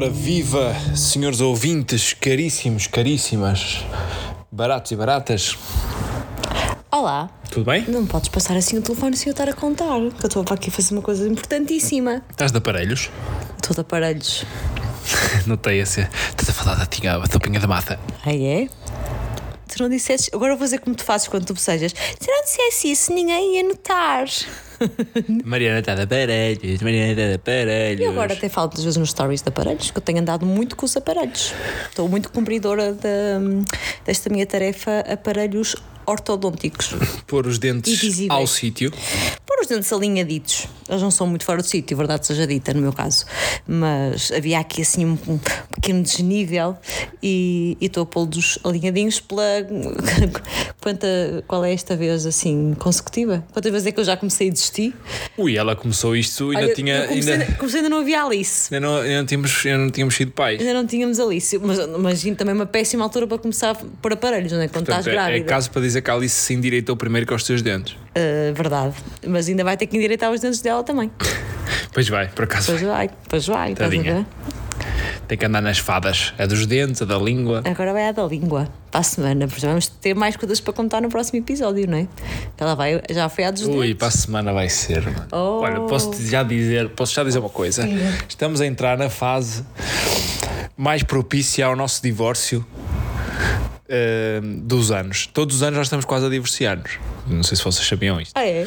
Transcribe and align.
Ora, 0.00 0.08
viva, 0.10 0.76
senhores 0.94 1.40
ouvintes, 1.40 2.12
caríssimos, 2.12 2.86
caríssimas, 2.86 3.84
baratos 4.48 4.92
e 4.92 4.94
baratas. 4.94 5.58
Olá, 6.88 7.28
Tudo 7.50 7.64
bem? 7.64 7.84
não 7.88 8.06
podes 8.06 8.28
passar 8.28 8.56
assim 8.56 8.78
o 8.78 8.80
telefone 8.80 9.16
sem 9.16 9.26
eu 9.26 9.32
estar 9.32 9.48
a 9.48 9.52
contar, 9.52 9.98
que 10.16 10.24
eu 10.24 10.28
estou 10.28 10.44
para 10.44 10.54
aqui 10.54 10.70
fazer 10.70 10.94
uma 10.94 11.02
coisa 11.02 11.26
importantíssima. 11.26 12.22
Estás 12.30 12.52
de 12.52 12.58
aparelhos? 12.58 13.10
Estou 13.56 13.74
de 13.74 13.80
aparelhos. 13.80 14.44
Notei 15.48 15.80
esse. 15.80 16.02
Estás 16.02 16.48
a 16.48 16.52
falar 16.52 16.76
da 16.76 16.86
tinha, 16.86 17.18
da 17.18 17.26
topinha 17.26 17.58
da 17.58 17.66
mata. 17.66 17.98
Aí 18.24 18.46
é? 18.46 18.68
Tu 19.66 19.82
não 19.82 19.88
disseste. 19.88 20.30
Agora 20.32 20.52
vou 20.52 20.60
fazer 20.60 20.78
como 20.78 20.94
tu 20.94 21.02
fazes 21.02 21.26
quando 21.26 21.44
tu 21.44 21.54
bocejas. 21.54 21.92
Se 22.20 22.30
não 22.30 22.44
dissesse 22.44 22.88
isso, 22.92 23.12
ninguém 23.12 23.56
ia 23.56 23.64
notar. 23.64 24.26
Mariana 25.44 25.80
está 25.80 25.94
de 25.94 26.02
aparelhos, 26.02 26.80
Mariana 26.82 27.10
está 27.12 27.26
de 27.28 27.34
aparelhos. 27.34 28.00
E 28.00 28.04
agora 28.08 28.32
até 28.34 28.48
falo 28.48 28.68
muitas 28.68 28.84
vezes 28.84 28.96
nos 28.96 29.10
stories 29.10 29.42
de 29.42 29.48
aparelhos, 29.48 29.90
que 29.90 29.98
eu 29.98 30.02
tenho 30.02 30.20
andado 30.20 30.44
muito 30.46 30.76
com 30.76 30.86
os 30.86 30.96
aparelhos. 30.96 31.52
Estou 31.88 32.08
muito 32.08 32.30
cumpridora 32.30 32.92
da- 32.92 33.40
desta 34.04 34.30
minha 34.30 34.46
tarefa, 34.46 35.00
aparelhos 35.00 35.76
ortodônticos. 36.06 36.94
Pôr 37.26 37.46
os 37.46 37.58
dentes 37.58 37.92
Invisíveis. 37.92 38.30
ao 38.40 38.46
sítio. 38.46 38.90
Pôr 39.46 39.60
os 39.60 39.66
dentes 39.66 39.92
alinhaditos. 39.92 40.66
Eles 40.88 41.02
não 41.02 41.10
são 41.10 41.26
muito 41.26 41.44
fora 41.44 41.60
do 41.60 41.66
sítio, 41.66 41.94
verdade 41.96 42.26
seja 42.26 42.46
dita, 42.46 42.72
no 42.72 42.80
meu 42.80 42.94
caso. 42.94 43.26
Mas 43.66 44.32
havia 44.32 44.58
aqui 44.58 44.80
assim 44.80 45.04
um, 45.04 45.18
um 45.28 45.38
pequeno 45.74 46.02
desnível 46.02 46.76
e 47.22 47.76
e 47.80 47.86
estou 47.86 48.04
a 48.04 48.06
pô-los 48.06 48.58
alinhadinhos 48.64 49.20
pela. 49.20 49.42
Quanta, 50.80 51.44
qual 51.46 51.64
é 51.64 51.72
esta 51.74 51.94
vez 51.96 52.24
assim 52.24 52.74
consecutiva? 52.78 53.44
Quantas 53.52 53.70
vezes 53.70 53.86
é 53.88 53.92
que 53.92 54.00
eu 54.00 54.04
já 54.04 54.16
comecei 54.16 54.48
a 54.48 54.52
desistir? 54.52 54.67
Ui, 55.36 55.56
ela 55.56 55.74
começou 55.76 56.14
isto, 56.16 56.50
ainda 56.50 56.64
Olha, 56.66 56.74
tinha. 56.74 57.06
comecei, 57.06 57.32
Ainda, 57.34 57.44
comecei 57.54 57.78
ainda 57.80 57.88
não 57.90 58.00
havia 58.00 58.22
Alice. 58.22 58.74
ainda, 58.74 58.86
não, 58.86 58.96
ainda, 58.98 59.16
não 59.18 59.26
tínhamos, 59.26 59.66
ainda 59.66 59.78
não 59.78 59.90
tínhamos 59.90 60.14
sido 60.14 60.30
pais. 60.32 60.60
Ainda 60.60 60.74
não 60.74 60.86
tínhamos 60.86 61.18
Alice, 61.20 61.58
mas 61.58 61.78
imagino 61.78 62.36
também 62.36 62.54
uma 62.54 62.66
péssima 62.66 63.04
altura 63.04 63.26
para 63.26 63.38
começar 63.38 63.70
a 63.70 63.74
pôr 63.74 64.12
aparelhos, 64.12 64.52
não 64.52 64.60
é? 64.60 64.68
Quando 64.68 64.86
Portanto, 64.86 64.98
estás 65.00 65.06
é, 65.06 65.10
é 65.10 65.12
grávida. 65.14 65.44
caso 65.46 65.70
para 65.70 65.82
dizer 65.82 66.02
que 66.02 66.10
a 66.10 66.14
Alice 66.14 66.34
se 66.34 66.54
endireitou 66.54 66.96
primeiro 66.96 67.26
com 67.26 67.34
os 67.34 67.42
teus 67.44 67.62
dentes. 67.62 67.96
Ah, 68.14 68.52
verdade. 68.54 68.94
Mas 69.26 69.48
ainda 69.48 69.64
vai 69.64 69.76
ter 69.76 69.86
que 69.86 69.96
endireitar 69.96 70.30
os 70.32 70.40
dentes 70.40 70.60
dela 70.60 70.82
também. 70.82 71.10
Pois 71.92 72.08
vai, 72.08 72.28
por 72.28 72.44
acaso 72.44 72.70
Pois 72.72 72.82
vai. 72.82 73.10
pois 73.28 73.46
vai. 73.46 73.74
Tadinha. 73.74 74.26
Tem 75.26 75.36
que 75.36 75.44
andar 75.44 75.60
nas 75.60 75.78
fadas. 75.78 76.32
A 76.38 76.46
dos 76.46 76.66
dentes, 76.66 77.02
a 77.02 77.04
da 77.04 77.18
língua. 77.18 77.62
Agora 77.64 77.92
vai 77.92 78.08
a 78.08 78.12
da 78.12 78.24
língua, 78.24 78.68
para 78.90 79.00
a 79.00 79.02
semana, 79.02 79.46
porque 79.46 79.66
vamos 79.66 79.86
ter 79.86 80.14
mais 80.14 80.36
coisas 80.36 80.60
para 80.60 80.72
contar 80.72 81.00
no 81.00 81.08
próximo 81.08 81.38
episódio, 81.38 81.88
não 81.88 81.98
é? 81.98 82.08
Ela 82.56 82.74
vai, 82.74 83.00
já 83.10 83.28
foi 83.28 83.44
a 83.44 83.50
dos 83.50 83.62
Ui, 83.62 83.72
dentes. 83.72 83.94
para 83.94 84.08
a 84.08 84.10
semana 84.10 84.52
vai 84.52 84.68
ser. 84.68 85.04
Oh. 85.32 85.60
Olha, 85.60 85.80
posso 85.82 86.12
já 86.26 86.42
dizer, 86.42 86.88
posso 86.90 87.14
já 87.14 87.24
dizer 87.24 87.38
uma 87.38 87.48
coisa. 87.48 87.88
Estamos 88.28 88.60
a 88.60 88.66
entrar 88.66 88.96
na 88.96 89.10
fase 89.10 89.64
mais 90.76 91.02
propícia 91.02 91.66
ao 91.66 91.74
nosso 91.74 92.02
divórcio 92.02 92.64
eh, 93.88 94.40
dos 94.42 94.90
anos. 94.90 95.26
Todos 95.32 95.56
os 95.56 95.62
anos 95.62 95.76
nós 95.78 95.86
estamos 95.86 96.04
quase 96.04 96.26
a 96.26 96.28
divorciar-nos. 96.28 96.92
Não 97.26 97.42
sei 97.42 97.56
se 97.56 97.64
vocês 97.64 97.86
sabiam 97.86 98.20
isto. 98.20 98.32
Ah, 98.34 98.46
é? 98.46 98.66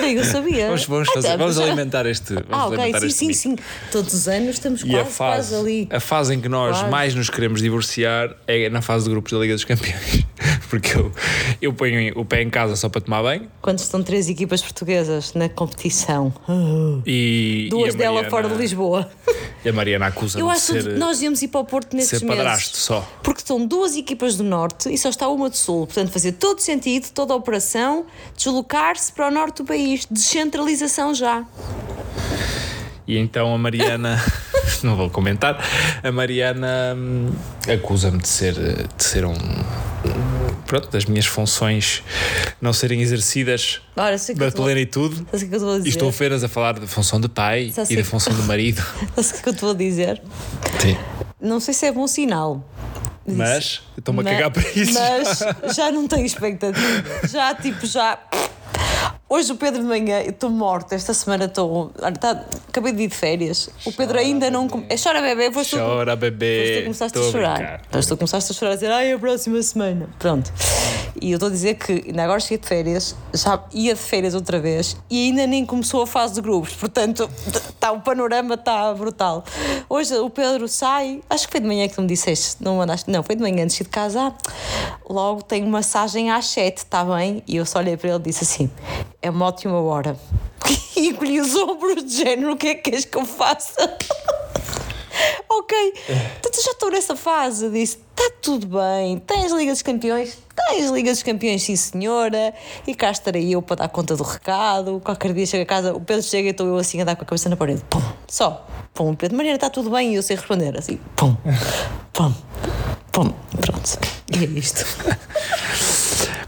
Nem 0.00 0.16
eu 0.16 0.24
sabia. 0.24 0.66
Vamos, 0.68 0.84
vamos, 0.86 1.08
fazer, 1.08 1.28
tá, 1.28 1.36
vamos 1.36 1.58
alimentar 1.58 2.06
este. 2.06 2.34
Vamos 2.34 2.46
Ah, 2.50 2.66
ok, 2.68 3.00
sim, 3.00 3.10
sim, 3.10 3.32
sim. 3.32 3.56
Todos 3.92 4.12
os 4.14 4.28
anos 4.28 4.50
estamos 4.56 4.82
quase, 4.82 5.10
fase, 5.10 5.50
quase 5.50 5.54
ali. 5.56 5.88
a 5.90 6.00
fase 6.00 6.34
em 6.34 6.40
que 6.40 6.48
nós 6.48 6.76
Quase. 6.78 6.90
mais 6.90 7.14
nos 7.14 7.28
queremos 7.30 7.60
divorciar 7.62 8.34
é 8.46 8.68
na 8.70 8.80
fase 8.82 9.04
de 9.04 9.10
grupos 9.10 9.32
da 9.32 9.38
Liga 9.38 9.54
dos 9.54 9.64
Campeões. 9.64 10.24
Porque 10.68 10.96
eu, 10.98 11.10
eu 11.62 11.72
ponho 11.72 12.12
o 12.18 12.24
pé 12.26 12.42
em 12.42 12.50
casa 12.50 12.76
só 12.76 12.90
para 12.90 13.00
tomar 13.00 13.22
banho 13.22 13.48
Quando 13.62 13.78
estão 13.78 14.02
três 14.02 14.28
equipas 14.28 14.60
portuguesas 14.60 15.32
na 15.32 15.48
competição, 15.48 16.30
e. 17.06 17.68
duas 17.70 17.94
e 17.94 17.96
a 17.96 17.98
delas 17.98 18.14
Mariana- 18.16 18.30
fora 18.30 18.48
de 18.48 18.54
Lisboa. 18.54 19.10
E 19.64 19.68
a 19.68 19.72
Mariana 19.72 20.06
acusa-me 20.06 20.42
Eu 20.44 20.50
acho 20.50 20.72
que 20.74 20.82
ser. 20.82 20.98
nós 20.98 21.20
íamos 21.22 21.40
ir 21.42 21.48
para 21.48 21.60
o 21.60 21.64
Porto 21.64 21.94
nestes 21.96 22.18
ser 22.20 22.24
meses. 22.26 22.36
padrasto 22.42 22.76
só. 22.76 23.00
Porque 23.22 23.40
estão 23.40 23.64
duas 23.66 23.96
equipas 23.96 24.36
do 24.36 24.44
Norte 24.44 24.57
e 24.90 24.98
só 24.98 25.08
está 25.08 25.28
uma 25.28 25.48
do 25.48 25.56
Sul. 25.56 25.86
Portanto, 25.86 26.10
fazia 26.10 26.32
todo 26.32 26.60
sentido, 26.60 27.08
toda 27.12 27.32
a 27.32 27.36
operação, 27.36 28.06
deslocar-se 28.36 29.12
para 29.12 29.28
o 29.28 29.30
Norte 29.30 29.58
do 29.58 29.64
país. 29.64 30.06
Descentralização 30.10 31.14
já. 31.14 31.44
E 33.06 33.16
então 33.16 33.54
a 33.54 33.58
Mariana, 33.58 34.22
não 34.82 34.94
vou 34.96 35.08
comentar, 35.08 35.58
a 36.02 36.12
Mariana 36.12 36.94
hum, 36.96 37.30
acusa-me 37.72 38.18
de 38.18 38.28
ser, 38.28 38.54
de 38.54 39.02
ser 39.04 39.24
um. 39.24 39.34
Pronto, 40.66 40.90
das 40.90 41.06
minhas 41.06 41.24
funções 41.24 42.02
não 42.60 42.74
serem 42.74 43.00
exercidas 43.00 43.80
Ora, 43.96 44.18
sei 44.18 44.34
da 44.34 44.48
estou- 44.48 44.66
plenitude. 44.66 45.16
Sabes 45.30 45.42
o 45.42 45.48
que 45.48 45.54
eu 45.54 45.86
estou 45.86 46.08
E 46.10 46.12
apenas 46.14 46.44
a 46.44 46.48
falar 46.48 46.78
da 46.78 46.86
função 46.86 47.18
de 47.18 47.28
pai 47.28 47.72
e 47.74 47.86
sei 47.86 47.96
da 47.96 48.04
função 48.04 48.34
de 48.34 48.42
marido. 48.42 48.82
Sabes 49.16 49.30
o 49.40 49.42
que 49.42 49.48
eu 49.48 49.52
estou 49.54 49.70
a 49.70 49.74
dizer? 49.74 50.20
Sim. 50.78 50.96
Não 51.40 51.58
sei 51.60 51.72
se 51.72 51.86
é 51.86 51.92
bom 51.92 52.06
sinal. 52.06 52.62
Mas 53.36 53.80
estou-me 53.96 54.20
a 54.20 54.24
cagar 54.24 54.50
para 54.50 54.62
isso. 54.70 54.94
Mas 54.94 55.74
já 55.74 55.90
não 55.90 56.06
tenho 56.08 56.26
expectativa. 56.26 57.26
Já, 57.28 57.54
tipo, 57.54 57.86
já. 57.86 58.18
Hoje 59.30 59.52
o 59.52 59.56
Pedro 59.56 59.82
de 59.82 59.86
manhã, 59.86 60.22
eu 60.22 60.30
estou 60.30 60.48
morta, 60.48 60.94
esta 60.94 61.12
semana 61.12 61.44
estou. 61.44 61.90
tá- 62.18 62.44
acabei 62.66 62.92
de 62.92 63.02
ir 63.02 63.08
de 63.08 63.14
férias. 63.14 63.68
O 63.84 63.92
Pedro 63.92 64.18
ainda 64.18 64.50
não. 64.50 64.66
come- 64.66 64.86
É 64.88 64.96
chora 64.96 65.20
bebê, 65.20 65.52
foste 65.52 65.70
tu- 65.76 65.76
Chora, 65.76 66.16
Depois 66.16 66.32
bebê. 66.32 66.76
tu 66.78 66.82
começaste 66.84 67.18
Estou 67.18 67.28
a 67.28 67.32
chorar. 67.32 67.54
brincar. 67.58 67.80
Depois 67.82 68.06
tu 68.06 68.16
começaste 68.16 68.52
a 68.52 68.54
chorar 68.54 68.70
a 68.72 68.74
dizer, 68.76 68.90
ai, 68.90 69.12
a 69.12 69.18
próxima 69.18 69.62
semana. 69.62 70.08
Pronto. 70.18 70.50
E 71.20 71.30
eu 71.32 71.34
estou 71.36 71.48
a 71.48 71.52
dizer 71.52 71.74
que 71.74 72.04
ainda 72.06 72.22
agora 72.24 72.40
cheguei 72.40 72.58
de 72.58 72.66
férias, 72.68 73.14
já 73.34 73.62
ia 73.74 73.92
de 73.94 74.00
férias 74.00 74.34
outra 74.34 74.60
vez 74.60 74.96
e 75.10 75.26
ainda 75.26 75.46
nem 75.46 75.66
começou 75.66 76.02
a 76.02 76.06
fase 76.06 76.34
de 76.34 76.40
grupos. 76.40 76.72
Portanto, 76.74 77.28
tá, 77.78 77.92
o 77.92 78.00
panorama 78.00 78.54
está 78.54 78.94
brutal. 78.94 79.44
Hoje 79.90 80.14
o 80.16 80.30
Pedro 80.30 80.66
sai, 80.68 81.20
acho 81.28 81.46
que 81.46 81.52
foi 81.52 81.60
de 81.60 81.66
manhã 81.66 81.86
que 81.88 81.94
tu 81.94 82.00
me 82.02 82.06
disseste, 82.08 82.56
não 82.62 82.76
mandaste, 82.78 83.10
não, 83.10 83.22
foi 83.22 83.34
de 83.36 83.42
manhã 83.42 83.64
antes 83.64 83.76
de 83.76 83.82
ir 83.82 83.84
de 83.84 83.90
casa. 83.90 84.20
Ah, 84.32 84.96
logo 85.10 85.42
tenho 85.42 85.66
massagem 85.66 86.30
às 86.30 86.46
7, 86.46 86.78
está 86.78 87.04
bem? 87.04 87.42
E 87.46 87.56
eu 87.56 87.66
só 87.66 87.80
olhei 87.80 87.96
para 87.96 88.10
ele 88.10 88.18
e 88.20 88.22
disse 88.22 88.44
assim: 88.44 88.70
é 89.20 89.30
uma 89.30 89.46
ótima 89.46 89.80
hora. 89.80 90.16
E 90.96 91.10
encolhi 91.10 91.40
os 91.40 91.54
ombros 91.54 92.04
de 92.04 92.16
género, 92.24 92.54
o 92.54 92.56
que 92.56 92.66
é 92.66 92.74
que 92.74 92.90
queres 92.90 93.04
que 93.04 93.16
eu 93.16 93.24
faça? 93.24 93.96
Ok, 95.50 95.92
portanto 96.06 96.64
já 96.64 96.70
estou 96.70 96.90
nessa 96.90 97.16
fase. 97.16 97.68
Disse: 97.70 97.98
está 98.10 98.30
tudo 98.40 98.66
bem, 98.66 99.18
tens 99.18 99.50
Liga 99.50 99.72
dos 99.72 99.82
Campeões? 99.82 100.38
Tens 100.54 100.90
Liga 100.90 101.10
dos 101.10 101.22
Campeões, 101.22 101.62
sim 101.62 101.74
senhora. 101.74 102.54
E 102.86 102.94
cá 102.94 103.10
estarei 103.10 103.54
eu 103.54 103.60
para 103.60 103.76
dar 103.76 103.88
conta 103.88 104.14
do 104.14 104.22
recado. 104.22 105.00
Qualquer 105.04 105.32
dia 105.32 105.46
chega 105.46 105.64
a 105.64 105.66
casa, 105.66 105.94
o 105.94 106.00
Pedro 106.00 106.22
chega 106.22 106.48
e 106.48 106.50
estou 106.50 106.66
eu 106.66 106.76
assim 106.76 107.00
a 107.00 107.04
dar 107.04 107.16
com 107.16 107.22
a 107.22 107.26
cabeça 107.26 107.48
na 107.48 107.56
parede. 107.56 107.82
Pum, 107.90 108.00
só. 108.28 108.66
Pum, 108.94 109.14
Pedro, 109.14 109.36
Mariana, 109.36 109.56
está 109.56 109.70
tudo 109.70 109.90
bem? 109.90 110.12
E 110.12 110.14
eu 110.14 110.22
sei 110.22 110.36
responder 110.36 110.78
assim: 110.78 111.00
pum, 111.16 111.36
pum, 112.12 112.32
pum. 113.10 113.32
Pronto. 113.60 113.98
E 114.32 114.44
é 114.44 114.46
isto. 114.58 114.84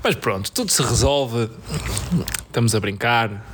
Mas 0.03 0.15
pronto, 0.15 0.51
tudo 0.51 0.71
se 0.71 0.83
resolve. 0.83 1.51
Estamos 2.47 2.75
a 2.75 2.81
brincar. 2.81 3.45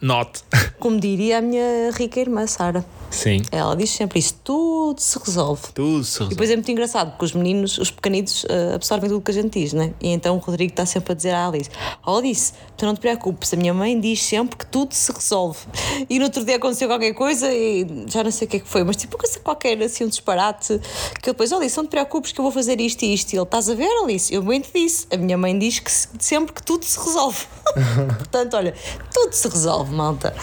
Note. 0.00 0.42
Como 0.78 0.98
diria 0.98 1.38
a 1.38 1.42
minha 1.42 1.90
rica 1.92 2.20
irmã 2.20 2.46
Sara. 2.46 2.84
Sim. 3.10 3.42
Ela 3.52 3.74
diz 3.76 3.90
sempre 3.90 4.18
isso: 4.18 4.34
tudo 4.44 5.00
se 5.00 5.18
resolve. 5.18 5.62
Tudo 5.72 6.04
se 6.04 6.10
E 6.10 6.12
resolve. 6.14 6.30
depois 6.34 6.50
é 6.50 6.56
muito 6.56 6.70
engraçado, 6.70 7.10
porque 7.12 7.24
os 7.24 7.32
meninos, 7.32 7.78
os 7.78 7.90
pequenitos, 7.90 8.44
eh, 8.48 8.74
absorvem 8.74 9.08
tudo 9.08 9.18
o 9.18 9.22
que 9.22 9.30
a 9.30 9.34
gente 9.34 9.58
diz, 9.58 9.72
né? 9.72 9.94
E 10.00 10.08
então 10.08 10.36
o 10.36 10.38
Rodrigo 10.38 10.72
está 10.72 10.84
sempre 10.84 11.12
a 11.12 11.14
dizer 11.14 11.30
à 11.30 11.46
Alice: 11.46 11.70
Oh, 12.04 12.16
Alice, 12.16 12.52
tu 12.76 12.84
não 12.84 12.94
te 12.94 13.00
preocupes, 13.00 13.52
a 13.54 13.56
minha 13.56 13.72
mãe 13.72 13.98
diz 13.98 14.22
sempre 14.22 14.56
que 14.56 14.66
tudo 14.66 14.92
se 14.94 15.10
resolve. 15.12 15.58
E 16.10 16.18
no 16.18 16.26
outro 16.26 16.44
dia 16.44 16.56
aconteceu 16.56 16.88
qualquer 16.88 17.14
coisa 17.14 17.50
e 17.52 17.86
já 18.06 18.22
não 18.22 18.30
sei 18.30 18.46
o 18.46 18.50
que 18.50 18.56
é 18.58 18.60
que 18.60 18.68
foi, 18.68 18.84
mas 18.84 18.96
tipo, 18.96 19.16
qualquer, 19.42 19.80
assim, 19.82 20.04
um 20.04 20.08
disparate, 20.08 20.78
que 21.22 21.28
eu 21.30 21.32
depois, 21.32 21.50
oh, 21.52 21.56
Alice, 21.56 21.76
não 21.76 21.84
te 21.86 21.90
preocupes 21.90 22.32
que 22.32 22.38
eu 22.40 22.42
vou 22.42 22.52
fazer 22.52 22.80
isto 22.80 23.02
e 23.04 23.14
isto. 23.14 23.32
E 23.32 23.36
ele, 23.36 23.42
estás 23.44 23.68
a 23.70 23.74
ver, 23.74 23.88
Alice? 24.02 24.32
Eu 24.32 24.42
bem 24.42 24.60
te 24.60 24.70
disse, 24.74 25.06
a 25.12 25.16
minha 25.16 25.36
mãe 25.38 25.58
diz 25.58 25.78
que 25.78 25.90
se- 25.90 26.08
sempre 26.18 26.52
que 26.52 26.62
tudo 26.62 26.84
se 26.84 26.98
resolve. 26.98 27.44
Portanto, 28.18 28.54
olha, 28.54 28.74
tudo 29.12 29.32
se 29.32 29.48
resolve, 29.48 29.92
malta. 29.94 30.34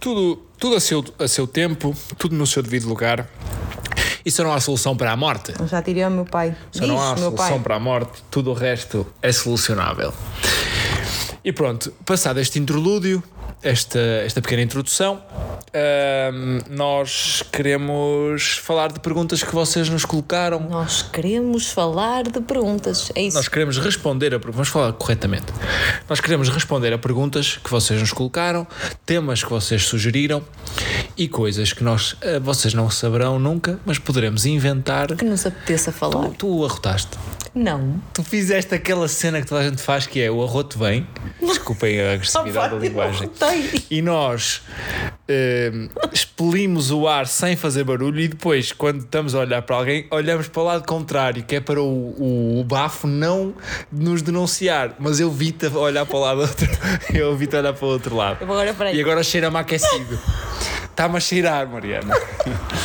Tudo, 0.00 0.40
tudo 0.58 0.76
a, 0.76 0.80
seu, 0.80 1.04
a 1.18 1.28
seu 1.28 1.46
tempo, 1.46 1.94
tudo 2.18 2.34
no 2.34 2.46
seu 2.46 2.62
devido 2.62 2.88
lugar. 2.88 3.28
E 4.24 4.30
só 4.30 4.42
não 4.42 4.52
há 4.52 4.60
solução 4.60 4.96
para 4.96 5.12
a 5.12 5.16
morte. 5.16 5.54
Já 5.66 5.80
tirei 5.80 6.02
ao 6.02 6.10
meu 6.10 6.24
pai. 6.24 6.54
Só 6.70 6.86
não 6.86 7.00
há 7.00 7.16
solução 7.16 7.50
pai. 7.50 7.60
para 7.60 7.76
a 7.76 7.80
morte, 7.80 8.22
tudo 8.30 8.50
o 8.50 8.54
resto 8.54 9.06
é 9.22 9.32
solucionável. 9.32 10.12
E 11.44 11.52
pronto, 11.52 11.92
passado 12.04 12.38
este 12.40 12.58
interlúdio, 12.58 13.22
esta, 13.62 13.98
esta 13.98 14.40
pequena 14.40 14.62
introdução, 14.62 15.22
nós 16.70 17.42
queremos 17.52 18.56
falar 18.58 18.92
de 18.92 19.00
perguntas 19.00 19.42
que 19.42 19.54
vocês 19.54 19.88
nos 19.88 20.04
colocaram. 20.04 20.60
Nós 20.60 21.02
queremos 21.02 21.70
falar 21.70 22.24
de 22.24 22.40
perguntas. 22.40 23.10
É 23.14 23.22
isso. 23.22 23.36
Nós 23.36 23.48
queremos 23.48 23.78
responder 23.78 24.34
a 24.34 24.38
vamos 24.38 24.68
falar 24.68 24.92
corretamente. 24.92 25.46
Nós 26.08 26.20
queremos 26.20 26.48
responder 26.48 26.92
a 26.92 26.98
perguntas 26.98 27.58
que 27.62 27.70
vocês 27.70 28.00
nos 28.00 28.12
colocaram, 28.12 28.66
temas 29.04 29.42
que 29.42 29.50
vocês 29.50 29.84
sugeriram 29.84 30.42
e 31.16 31.28
coisas 31.28 31.72
que 31.72 31.82
nós 31.82 32.16
eh, 32.20 32.38
vocês 32.38 32.74
não 32.74 32.90
saberão 32.90 33.38
nunca, 33.38 33.78
mas 33.84 33.98
poderemos 33.98 34.46
inventar. 34.46 35.14
que 35.16 35.24
nos 35.24 35.44
apeteça 35.46 35.92
falar. 35.92 36.28
Tu, 36.28 36.34
tu 36.34 36.64
arrotaste. 36.64 37.18
Não. 37.54 38.00
Tu 38.12 38.22
fizeste 38.22 38.74
aquela 38.74 39.08
cena 39.08 39.40
que 39.40 39.46
toda 39.46 39.62
a 39.62 39.64
gente 39.64 39.82
faz 39.82 40.06
que 40.06 40.20
é 40.20 40.30
o 40.30 40.42
arroto 40.42 40.78
vem. 40.78 41.06
Desculpem 41.40 42.00
a 42.00 42.12
agressividade 42.14 42.74
da 42.74 42.80
linguagem. 42.80 43.28
Tem. 43.48 43.84
E 43.90 44.02
nós 44.02 44.62
eh, 45.26 45.70
expelimos 46.12 46.90
o 46.90 47.08
ar 47.08 47.26
sem 47.26 47.56
fazer 47.56 47.84
barulho 47.84 48.20
e 48.20 48.28
depois, 48.28 48.72
quando 48.72 49.00
estamos 49.00 49.34
a 49.34 49.40
olhar 49.40 49.62
para 49.62 49.76
alguém, 49.76 50.06
olhamos 50.10 50.48
para 50.48 50.62
o 50.62 50.64
lado 50.64 50.86
contrário, 50.86 51.42
que 51.42 51.56
é 51.56 51.60
para 51.60 51.80
o, 51.80 51.86
o, 51.86 52.60
o 52.60 52.64
bafo 52.64 53.06
não 53.06 53.54
nos 53.90 54.22
denunciar. 54.22 54.94
Mas 54.98 55.20
eu 55.20 55.30
vi-te 55.30 55.66
a 55.66 55.70
olhar 55.70 56.06
para 56.06 56.16
o 56.16 56.20
lado 56.20 56.40
outro. 56.40 56.68
Eu 57.12 57.36
vi-te 57.36 57.56
a 57.56 57.60
olhar 57.60 57.72
para 57.72 57.84
o 57.86 57.88
outro 57.88 58.16
lado. 58.16 58.42
Agora. 58.42 58.92
E 58.92 59.00
agora 59.00 59.22
cheira-me 59.22 59.56
aquecido. 59.58 60.18
Está-me 60.84 61.16
a 61.16 61.20
cheirar, 61.20 61.68
Mariana. 61.68 62.14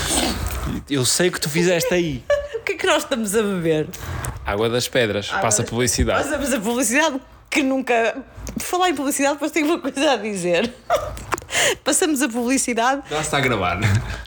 Eu 0.90 1.06
sei 1.06 1.30
o 1.30 1.32
que 1.32 1.40
tu 1.40 1.50
fizeste 1.50 1.94
aí. 1.94 2.24
O 2.54 2.66
que 2.66 2.74
é 2.74 2.76
que 2.78 2.88
nós 2.88 3.04
estamos 3.04 3.36
a 3.36 3.42
beber? 3.44 3.88
Água 4.46 4.70
das 4.70 4.88
Pedras. 4.88 5.28
Passa 5.28 5.64
publicidade. 5.64 6.24
Passamos 6.24 6.54
a 6.54 6.62
publicidade 6.62 7.20
que 7.50 7.62
nunca. 7.62 8.16
Por 8.64 8.78
falar 8.80 8.90
em 8.90 8.96
publicidade, 8.96 9.34
depois 9.34 9.52
tenho 9.52 9.66
uma 9.68 9.80
coisa 9.80 10.12
a 10.14 10.16
dizer. 10.16 10.74
Passamos 11.84 12.22
a 12.22 12.30
publicidade 12.30 13.04
Já 13.10 13.22
está 13.22 13.38
a 13.38 13.42
gravar. 13.42 13.78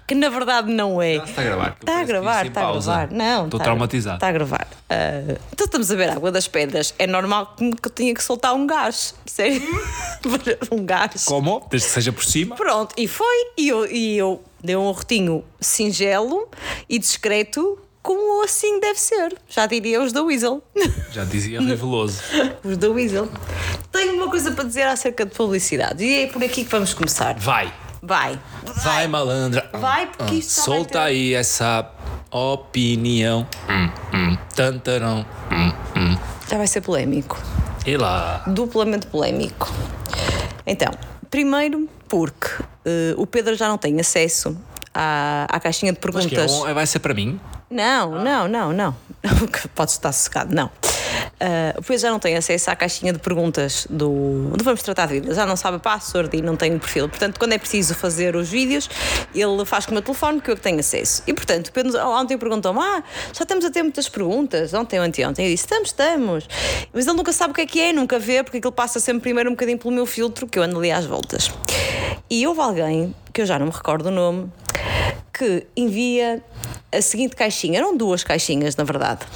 que 0.06 0.14
na 0.14 0.28
verdade 0.28 0.70
não 0.72 1.00
é. 1.02 1.16
Já 1.16 1.24
está 1.24 1.40
a 1.40 1.44
gravar. 1.44 1.76
Está 1.80 2.00
a 2.00 2.04
gravar, 2.04 2.46
está 2.46 2.60
a 2.68 2.72
gravar. 2.72 3.10
Não, 3.10 3.44
Estou 3.46 3.58
está- 3.58 3.64
traumatizado. 3.64 4.16
Está 4.16 4.28
a 4.28 4.32
gravar. 4.32 4.68
Ah, 4.88 5.36
então 5.52 5.64
estamos 5.64 5.90
a 5.90 5.94
ver 5.96 6.10
a 6.10 6.12
água 6.14 6.30
das 6.30 6.46
pedras. 6.46 6.94
É 6.98 7.06
normal 7.06 7.56
que 7.56 7.64
eu 7.86 7.90
tenha 7.90 8.14
que 8.14 8.22
soltar 8.22 8.54
um 8.54 8.66
gás. 8.66 9.14
Sério? 9.26 9.60
um 10.70 10.84
gás. 10.84 11.24
Como? 11.24 11.66
Desde 11.70 11.88
que 11.88 11.94
seja 11.94 12.12
por 12.12 12.24
cima. 12.24 12.54
Pronto, 12.54 12.94
e 12.96 13.08
foi. 13.08 13.26
E 13.58 13.68
eu, 13.68 13.86
e 13.90 14.16
eu 14.16 14.42
dei 14.62 14.76
um 14.76 14.90
rotinho 14.92 15.42
singelo 15.60 16.48
e 16.88 16.98
discreto, 16.98 17.78
como 18.06 18.44
assim 18.44 18.79
deve 18.79 19.00
ser. 19.00 19.37
Já 19.49 19.67
diria 19.67 20.00
os 20.00 20.12
da 20.12 20.23
Weasel. 20.23 20.62
Já 21.12 21.25
dizia 21.25 21.61
Reveloso. 21.61 22.23
os 22.62 22.76
da 22.79 22.88
Weasel. 22.88 23.29
Tenho 23.91 24.14
uma 24.14 24.31
coisa 24.31 24.53
para 24.53 24.62
dizer 24.64 24.82
acerca 24.87 25.25
de 25.26 25.35
publicidade. 25.35 26.05
E 26.05 26.23
é 26.23 26.26
por 26.29 26.43
aqui 26.44 26.62
que 26.64 26.70
vamos 26.70 26.94
começar. 26.94 27.35
Vai. 27.38 27.73
Vai. 28.00 28.38
Vai, 28.85 29.08
malandra. 29.08 29.69
Vai, 29.73 30.06
porque 30.06 30.37
isto 30.37 30.50
só 30.53 30.70
vai 30.70 30.76
Solta 30.79 30.93
ter- 30.93 30.99
aí 31.00 31.35
essa 31.35 31.91
opinião. 32.31 33.44
Hum, 33.69 33.91
hum, 34.14 34.38
tantarão. 34.55 35.26
Hum, 35.50 35.73
hum. 35.97 36.17
Já 36.49 36.56
vai 36.58 36.67
ser 36.69 36.82
polémico. 36.82 37.37
E 37.85 37.97
lá. 37.97 38.44
duplamente 38.47 39.06
polémico. 39.06 39.73
Então, 40.64 40.93
primeiro 41.31 41.88
porque 42.08 42.49
eh, 42.85 43.14
o 43.17 43.26
Pedro 43.26 43.55
já 43.56 43.67
não 43.69 43.79
tem 43.79 43.99
acesso 44.00 44.56
à, 44.94 45.47
à 45.50 45.58
caixinha 45.58 45.93
de 45.93 45.99
Mas 46.12 46.26
que 46.26 46.35
é 46.35 46.38
perguntas. 46.38 46.75
vai 46.75 46.87
ser 46.87 46.99
para 47.00 47.14
mim? 47.14 47.41
Não, 47.70 48.22
não, 48.22 48.46
não, 48.46 48.72
não. 48.72 48.96
Pode 49.74 49.90
estar 49.90 50.12
sossegado, 50.12 50.54
não. 50.54 50.70
Ah, 51.38 51.74
o 51.76 51.82
Pedro 51.82 51.98
já 51.98 52.10
não 52.10 52.18
tem 52.18 52.36
acesso 52.36 52.70
à 52.70 52.76
caixinha 52.76 53.12
de 53.12 53.18
perguntas 53.18 53.86
do, 53.90 54.50
do 54.56 54.64
Vamos 54.64 54.82
Tratar 54.82 55.06
de 55.06 55.14
Vida, 55.14 55.34
já 55.34 55.44
não 55.44 55.56
sabe 55.56 55.76
a 55.76 55.80
password 55.80 56.36
e 56.36 56.40
não 56.40 56.56
tem 56.56 56.74
o 56.74 56.78
perfil. 56.78 57.08
Portanto, 57.08 57.38
quando 57.38 57.52
é 57.52 57.58
preciso 57.58 57.94
fazer 57.94 58.36
os 58.36 58.48
vídeos, 58.48 58.88
ele 59.34 59.64
faz 59.64 59.84
com 59.84 59.92
o 59.92 59.94
meu 59.94 60.02
telefone 60.02 60.40
que 60.40 60.50
eu 60.50 60.56
que 60.56 60.62
tenho 60.62 60.78
acesso. 60.78 61.22
E 61.26 61.34
portanto, 61.34 61.72
ontem 62.06 62.38
perguntou-me: 62.38 62.80
Ah, 62.80 63.02
já 63.32 63.42
estamos 63.42 63.64
a 63.64 63.70
ter 63.70 63.82
muitas 63.82 64.08
perguntas, 64.08 64.72
ontem 64.72 64.98
anteontem. 64.98 65.46
Eu 65.46 65.50
disse: 65.50 65.64
Estamos, 65.64 65.88
estamos. 65.88 66.48
Mas 66.92 67.06
ele 67.06 67.16
nunca 67.16 67.32
sabe 67.32 67.50
o 67.50 67.54
que 67.54 67.60
é 67.60 67.66
que 67.66 67.80
é, 67.80 67.92
nunca 67.92 68.19
vê, 68.19 68.42
porque 68.42 68.58
aquilo 68.58 68.72
passa 68.72 68.98
sempre 68.98 69.22
primeiro 69.22 69.50
um 69.50 69.52
bocadinho 69.52 69.78
pelo 69.78 69.92
meu 69.92 70.06
filtro, 70.06 70.46
que 70.46 70.58
eu 70.58 70.62
ando 70.62 70.78
ali 70.78 70.90
às 70.90 71.04
voltas. 71.04 71.50
E 72.30 72.46
houve 72.46 72.60
alguém, 72.60 73.14
que 73.32 73.42
eu 73.42 73.46
já 73.46 73.58
não 73.58 73.66
me 73.66 73.72
recordo 73.72 74.06
o 74.06 74.10
nome, 74.10 74.50
que 75.36 75.66
envia 75.76 76.42
a 76.90 77.02
seguinte 77.02 77.36
caixinha. 77.36 77.78
Eram 77.78 77.96
duas 77.96 78.24
caixinhas, 78.24 78.74
na 78.74 78.84
verdade. 78.84 79.26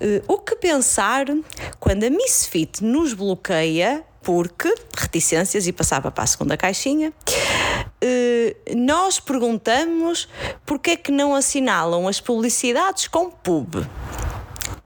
Eh, 0.00 0.22
o 0.26 0.38
que 0.38 0.56
pensar 0.56 1.26
quando 1.78 2.04
a 2.04 2.10
Misfit 2.10 2.82
nos 2.82 3.12
bloqueia 3.12 4.02
porque, 4.22 4.72
reticências, 4.96 5.66
e 5.66 5.72
passava 5.72 6.10
para 6.10 6.24
a 6.24 6.26
segunda 6.26 6.56
caixinha, 6.56 7.12
eh, 8.00 8.56
nós 8.74 9.20
perguntamos 9.20 10.28
porque 10.64 10.92
é 10.92 10.96
que 10.96 11.12
não 11.12 11.34
assinalam 11.34 12.08
as 12.08 12.20
publicidades 12.20 13.08
com 13.08 13.30
pub. 13.30 13.84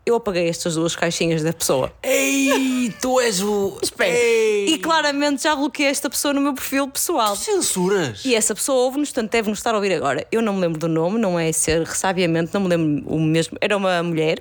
Eu 0.08 0.14
apaguei 0.14 0.48
estas 0.48 0.76
duas 0.76 0.94
caixinhas 0.94 1.42
da 1.42 1.52
pessoa. 1.52 1.92
Ei, 2.00 2.94
tu 3.02 3.18
és 3.20 3.42
o. 3.42 3.76
Espera. 3.82 4.14
Ei, 4.16 4.66
E 4.74 4.78
claramente 4.78 5.42
já 5.42 5.56
bloqueei 5.56 5.88
esta 5.88 6.08
pessoa 6.08 6.32
no 6.32 6.40
meu 6.40 6.54
perfil 6.54 6.86
pessoal. 6.86 7.34
censuras. 7.34 8.24
E 8.24 8.32
essa 8.32 8.54
pessoa 8.54 8.84
ouve-nos, 8.84 9.08
portanto 9.10 9.32
deve-nos 9.32 9.58
estar 9.58 9.72
a 9.72 9.74
ouvir 9.76 9.92
agora. 9.92 10.24
Eu 10.30 10.40
não 10.40 10.54
me 10.54 10.60
lembro 10.60 10.78
do 10.78 10.86
nome, 10.86 11.18
não 11.18 11.36
é 11.36 11.50
ser 11.50 11.82
ressabiamente, 11.82 12.54
não 12.54 12.60
me 12.60 12.68
lembro 12.68 13.04
o 13.12 13.18
mesmo. 13.20 13.58
Era 13.60 13.76
uma 13.76 14.00
mulher, 14.00 14.40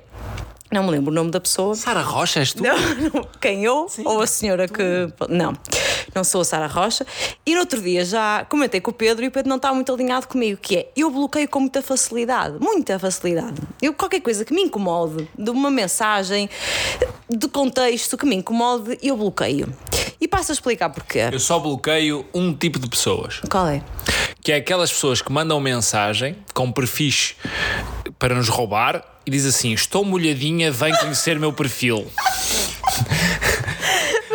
não 0.76 0.84
me 0.84 0.90
lembro 0.90 1.10
o 1.10 1.14
nome 1.14 1.30
da 1.30 1.40
pessoa. 1.40 1.74
Sara 1.74 2.02
Rocha, 2.02 2.40
és 2.40 2.52
tu? 2.52 2.62
Não, 2.62 2.76
não, 3.14 3.28
quem 3.40 3.64
eu 3.64 3.86
ou 4.04 4.20
a 4.20 4.26
senhora 4.26 4.68
que. 4.68 4.82
Não, 5.28 5.54
não 6.14 6.22
sou 6.22 6.42
a 6.42 6.44
Sara 6.44 6.66
Rocha. 6.66 7.06
E 7.46 7.54
no 7.54 7.60
outro 7.60 7.80
dia 7.80 8.04
já 8.04 8.44
comentei 8.44 8.80
com 8.80 8.90
o 8.90 8.94
Pedro 8.94 9.24
e 9.24 9.28
o 9.28 9.30
Pedro 9.30 9.48
não 9.48 9.56
está 9.56 9.72
muito 9.72 9.90
alinhado 9.90 10.28
comigo, 10.28 10.58
que 10.60 10.76
é 10.76 10.92
eu 10.94 11.10
bloqueio 11.10 11.48
com 11.48 11.60
muita 11.60 11.80
facilidade, 11.80 12.58
muita 12.60 12.98
facilidade. 12.98 13.54
Eu 13.80 13.94
qualquer 13.94 14.20
coisa 14.20 14.44
que 14.44 14.52
me 14.52 14.62
incomode, 14.62 15.26
de 15.36 15.50
uma 15.50 15.70
mensagem, 15.70 16.50
de 17.28 17.48
contexto 17.48 18.18
que 18.18 18.26
me 18.26 18.36
incomode, 18.36 18.98
eu 19.02 19.16
bloqueio. 19.16 19.72
E 20.20 20.28
passo 20.28 20.52
a 20.52 20.54
explicar 20.54 20.90
porquê. 20.90 21.28
Eu 21.32 21.40
só 21.40 21.58
bloqueio 21.58 22.26
um 22.34 22.52
tipo 22.52 22.78
de 22.78 22.88
pessoas. 22.88 23.40
Qual 23.50 23.66
é? 23.66 23.82
Que 24.42 24.52
é 24.52 24.56
aquelas 24.56 24.92
pessoas 24.92 25.22
que 25.22 25.32
mandam 25.32 25.58
mensagem 25.58 26.36
com 26.52 26.70
perfis 26.70 27.34
para 28.18 28.34
nos 28.34 28.48
roubar 28.48 29.04
e 29.24 29.30
diz 29.30 29.44
assim: 29.46 29.72
Estou 29.72 30.04
molhadinha, 30.04 30.70
vem 30.70 30.94
conhecer 30.96 31.38
meu 31.38 31.52
perfil. 31.52 32.06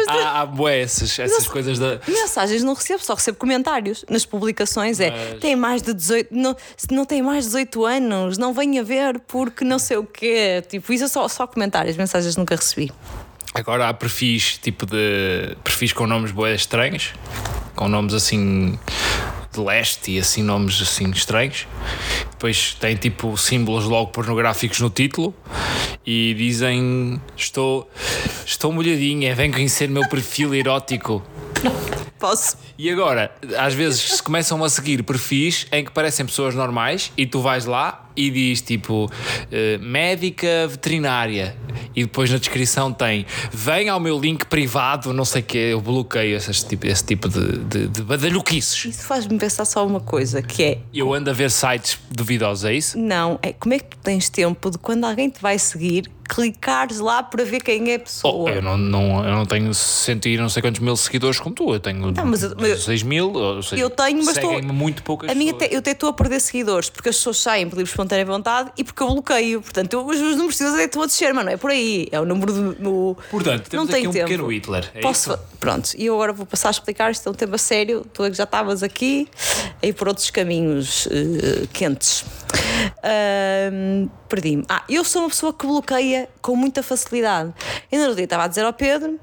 há 0.08 0.42
há 0.42 0.46
bué 0.46 0.82
essas, 0.82 1.18
essas 1.18 1.48
coisas 1.48 1.80
da. 1.80 2.00
Mensagens 2.08 2.64
não 2.64 2.74
recebo, 2.74 3.04
só 3.04 3.14
recebo 3.14 3.38
comentários 3.38 4.06
nas 4.10 4.26
publicações. 4.26 5.00
É 5.00 5.12
tem 5.40 5.56
mais 5.56 5.82
de 5.82 5.94
18, 5.94 6.30
não, 6.32 6.56
se 6.76 6.88
não 6.92 7.06
tem 7.06 7.22
mais 7.22 7.46
de 7.46 7.52
18 7.52 7.86
anos, 7.86 8.38
não 8.38 8.54
venha 8.54 8.84
ver 8.84 9.20
porque 9.20 9.64
não 9.64 9.80
sei 9.80 9.98
o 9.98 10.04
quê. 10.04 10.64
Tipo, 10.68 10.92
isso 10.94 11.06
é 11.06 11.08
só, 11.08 11.28
só 11.28 11.48
comentários, 11.48 11.96
mensagens 11.98 12.36
nunca 12.36 12.56
recebi. 12.56 12.92
Agora 13.54 13.90
há 13.90 13.94
perfis 13.94 14.58
tipo 14.58 14.86
de. 14.86 15.56
perfis 15.64 15.92
com 15.92 16.08
nomes 16.08 16.32
bué 16.32 16.56
estranhos, 16.56 17.14
com 17.76 17.88
nomes 17.88 18.14
assim 18.14 18.78
de 19.52 19.60
leste 19.60 20.12
e 20.12 20.20
assim 20.20 20.42
nomes 20.42 20.82
assim 20.82 21.10
estranhos. 21.10 21.68
Depois 22.32 22.76
tem 22.80 22.96
tipo 22.96 23.38
símbolos 23.38 23.86
logo 23.86 24.12
pornográficos 24.12 24.80
no 24.80 24.90
título 24.90 25.34
e 26.06 26.34
dizem 26.34 27.22
estou 27.36 27.90
estou 28.46 28.72
molhadinha, 28.72 29.36
vem 29.36 29.52
conhecer 29.52 29.90
meu 29.90 30.08
perfil 30.08 30.54
erótico. 30.54 31.22
Posso? 32.22 32.56
E 32.78 32.88
agora, 32.90 33.32
às 33.58 33.74
vezes 33.74 34.00
se 34.00 34.24
começam 34.24 34.64
a 34.64 34.70
seguir 34.70 35.02
perfis 35.02 35.66
em 35.72 35.84
que 35.84 35.92
parecem 35.92 36.24
pessoas 36.24 36.54
normais 36.54 37.12
e 37.18 37.26
tu 37.26 37.42
vais 37.42 37.66
lá 37.66 38.08
e 38.16 38.30
diz 38.30 38.62
tipo 38.62 39.10
eh, 39.52 39.80
médica 39.80 40.68
veterinária 40.68 41.56
e 41.96 42.04
depois 42.04 42.30
na 42.30 42.38
descrição 42.38 42.94
tem 42.94 43.26
vem 43.52 43.90
ao 43.90 44.00
meu 44.00 44.20
link 44.20 44.46
privado, 44.46 45.12
não 45.14 45.26
sei 45.26 45.42
o 45.42 45.46
que, 45.46 45.58
eu 45.58 45.82
bloqueio 45.82 46.38
esse 46.38 46.66
tipo, 46.66 46.86
esse 46.86 47.04
tipo 47.04 47.28
de, 47.28 47.58
de, 47.58 47.88
de 47.88 48.02
badalhoquices. 48.04 48.86
Isso 48.86 49.06
faz-me 49.08 49.40
pensar 49.40 49.66
só 49.66 49.86
uma 49.86 50.00
coisa, 50.00 50.42
que 50.44 50.64
é 50.64 50.78
Eu 50.94 51.14
ando 51.14 51.30
a 51.30 51.34
ver 51.34 51.50
sites 51.50 51.98
duvidosos, 52.12 52.66
é 52.66 52.74
isso? 52.74 52.98
não, 53.00 53.40
é 53.42 53.52
como 53.52 53.74
é 53.74 53.80
que 53.80 53.86
tu 53.86 53.98
tens 53.98 54.30
tempo 54.30 54.70
de 54.70 54.78
quando 54.78 55.06
alguém 55.06 55.30
te 55.30 55.42
vai 55.42 55.58
seguir, 55.58 56.12
clicares 56.34 57.00
lá 57.00 57.22
para 57.22 57.44
ver 57.44 57.62
quem 57.62 57.92
é 57.92 57.96
a 57.96 57.98
Oh, 57.98 58.00
pessoa. 58.00 58.50
eu, 58.52 58.62
não, 58.62 58.78
não, 58.78 59.26
eu 59.26 59.32
não 59.34 59.46
tenho 59.46 59.74
cento 59.74 60.28
e 60.28 60.38
não 60.38 60.48
sei 60.48 60.62
quantos 60.62 60.80
mil 60.80 60.96
seguidores 60.96 61.40
como 61.40 61.54
tu, 61.54 61.74
eu 61.74 61.80
tenho 61.80 62.10
Não, 62.12 62.26
mas 62.26 62.44
eu- 62.44 62.56
mas 62.58 62.70
eu- 62.70 62.78
6 62.78 63.04
mil, 63.04 63.34
ou 63.34 63.62
seja, 63.62 63.82
Eu 63.82 63.90
tenho, 63.90 64.24
mas 64.24 64.38
estou- 64.38 64.62
muito 64.64 65.04
poucas 65.04 65.30
A 65.30 65.36
minha 65.36 65.54
te- 65.54 65.68
eu 65.72 65.80
até 65.80 65.92
estou 65.92 66.10
a 66.10 66.14
perder 66.14 66.40
seguidores 66.40 66.90
porque 66.90 67.10
as 67.10 67.16
pessoas 67.18 67.38
saem 67.40 67.68
por 67.70 67.76
livre 67.78 67.92
espontânea 67.92 68.26
vontade 68.26 68.72
e 68.78 68.84
porque 68.84 69.04
eu 69.04 69.08
bloqueio. 69.10 69.62
Portanto, 69.62 69.94
eu, 69.94 70.06
os 70.08 70.18
meus 70.18 70.32
números 70.36 70.54
de 70.54 70.58
seguidores 70.60 70.76
até 70.80 70.86
estão 70.86 71.02
a 71.04 71.06
descer, 71.06 71.34
mas 71.34 71.46
não 71.46 71.52
é 71.52 71.58
por 71.58 71.70
aí. 71.72 72.08
É 72.12 72.20
o 72.20 72.26
número 72.26 72.54
do. 72.54 72.62
no- 72.80 73.18
Portanto, 73.30 73.70
temos 73.70 73.90
não 73.90 73.96
aqui 73.96 74.08
um 74.08 74.12
tempo. 74.12 74.26
pequeno 74.28 74.48
Hitler. 74.52 74.90
É 74.96 75.02
Posso, 75.02 75.32
isso? 75.32 75.40
Pronto, 75.60 75.90
e 75.98 76.06
eu 76.06 76.14
agora 76.16 76.32
vou 76.34 76.46
passar 76.46 76.70
a 76.70 76.72
explicar. 76.72 77.12
Isto 77.12 77.28
é 77.28 77.32
um 77.32 77.36
tema 77.36 77.58
sério. 77.58 78.06
Tu 78.14 78.24
é 78.24 78.30
que 78.32 78.38
já 78.38 78.46
estavas 78.46 78.82
aqui 78.84 79.28
ir 79.84 79.94
por 79.94 80.08
outros 80.08 80.30
caminhos 80.30 81.08
eh, 81.12 81.68
quentes. 81.74 82.24
Perdi-me. 84.28 84.64
Ah, 84.70 84.84
eu 84.88 85.04
sou 85.04 85.24
uma 85.24 85.30
pessoa 85.30 85.54
que 85.54 85.68
bloqueia 85.68 86.30
com 86.42 86.56
muita 86.56 86.82
facilidade. 86.82 87.54
Ainda 87.92 88.08
no 88.08 88.16
dia 88.16 88.24
estava 88.24 88.46
a 88.46 88.48
dizer 88.48 88.64
ao 88.64 88.72
Pedro, 88.74 89.20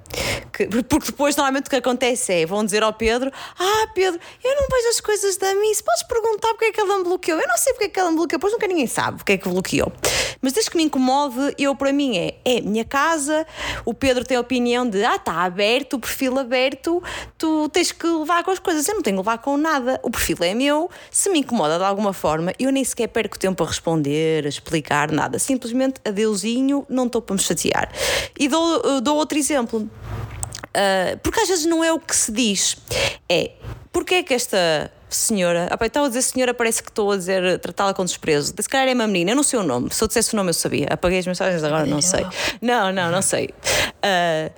que, 0.52 0.66
porque 0.84 1.06
depois 1.06 1.36
normalmente 1.36 1.66
o 1.66 1.70
que 1.70 1.76
acontece 1.76 2.32
é 2.32 2.46
vão 2.46 2.64
dizer 2.64 2.82
ao 2.82 2.92
Pedro: 2.92 3.30
Ah, 3.58 3.86
Pedro, 3.94 4.20
eu 4.44 4.54
não 4.54 4.68
vejo 4.68 4.88
as 4.88 5.00
coisas 5.00 5.36
da 5.36 5.54
Miss, 5.54 5.80
podes 5.80 6.02
perguntar 6.02 6.48
porque 6.48 6.66
é 6.66 6.72
que 6.72 6.80
ela 6.80 6.98
me 6.98 7.04
bloqueou. 7.04 7.40
Eu 7.40 7.48
não 7.48 7.56
sei 7.56 7.72
porque 7.72 7.86
é 7.86 7.88
que 7.88 8.00
ela 8.00 8.10
me 8.10 8.16
bloqueou, 8.16 8.38
pois 8.38 8.52
nunca 8.52 8.66
ninguém 8.66 8.86
sabe 8.86 9.18
porque 9.18 9.32
é 9.32 9.38
que 9.38 9.48
bloqueou. 9.48 9.92
Mas 10.40 10.52
desde 10.52 10.70
que 10.70 10.76
me 10.76 10.84
incomode, 10.84 11.54
eu 11.58 11.74
para 11.74 11.92
mim 11.92 12.16
é, 12.16 12.34
é 12.44 12.60
minha 12.60 12.84
casa, 12.84 13.46
o 13.84 13.94
Pedro 13.94 14.24
tem 14.24 14.36
a 14.36 14.40
opinião 14.40 14.88
de 14.88 15.04
ah, 15.04 15.16
está 15.16 15.42
aberto, 15.42 15.94
o 15.94 15.98
perfil 15.98 16.38
aberto, 16.38 17.02
tu 17.36 17.68
tens 17.70 17.92
que 17.92 18.06
levar 18.06 18.44
com 18.44 18.50
as 18.50 18.58
coisas. 18.58 18.86
Eu 18.86 18.94
não 18.94 19.02
tenho 19.02 19.16
que 19.16 19.20
levar 19.20 19.38
com 19.38 19.56
nada. 19.56 19.98
O 20.02 20.10
perfil 20.10 20.36
é 20.42 20.54
meu, 20.54 20.90
se 21.10 21.30
me 21.30 21.40
incomoda 21.40 21.78
de 21.78 21.84
alguma 21.84 22.12
forma, 22.12 22.52
eu 22.58 22.70
nem 22.70 22.84
sequer 22.84 23.08
perco 23.18 23.36
tempo 23.36 23.64
a 23.64 23.66
responder, 23.66 24.46
a 24.46 24.48
explicar 24.48 25.10
nada. 25.10 25.40
Simplesmente 25.40 26.00
adeusinho, 26.04 26.86
não 26.88 27.06
estou 27.06 27.20
para 27.20 27.34
me 27.34 27.42
chatear. 27.42 27.90
E 28.38 28.46
dou, 28.46 29.00
dou 29.00 29.16
outro 29.16 29.36
exemplo. 29.36 29.80
Uh, 29.80 31.18
porque 31.20 31.40
às 31.40 31.48
vezes 31.48 31.66
não 31.66 31.82
é 31.82 31.92
o 31.92 31.98
que 31.98 32.14
se 32.14 32.30
diz, 32.30 32.76
é 33.28 33.52
porque 33.90 34.16
é 34.16 34.22
que 34.22 34.32
esta 34.32 34.92
senhora. 35.08 35.68
Ah, 35.68 35.84
estava 35.84 36.06
a 36.06 36.08
dizer 36.08 36.22
senhora, 36.22 36.54
parece 36.54 36.80
que 36.80 36.90
estou 36.90 37.10
a 37.10 37.16
dizer 37.16 37.58
tratá-la 37.58 37.92
com 37.92 38.04
desprezo. 38.04 38.54
Se 38.56 38.68
calhar 38.68 38.86
é 38.86 38.94
uma 38.94 39.08
menina, 39.08 39.32
eu 39.32 39.36
não 39.36 39.42
sei 39.42 39.58
o 39.58 39.64
nome. 39.64 39.88
Se 39.92 40.04
eu 40.04 40.06
dissesse 40.06 40.34
o 40.34 40.36
nome, 40.36 40.50
eu 40.50 40.54
sabia. 40.54 40.86
Apaguei 40.88 41.18
as 41.18 41.26
mensagens 41.26 41.64
agora, 41.64 41.86
não 41.86 42.00
sei. 42.00 42.24
Não, 42.62 42.92
não, 42.92 43.10
não 43.10 43.22
sei. 43.22 43.50
Ah, 44.00 44.52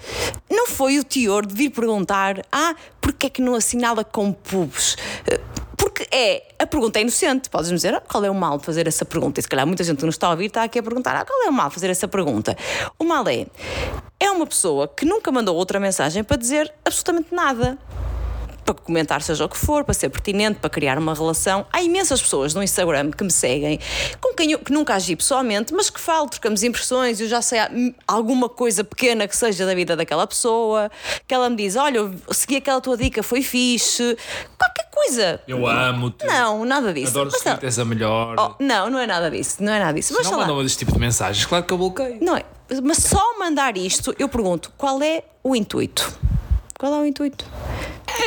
não 0.50 0.66
foi 0.66 0.98
o 0.98 1.04
teor 1.04 1.46
de 1.46 1.54
vir 1.54 1.70
perguntar: 1.70 2.44
ah, 2.52 2.74
porque 3.00 3.28
é 3.28 3.30
que 3.30 3.40
não 3.40 3.54
assinala 3.54 4.04
com 4.04 4.32
pubs? 4.32 4.96
Ah, 5.32 5.59
porque 5.80 6.06
é, 6.14 6.42
a 6.58 6.66
pergunta 6.66 6.98
é 6.98 7.02
inocente. 7.02 7.48
Podes-me 7.48 7.76
dizer 7.76 7.94
ah, 7.94 8.02
qual 8.06 8.22
é 8.22 8.30
o 8.30 8.34
mal 8.34 8.58
de 8.58 8.64
fazer 8.66 8.86
essa 8.86 9.04
pergunta? 9.04 9.40
E 9.40 9.42
se 9.42 9.48
calhar 9.48 9.66
muita 9.66 9.82
gente 9.82 9.98
que 9.98 10.06
nos 10.06 10.14
está 10.14 10.26
a 10.26 10.30
ouvir 10.30 10.46
está 10.46 10.62
aqui 10.62 10.78
a 10.78 10.82
perguntar 10.82 11.16
ah, 11.16 11.24
qual 11.24 11.46
é 11.46 11.48
o 11.48 11.52
mal 11.52 11.68
de 11.68 11.74
fazer 11.74 11.88
essa 11.88 12.06
pergunta. 12.06 12.54
O 12.98 13.04
mal 13.04 13.26
é, 13.26 13.46
é 14.20 14.30
uma 14.30 14.46
pessoa 14.46 14.86
que 14.86 15.06
nunca 15.06 15.32
mandou 15.32 15.56
outra 15.56 15.80
mensagem 15.80 16.22
para 16.22 16.36
dizer 16.36 16.72
absolutamente 16.84 17.34
nada 17.34 17.78
para 18.64 18.74
comentar 18.74 19.22
seja 19.22 19.44
o 19.44 19.48
que 19.48 19.56
for, 19.56 19.84
para 19.84 19.94
ser 19.94 20.08
pertinente, 20.08 20.58
para 20.60 20.70
criar 20.70 20.98
uma 20.98 21.14
relação. 21.14 21.66
Há 21.72 21.82
imensas 21.82 22.20
pessoas 22.20 22.54
no 22.54 22.62
Instagram 22.62 23.10
que 23.10 23.24
me 23.24 23.30
seguem, 23.30 23.78
com 24.20 24.34
quem 24.34 24.52
eu 24.52 24.58
que 24.58 24.72
nunca 24.72 24.94
agi 24.94 25.16
pessoalmente, 25.16 25.72
mas 25.74 25.90
que 25.90 26.00
falo, 26.00 26.28
trocamos 26.28 26.62
impressões, 26.62 27.20
eu 27.20 27.28
já 27.28 27.42
sei 27.42 27.58
alguma 28.06 28.48
coisa 28.48 28.84
pequena 28.84 29.26
que 29.26 29.36
seja 29.36 29.66
da 29.66 29.74
vida 29.74 29.96
daquela 29.96 30.26
pessoa, 30.26 30.90
que 31.26 31.34
ela 31.34 31.48
me 31.50 31.56
diz: 31.56 31.76
Olha, 31.76 31.98
eu 31.98 32.14
segui 32.30 32.56
aquela 32.56 32.80
tua 32.80 32.96
dica, 32.96 33.22
foi 33.22 33.42
fixe, 33.42 34.16
qualquer 34.58 34.90
coisa. 34.90 35.40
Eu 35.46 35.66
amo-te. 35.66 36.26
Não, 36.26 36.64
nada 36.64 36.92
disso. 36.92 37.10
Adoro 37.10 37.30
Mas 37.32 37.40
se 37.40 37.48
não. 37.48 37.58
és 37.62 37.78
a 37.78 37.84
melhor. 37.84 38.36
Oh, 38.38 38.62
não, 38.62 38.90
não 38.90 38.98
é 38.98 39.06
nada 39.06 39.30
disso, 39.30 39.62
não 39.62 39.72
é 39.72 39.78
nada 39.78 39.94
disso. 39.94 40.14
Mas 40.16 40.30
não 40.30 40.38
mandam 40.38 40.62
esse 40.62 40.76
tipo 40.76 40.92
de 40.92 40.98
mensagens. 40.98 41.44
Claro 41.46 41.64
que 41.64 41.72
eu 41.72 41.78
bloqueio. 41.78 42.18
Não 42.20 42.36
é. 42.36 42.44
Mas 42.82 42.98
só 42.98 43.38
mandar 43.38 43.76
isto, 43.76 44.14
eu 44.18 44.28
pergunto: 44.28 44.72
qual 44.76 45.02
é 45.02 45.24
o 45.42 45.56
intuito? 45.56 46.12
Qual 46.78 46.94
é 46.94 46.98
o 46.98 47.04
intuito? 47.04 47.44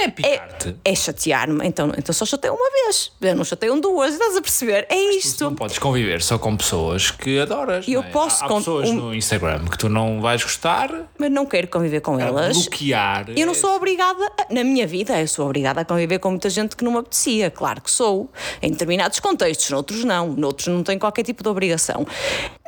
É 0.01 0.07
picar-te. 0.09 0.75
É 0.83 0.95
chatear-me. 0.95 1.65
Então, 1.67 1.91
então 1.97 2.13
só 2.13 2.25
chateiam 2.25 2.55
uma 2.55 2.69
vez. 2.85 3.11
Eu 3.21 3.35
não 3.35 3.43
chateiam 3.45 3.79
duas. 3.79 4.13
Estás 4.13 4.35
a 4.35 4.41
perceber? 4.41 4.85
É 4.89 4.95
Tu 4.95 5.17
isto. 5.17 5.43
não 5.45 5.55
podes 5.55 5.77
conviver 5.77 6.21
só 6.21 6.37
com 6.37 6.55
pessoas 6.57 7.11
que 7.11 7.39
adoras. 7.39 7.85
Eu 7.87 8.01
é? 8.01 8.03
posso 8.09 8.43
Há, 8.43 8.45
há 8.45 8.49
con- 8.49 8.57
pessoas 8.59 8.89
um- 8.89 8.93
no 8.95 9.15
Instagram 9.15 9.65
que 9.65 9.77
tu 9.77 9.87
não 9.89 10.19
vais 10.21 10.43
gostar, 10.43 10.89
Mas 11.17 11.31
não 11.31 11.45
quero 11.45 11.67
conviver 11.67 12.01
com 12.01 12.19
elas. 12.19 12.57
bloquear. 12.57 13.29
Eu 13.35 13.45
não 13.45 13.53
sou 13.53 13.75
obrigada, 13.75 14.25
a- 14.39 14.53
na 14.53 14.63
minha 14.63 14.85
vida, 14.87 15.19
eu 15.19 15.27
sou 15.27 15.45
obrigada 15.45 15.81
a 15.81 15.85
conviver 15.85 16.19
com 16.19 16.29
muita 16.29 16.49
gente 16.49 16.75
que 16.75 16.83
não 16.83 16.91
me 16.91 16.97
apetecia, 16.99 17.49
claro 17.51 17.81
que 17.81 17.91
sou. 17.91 18.29
Em 18.61 18.71
determinados 18.71 19.19
contextos, 19.19 19.69
noutros 19.69 20.03
não, 20.03 20.29
noutros 20.33 20.67
não 20.67 20.83
tenho 20.83 20.99
qualquer 20.99 21.23
tipo 21.23 21.43
de 21.43 21.49
obrigação. 21.49 22.05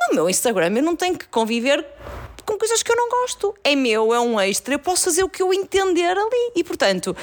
No 0.08 0.14
meu 0.14 0.30
Instagram 0.30 0.72
eu 0.76 0.82
não 0.82 0.94
tenho 0.96 1.16
que 1.18 1.26
conviver 1.28 1.84
com 2.44 2.58
coisas 2.58 2.82
que 2.82 2.90
eu 2.90 2.96
não 2.96 3.08
gosto. 3.08 3.54
É 3.64 3.74
meu, 3.74 4.12
é 4.12 4.20
um 4.20 4.40
extra, 4.40 4.74
eu 4.74 4.78
posso 4.78 5.04
fazer 5.04 5.22
o 5.22 5.28
que 5.28 5.42
eu 5.42 5.52
entender 5.52 6.16
ali. 6.16 6.52
E 6.54 6.64
portanto, 6.64 7.16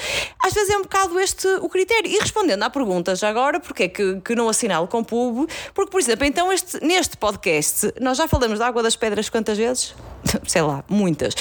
às 0.43 0.53
vezes 0.53 0.69
é 0.69 0.77
um 0.77 0.81
bocado 0.81 1.19
este 1.19 1.47
o 1.61 1.69
critério. 1.69 2.09
E 2.09 2.17
respondendo 2.19 2.63
à 2.63 2.69
pergunta 2.69 3.15
já 3.15 3.29
agora, 3.29 3.59
porque 3.59 3.83
é 3.83 3.87
que, 3.87 4.21
que 4.21 4.35
não 4.35 4.49
assinalo 4.49 4.87
com 4.87 5.03
pub? 5.03 5.49
Porque, 5.73 5.91
por 5.91 5.99
exemplo, 5.99 6.25
então 6.25 6.51
este, 6.51 6.83
neste 6.83 7.17
podcast, 7.17 7.93
nós 7.99 8.17
já 8.17 8.27
falamos 8.27 8.59
da 8.59 8.67
Água 8.67 8.83
das 8.83 8.95
Pedras 8.95 9.29
quantas 9.29 9.57
vezes? 9.57 9.93
Sei 10.47 10.61
lá, 10.61 10.83
muitas. 10.89 11.35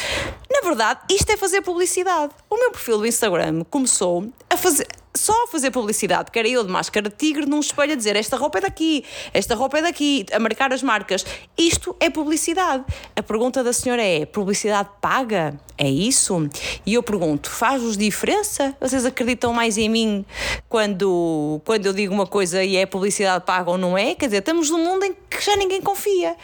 Na 0.51 0.61
verdade, 0.61 1.01
isto 1.11 1.31
é 1.31 1.37
fazer 1.37 1.63
publicidade. 1.63 2.33
O 2.49 2.57
meu 2.57 2.71
perfil 2.71 2.99
do 2.99 3.07
Instagram 3.07 3.65
começou 3.65 4.29
a 4.49 4.57
fazer. 4.57 4.87
Só 5.15 5.45
a 5.45 5.49
fazer 5.49 5.71
publicidade, 5.71 6.31
que 6.31 6.39
era 6.39 6.49
eu 6.49 6.65
de 6.65 6.73
máscara 6.73 7.11
tigre 7.11 7.45
num 7.45 7.61
espelho 7.61 7.93
a 7.93 7.95
dizer 7.95 8.17
esta 8.17 8.35
roupa 8.35 8.57
é 8.57 8.61
daqui, 8.63 9.05
esta 9.35 9.55
roupa 9.55 9.77
é 9.77 9.83
daqui, 9.83 10.25
a 10.33 10.39
marcar 10.39 10.73
as 10.73 10.83
marcas. 10.83 11.23
Isto 11.57 11.95
é 12.01 12.09
publicidade. 12.09 12.83
A 13.15 13.23
pergunta 13.23 13.63
da 13.63 13.75
senhora 13.75 14.03
é: 14.03 14.25
publicidade 14.25 14.89
paga? 15.03 15.61
É 15.77 15.89
isso? 15.89 16.49
E 16.87 16.95
eu 16.95 17.03
pergunto: 17.03 17.51
faz-vos 17.51 17.97
diferença? 17.97 18.75
Vocês 18.81 19.05
acreditam 19.05 19.53
mais 19.53 19.77
em 19.77 19.89
mim 19.89 20.25
quando, 20.67 21.61
quando 21.65 21.85
eu 21.85 21.93
digo 21.93 22.15
uma 22.15 22.27
coisa 22.27 22.65
e 22.65 22.77
é 22.77 22.87
publicidade 22.87 23.45
paga 23.45 23.71
ou 23.71 23.77
não 23.77 23.99
é? 23.99 24.15
Quer 24.15 24.27
dizer, 24.27 24.39
estamos 24.39 24.71
num 24.71 24.83
mundo 24.83 25.05
em 25.05 25.15
que 25.29 25.45
já 25.45 25.57
ninguém 25.57 25.83
confia. 25.83 26.37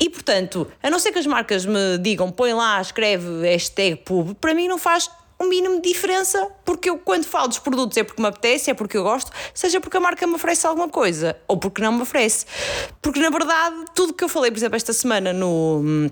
E 0.00 0.08
portanto, 0.08 0.66
a 0.82 0.88
não 0.88 0.98
ser 0.98 1.12
que 1.12 1.18
as 1.18 1.26
marcas 1.26 1.66
me 1.66 1.75
digam, 2.00 2.30
põe 2.30 2.52
lá, 2.52 2.80
escreve 2.80 3.42
hashtag 3.42 3.96
pub, 3.96 4.34
para 4.34 4.54
mim 4.54 4.68
não 4.68 4.78
faz 4.78 5.08
um 5.40 5.48
mínimo 5.48 5.80
de 5.80 5.88
diferença, 5.88 6.48
porque 6.64 6.88
eu 6.88 6.98
quando 6.98 7.24
falo 7.24 7.48
dos 7.48 7.58
produtos 7.58 7.96
é 7.96 8.02
porque 8.02 8.20
me 8.20 8.28
apetece, 8.28 8.70
é 8.70 8.74
porque 8.74 8.96
eu 8.96 9.02
gosto, 9.02 9.30
seja 9.52 9.80
porque 9.80 9.96
a 9.96 10.00
marca 10.00 10.26
me 10.26 10.34
oferece 10.34 10.66
alguma 10.66 10.88
coisa, 10.88 11.36
ou 11.46 11.58
porque 11.58 11.82
não 11.82 11.92
me 11.92 12.02
oferece. 12.02 12.46
Porque 13.02 13.20
na 13.20 13.30
verdade, 13.30 13.84
tudo 13.94 14.14
que 14.14 14.24
eu 14.24 14.28
falei, 14.28 14.50
por 14.50 14.58
exemplo, 14.58 14.76
esta 14.76 14.92
semana 14.92 15.32
no. 15.32 16.10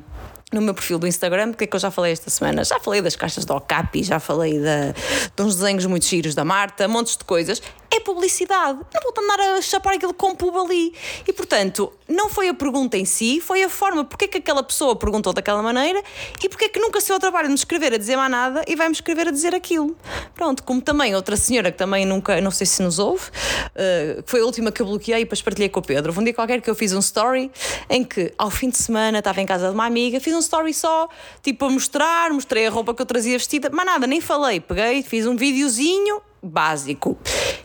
No 0.52 0.60
meu 0.60 0.74
perfil 0.74 1.00
do 1.00 1.06
Instagram, 1.06 1.50
o 1.50 1.54
que 1.54 1.64
é 1.64 1.66
que 1.66 1.74
eu 1.74 1.80
já 1.80 1.90
falei 1.90 2.12
esta 2.12 2.30
semana? 2.30 2.62
Já 2.62 2.78
falei 2.78 3.02
das 3.02 3.16
caixas 3.16 3.44
de 3.44 3.50
Okapi, 3.50 4.04
já 4.04 4.20
falei 4.20 4.60
da, 4.60 4.92
de 5.34 5.42
uns 5.42 5.56
desenhos 5.56 5.84
muito 5.86 6.06
giros 6.06 6.32
da 6.32 6.44
Marta, 6.44 6.86
montes 6.86 7.16
de 7.16 7.24
coisas. 7.24 7.60
É 7.94 8.00
publicidade. 8.00 8.80
Não 8.92 9.00
vou 9.02 9.24
andar 9.24 9.40
a 9.56 9.62
chapar 9.62 9.94
aquilo 9.94 10.12
com 10.12 10.34
pub 10.34 10.56
ali. 10.56 10.92
E 11.28 11.32
portanto, 11.32 11.92
não 12.08 12.28
foi 12.28 12.48
a 12.48 12.54
pergunta 12.54 12.96
em 12.96 13.04
si, 13.04 13.40
foi 13.40 13.62
a 13.62 13.68
forma 13.68 14.04
porque 14.04 14.24
é 14.24 14.28
que 14.28 14.38
aquela 14.38 14.64
pessoa 14.64 14.96
perguntou 14.96 15.32
daquela 15.32 15.62
maneira 15.62 16.02
e 16.42 16.48
porque 16.48 16.64
é 16.64 16.68
que 16.68 16.80
nunca 16.80 17.00
se 17.00 17.06
deu 17.06 17.14
ao 17.14 17.20
trabalho 17.20 17.44
de 17.44 17.50
me 17.50 17.54
escrever 17.54 17.94
a 17.94 17.96
dizer 17.96 18.16
mais 18.16 18.30
nada 18.32 18.64
e 18.66 18.74
vai-me 18.74 18.92
escrever 18.92 19.28
a 19.28 19.30
dizer 19.30 19.54
aquilo. 19.54 19.96
Pronto, 20.34 20.64
como 20.64 20.82
também 20.82 21.14
outra 21.14 21.36
senhora 21.36 21.70
que 21.70 21.78
também 21.78 22.04
nunca, 22.04 22.40
não 22.40 22.50
sei 22.50 22.66
se 22.66 22.82
nos 22.82 22.98
ouve, 22.98 23.30
eh, 23.76 24.22
que 24.24 24.30
foi 24.30 24.40
a 24.40 24.44
última 24.44 24.72
que 24.72 24.82
eu 24.82 24.86
bloqueei 24.86 25.20
e 25.20 25.24
depois 25.24 25.40
partilhei 25.40 25.68
com 25.68 25.78
o 25.78 25.82
Pedro. 25.82 26.10
Houve 26.10 26.20
Um 26.20 26.24
dia 26.24 26.34
qualquer 26.34 26.60
que 26.60 26.68
eu 26.68 26.74
fiz 26.74 26.92
um 26.92 26.98
story 26.98 27.48
em 27.88 28.02
que 28.02 28.34
ao 28.36 28.50
fim 28.50 28.70
de 28.70 28.76
semana 28.76 29.18
estava 29.18 29.40
em 29.40 29.46
casa 29.46 29.68
de 29.68 29.74
uma 29.74 29.86
amiga, 29.86 30.18
fiz 30.18 30.34
um 30.34 30.40
story 30.40 30.74
só, 30.74 31.08
tipo 31.44 31.64
a 31.64 31.70
mostrar, 31.70 32.32
mostrei 32.32 32.66
a 32.66 32.70
roupa 32.70 32.92
que 32.92 33.02
eu 33.02 33.06
trazia 33.06 33.38
vestida, 33.38 33.70
mas 33.72 33.86
nada, 33.86 34.04
nem 34.04 34.20
falei, 34.20 34.58
peguei, 34.58 35.02
fiz 35.04 35.26
um 35.26 35.36
videozinho 35.36 36.20
básico. 36.44 37.18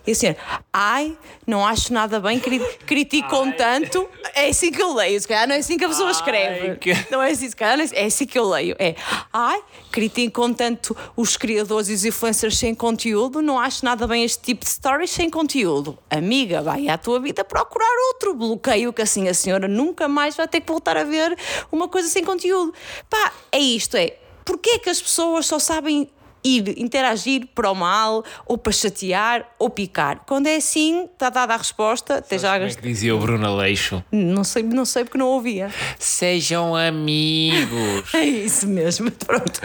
E 0.07 0.11
assim, 0.11 0.35
ai, 0.73 1.15
não 1.45 1.65
acho 1.65 1.93
nada 1.93 2.19
bem, 2.19 2.39
cri- 2.39 2.59
criticam 2.85 3.51
tanto. 3.51 4.09
É 4.33 4.47
assim 4.49 4.71
que 4.71 4.81
eu 4.81 4.93
leio, 4.93 5.19
se 5.19 5.27
calhar 5.27 5.47
não 5.47 5.55
é 5.55 5.59
assim 5.59 5.77
que 5.77 5.85
a 5.85 5.87
pessoa 5.89 6.07
Ai, 6.07 6.11
escreve. 6.13 6.75
que- 6.77 6.93
Não 7.11 7.21
é 7.21 7.31
assim, 7.31 7.49
se 7.49 7.55
calhar 7.55 7.77
não 7.77 7.83
é, 7.83 7.89
é 7.93 8.05
assim 8.05 8.25
que 8.25 8.39
eu 8.39 8.47
leio. 8.49 8.75
É, 8.79 8.95
ai, 9.31 9.61
criticam 9.91 10.53
tanto 10.53 10.95
os 11.15 11.37
criadores 11.37 11.89
e 11.89 11.93
os 11.93 12.05
influencers 12.05 12.57
sem 12.57 12.73
conteúdo, 12.73 13.41
não 13.41 13.59
acho 13.59 13.83
nada 13.85 14.07
bem 14.07 14.23
este 14.23 14.41
tipo 14.41 14.63
de 14.65 14.71
stories 14.71 15.11
sem 15.11 15.29
conteúdo. 15.29 15.97
Amiga, 16.09 16.61
vai 16.61 16.87
à 16.87 16.97
tua 16.97 17.19
vida 17.19 17.43
procurar 17.43 17.89
outro 18.13 18.33
bloqueio 18.33 18.91
que 18.93 19.01
assim 19.01 19.27
a 19.27 19.33
senhora 19.33 19.67
nunca 19.67 20.07
mais 20.07 20.35
vai 20.35 20.47
ter 20.47 20.61
que 20.61 20.67
voltar 20.71 20.97
a 20.97 21.03
ver 21.03 21.37
uma 21.71 21.87
coisa 21.87 22.07
sem 22.07 22.23
conteúdo. 22.23 22.73
Pá, 23.09 23.31
é 23.51 23.59
isto, 23.59 23.95
é. 23.97 24.15
Porquê 24.45 24.71
é 24.71 24.79
que 24.79 24.89
as 24.89 24.99
pessoas 25.01 25.45
só 25.45 25.59
sabem 25.59 26.09
ir 26.43 26.79
interagir 26.79 27.47
para 27.53 27.69
o 27.71 27.75
mal, 27.75 28.23
ou 28.45 28.57
para 28.57 28.71
chatear, 28.71 29.45
ou 29.57 29.69
picar? 29.69 30.21
Quando 30.25 30.47
é 30.47 30.55
assim, 30.55 31.03
está 31.05 31.29
dada 31.29 31.53
a 31.53 31.57
resposta, 31.57 32.17
até 32.17 32.37
já 32.37 32.53
Como 32.57 32.69
é 32.69 32.73
que 32.73 32.81
dizia 32.81 33.15
o 33.15 33.19
Bruno 33.19 33.45
Aleixo? 33.47 34.03
não 34.11 34.43
sei, 34.43 34.63
não 34.63 34.85
sei 34.85 35.03
porque 35.03 35.17
não 35.17 35.27
ouvia. 35.27 35.69
Sejam 35.97 36.75
amigos. 36.75 38.09
É 38.13 38.23
isso 38.23 38.67
mesmo, 38.67 39.11
pronto. 39.25 39.61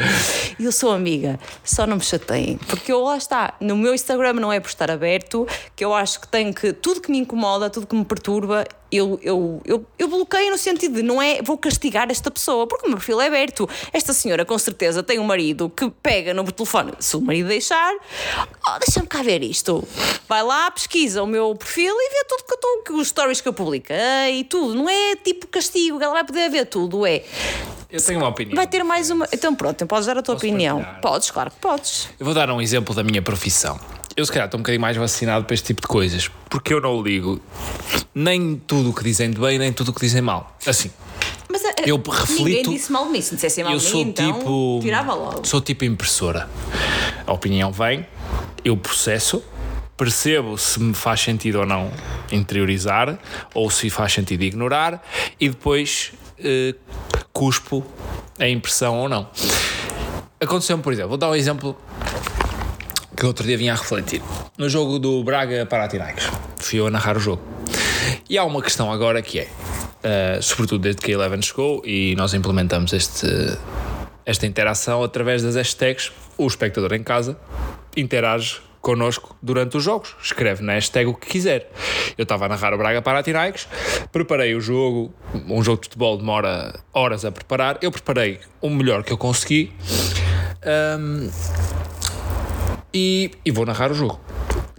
Eu 0.58 0.70
sou 0.70 0.92
amiga, 0.92 1.38
só 1.62 1.86
não 1.86 1.96
me 1.96 2.02
chateiem. 2.02 2.56
Porque 2.68 2.92
eu 2.92 3.00
lá 3.00 3.16
está, 3.16 3.54
no 3.60 3.76
meu 3.76 3.94
Instagram 3.94 4.34
não 4.34 4.52
é 4.52 4.60
por 4.60 4.68
estar 4.68 4.90
aberto, 4.90 5.46
que 5.74 5.84
eu 5.84 5.92
acho 5.94 6.20
que 6.20 6.28
tem 6.28 6.52
que. 6.52 6.72
Tudo 6.72 7.00
que 7.00 7.10
me 7.10 7.18
incomoda, 7.18 7.68
tudo 7.70 7.86
que 7.86 7.94
me 7.96 8.04
perturba, 8.04 8.64
eu, 8.96 9.18
eu, 9.22 9.62
eu, 9.64 9.86
eu 9.98 10.08
bloqueio 10.08 10.50
no 10.50 10.58
sentido 10.58 10.96
de 10.96 11.02
não 11.02 11.20
é 11.20 11.42
vou 11.42 11.56
castigar 11.58 12.10
esta 12.10 12.30
pessoa, 12.30 12.66
porque 12.66 12.86
o 12.86 12.88
meu 12.88 12.98
perfil 12.98 13.20
é 13.20 13.26
aberto. 13.26 13.68
Esta 13.92 14.12
senhora 14.12 14.44
com 14.44 14.58
certeza 14.58 15.02
tem 15.02 15.18
um 15.18 15.24
marido 15.24 15.68
que 15.70 15.90
pega 16.02 16.32
no 16.34 16.44
telefone, 16.50 16.92
se 16.98 17.16
o 17.16 17.20
marido 17.20 17.48
deixar, 17.48 17.92
oh, 18.66 18.78
deixa-me 18.78 19.06
cá 19.06 19.22
ver 19.22 19.42
isto. 19.42 19.86
Vai 20.28 20.42
lá, 20.42 20.70
pesquisa 20.70 21.22
o 21.22 21.26
meu 21.26 21.54
perfil 21.54 21.94
e 21.96 22.10
vê 22.10 22.24
tudo 22.28 22.44
que 22.44 22.52
eu 22.52 22.54
estou, 22.56 22.96
os 22.96 23.08
stories 23.08 23.40
que 23.40 23.48
eu 23.48 23.52
publiquei 23.52 24.40
e 24.40 24.44
tudo. 24.44 24.74
Não 24.74 24.88
é 24.88 25.16
tipo 25.16 25.46
castigo, 25.48 26.02
ela 26.02 26.12
vai 26.12 26.24
poder 26.24 26.50
ver 26.50 26.66
tudo, 26.66 27.06
é. 27.06 27.22
Eu 27.90 28.02
tenho 28.02 28.18
uma 28.18 28.28
opinião. 28.28 28.56
Vai 28.56 28.66
ter 28.66 28.82
mais 28.82 29.08
uma. 29.10 29.28
Então 29.32 29.54
pronto, 29.54 29.86
podes 29.86 30.06
dar 30.06 30.18
a 30.18 30.22
tua 30.22 30.34
Posso 30.34 30.46
opinião. 30.46 30.78
partilhar? 30.78 31.00
Podes, 31.00 31.30
claro 31.30 31.50
que 31.50 31.58
podes. 31.58 32.08
Eu 32.18 32.26
vou 32.26 32.34
dar 32.34 32.50
um 32.50 32.60
exemplo 32.60 32.92
da 32.94 33.04
minha 33.04 33.22
profissão. 33.22 33.78
Eu, 34.16 34.24
se 34.24 34.30
calhar, 34.30 34.46
estou 34.46 34.58
um 34.58 34.62
bocadinho 34.62 34.80
mais 34.80 34.96
vacinado 34.96 35.44
para 35.44 35.54
este 35.54 35.66
tipo 35.66 35.82
de 35.82 35.88
coisas, 35.88 36.30
porque 36.48 36.72
eu 36.72 36.80
não 36.80 37.02
ligo 37.02 37.40
nem 38.14 38.56
tudo 38.56 38.90
o 38.90 38.94
que 38.94 39.02
dizem 39.02 39.30
de 39.30 39.40
bem, 39.40 39.58
nem 39.58 39.72
tudo 39.72 39.90
o 39.90 39.94
que 39.94 40.00
dizem 40.00 40.22
mal. 40.22 40.56
Assim, 40.66 40.90
Mas 41.50 41.64
a- 41.64 41.74
Eu 41.84 41.96
ninguém 41.98 42.12
reflito- 42.20 42.70
disse 42.70 42.90
mal 42.92 43.06
mim. 43.06 43.20
Se 43.20 43.34
dissessem 43.34 43.62
mal 43.64 43.72
eu 43.72 43.80
sou 43.80 44.00
então 44.02 44.32
tipo. 44.38 44.78
tirava 44.82 45.14
logo. 45.14 45.44
Sou 45.46 45.60
tipo 45.60 45.84
impressora. 45.84 46.48
A 47.26 47.32
opinião 47.32 47.70
vem, 47.72 48.06
eu 48.64 48.76
processo, 48.76 49.42
percebo 49.96 50.56
se 50.58 50.80
me 50.80 50.94
faz 50.94 51.20
sentido 51.20 51.60
ou 51.60 51.66
não 51.66 51.90
interiorizar, 52.32 53.18
ou 53.52 53.70
se 53.70 53.88
faz 53.90 54.12
sentido 54.12 54.42
ignorar, 54.42 55.04
e 55.40 55.48
depois 55.48 56.12
eh, 56.38 56.74
cuspo 57.32 57.84
a 58.38 58.48
impressão 58.48 58.96
ou 58.98 59.08
não. 59.08 59.28
Aconteceu-me, 60.40 60.82
por 60.82 60.92
exemplo, 60.92 61.10
vou 61.10 61.18
dar 61.18 61.30
um 61.30 61.34
exemplo 61.36 61.76
que 63.24 63.28
outro 63.28 63.46
dia 63.46 63.56
vinha 63.56 63.72
a 63.72 63.76
refletir. 63.76 64.20
No 64.58 64.68
jogo 64.68 64.98
do 64.98 65.24
Braga 65.24 65.64
Panathinaikos, 65.64 66.28
fui 66.58 66.78
eu 66.78 66.88
a 66.88 66.90
narrar 66.90 67.16
o 67.16 67.20
jogo. 67.20 67.42
E 68.28 68.36
há 68.36 68.44
uma 68.44 68.60
questão 68.60 68.92
agora 68.92 69.22
que 69.22 69.38
é, 69.38 69.48
eh, 70.02 70.38
sobretudo 70.42 70.82
desde 70.82 71.00
que 71.00 71.10
a 71.10 71.14
Eleven 71.14 71.40
chegou 71.40 71.80
e 71.86 72.14
nós 72.16 72.34
implementamos 72.34 72.92
este, 72.92 73.26
esta 74.26 74.46
interação 74.46 75.02
através 75.02 75.42
das 75.42 75.56
hashtags, 75.56 76.12
o 76.36 76.46
espectador 76.46 76.92
em 76.92 77.02
casa 77.02 77.38
interage 77.96 78.60
connosco 78.82 79.34
durante 79.40 79.78
os 79.78 79.82
jogos. 79.82 80.14
Escreve 80.22 80.62
na 80.62 80.74
hashtag 80.74 81.08
o 81.08 81.14
que 81.14 81.26
quiser. 81.26 81.72
Eu 82.18 82.24
estava 82.24 82.44
a 82.44 82.48
narrar 82.50 82.74
o 82.74 82.76
Braga 82.76 83.00
Panathinaikos, 83.00 83.66
preparei 84.12 84.54
o 84.54 84.60
jogo, 84.60 85.14
um 85.48 85.64
jogo 85.64 85.80
de 85.80 85.86
futebol 85.86 86.18
demora 86.18 86.78
horas 86.92 87.24
a 87.24 87.32
preparar, 87.32 87.78
eu 87.80 87.90
preparei 87.90 88.40
o 88.60 88.68
melhor 88.68 89.02
que 89.02 89.14
eu 89.14 89.16
consegui 89.16 89.72
um, 90.98 91.30
e, 92.94 93.32
e 93.44 93.50
vou 93.50 93.66
narrar 93.66 93.90
o 93.90 93.94
jogo. 93.94 94.20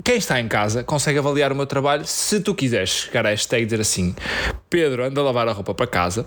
Quem 0.03 0.15
está 0.15 0.39
em 0.39 0.47
casa 0.47 0.83
consegue 0.83 1.19
avaliar 1.19 1.51
o 1.51 1.55
meu 1.55 1.65
trabalho 1.65 2.05
se 2.05 2.39
tu 2.39 2.55
quiseres 2.55 2.89
chegar 2.89 3.25
à 3.25 3.29
hashtag 3.29 3.63
e 3.63 3.65
dizer 3.65 3.81
assim 3.81 4.15
Pedro, 4.69 5.03
anda 5.03 5.19
a 5.19 5.23
lavar 5.23 5.47
a 5.47 5.51
roupa 5.51 5.73
para 5.73 5.87
casa 5.87 6.25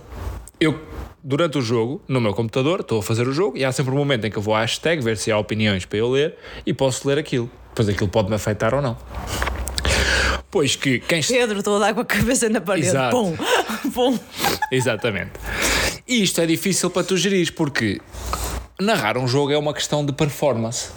eu 0.60 0.78
durante 1.22 1.58
o 1.58 1.62
jogo, 1.62 2.02
no 2.08 2.20
meu 2.20 2.32
computador, 2.32 2.80
estou 2.80 2.98
a 2.98 3.02
fazer 3.02 3.28
o 3.28 3.32
jogo 3.32 3.56
e 3.56 3.64
há 3.64 3.70
sempre 3.70 3.92
um 3.92 3.96
momento 3.96 4.24
em 4.26 4.30
que 4.30 4.38
eu 4.38 4.42
vou 4.42 4.54
à 4.54 4.60
hashtag 4.60 5.02
ver 5.02 5.16
se 5.16 5.30
há 5.30 5.38
opiniões 5.38 5.84
para 5.84 5.98
eu 5.98 6.10
ler 6.10 6.36
e 6.66 6.72
posso 6.72 7.06
ler 7.06 7.18
aquilo. 7.18 7.50
Depois 7.68 7.88
aquilo 7.88 8.08
pode 8.08 8.28
me 8.28 8.34
afetar 8.34 8.74
ou 8.74 8.82
não. 8.82 8.96
Pois 10.50 10.74
que 10.74 10.98
quem 11.00 11.22
Pedro, 11.22 11.58
estou 11.58 11.76
a 11.76 11.78
dar 11.78 11.94
com 11.94 12.00
a 12.00 12.04
cabeça 12.04 12.48
na 12.48 12.60
parede. 12.60 12.88
Exato. 12.88 13.16
Pum, 13.16 13.36
pum. 13.92 14.18
Exatamente. 14.72 15.32
E 16.06 16.22
isto 16.22 16.40
é 16.40 16.46
difícil 16.46 16.88
para 16.90 17.04
tu 17.04 17.16
gerir 17.16 17.52
porque 17.54 18.00
narrar 18.80 19.18
um 19.18 19.28
jogo 19.28 19.52
é 19.52 19.58
uma 19.58 19.74
questão 19.74 20.04
de 20.04 20.12
performance. 20.12 20.90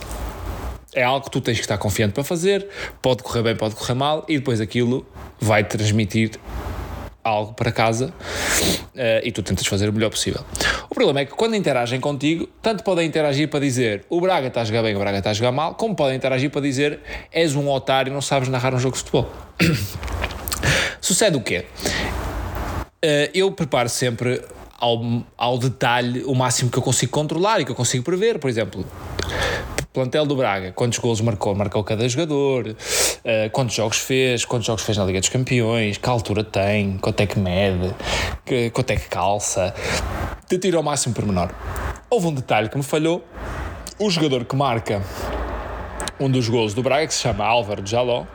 É 0.93 1.03
algo 1.03 1.23
que 1.25 1.31
tu 1.31 1.39
tens 1.39 1.55
que 1.55 1.61
estar 1.61 1.77
confiante 1.77 2.13
para 2.13 2.23
fazer, 2.23 2.67
pode 3.01 3.23
correr 3.23 3.43
bem, 3.43 3.55
pode 3.55 3.75
correr 3.75 3.93
mal, 3.93 4.25
e 4.27 4.37
depois 4.37 4.59
aquilo 4.59 5.05
vai 5.39 5.63
transmitir 5.63 6.31
algo 7.23 7.53
para 7.53 7.71
casa 7.71 8.07
uh, 8.07 9.21
e 9.23 9.31
tu 9.31 9.43
tentas 9.43 9.65
fazer 9.65 9.89
o 9.89 9.93
melhor 9.93 10.09
possível. 10.09 10.43
O 10.89 10.93
problema 10.93 11.21
é 11.21 11.25
que 11.25 11.31
quando 11.31 11.55
interagem 11.55 11.99
contigo, 11.99 12.47
tanto 12.61 12.83
podem 12.83 13.07
interagir 13.07 13.47
para 13.47 13.59
dizer 13.59 14.05
o 14.09 14.19
Braga 14.19 14.47
está 14.47 14.61
a 14.61 14.63
jogar 14.65 14.83
bem, 14.83 14.95
o 14.95 14.99
Braga 14.99 15.19
está 15.19 15.29
a 15.29 15.33
jogar 15.33 15.51
mal, 15.51 15.75
como 15.75 15.95
podem 15.95 16.15
interagir 16.15 16.49
para 16.49 16.61
dizer 16.61 16.99
és 17.31 17.55
um 17.55 17.69
otário, 17.69 18.11
não 18.11 18.21
sabes 18.21 18.49
narrar 18.49 18.73
um 18.73 18.79
jogo 18.79 18.95
de 18.95 18.99
futebol. 18.99 19.31
Sucede 20.99 21.37
o 21.37 21.41
quê? 21.41 21.65
Uh, 23.03 23.31
eu 23.33 23.51
preparo 23.51 23.89
sempre 23.89 24.41
ao, 24.77 25.23
ao 25.37 25.57
detalhe 25.57 26.23
o 26.25 26.35
máximo 26.35 26.69
que 26.69 26.77
eu 26.77 26.83
consigo 26.83 27.11
controlar 27.11 27.61
e 27.61 27.65
que 27.65 27.71
eu 27.71 27.75
consigo 27.75 28.03
prever. 28.03 28.39
Por 28.39 28.49
exemplo, 28.49 28.85
plantel 29.93 30.25
do 30.25 30.35
Braga, 30.35 30.71
quantos 30.71 30.99
golos 30.99 31.21
marcou, 31.21 31.53
marcou 31.53 31.83
cada 31.83 32.07
jogador, 32.07 32.67
uh, 32.69 33.49
quantos 33.51 33.75
jogos 33.75 33.97
fez, 33.97 34.45
quantos 34.45 34.67
jogos 34.67 34.83
fez 34.83 34.97
na 34.97 35.05
Liga 35.05 35.19
dos 35.19 35.29
Campeões, 35.29 35.97
que 35.97 36.09
altura 36.09 36.43
tem, 36.43 36.97
quanto 36.97 37.19
é 37.21 37.27
que 37.27 37.37
mede, 37.37 37.93
que, 38.45 38.69
quanto 38.69 38.91
é 38.91 38.95
que 38.95 39.07
calça. 39.09 39.73
Te 40.47 40.57
tiro 40.57 40.77
ao 40.77 40.83
máximo 40.83 41.13
pormenor. 41.13 41.49
Houve 42.09 42.27
um 42.27 42.33
detalhe 42.33 42.69
que 42.69 42.77
me 42.77 42.83
falhou. 42.83 43.23
O 43.99 44.09
jogador 44.09 44.45
que 44.45 44.55
marca 44.55 45.03
um 46.19 46.29
dos 46.29 46.47
golos 46.47 46.73
do 46.73 46.81
Braga, 46.81 47.07
que 47.07 47.13
se 47.13 47.21
chama 47.21 47.43
Álvaro 47.45 47.85
Jaló, 47.85 48.25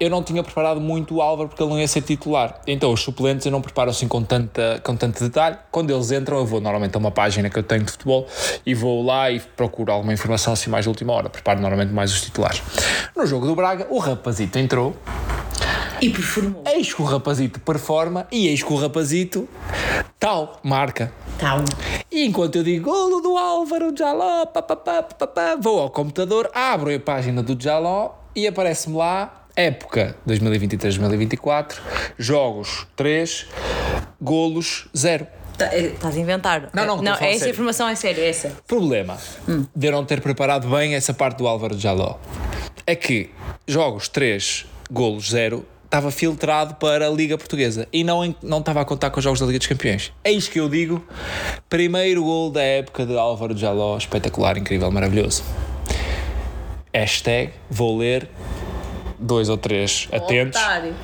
eu 0.00 0.08
não 0.08 0.22
tinha 0.22 0.42
preparado 0.42 0.80
muito 0.80 1.16
o 1.16 1.22
Álvaro 1.22 1.48
porque 1.48 1.62
ele 1.62 1.70
não 1.70 1.78
ia 1.78 1.88
ser 1.88 2.02
titular. 2.02 2.60
Então 2.66 2.92
os 2.92 3.00
suplentes 3.00 3.44
eu 3.46 3.52
não 3.52 3.60
preparo 3.60 3.90
assim 3.90 4.06
com, 4.06 4.22
tanta, 4.22 4.80
com 4.84 4.94
tanto 4.94 5.22
detalhe. 5.22 5.56
Quando 5.70 5.92
eles 5.92 6.12
entram, 6.12 6.38
eu 6.38 6.46
vou 6.46 6.60
normalmente 6.60 6.94
a 6.94 6.98
uma 6.98 7.10
página 7.10 7.50
que 7.50 7.58
eu 7.58 7.62
tenho 7.62 7.82
de 7.82 7.90
futebol 7.90 8.26
e 8.64 8.74
vou 8.74 9.04
lá 9.04 9.30
e 9.30 9.40
procuro 9.40 9.92
alguma 9.92 10.12
informação 10.12 10.52
assim 10.52 10.70
mais 10.70 10.84
de 10.84 10.88
última 10.88 11.12
hora. 11.12 11.28
Preparo 11.28 11.60
normalmente 11.60 11.92
mais 11.92 12.12
os 12.12 12.20
titulares. 12.20 12.62
No 13.16 13.26
jogo 13.26 13.46
do 13.46 13.54
Braga, 13.54 13.86
o 13.90 13.98
rapazito 13.98 14.58
entrou. 14.58 14.94
E 16.00 16.10
performou. 16.10 16.62
Eis 16.64 16.94
que 16.94 17.02
o 17.02 17.04
rapazito 17.04 17.58
performa 17.58 18.28
e 18.30 18.46
eis 18.46 18.62
que 18.62 18.72
o 18.72 18.76
rapazito 18.76 19.48
tal, 20.18 20.60
marca. 20.62 21.12
Tal. 21.40 21.64
E 22.10 22.24
enquanto 22.24 22.56
eu 22.56 22.62
digo 22.62 22.90
golo 22.90 23.20
do 23.20 23.36
Álvaro 23.36 23.92
Jaló, 23.96 24.46
papapá, 24.46 25.02
papapá, 25.02 25.56
vou 25.60 25.80
ao 25.80 25.90
computador, 25.90 26.48
abro 26.54 26.94
a 26.94 27.00
página 27.00 27.42
do 27.42 27.60
Jaló 27.60 28.12
e 28.34 28.46
aparece-me 28.46 28.96
lá 28.96 29.47
época 29.58 30.14
2023-2024, 30.26 31.74
jogos 32.16 32.86
3, 32.94 33.46
golos 34.20 34.88
0. 34.96 35.26
Estás 35.58 36.16
a 36.16 36.20
inventar. 36.20 36.70
Não, 36.72 36.86
não, 36.86 37.02
não 37.02 37.14
essa 37.14 37.40
sério. 37.40 37.50
informação 37.50 37.88
é 37.88 37.96
séria, 37.96 38.24
essa. 38.24 38.52
Problema 38.68 39.18
de 39.74 39.88
eu 39.88 39.90
não 39.90 40.04
ter 40.04 40.20
preparado 40.20 40.68
bem 40.68 40.94
essa 40.94 41.12
parte 41.12 41.38
do 41.38 41.48
Álvaro 41.48 41.76
Jaló 41.76 42.20
é 42.86 42.94
que 42.94 43.30
jogos 43.66 44.06
3, 44.08 44.64
golos 44.88 45.30
0 45.30 45.66
estava 45.84 46.12
filtrado 46.12 46.74
para 46.76 47.08
a 47.08 47.10
Liga 47.10 47.36
Portuguesa 47.36 47.88
e 47.92 48.04
não, 48.04 48.32
não 48.40 48.60
estava 48.60 48.82
a 48.82 48.84
contar 48.84 49.10
com 49.10 49.18
os 49.18 49.24
jogos 49.24 49.40
da 49.40 49.46
Liga 49.46 49.58
dos 49.58 49.66
Campeões. 49.66 50.12
Eis 50.22 50.46
que 50.46 50.60
eu 50.60 50.68
digo: 50.68 51.04
primeiro 51.68 52.22
gol 52.22 52.52
da 52.52 52.62
época 52.62 53.04
de 53.04 53.18
Álvaro 53.18 53.56
Jaló, 53.56 53.96
espetacular, 53.96 54.56
incrível, 54.56 54.88
maravilhoso. 54.92 55.42
Hashtag, 56.94 57.52
vou 57.68 57.98
ler, 57.98 58.28
dois 59.18 59.48
ou 59.48 59.56
três 59.56 60.08
atentos. 60.12 60.60
Otário. 60.60 60.94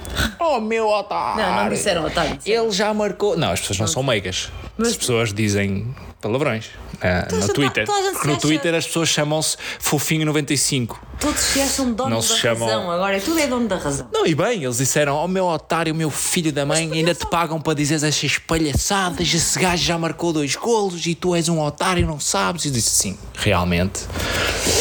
Oh, 0.40 0.60
meu 0.60 0.88
otário! 0.88 1.42
Não, 1.42 1.64
não 1.64 1.68
disseram 1.70 2.04
otário. 2.04 2.36
disseram. 2.36 2.64
Ele 2.64 2.72
já 2.72 2.92
marcou. 2.94 3.36
Não, 3.36 3.50
as 3.50 3.60
pessoas 3.60 3.78
não 3.80 3.86
são 3.86 4.02
meigas. 4.02 4.50
As 4.78 4.96
pessoas 4.96 5.32
dizem 5.32 5.94
palavrões 6.24 6.70
eh, 7.00 7.22
Toda 7.28 7.44
a 7.44 7.46
no 7.48 7.52
Twitter. 7.54 7.86
Porque 7.86 8.28
no 8.28 8.36
Twitter 8.38 8.74
as 8.74 8.86
pessoas 8.86 9.08
chamam-se 9.08 9.56
Fofinho95. 9.82 10.96
Todos 11.20 11.40
se 11.40 11.60
acham 11.60 11.92
donos 11.92 12.10
Não 12.10 12.16
da 12.20 12.22
se 12.22 12.36
chamam- 12.38 12.66
razão. 12.68 12.90
Agora, 12.90 13.20
tudo 13.20 13.38
é 13.38 13.46
dono 13.46 13.68
da 13.68 13.76
razão. 13.76 14.08
Não, 14.12 14.26
e 14.26 14.34
bem, 14.34 14.64
eles 14.64 14.78
disseram: 14.78 15.16
Oh, 15.16 15.28
meu 15.28 15.44
otário, 15.46 15.94
meu 15.94 16.10
filho 16.10 16.52
da 16.52 16.64
mãe, 16.66 16.90
ainda 16.92 17.14
te 17.14 17.26
pagam 17.26 17.60
para 17.60 17.74
dizer 17.74 17.94
essas 18.02 18.38
palhaçadas. 18.38 19.32
Esse 19.32 19.58
gajo 19.58 19.82
já 19.84 19.98
marcou 19.98 20.32
dois 20.32 20.56
golos 20.56 21.06
e 21.06 21.14
tu 21.14 21.34
és 21.34 21.48
um 21.48 21.60
otário, 21.60 22.06
não 22.06 22.18
sabes. 22.18 22.64
E 22.64 22.68
eu 22.68 22.72
disse: 22.72 22.90
Sim, 22.90 23.18
realmente. 23.34 24.00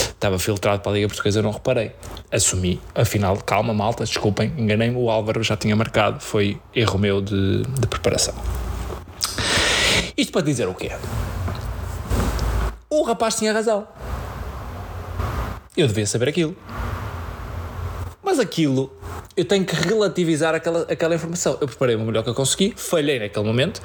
Estava 0.10 0.40
filtrado 0.40 0.82
para 0.82 0.92
a 0.94 0.96
Liga 0.96 1.08
Portuguesa, 1.08 1.40
eu 1.40 1.44
não 1.44 1.52
reparei. 1.52 1.92
Assumi. 2.32 2.80
Afinal, 2.96 3.36
calma, 3.38 3.74
malta, 3.74 4.06
desculpem, 4.06 4.52
enganei-me. 4.58 4.96
O 4.96 5.10
Álvaro 5.10 5.44
já 5.44 5.58
tinha 5.58 5.76
marcado. 5.76 6.20
Foi 6.22 6.58
erro 6.74 6.98
meu 6.98 7.22
de, 7.22 7.64
de 7.64 7.88
preparação. 7.88 8.34
Isto 10.18 10.32
para 10.32 10.42
dizer 10.42 10.68
o 10.68 10.74
quê? 10.74 10.92
O 12.90 13.04
rapaz 13.04 13.36
tinha 13.36 13.52
razão. 13.54 13.88
Eu 15.76 15.88
devia 15.88 16.06
saber 16.06 16.30
aquilo. 16.30 16.56
Mas 18.22 18.40
aquilo, 18.40 18.92
eu 19.36 19.44
tenho 19.46 19.66
que 19.66 19.76
relativizar 19.76 20.54
aquela, 20.56 20.82
aquela 20.84 21.16
informação. 21.16 21.58
Eu 21.60 21.68
preparei 21.68 21.96
o 21.96 22.00
melhor 22.00 22.24
que 22.24 22.30
eu 22.30 22.36
consegui, 22.36 22.74
falhei 22.78 23.20
naquele 23.20 23.46
momento, 23.46 23.82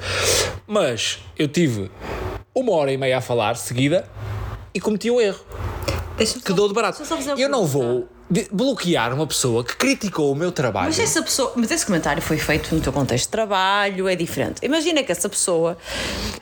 mas 0.67 1.19
eu 1.37 1.47
tive 1.47 1.89
uma 2.53 2.71
hora 2.73 2.91
e 2.91 2.97
meia 2.97 3.17
a 3.17 3.21
falar 3.21 3.55
seguida 3.55 4.07
e 4.73 4.79
cometi 4.79 5.09
um 5.11 5.19
erro 5.19 5.39
Deixa-me 6.17 6.41
que 6.41 6.49
só- 6.49 6.55
dou 6.55 6.67
de 6.67 6.73
barato. 6.73 7.01
Eu 7.37 7.49
não 7.49 7.61
pergunta. 7.61 7.67
vou 7.67 8.09
bloquear 8.51 9.13
uma 9.13 9.25
pessoa 9.25 9.63
que 9.63 9.75
criticou 9.75 10.31
o 10.31 10.35
meu 10.35 10.51
trabalho. 10.51 10.87
Mas 10.87 10.99
essa 10.99 11.21
pessoa, 11.21 11.53
mas 11.55 11.71
esse 11.71 11.85
comentário 11.85 12.21
foi 12.21 12.37
feito 12.37 12.73
no 12.75 12.79
teu 12.81 12.93
contexto 12.93 13.25
de 13.25 13.31
trabalho, 13.31 14.07
é 14.07 14.15
diferente. 14.15 14.63
Imagina 14.63 15.01
que 15.03 15.11
essa 15.11 15.27
pessoa 15.27 15.77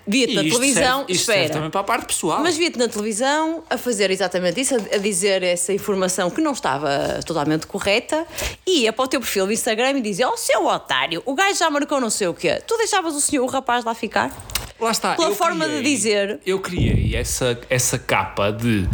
via-te 0.06 0.34
na 0.36 0.42
televisão, 0.42 0.98
serve- 1.00 1.14
espera. 1.14 1.50
também 1.54 1.70
para 1.70 1.82
a 1.82 1.84
parte 1.84 2.08
pessoal. 2.08 2.42
Mas 2.42 2.58
via-te 2.58 2.78
na 2.78 2.88
televisão 2.90 3.64
a 3.70 3.78
fazer 3.78 4.12
exatamente 4.12 4.60
isso, 4.60 4.76
a, 4.76 4.98
dizer 4.98 5.44
essa 5.44 5.72
informação 5.72 6.30
que 6.30 6.42
não 6.42 6.52
estava 6.52 7.20
totalmente 7.26 7.66
correta, 7.68 8.26
e 8.66 8.82
ia 8.82 8.92
para 8.94 9.06
o 9.06 9.08
teu 9.08 9.20
perfil 9.22 9.46
do 9.46 9.54
Instagram 9.54 9.92
e 9.98 10.02
dizia: 10.02 10.28
Oh, 10.30 10.36
seu 10.36 10.66
otário, 10.66 11.24
o 11.26 11.34
gajo 11.34 11.58
já 11.58 11.70
marcou 11.70 12.02
não 12.02 12.10
sei 12.10 12.28
o 12.28 12.34
quê. 12.34 12.62
Tu 12.68 12.78
deixavas 12.78 13.16
o 13.16 13.22
senhor, 13.22 13.44
o 13.44 13.48
rapaz 13.48 13.86
lá 13.86 13.94
ficar? 13.94 14.32
Lá 14.80 14.92
está. 14.92 15.16
Pela 15.16 15.34
forma 15.34 15.66
de 15.68 15.78
criei- 15.78 15.96
dizer. 15.96 16.40
Eu 16.46 16.60
criei 16.60 17.16
essa, 17.16 17.58
essa 17.70 17.98
capa 17.98 18.52
de. 18.52 18.88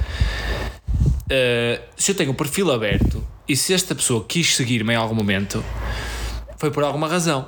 Eh, 1.29 1.81
se 1.95 2.11
eu 2.11 2.15
tenho 2.15 2.31
o 2.31 2.35
perfil 2.35 2.71
aberto 2.71 3.23
e 3.47 3.55
se 3.55 3.73
esta 3.73 3.93
pessoa 3.95 4.25
quis 4.27 4.55
seguir-me 4.55 4.93
em 4.93 4.95
algum 4.95 5.15
momento, 5.15 5.63
foi 6.57 6.71
por 6.71 6.83
alguma 6.83 7.07
razão. 7.07 7.47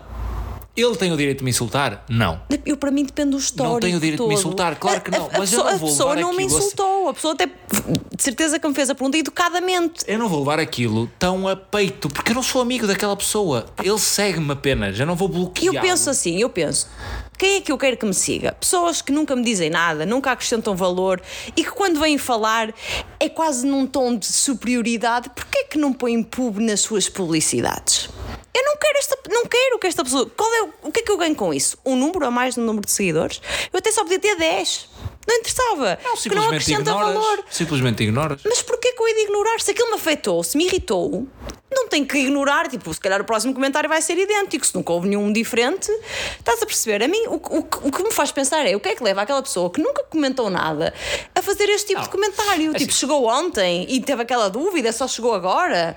Ele 0.76 0.96
tem 0.98 1.12
o 1.12 1.16
direito 1.18 1.38
de 1.40 1.44
me 1.46 1.52
insultar? 1.52 2.04
Não. 2.10 2.42
Eu, 2.66 2.76
para 2.76 2.92
mim, 2.92 3.06
depende 3.06 3.32
do 3.32 3.38
histórico. 3.38 3.80
tenho 3.80 3.96
o 3.96 4.00
direito 4.00 4.22
de 4.24 4.28
me 4.28 4.36
todo. 4.36 4.40
insultar, 4.40 4.76
claro 4.76 5.00
que 5.00 5.10
não, 5.10 5.26
a- 5.26 5.30
a 5.36 5.40
mas 5.40 5.54
eu 5.54 5.60
pessoa- 5.64 5.72
não 5.72 5.78
vou 5.80 5.88
A 5.88 5.92
pessoa 5.92 6.14
levar 6.16 6.28
não 6.28 6.36
me 6.38 6.44
insultou, 6.44 7.10
a 7.10 7.14
pessoa 7.14 7.34
até 7.34 7.46
de 7.48 8.24
certeza 8.24 8.60
que 8.60 8.68
me 8.68 8.74
fez 8.74 8.90
a 8.90 8.96
pergunta 8.96 9.18
educadamente. 9.18 10.04
Eu 10.06 10.20
não 10.20 10.28
vou 10.28 10.40
levar 10.40 10.60
aquilo 10.60 11.10
tão 11.18 11.48
a 11.48 11.56
peito, 11.56 12.10
porque 12.10 12.32
eu 12.32 12.36
não 12.36 12.44
sou 12.44 12.62
amigo 12.62 12.86
daquela 12.88 13.16
pessoa. 13.16 13.68
Ele 13.82 13.98
segue-me 13.98 14.52
apenas, 14.52 15.00
eu 15.00 15.06
não 15.06 15.16
vou 15.16 15.30
E 15.30 15.32
bloquear. 15.32 15.76
eu 15.76 15.82
penso 15.82 16.10
assim, 16.10 16.38
eu 16.42 16.50
penso, 16.50 16.90
quem 17.38 17.56
é 17.56 17.62
que 17.62 17.72
eu 17.72 17.78
quero 17.78 17.96
que 17.96 18.06
me 18.06 18.14
siga? 18.14 18.52
Pessoas 18.54 19.02
que 19.02 19.14
nunca 19.14 19.34
me 19.34 19.44
dizem 19.44 19.70
nada, 19.70 20.06
nunca 20.06 20.32
acrescentam 20.32 20.76
valor 20.76 21.22
e 21.56 21.64
que 21.64 21.72
quando 21.72 22.00
vêm 22.02 22.18
falar 22.18 22.74
é 23.18 23.30
quase 23.30 23.66
num 23.66 23.88
tom 23.88 24.18
de 24.18 24.26
superioridade. 24.26 25.30
Porquê 25.30 25.60
é 25.60 25.64
que 25.64 25.78
não 25.78 25.94
põem 25.94 26.22
pub 26.22 26.58
nas 26.60 26.82
suas 26.82 27.08
publicidades? 27.08 28.10
Eu 28.58 28.64
não 28.64 28.78
quero 28.78 28.98
esta, 29.00 29.18
não 29.30 29.46
quero 29.46 29.80
que 29.80 29.88
esta 29.88 30.04
pessoa. 30.04 30.32
Qual 30.36 30.54
é, 30.56 30.62
o- 30.84 30.92
que 30.92 31.02
é 31.02 31.04
que 31.04 31.12
eu 31.12 31.18
ganho 31.18 31.36
com 31.36 31.54
isso? 31.54 31.78
Um 31.86 31.96
número 31.98 32.26
a 32.26 32.32
mais 32.32 32.56
no 32.56 32.64
número 32.64 32.86
de 32.86 32.92
seguidores? 32.94 33.42
Eu 33.74 33.80
até 33.80 33.92
só 33.92 34.02
podia 34.04 34.18
ter 34.20 34.36
10. 34.38 34.88
Não 35.28 35.36
interessava. 35.36 35.90
Não, 35.90 35.98
que 35.98 36.06
não 36.08 36.16
simplesmente 36.16 36.48
acrescenta 36.56 36.92
ignoras. 36.92 37.14
valor. 37.14 37.44
Simplesmente 37.52 38.04
ignoras. 38.04 38.42
Mas 38.46 38.62
porquê 38.62 38.94
que 38.94 39.02
eu 39.02 39.08
ia 39.10 39.16
de 39.16 39.22
ignorar? 39.24 39.60
Se 39.60 39.72
aquilo 39.72 39.90
me 39.90 39.96
afetou, 39.96 40.42
se 40.44 40.56
me 40.56 40.66
irritou, 40.68 41.28
não 41.76 41.88
tem 41.88 42.06
que 42.06 42.18
ignorar, 42.18 42.68
tipo, 42.70 42.94
se 42.94 43.00
calhar 43.00 43.22
o 43.22 43.26
próximo 43.26 43.54
comentário 43.54 43.90
vai 43.90 44.02
ser 44.02 44.18
idêntico, 44.18 44.66
se 44.66 44.74
nunca 44.74 44.94
houve 44.94 45.08
nenhum 45.10 45.32
diferente. 45.32 45.92
Estás 46.40 46.62
a 46.64 46.66
perceber? 46.66 47.04
A 47.04 47.08
mim, 47.08 47.28
o, 47.28 47.36
o, 47.36 47.60
o 47.88 47.92
que 47.92 48.04
me 48.04 48.12
faz 48.12 48.32
pensar 48.32 48.66
é 48.66 48.76
o 48.76 48.80
que 48.80 48.90
é 48.90 48.96
que 48.96 49.04
leva 49.04 49.22
aquela 49.22 49.42
pessoa 49.44 49.70
que 49.70 49.82
nunca 49.82 50.04
comentou 50.06 50.50
nada 50.50 50.94
a 51.36 51.42
fazer 51.42 51.66
este 51.70 51.88
tipo 51.88 52.00
Não. 52.00 52.04
de 52.06 52.10
comentário? 52.10 52.72
É 52.72 52.78
tipo, 52.80 52.92
assim. 52.92 53.00
chegou 53.00 53.28
ontem 53.28 53.86
e 53.90 54.00
teve 54.02 54.22
aquela 54.22 54.50
dúvida, 54.50 54.92
só 54.92 55.08
chegou 55.08 55.34
agora. 55.34 55.96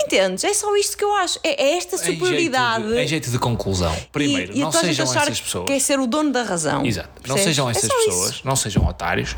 Entendes? 0.00 0.44
É 0.44 0.52
só 0.52 0.74
isto 0.76 0.96
que 0.96 1.04
eu 1.04 1.12
acho. 1.14 1.38
É, 1.42 1.62
é 1.62 1.76
esta 1.76 1.96
Em 1.96 1.98
jeito, 1.98 2.18
superioridade. 2.18 2.88
de, 2.88 2.98
em 2.98 3.06
jeito 3.06 3.30
de 3.30 3.38
conclusão. 3.38 3.94
Primeiro, 4.12 4.52
e, 4.54 4.60
não 4.60 4.66
a 4.66 4.70
a 4.70 4.72
sejam 4.72 5.04
essas 5.06 5.40
pessoas. 5.40 5.66
Que 5.66 5.72
é 5.74 5.78
ser 5.78 6.00
o 6.00 6.06
dono 6.06 6.32
da 6.32 6.42
razão. 6.42 6.84
Exato. 6.84 7.08
Não 7.26 7.36
sejam 7.36 7.68
É 7.68 7.72
essas 7.72 7.84
isso. 7.84 7.94
pessoas, 8.04 8.42
não 8.44 8.56
sejam 8.56 8.86
otários. 8.86 9.36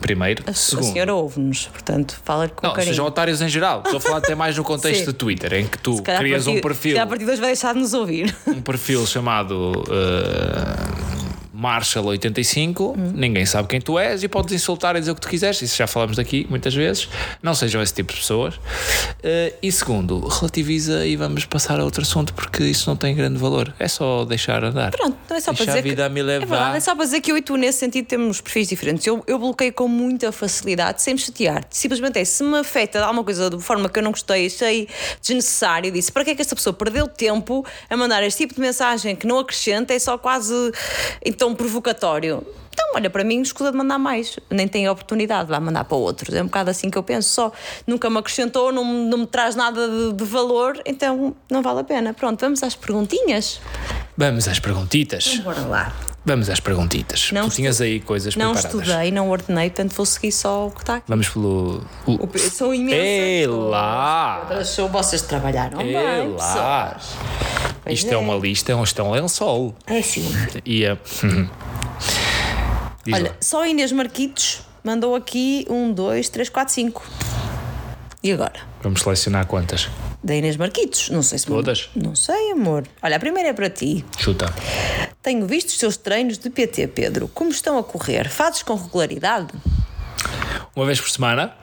Primeiro. 0.00 0.44
A, 0.46 0.50
a 0.50 0.54
Segundo, 0.54 0.92
senhora 0.92 1.14
ouve-nos, 1.14 1.66
portanto, 1.66 2.20
fala 2.24 2.48
com 2.48 2.66
não, 2.66 2.72
carinho. 2.74 2.92
sejam 2.92 3.06
otários 3.06 3.40
em 3.42 3.48
geral. 3.48 3.82
Estou 3.84 3.96
a 3.98 4.00
falar 4.00 4.18
até 4.18 4.34
mais 4.34 4.56
no 4.56 4.62
contexto 4.64 4.99
Sim. 5.00 5.06
de 5.06 5.12
Twitter, 5.14 5.52
em 5.54 5.66
que 5.66 5.78
tu 5.78 6.02
crias 6.02 6.46
um 6.46 6.52
partir- 6.52 6.62
perfil, 6.62 6.90
se 6.90 6.94
calhar 6.94 7.06
a 7.06 7.08
partir 7.08 7.24
de 7.24 7.30
hoje 7.32 7.40
vai 7.40 7.50
deixar 7.50 7.74
de 7.74 7.80
nos 7.80 7.92
ouvir. 7.94 8.34
um 8.46 8.60
perfil 8.62 9.06
chamado 9.06 9.72
uh, 9.88 11.19
Marshall85, 11.60 12.96
ninguém 13.14 13.44
sabe 13.44 13.68
quem 13.68 13.80
tu 13.80 13.98
és 13.98 14.22
e 14.22 14.28
podes 14.28 14.54
insultar 14.54 14.96
e 14.96 15.00
dizer 15.00 15.12
o 15.12 15.14
que 15.14 15.20
tu 15.20 15.28
quiseres. 15.28 15.60
Isso 15.62 15.76
já 15.76 15.86
falamos 15.86 16.16
daqui 16.16 16.46
muitas 16.48 16.74
vezes. 16.74 17.08
Não 17.42 17.54
sejam 17.54 17.82
esse 17.82 17.92
tipo 17.92 18.12
de 18.12 18.20
pessoas. 18.20 18.54
Uh, 18.56 19.54
e 19.62 19.70
segundo, 19.70 20.18
relativiza 20.26 21.06
e 21.06 21.16
vamos 21.16 21.44
passar 21.44 21.78
a 21.78 21.84
outro 21.84 22.02
assunto 22.02 22.32
porque 22.34 22.64
isso 22.64 22.88
não 22.88 22.96
tem 22.96 23.14
grande 23.14 23.38
valor. 23.38 23.74
É 23.78 23.88
só 23.88 24.24
deixar 24.24 24.64
andar. 24.64 24.90
Pronto, 24.90 25.16
não 25.28 25.36
é 25.36 25.40
só 25.40 25.52
para 25.52 25.64
Deixa 25.66 25.72
dizer 25.72 25.78
a 25.78 25.82
vida 25.82 26.08
que, 26.08 26.14
me 26.14 26.20
é 26.20 26.22
levar. 26.22 26.46
verdade, 26.46 26.76
é 26.76 26.80
só 26.80 26.94
para 26.94 27.04
dizer 27.04 27.20
que 27.20 27.30
eu 27.30 27.36
e 27.36 27.42
tu 27.42 27.56
nesse 27.56 27.78
sentido 27.78 28.06
temos 28.06 28.40
perfis 28.40 28.68
diferentes. 28.68 29.06
Eu, 29.06 29.22
eu 29.26 29.38
bloqueio 29.38 29.72
com 29.72 29.86
muita 29.88 30.32
facilidade, 30.32 31.02
sem 31.02 31.14
me 31.14 31.20
chatear. 31.20 31.64
Simplesmente 31.70 32.18
é, 32.18 32.24
se 32.24 32.42
me 32.42 32.58
afeta 32.58 32.98
de 32.98 33.04
alguma 33.04 33.24
coisa 33.24 33.50
de 33.50 33.60
forma 33.60 33.88
que 33.88 33.98
eu 33.98 34.02
não 34.02 34.10
gostei, 34.10 34.46
achei 34.46 34.88
desnecessário, 35.20 35.90
disse 35.92 36.10
para 36.10 36.24
que 36.24 36.30
é 36.30 36.34
que 36.34 36.42
esta 36.42 36.54
pessoa 36.54 36.72
perdeu 36.72 37.06
tempo 37.06 37.64
a 37.88 37.96
mandar 37.96 38.22
este 38.22 38.38
tipo 38.38 38.54
de 38.54 38.60
mensagem 38.60 39.14
que 39.14 39.26
não 39.26 39.38
acrescenta, 39.38 39.92
é 39.92 39.98
só 39.98 40.16
quase 40.16 40.54
então 41.24 41.49
provocatório. 41.54 42.46
Então, 42.72 42.86
olha, 42.94 43.10
para 43.10 43.24
mim, 43.24 43.40
escusa 43.42 43.70
de 43.70 43.76
mandar 43.76 43.98
mais. 43.98 44.38
Nem 44.48 44.66
tem 44.66 44.88
oportunidade, 44.88 45.48
vai 45.48 45.60
mandar 45.60 45.84
para 45.84 45.96
outros. 45.96 46.34
É 46.34 46.42
um 46.42 46.46
bocado 46.46 46.70
assim 46.70 46.88
que 46.88 46.96
eu 46.96 47.02
penso. 47.02 47.28
Só 47.28 47.52
nunca 47.86 48.08
me 48.08 48.18
acrescentou, 48.18 48.72
não, 48.72 48.84
não 48.84 49.18
me 49.18 49.26
traz 49.26 49.54
nada 49.54 49.88
de, 49.88 50.12
de 50.12 50.24
valor, 50.24 50.80
então 50.86 51.34
não 51.50 51.62
vale 51.62 51.80
a 51.80 51.84
pena. 51.84 52.14
Pronto, 52.14 52.40
vamos 52.40 52.62
às 52.62 52.74
perguntinhas. 52.74 53.60
Vamos 54.16 54.48
às 54.48 54.58
perguntitas. 54.58 55.38
Bora 55.38 55.62
lá. 55.62 56.09
Vamos 56.24 56.50
às 56.50 56.60
perguntitas. 56.60 57.30
Não 57.32 57.48
tu 57.48 57.54
tinhas 57.56 57.80
aí 57.80 57.98
coisas 57.98 58.36
Não 58.36 58.52
preparadas. 58.52 58.80
estudei, 58.82 59.10
não 59.10 59.30
ordenei, 59.30 59.70
portanto 59.70 59.94
vou 59.94 60.04
seguir 60.04 60.32
só 60.32 60.66
o 60.66 60.70
que 60.70 60.80
está 60.80 60.96
aqui. 60.96 61.06
Vamos 61.08 61.28
pelo. 61.30 61.82
o- 62.06 62.28
Eu 62.34 62.50
sou 62.50 62.74
imensa. 62.74 62.96
Ei 62.96 63.46
lá! 63.46 64.62
Sou 64.64 64.88
vocês 64.88 65.22
trabalharam 65.22 65.80
Ei 65.80 65.94
bem, 65.94 66.34
lá! 66.36 66.88
pessoas. 66.94 67.16
Isto 67.86 68.12
é. 68.12 68.16
uma 68.18 68.34
lista, 68.34 68.72
isto 68.82 69.00
é 69.00 69.04
um 69.04 69.10
lençol. 69.12 69.74
É 69.86 70.02
sim. 70.02 70.30
E 70.66 70.86
a. 70.86 70.98
Diz 73.04 73.14
Olha, 73.14 73.30
lá. 73.30 73.36
só 73.40 73.66
Inês 73.66 73.90
Marquitos 73.90 74.60
mandou 74.84 75.14
aqui 75.14 75.66
um, 75.70 75.90
dois, 75.92 76.28
três, 76.28 76.48
quatro, 76.50 76.74
cinco. 76.74 77.02
E 78.22 78.32
agora? 78.32 78.60
Vamos 78.82 79.00
selecionar 79.00 79.46
quantas? 79.46 79.88
Da 80.22 80.34
Inês 80.34 80.56
Marquitos, 80.56 81.08
não 81.08 81.22
sei 81.22 81.38
se 81.38 81.46
Todas? 81.46 81.88
Não 81.96 82.14
sei, 82.14 82.52
amor. 82.52 82.86
Olha, 83.02 83.16
a 83.16 83.20
primeira 83.20 83.48
é 83.48 83.52
para 83.52 83.70
ti. 83.70 84.04
Chuta. 84.18 84.52
Tenho 85.22 85.46
visto 85.46 85.68
os 85.68 85.78
seus 85.78 85.96
treinos 85.96 86.36
de 86.36 86.50
PT, 86.50 86.88
Pedro. 86.88 87.28
Como 87.28 87.50
estão 87.50 87.78
a 87.78 87.82
correr? 87.84 88.28
Fazes 88.28 88.62
com 88.62 88.74
regularidade? 88.74 89.48
Uma 90.76 90.84
vez 90.84 91.00
por 91.00 91.08
semana, 91.10 91.54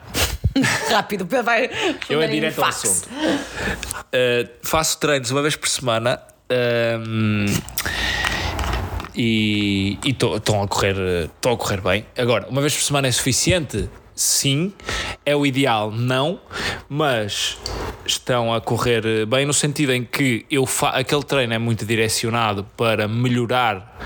Rápido, 0.90 1.26
Pedro 1.26 1.44
vai. 1.44 1.70
eu 2.08 2.20
é 2.20 2.26
direto 2.26 2.60
ao 2.60 2.68
assunto. 2.68 3.08
Uh, 3.08 4.48
faço 4.62 4.98
treinos 4.98 5.30
uma 5.30 5.42
vez 5.42 5.54
por 5.56 5.68
semana. 5.68 6.20
um, 6.50 7.46
e 9.14 9.98
e 10.04 10.10
estão 10.10 10.62
a 10.62 10.68
correr 10.68 10.94
estão 11.24 11.52
a 11.52 11.56
correr 11.56 11.80
bem 11.80 12.06
agora 12.16 12.46
uma 12.48 12.60
vez 12.60 12.72
por 12.74 12.82
semana 12.84 13.08
é 13.08 13.12
suficiente 13.12 13.90
sim 14.18 14.72
é 15.24 15.36
o 15.36 15.46
ideal 15.46 15.92
não 15.92 16.40
mas 16.88 17.56
estão 18.04 18.52
a 18.52 18.60
correr 18.60 19.24
bem 19.26 19.46
no 19.46 19.54
sentido 19.54 19.92
em 19.92 20.02
que 20.02 20.44
eu 20.50 20.66
fa 20.66 20.88
aquele 20.88 21.22
treino 21.22 21.54
é 21.54 21.58
muito 21.58 21.86
direcionado 21.86 22.64
para 22.76 23.06
melhorar 23.06 23.96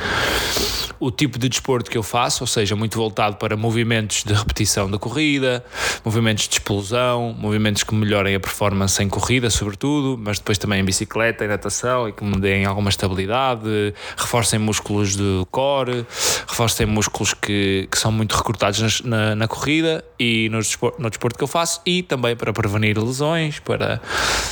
o 1.04 1.10
tipo 1.10 1.36
de 1.38 1.48
desporto 1.48 1.90
que 1.90 1.98
eu 1.98 2.02
faço, 2.02 2.44
ou 2.44 2.46
seja, 2.46 2.76
muito 2.76 2.96
voltado 2.96 3.36
para 3.36 3.56
movimentos 3.56 4.22
de 4.22 4.32
repetição 4.32 4.88
da 4.88 4.98
corrida, 4.98 5.64
movimentos 6.04 6.46
de 6.46 6.54
explosão, 6.54 7.34
movimentos 7.36 7.82
que 7.82 7.92
melhorem 7.94 8.34
a 8.36 8.40
performance 8.40 9.02
em 9.02 9.08
corrida, 9.08 9.50
sobretudo, 9.50 10.16
mas 10.22 10.38
depois 10.38 10.58
também 10.58 10.80
em 10.80 10.84
bicicleta, 10.84 11.44
em 11.44 11.48
natação 11.48 12.08
e 12.08 12.12
que 12.12 12.22
me 12.22 12.38
deem 12.38 12.64
alguma 12.66 12.88
estabilidade, 12.88 13.92
reforcem 14.16 14.58
músculos 14.60 15.16
do 15.16 15.46
core, 15.50 16.06
reforcem 16.46 16.86
músculos 16.86 17.34
que, 17.34 17.88
que 17.90 17.98
são 17.98 18.12
muito 18.12 18.36
recrutados 18.36 18.80
nas- 18.80 19.00
na, 19.00 19.34
na 19.34 19.48
corrida 19.48 20.04
e 20.20 20.48
no 20.50 20.58
desporto, 20.58 21.02
no 21.02 21.10
desporto 21.10 21.36
que 21.36 21.42
eu 21.42 21.48
faço 21.48 21.80
e 21.84 22.02
também 22.04 22.36
para 22.36 22.52
prevenir 22.52 22.96
lesões, 22.96 23.58
para. 23.58 24.00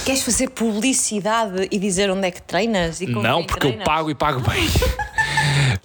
Queres 0.04 0.22
fazer 0.22 0.50
publicidade 0.50 1.68
e 1.70 1.78
dizer 1.78 2.10
onde 2.10 2.26
é 2.26 2.30
que 2.32 2.42
treinas? 2.42 3.00
E 3.00 3.06
com 3.06 3.20
Não, 3.22 3.44
porque 3.44 3.66
eu 3.66 3.70
treinas? 3.70 3.84
pago 3.86 4.10
e 4.10 4.14
pago 4.16 4.40
bem. 4.40 4.60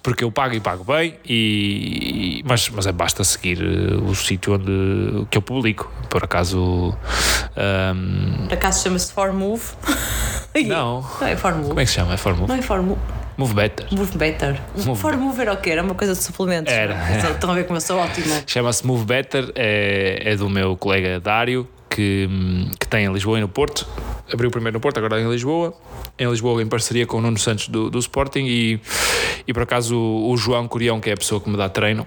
porque 0.02 0.24
eu 0.24 0.30
pago 0.32 0.54
e 0.54 0.60
pago 0.60 0.84
bem, 0.84 1.14
e, 1.24 2.42
mas, 2.46 2.68
mas 2.70 2.86
é 2.86 2.92
basta 2.92 3.22
seguir 3.24 3.58
eh, 3.62 3.94
o 3.96 4.14
sítio 4.14 4.54
onde 4.54 5.26
que 5.30 5.38
eu 5.38 5.42
publico. 5.42 5.90
Por 6.08 6.24
acaso. 6.24 6.96
ahm, 7.56 8.46
Por 8.48 8.54
acaso 8.54 8.82
chama-se 8.84 9.12
Formove? 9.12 9.62
não. 10.66 11.04
Não 11.20 11.26
é 11.26 11.36
Formove. 11.36 11.68
Como 11.68 11.80
é 11.80 11.84
que 11.84 11.90
se 11.90 11.96
chama? 11.96 12.14
É 12.14 12.16
Formove? 12.16 12.48
Não 12.48 12.58
é 12.58 12.62
Formove. 12.62 13.00
Move 13.36 13.52
Better. 13.54 13.86
Move 13.92 14.16
Better. 14.16 14.60
Move 14.84 14.98
Formove 14.98 15.40
era 15.42 15.52
o 15.52 15.56
quê? 15.58 15.70
Era 15.70 15.82
uma 15.82 15.94
coisa 15.94 16.14
de 16.14 16.22
suplementos. 16.22 16.72
Era. 16.72 16.96
Estão 17.30 17.50
a 17.50 17.54
ver 17.54 17.64
como 17.64 17.76
eu 17.76 17.80
sou 17.82 17.98
ótima. 17.98 18.34
Chama-se 18.46 18.86
Move 18.86 19.04
Better, 19.04 19.52
é, 19.54 20.22
é 20.24 20.36
do 20.36 20.48
meu 20.48 20.74
colega 20.76 21.20
Dário, 21.20 21.68
que, 21.96 22.28
que 22.78 22.86
tem 22.86 23.06
em 23.06 23.12
Lisboa 23.12 23.38
e 23.38 23.40
no 23.40 23.48
Porto. 23.48 23.86
Abriu 24.30 24.50
primeiro 24.50 24.74
no 24.74 24.80
Porto, 24.80 24.98
agora 24.98 25.18
em 25.18 25.30
Lisboa. 25.30 25.74
Em 26.18 26.28
Lisboa, 26.28 26.62
em 26.62 26.66
parceria 26.66 27.06
com 27.06 27.16
o 27.16 27.20
Nuno 27.22 27.38
Santos 27.38 27.68
do, 27.68 27.88
do 27.88 27.98
Sporting. 27.98 28.44
E, 28.44 28.80
e 29.46 29.52
por 29.54 29.62
acaso, 29.62 29.96
o, 29.96 30.30
o 30.30 30.36
João 30.36 30.68
Curião, 30.68 31.00
que 31.00 31.08
é 31.08 31.14
a 31.14 31.16
pessoa 31.16 31.40
que 31.40 31.48
me 31.48 31.56
dá 31.56 31.70
treino, 31.70 32.06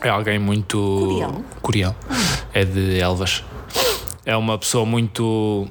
é 0.00 0.08
alguém 0.08 0.38
muito. 0.38 0.76
Curião? 0.76 1.44
Curião. 1.60 1.96
É 2.52 2.64
de 2.64 2.98
Elvas. 3.00 3.42
É 4.24 4.36
uma 4.36 4.56
pessoa 4.56 4.86
muito. 4.86 5.66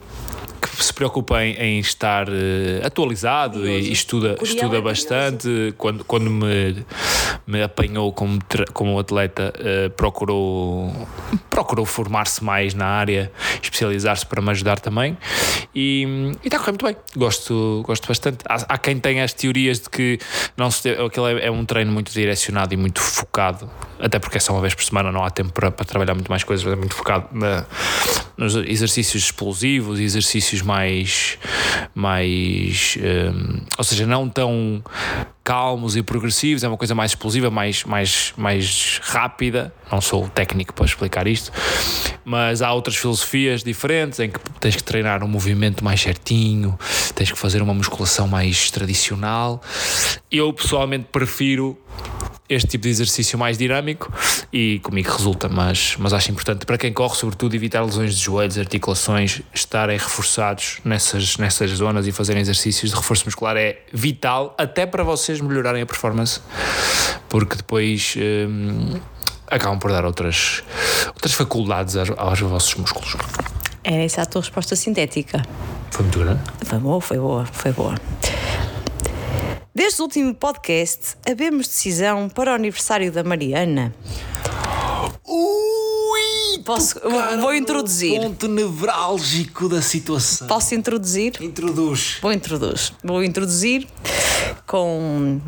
Que 0.67 0.83
se 0.83 0.93
preocupa 0.93 1.43
em, 1.43 1.53
em 1.55 1.79
estar 1.79 2.27
eh, 2.29 2.81
atualizado 2.85 3.67
e 3.67 3.91
estuda, 3.91 4.37
estuda 4.41 4.77
é 4.77 4.81
bastante. 4.81 5.73
Quando, 5.77 6.03
quando 6.05 6.29
me, 6.29 6.85
me 7.45 7.61
apanhou 7.63 8.11
como, 8.13 8.39
como 8.73 8.97
atleta, 8.99 9.53
eh, 9.59 9.89
procurou, 9.89 10.91
procurou 11.49 11.85
formar-se 11.85 12.43
mais 12.43 12.73
na 12.73 12.85
área, 12.85 13.31
especializar-se 13.61 14.25
para 14.25 14.41
me 14.41 14.49
ajudar 14.51 14.79
também. 14.79 15.17
E, 15.75 16.31
está 16.43 16.57
a 16.57 16.59
correr 16.59 16.71
muito 16.71 16.85
bem. 16.85 16.95
Gosto, 17.15 17.83
gosto 17.85 18.07
bastante. 18.07 18.37
Há, 18.47 18.55
há 18.73 18.77
quem 18.77 18.99
tenha 18.99 19.23
as 19.23 19.33
teorias 19.33 19.79
de 19.79 19.89
que 19.89 20.19
não 20.55 20.69
se 20.71 20.83
deve- 20.83 21.03
aquele 21.03 21.41
é, 21.41 21.47
é 21.47 21.51
um 21.51 21.65
treino 21.65 21.91
muito 21.91 22.11
direcionado 22.11 22.73
e 22.73 22.77
muito 22.77 23.01
focado, 23.01 23.69
até 23.99 24.19
porque 24.19 24.37
é 24.37 24.39
só 24.39 24.53
uma 24.53 24.61
vez 24.61 24.73
por 24.75 24.83
semana, 24.83 25.11
não 25.11 25.23
há 25.23 25.29
tempo 25.29 25.51
para, 25.51 25.71
para 25.71 25.85
trabalhar 25.85 26.13
muito 26.13 26.29
mais 26.29 26.43
coisas, 26.43 26.63
mas 26.63 26.73
é 26.73 26.75
muito 26.75 26.93
focado 26.95 27.27
na- 27.31 27.65
nos 28.37 28.55
exercícios 28.55 29.23
explosivos, 29.25 29.99
exercícios 29.99 30.52
mais. 30.61 31.37
mais 31.95 32.97
hum, 33.01 33.61
ou 33.77 33.83
seja, 33.83 34.05
não 34.05 34.29
tão 34.29 34.83
calmos 35.43 35.95
e 35.97 36.01
progressivos, 36.01 36.63
é 36.63 36.67
uma 36.67 36.77
coisa 36.77 36.95
mais 36.95 37.11
explosiva, 37.11 37.51
mais, 37.51 37.83
mais, 37.83 38.33
mais 38.37 38.99
rápida. 39.03 39.73
Não 39.91 39.99
sou 39.99 40.27
técnico 40.29 40.73
para 40.73 40.85
explicar 40.85 41.27
isto, 41.27 41.51
mas 42.23 42.61
há 42.61 42.71
outras 42.73 42.95
filosofias 42.95 43.63
diferentes 43.63 44.19
em 44.19 44.29
que 44.29 44.39
tens 44.59 44.75
que 44.75 44.83
treinar 44.83 45.23
um 45.23 45.27
movimento 45.27 45.83
mais 45.83 46.01
certinho, 46.01 46.77
tens 47.13 47.31
que 47.31 47.37
fazer 47.37 47.61
uma 47.61 47.73
musculação 47.73 48.27
mais 48.27 48.71
tradicional. 48.71 49.61
Eu 50.31 50.51
pessoalmente 50.53 51.07
prefiro 51.11 51.77
este 52.49 52.71
tipo 52.71 52.83
de 52.83 52.89
exercício 52.89 53.37
mais 53.37 53.57
dinâmico 53.57 54.11
e 54.51 54.79
comigo 54.79 55.09
resulta, 55.09 55.47
mas, 55.47 55.95
mas 55.97 56.13
acho 56.13 56.31
importante 56.31 56.65
para 56.65 56.77
quem 56.77 56.91
corre, 56.91 57.15
sobretudo, 57.15 57.55
evitar 57.55 57.83
lesões 57.83 58.15
de 58.15 58.23
joelhos, 58.23 58.57
articulações, 58.57 59.41
estarem 59.53 59.97
reforçados 59.97 60.79
nessas, 60.83 61.37
nessas 61.37 61.71
zonas 61.71 62.05
e 62.05 62.11
fazerem 62.11 62.41
exercícios 62.41 62.91
de 62.91 62.97
reforço 62.97 63.25
muscular 63.25 63.55
é 63.57 63.81
vital, 63.91 64.53
até 64.57 64.85
para 64.85 65.03
vocês 65.03 65.32
melhorarem 65.41 65.81
a 65.81 65.85
performance, 65.85 66.39
porque 67.29 67.55
depois 67.55 68.15
hum, 68.17 68.99
acabam 69.47 69.79
por 69.79 69.91
dar 69.91 70.05
outras, 70.05 70.63
outras 71.07 71.33
faculdades 71.33 71.95
aos, 71.95 72.09
aos 72.17 72.39
vossos 72.39 72.75
músculos. 72.75 73.15
Era 73.83 74.03
essa 74.03 74.21
a 74.21 74.25
tua 74.25 74.41
resposta 74.41 74.75
sintética. 74.75 75.43
Foi 75.91 76.03
muito 76.03 76.19
grande. 76.19 76.41
Foi 76.65 76.79
boa, 76.79 77.01
foi 77.01 77.17
boa, 77.17 77.45
foi 77.45 77.71
boa. 77.71 77.95
Desde 79.75 80.01
o 80.01 80.05
último 80.05 80.33
podcast, 80.35 81.17
havemos 81.29 81.67
decisão 81.67 82.29
para 82.29 82.51
o 82.51 82.55
aniversário 82.55 83.11
da 83.11 83.23
Mariana. 83.23 83.93
Ui, 85.27 86.59
Posso, 86.63 86.99
vou 87.01 87.37
no 87.37 87.53
introduzir. 87.55 88.21
ponto 88.21 88.47
nevrálgico 88.47 89.67
da 89.67 89.81
situação. 89.81 90.47
Posso 90.47 90.75
introduzir? 90.75 91.33
Introduz. 91.41 92.19
Vou 92.21 92.31
introduzir. 92.31 92.93
Vou 93.03 93.23
introduzir 93.23 93.87
com 94.65 95.39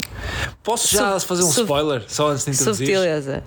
Posso 0.63 0.88
já 0.95 1.19
Sub- 1.19 1.27
fazer 1.27 1.43
um 1.43 1.51
sub- 1.51 1.63
spoiler? 1.63 2.03
Só 2.08 2.29
antes 2.29 2.45
de 2.45 2.51
introduzir? 2.51 2.88
subtileza. 2.88 3.43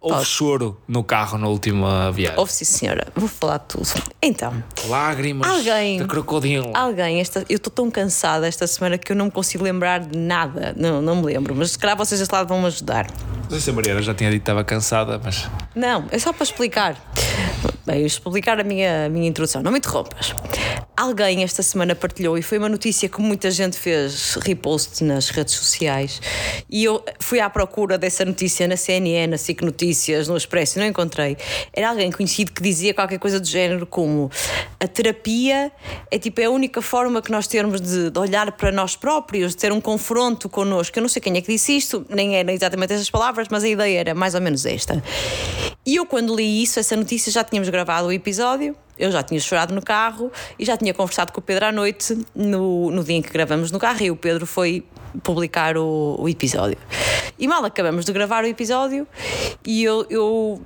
Houve 0.00 0.24
choro 0.24 0.80
no 0.86 1.02
carro 1.02 1.36
na 1.38 1.48
última 1.48 2.12
viagem. 2.12 2.38
Ouve, 2.38 2.52
sim, 2.52 2.64
senhora. 2.64 3.06
Vou 3.14 3.28
falar 3.28 3.58
de 3.58 3.64
tudo. 3.66 3.88
Então, 4.22 4.62
Lágrimas 4.86 5.48
Alguém- 5.48 5.98
de 5.98 6.04
crocodilo. 6.06 6.70
alguém, 6.74 7.20
esta, 7.20 7.44
eu 7.48 7.56
estou 7.56 7.72
tão 7.72 7.90
cansada 7.90 8.46
esta 8.46 8.66
semana 8.66 8.98
que 8.98 9.10
eu 9.10 9.16
não 9.16 9.24
me 9.26 9.30
consigo 9.30 9.64
lembrar 9.64 10.00
de 10.00 10.16
nada. 10.16 10.74
Não, 10.76 11.00
não 11.02 11.16
me 11.16 11.22
lembro, 11.26 11.54
mas 11.56 11.72
se 11.72 11.78
calhar 11.78 11.96
vocês 11.96 12.20
deste 12.20 12.32
lado 12.32 12.46
vão 12.48 12.60
me 12.60 12.66
ajudar. 12.66 13.06
Não 13.44 13.50
sei 13.50 13.60
se 13.60 13.70
a 13.70 13.72
Mariana 13.72 14.02
já 14.02 14.14
tinha 14.14 14.30
dito 14.30 14.40
que 14.40 14.42
estava 14.42 14.62
cansada, 14.64 15.20
mas. 15.22 15.48
Não, 15.74 16.04
é 16.10 16.18
só 16.18 16.32
para 16.32 16.44
explicar. 16.44 16.96
Bem, 17.86 18.00
eu 18.00 18.06
explicar 18.06 18.58
a 18.58 18.64
minha, 18.64 19.06
a 19.06 19.08
minha 19.08 19.28
introdução. 19.28 19.62
Não 19.62 19.70
me 19.70 19.78
interrompas. 19.78 20.34
Alguém 20.96 21.44
esta 21.44 21.62
semana 21.62 21.94
partilhou 21.94 22.36
e 22.36 22.42
foi 22.42 22.58
uma 22.58 22.68
notícia 22.68 23.08
que 23.08 23.20
muita 23.20 23.48
gente 23.48 23.78
fez 23.78 24.34
repost 24.42 25.04
nas 25.04 25.28
redes 25.28 25.54
sociais. 25.54 26.20
E 26.68 26.82
eu 26.82 27.04
fui 27.20 27.38
à 27.38 27.48
procura 27.48 27.96
dessa 27.96 28.24
notícia 28.24 28.66
na 28.66 28.76
CNN, 28.76 29.28
na 29.28 29.38
SIC 29.38 29.62
Notícias, 29.62 30.26
no 30.26 30.36
Expresso 30.36 30.78
e 30.78 30.80
não 30.80 30.88
encontrei. 30.88 31.36
Era 31.72 31.90
alguém 31.90 32.10
conhecido 32.10 32.50
que 32.50 32.60
dizia 32.60 32.92
qualquer 32.92 33.20
coisa 33.20 33.38
do 33.38 33.46
género 33.46 33.86
como 33.86 34.32
a 34.80 34.88
terapia 34.88 35.70
é 36.10 36.18
tipo 36.18 36.40
é 36.40 36.46
a 36.46 36.50
única 36.50 36.82
forma 36.82 37.22
que 37.22 37.30
nós 37.30 37.46
temos 37.46 37.80
de, 37.80 38.10
de 38.10 38.18
olhar 38.18 38.50
para 38.52 38.72
nós 38.72 38.96
próprios, 38.96 39.52
de 39.52 39.58
ter 39.58 39.70
um 39.70 39.80
confronto 39.80 40.48
connosco. 40.48 40.98
Eu 40.98 41.02
não 41.02 41.08
sei 41.08 41.22
quem 41.22 41.36
é 41.36 41.40
que 41.40 41.52
disse 41.52 41.76
isto, 41.76 42.04
nem 42.08 42.36
eram 42.36 42.52
exatamente 42.52 42.94
essas 42.94 43.10
palavras, 43.10 43.46
mas 43.48 43.62
a 43.62 43.68
ideia 43.68 44.00
era 44.00 44.14
mais 44.14 44.34
ou 44.34 44.40
menos 44.40 44.66
esta. 44.66 45.00
E 45.86 45.94
eu, 45.94 46.04
quando 46.04 46.34
li 46.34 46.64
isso, 46.64 46.80
essa 46.80 46.96
notícia, 46.96 47.30
já 47.30 47.44
tínhamos 47.44 47.68
gravado 47.76 48.08
o 48.08 48.12
episódio, 48.12 48.74
eu 48.98 49.10
já 49.12 49.22
tinha 49.22 49.38
chorado 49.38 49.74
no 49.74 49.82
carro 49.82 50.32
e 50.58 50.64
já 50.64 50.76
tinha 50.76 50.94
conversado 50.94 51.30
com 51.30 51.40
o 51.40 51.42
Pedro 51.42 51.66
à 51.66 51.72
noite, 51.72 52.18
no, 52.34 52.90
no 52.90 53.04
dia 53.04 53.16
em 53.16 53.22
que 53.22 53.30
gravamos 53.30 53.70
no 53.70 53.78
carro, 53.78 54.02
e 54.02 54.10
o 54.10 54.16
Pedro 54.16 54.46
foi 54.46 54.82
publicar 55.22 55.76
o, 55.76 56.16
o 56.18 56.28
episódio. 56.28 56.78
E 57.38 57.46
mal 57.46 57.64
acabamos 57.64 58.04
de 58.04 58.12
gravar 58.12 58.44
o 58.44 58.46
episódio, 58.46 59.06
e 59.64 59.84
eu, 59.84 60.06
eu 60.08 60.62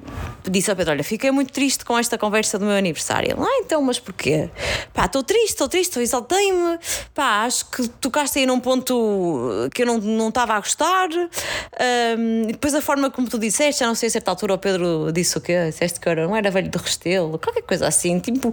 disse 0.49 0.71
ao 0.71 0.77
Pedro: 0.77 0.93
Olha, 0.93 1.03
fiquei 1.03 1.31
muito 1.31 1.53
triste 1.53 1.85
com 1.85 1.99
esta 1.99 2.17
conversa 2.17 2.59
do 2.59 2.65
meu 2.65 2.75
aniversário. 2.75 3.33
Ele, 3.33 3.41
ah, 3.41 3.61
então, 3.65 3.83
mas 3.83 3.99
porquê? 3.99 4.49
Pá, 4.95 5.07
estou 5.07 5.23
triste, 5.23 5.49
estou 5.51 5.69
triste, 5.69 5.91
estou 5.91 6.03
exaltei-me, 6.03 6.79
pá, 7.15 7.45
acho 7.45 7.69
que 7.71 7.89
tocaste 7.89 8.39
aí 8.39 8.47
num 8.47 8.61
ponto 8.61 9.69
que 9.75 9.83
eu 9.83 9.87
não 9.87 10.29
estava 10.29 10.55
a 10.55 10.61
gostar. 10.61 11.09
E 11.11 12.53
depois 12.53 12.75
a 12.75 12.81
forma 12.81 13.11
como 13.11 13.29
tu 13.29 13.39
disseste, 13.39 13.81
já 13.81 13.87
não 13.87 13.95
sei 13.95 14.07
a 14.09 14.11
certa 14.11 14.31
altura 14.31 14.55
o 14.55 14.59
Pedro 14.59 15.11
disse 15.13 15.37
o 15.37 15.41
quê? 15.41 15.67
Disseste 15.71 15.99
que 15.99 16.09
eu 16.09 16.17
não 16.17 16.37
era 16.37 16.51
velho 16.51 16.69
de 16.69 16.79
Restelo, 16.79 17.39
qualquer 17.39 17.63
coisa 17.63 17.87
assim. 17.87 18.19
Tipo, 18.21 18.51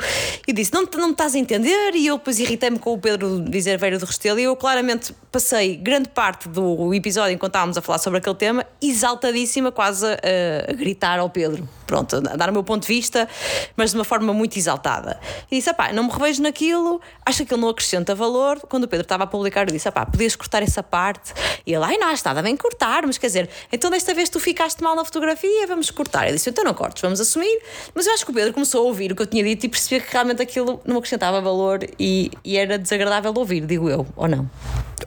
eu 0.48 0.54
disse, 0.54 0.74
não, 0.74 0.88
não 0.98 1.08
me 1.08 1.12
estás 1.12 1.36
a 1.36 1.40
entender, 1.40 1.96
e 1.96 2.08
eu 2.08 2.18
depois 2.18 2.40
irritei-me 2.40 2.80
com 2.80 2.94
o 2.94 2.98
Pedro 2.98 3.42
dizer 3.42 3.78
velho 3.78 3.98
de 3.98 4.06
Restelo, 4.06 4.40
e 4.40 4.44
eu 4.44 4.56
claramente 4.56 5.14
passei 5.32 5.77
grande 5.78 6.10
parte 6.10 6.50
do 6.50 6.94
episódio 6.94 7.34
enquanto 7.34 7.52
estávamos 7.52 7.78
a 7.78 7.82
falar 7.82 8.00
sobre 8.00 8.20
aquele 8.20 8.36
tema, 8.36 8.66
exaltadíssima, 8.82 9.72
quase 9.72 10.06
a, 10.06 10.72
a 10.72 10.74
gritar 10.74 11.20
ao 11.20 11.30
Pedro. 11.30 11.68
Pronto, 11.86 12.18
a 12.18 12.20
dar 12.20 12.50
o 12.50 12.54
meu 12.54 12.64
ponto 12.64 12.86
de 12.86 12.94
vista, 12.94 13.30
mas 13.78 13.92
de 13.92 13.98
uma 13.98 14.04
forma 14.04 14.34
muito 14.34 14.58
exaltada. 14.58 15.18
E 15.50 15.56
disse, 15.56 15.74
pá, 15.74 15.94
não 15.94 16.04
me 16.04 16.12
revejo 16.12 16.44
naquilo, 16.44 17.00
acho 17.26 17.38
que 17.38 17.44
aquilo 17.44 17.62
não 17.62 17.70
acrescenta 17.70 18.14
valor. 18.14 18.60
Quando 18.68 18.84
o 18.84 18.88
Pedro 18.90 19.06
estava 19.06 19.24
a 19.24 19.28
publicar, 19.28 19.62
eu 19.68 19.72
disse, 19.72 19.90
pá, 19.90 20.06
podias 20.06 20.36
cortar 20.36 20.62
essa 20.62 20.84
parte. 20.84 21.34
E 21.66 21.74
ele, 21.74 21.84
ai 21.86 21.98
não, 21.98 22.12
está 22.12 22.34
bem 22.42 22.58
cortar, 22.58 23.06
mas 23.06 23.18
quer 23.18 23.28
dizer, 23.28 23.50
então 23.72 23.90
desta 23.90 24.14
vez 24.14 24.28
tu 24.28 24.38
ficaste 24.38 24.84
mal 24.84 24.98
na 24.98 25.06
fotografia, 25.06 25.66
vamos 25.66 25.90
cortar. 25.90 26.28
Eu 26.28 26.34
disse, 26.34 26.50
então 26.50 26.64
não 26.64 26.74
cortes, 26.74 27.02
vamos 27.02 27.22
assumir. 27.22 27.62
Mas 27.96 28.06
eu 28.06 28.14
acho 28.14 28.26
que 28.26 28.32
o 28.32 28.34
Pedro 28.34 28.54
começou 28.54 28.82
a 28.82 28.84
ouvir 28.84 29.14
o 29.14 29.16
que 29.16 29.22
eu 29.22 29.28
tinha 29.28 29.44
dito 29.44 29.66
e 29.66 29.70
percebeu 29.70 30.06
que 30.06 30.12
realmente 30.12 30.42
aquilo 30.42 30.82
não 30.86 30.98
acrescentava 30.98 31.40
valor 31.40 31.80
e, 31.98 32.32
e 32.44 32.58
era 32.58 32.78
desagradável 32.78 33.32
de 33.32 33.40
ouvir, 33.40 33.66
digo 33.66 33.90
eu, 33.90 34.06
ou 34.16 34.28
não? 34.28 34.50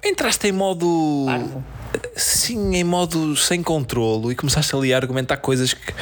Entraste 0.04 0.48
em 0.48 0.52
modo. 0.52 1.24
Parvo. 1.26 1.64
Sim, 2.14 2.76
em 2.76 2.84
modo 2.84 3.36
sem 3.36 3.62
controlo 3.62 4.30
e 4.30 4.36
começaste 4.36 4.74
ali 4.74 4.94
a 4.94 4.96
argumentar 4.96 5.36
coisas 5.38 5.74
que. 5.74 5.92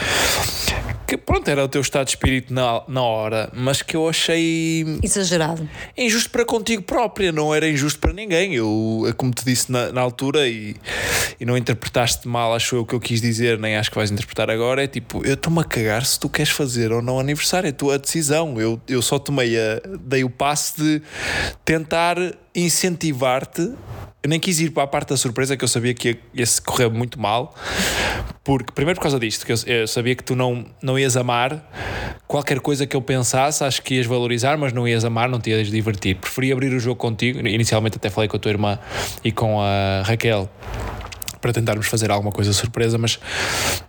que 1.07 1.17
pronto, 1.17 1.49
era 1.49 1.65
o 1.65 1.69
teu 1.69 1.81
estado 1.81 2.05
de 2.05 2.11
espírito 2.11 2.53
na, 2.53 2.83
na 2.87 3.03
hora, 3.03 3.51
mas 3.55 3.81
que 3.81 3.97
eu 3.97 4.07
achei 4.07 4.85
Exagerado. 5.03 5.67
injusto 5.97 6.29
para 6.29 6.45
contigo 6.45 6.83
própria, 6.83 7.33
não 7.33 7.55
era 7.55 7.69
injusto 7.69 7.99
para 7.99 8.13
ninguém. 8.13 8.55
Eu, 8.55 9.03
como 9.17 9.33
te 9.33 9.45
disse 9.45 9.73
na, 9.73 9.91
na 9.91 10.01
altura, 10.03 10.47
e, 10.47 10.77
e 11.41 11.47
não 11.47 11.57
interpretaste 11.57 12.29
mal, 12.29 12.55
acho 12.55 12.77
eu 12.77 12.83
o 12.83 12.87
que 12.87 12.95
eu 12.95 13.01
quis 13.01 13.23
dizer, 13.23 13.59
nem 13.59 13.77
acho 13.77 13.91
que 13.91 13.97
vais 13.97 14.11
interpretar 14.11 14.51
agora. 14.51 14.85
É 14.85 14.87
tipo, 14.87 15.25
eu 15.25 15.35
estou-me 15.35 15.61
a 15.61 15.65
cagar 15.65 16.05
se 16.05 16.21
tu 16.21 16.29
queres 16.29 16.53
fazer 16.53 16.93
ou 16.93 17.01
não 17.01 17.19
aniversário, 17.19 17.67
é 17.67 17.71
a 17.71 17.73
tua 17.73 17.99
decisão. 17.99 18.61
Eu, 18.61 18.79
eu 18.87 19.01
só 19.01 19.19
tomei 19.19 19.59
a, 19.59 19.81
dei 20.01 20.23
o 20.23 20.31
passo 20.31 20.83
de 20.83 21.01
tentar 21.65 22.17
incentivar-te. 22.59 23.73
Nem 24.27 24.41
quis 24.41 24.61
ir 24.61 24.71
para 24.71 24.83
a 24.83 24.87
parte 24.87 25.11
da 25.11 25.17
surpresa, 25.17 25.57
que 25.57 25.65
eu 25.65 25.69
sabia 25.69 25.95
que 25.95 26.09
ia, 26.09 26.19
ia 26.35 26.47
se 26.47 26.61
correr 26.61 26.91
muito 26.91 27.21
mal, 27.21 27.55
porque, 28.43 28.73
primeiro 28.73 28.99
por 28.99 29.03
causa 29.03 29.19
disto, 29.19 29.47
que 29.47 29.53
eu, 29.53 29.57
eu 29.67 29.87
sabia 29.87 30.15
que 30.15 30.25
tu 30.25 30.35
não, 30.35 30.67
não 30.83 30.99
ias 30.99 31.17
amar 31.17 31.65
qualquer 32.27 32.61
coisa 32.61 32.87
que 32.87 32.95
eu 32.95 33.01
pensasse, 33.01 33.65
acho 33.65 33.83
que 33.83 33.95
ias 33.95 34.07
valorizar, 34.07 34.59
mas 34.59 34.73
não 34.73 34.87
ias 34.87 35.05
amar, 35.05 35.29
não 35.29 35.41
te 35.41 35.51
ias 35.51 35.69
divertir. 35.69 36.17
Preferi 36.17 36.53
abrir 36.53 36.73
o 36.75 36.81
jogo 36.81 36.97
contigo, 36.97 37.39
inicialmente 37.47 37.97
até 37.97 38.11
falei 38.11 38.29
com 38.29 38.37
a 38.37 38.41
tua 38.41 38.51
irmã 38.51 38.79
e 39.25 39.33
com 39.33 39.61
a 39.61 40.03
Raquel 40.05 40.51
para 41.41 41.53
tentarmos 41.53 41.87
fazer 41.87 42.11
alguma 42.11 42.33
coisa 42.33 42.53
surpresa, 42.53 42.99
mas 42.99 43.19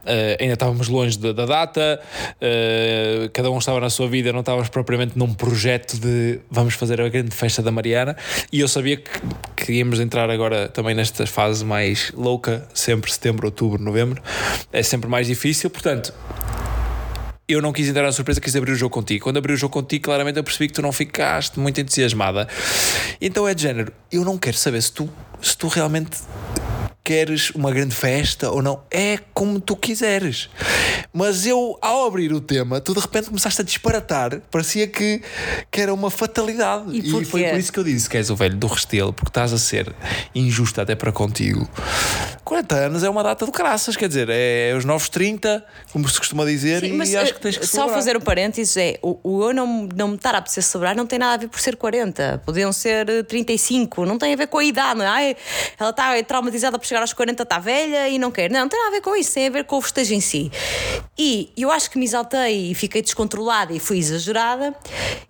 eh, 0.05 0.37
ainda 0.39 0.53
estávamos 0.53 0.87
longe 0.87 1.17
da, 1.17 1.31
da 1.31 1.45
data, 1.45 1.99
eh, 2.39 3.29
cada 3.33 3.49
um 3.51 3.57
estava 3.57 3.79
na 3.79 3.89
sua 3.89 4.07
vida, 4.07 4.31
não 4.31 4.41
estávamos 4.41 4.69
propriamente 4.69 5.17
num 5.17 5.33
projeto 5.33 5.97
de 5.99 6.39
vamos 6.49 6.73
fazer 6.73 7.01
a 7.01 7.09
grande 7.09 7.35
festa 7.35 7.61
da 7.61 7.71
Mariana, 7.71 8.15
e 8.51 8.59
eu 8.59 8.67
sabia 8.67 8.97
que, 8.97 9.09
que 9.55 9.73
íamos 9.73 9.99
entrar 9.99 10.29
agora 10.29 10.67
também 10.69 10.95
nesta 10.95 11.25
fase 11.25 11.63
mais 11.65 12.11
louca, 12.15 12.67
sempre 12.73 13.11
setembro, 13.11 13.47
outubro, 13.47 13.81
novembro, 13.81 14.21
é 14.71 14.83
sempre 14.83 15.09
mais 15.09 15.27
difícil, 15.27 15.69
portanto. 15.69 16.13
Eu 17.47 17.63
não 17.63 17.73
quis 17.73 17.87
entrar 17.87 18.03
na 18.03 18.11
surpresa, 18.11 18.39
quis 18.39 18.55
abrir 18.55 18.73
o 18.73 18.75
jogo 18.75 18.93
contigo. 18.93 19.23
Quando 19.23 19.37
abri 19.37 19.51
o 19.51 19.57
jogo 19.57 19.73
contigo, 19.73 20.03
claramente 20.03 20.37
eu 20.37 20.43
percebi 20.43 20.67
que 20.67 20.73
tu 20.73 20.83
não 20.83 20.91
ficaste 20.91 21.59
muito 21.59 21.81
entusiasmada. 21.81 22.47
Então 23.19 23.47
é 23.47 23.55
de 23.55 23.63
género, 23.63 23.91
eu 24.11 24.23
não 24.23 24.37
quero 24.37 24.55
saber 24.55 24.79
se 24.83 24.91
tu, 24.91 25.09
se 25.41 25.57
tu 25.57 25.67
realmente 25.67 26.15
queres 27.03 27.49
uma 27.51 27.71
grande 27.71 27.95
festa 27.95 28.51
ou 28.51 28.61
não, 28.61 28.83
é 28.91 29.19
como 29.33 29.59
tu 29.59 29.75
quiseres. 29.75 30.49
Mas 31.11 31.45
eu, 31.45 31.77
ao 31.81 32.05
abrir 32.05 32.31
o 32.31 32.39
tema, 32.39 32.79
tu 32.79 32.93
de 32.93 32.99
repente 32.99 33.27
começaste 33.27 33.61
a 33.61 33.63
disparatar, 33.63 34.41
parecia 34.51 34.87
que, 34.87 35.21
que 35.71 35.81
era 35.81 35.93
uma 35.93 36.11
fatalidade. 36.11 36.95
E 36.95 37.01
porquê? 37.09 37.25
foi 37.25 37.43
por 37.43 37.59
isso 37.59 37.73
que 37.73 37.79
eu 37.79 37.83
disse 37.83 38.09
que 38.09 38.17
és 38.17 38.29
o 38.29 38.35
velho 38.35 38.55
do 38.55 38.67
Restelo, 38.67 39.11
porque 39.11 39.29
estás 39.29 39.51
a 39.53 39.57
ser 39.57 39.93
injusto 40.35 40.79
até 40.81 40.95
para 40.95 41.11
contigo. 41.11 41.67
40 42.43 42.75
anos 42.75 43.03
é 43.03 43.09
uma 43.09 43.23
data 43.23 43.45
de 43.45 43.51
graças, 43.51 43.95
quer 43.95 44.07
dizer, 44.07 44.27
é 44.29 44.73
os 44.75 44.85
novos 44.85 45.09
30, 45.09 45.63
como 45.91 46.07
se 46.07 46.17
costuma 46.17 46.45
dizer, 46.45 46.81
Sim, 46.81 46.87
e 46.87 46.93
mas, 46.93 47.13
acho 47.13 47.31
eh, 47.31 47.33
que 47.33 47.41
tens 47.41 47.57
que 47.57 47.65
Só 47.65 47.73
celebrar. 47.73 47.95
fazer 47.97 48.17
o 48.17 48.21
parênteses 48.21 48.75
é: 48.77 48.97
o, 49.01 49.19
o 49.23 49.43
eu 49.43 49.53
não, 49.53 49.87
não 49.95 50.09
me 50.09 50.15
estar 50.15 50.33
a 50.33 50.39
apetecer 50.39 50.63
celebrar 50.63 50.95
não 50.95 51.05
tem 51.05 51.19
nada 51.19 51.33
a 51.33 51.37
ver 51.37 51.47
por 51.47 51.59
ser 51.59 51.75
40. 51.75 52.41
Podiam 52.45 52.71
ser 52.71 53.09
eh, 53.09 53.23
35. 53.23 54.05
Não 54.05 54.17
tem 54.17 54.33
a 54.33 54.35
ver 54.35 54.47
com 54.47 54.57
a 54.57 54.63
idade. 54.63 54.99
Não 54.99 55.05
é? 55.05 55.07
Ai, 55.07 55.35
ela 55.79 55.89
está 55.91 56.23
traumatizada 56.23 56.79
por 56.79 56.85
chegar 56.89 57.01
aos 57.01 57.13
40, 57.13 57.43
está 57.43 57.59
velha 57.59 58.09
e 58.09 58.19
não 58.19 58.31
quer. 58.31 58.51
Não, 58.51 58.61
não 58.61 58.69
tem 58.69 58.79
nada 58.79 58.89
a 58.89 58.95
ver 58.95 59.01
com 59.01 59.15
isso. 59.15 59.33
Tem 59.33 59.47
a 59.47 59.49
ver 59.49 59.63
com 59.63 59.77
o 59.77 59.81
festejo 59.81 60.13
em 60.13 60.21
si. 60.21 60.51
E 61.17 61.51
eu 61.55 61.71
acho 61.71 61.89
que 61.89 61.97
me 61.97 62.05
exaltei 62.05 62.71
e 62.71 62.75
fiquei 62.75 63.01
descontrolada 63.01 63.73
e 63.73 63.79
fui 63.79 63.97
exagerada 63.97 64.75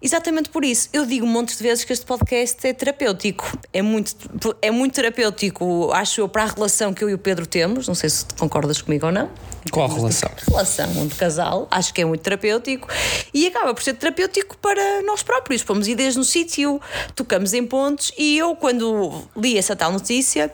exatamente 0.02 0.50
por 0.50 0.64
isso. 0.64 0.90
Eu 0.92 1.06
digo 1.06 1.26
um 1.26 1.30
monte 1.30 1.56
de 1.56 1.62
vezes 1.62 1.84
que 1.84 1.94
este 1.94 2.06
podcast 2.06 2.66
é 2.66 2.74
terapêutico. 2.74 3.58
É 3.72 3.82
muito, 3.82 4.16
é 4.62 4.72
muito 4.72 4.94
terapêutico, 4.94 5.92
acho 5.92 6.22
eu, 6.22 6.30
para 6.30 6.44
a 6.44 6.48
relação 6.48 6.94
que 6.94 7.04
eu 7.04 7.10
e 7.10 7.14
o 7.14 7.18
Pedro 7.18 7.46
temos. 7.46 7.88
Não 7.88 7.96
sei 7.96 8.10
se 8.10 8.26
concordas 8.38 8.82
comigo 8.82 9.06
ou 9.06 9.12
não 9.12 9.30
Qual 9.72 9.90
a 9.90 9.94
relação? 9.94 10.30
relação 10.48 11.08
de 11.08 11.16
casal, 11.16 11.68
acho 11.72 11.94
que 11.94 12.02
é 12.02 12.06
muito 12.06 12.22
terapêutico 12.22 12.88
e 13.34 13.48
acaba 13.48 13.74
por 13.74 13.84
ser 13.84 13.94
terapêutico 13.94 14.58
para 14.58 15.02
nós 15.04 15.22
próprios. 15.24 15.64
Pomos 15.64 15.88
ideias 15.88 16.16
no 16.16 16.24
sítio, 16.24 16.82
tocamos 17.16 17.54
em 17.54 17.66
pontos 17.66 18.12
e 18.18 18.38
eu, 18.38 18.56
quando 18.56 19.24
li 19.36 19.58
essa 19.58 19.76
tal 19.76 19.92
notícia, 19.92 20.52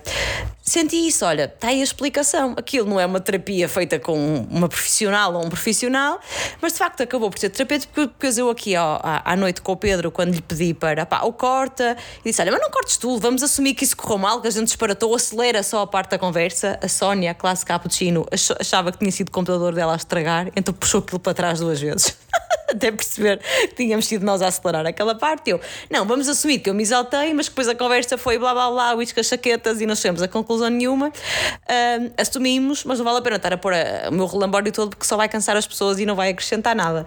senti 0.61 1.07
isso. 1.07 1.25
Olha, 1.25 1.45
está 1.45 1.67
aí 1.69 1.81
a 1.81 1.83
explicação. 1.83 2.53
Aquilo 2.57 2.87
não 2.89 2.99
é 2.99 3.05
uma 3.05 3.19
terapia 3.19 3.69
feita 3.69 3.99
com 3.99 4.45
uma 4.49 4.67
profissional 4.67 5.33
ou 5.33 5.45
um 5.45 5.49
profissional, 5.49 6.19
mas 6.61 6.73
de 6.73 6.79
facto 6.79 7.01
acabou 7.01 7.29
por 7.29 7.39
ser 7.39 7.49
terapêutico 7.49 7.93
porque 8.07 8.27
eu 8.39 8.49
aqui 8.49 8.75
ó, 8.75 8.99
à, 9.01 9.35
noite 9.35 9.61
com 9.61 9.71
o 9.71 9.77
Pedro, 9.77 10.11
quando 10.11 10.33
lhe 10.33 10.41
pedi 10.41 10.73
para 10.73 11.05
pá, 11.05 11.21
ou 11.21 11.31
corta, 11.33 11.95
e 12.23 12.29
disse: 12.29 12.41
Olha, 12.41 12.51
mas 12.51 12.61
não 12.61 12.69
cortes 12.71 12.97
tudo, 12.97 13.19
vamos 13.21 13.43
assumir 13.43 13.73
que 13.75 13.83
isso 13.83 13.95
correu 13.95 14.17
mal, 14.17 14.41
que 14.41 14.47
a 14.47 14.51
gente 14.51 14.65
disparatou, 14.67 15.13
acelera 15.15 15.61
só 15.63 15.81
a 15.81 15.87
parte 15.87 16.11
da 16.11 16.17
conversa. 16.19 16.79
A 16.81 16.87
Sónia, 16.87 17.31
a 17.31 17.33
classe 17.33 17.65
cappuccino, 17.65 18.25
ach- 18.31 18.55
achava 18.59 18.91
que 18.91 18.94
tinha 18.95 19.11
sido 19.11 19.29
o 19.29 19.31
computador 19.31 19.73
dela 19.73 19.93
a 19.93 19.95
estragar, 19.95 20.51
então 20.55 20.73
puxou 20.73 20.99
aquilo 20.99 21.19
para 21.19 21.33
trás 21.33 21.59
duas 21.59 21.79
vezes. 21.79 22.17
até 22.75 22.91
perceber 22.91 23.39
que 23.69 23.75
tínhamos 23.75 24.05
sido 24.05 24.25
nós 24.25 24.41
a 24.41 24.47
acelerar 24.47 24.85
aquela 24.85 25.15
parte. 25.15 25.49
Eu, 25.49 25.59
não, 25.89 26.05
vamos 26.05 26.27
assumir 26.27 26.59
que 26.59 26.69
eu 26.69 26.73
me 26.73 26.83
exaltei, 26.83 27.33
mas 27.33 27.47
depois 27.47 27.67
a 27.67 27.75
conversa 27.75 28.17
foi 28.17 28.37
blá 28.37 28.53
blá 28.53 28.69
blá, 28.69 28.95
uísque 28.95 29.19
as 29.19 29.27
chaquetas 29.27 29.81
e 29.81 29.85
não 29.85 29.95
chegamos 29.95 30.21
a 30.21 30.27
conclusão 30.27 30.69
nenhuma. 30.69 31.07
Uh, 31.09 32.11
assumimos, 32.17 32.83
mas 32.83 32.97
não 32.99 33.05
vale 33.05 33.19
a 33.19 33.21
pena 33.21 33.35
estar 33.37 33.53
a 33.53 33.57
pôr 33.57 33.73
a, 33.73 34.09
o 34.09 34.13
meu 34.13 34.25
relambório 34.25 34.71
todo 34.71 34.89
porque 34.89 35.05
só 35.05 35.17
vai 35.17 35.29
cansar 35.29 35.55
as 35.55 35.65
pessoas 35.65 35.99
e 35.99 36.05
não 36.05 36.15
vai 36.15 36.29
acrescentar 36.29 36.75
nada. 36.75 37.05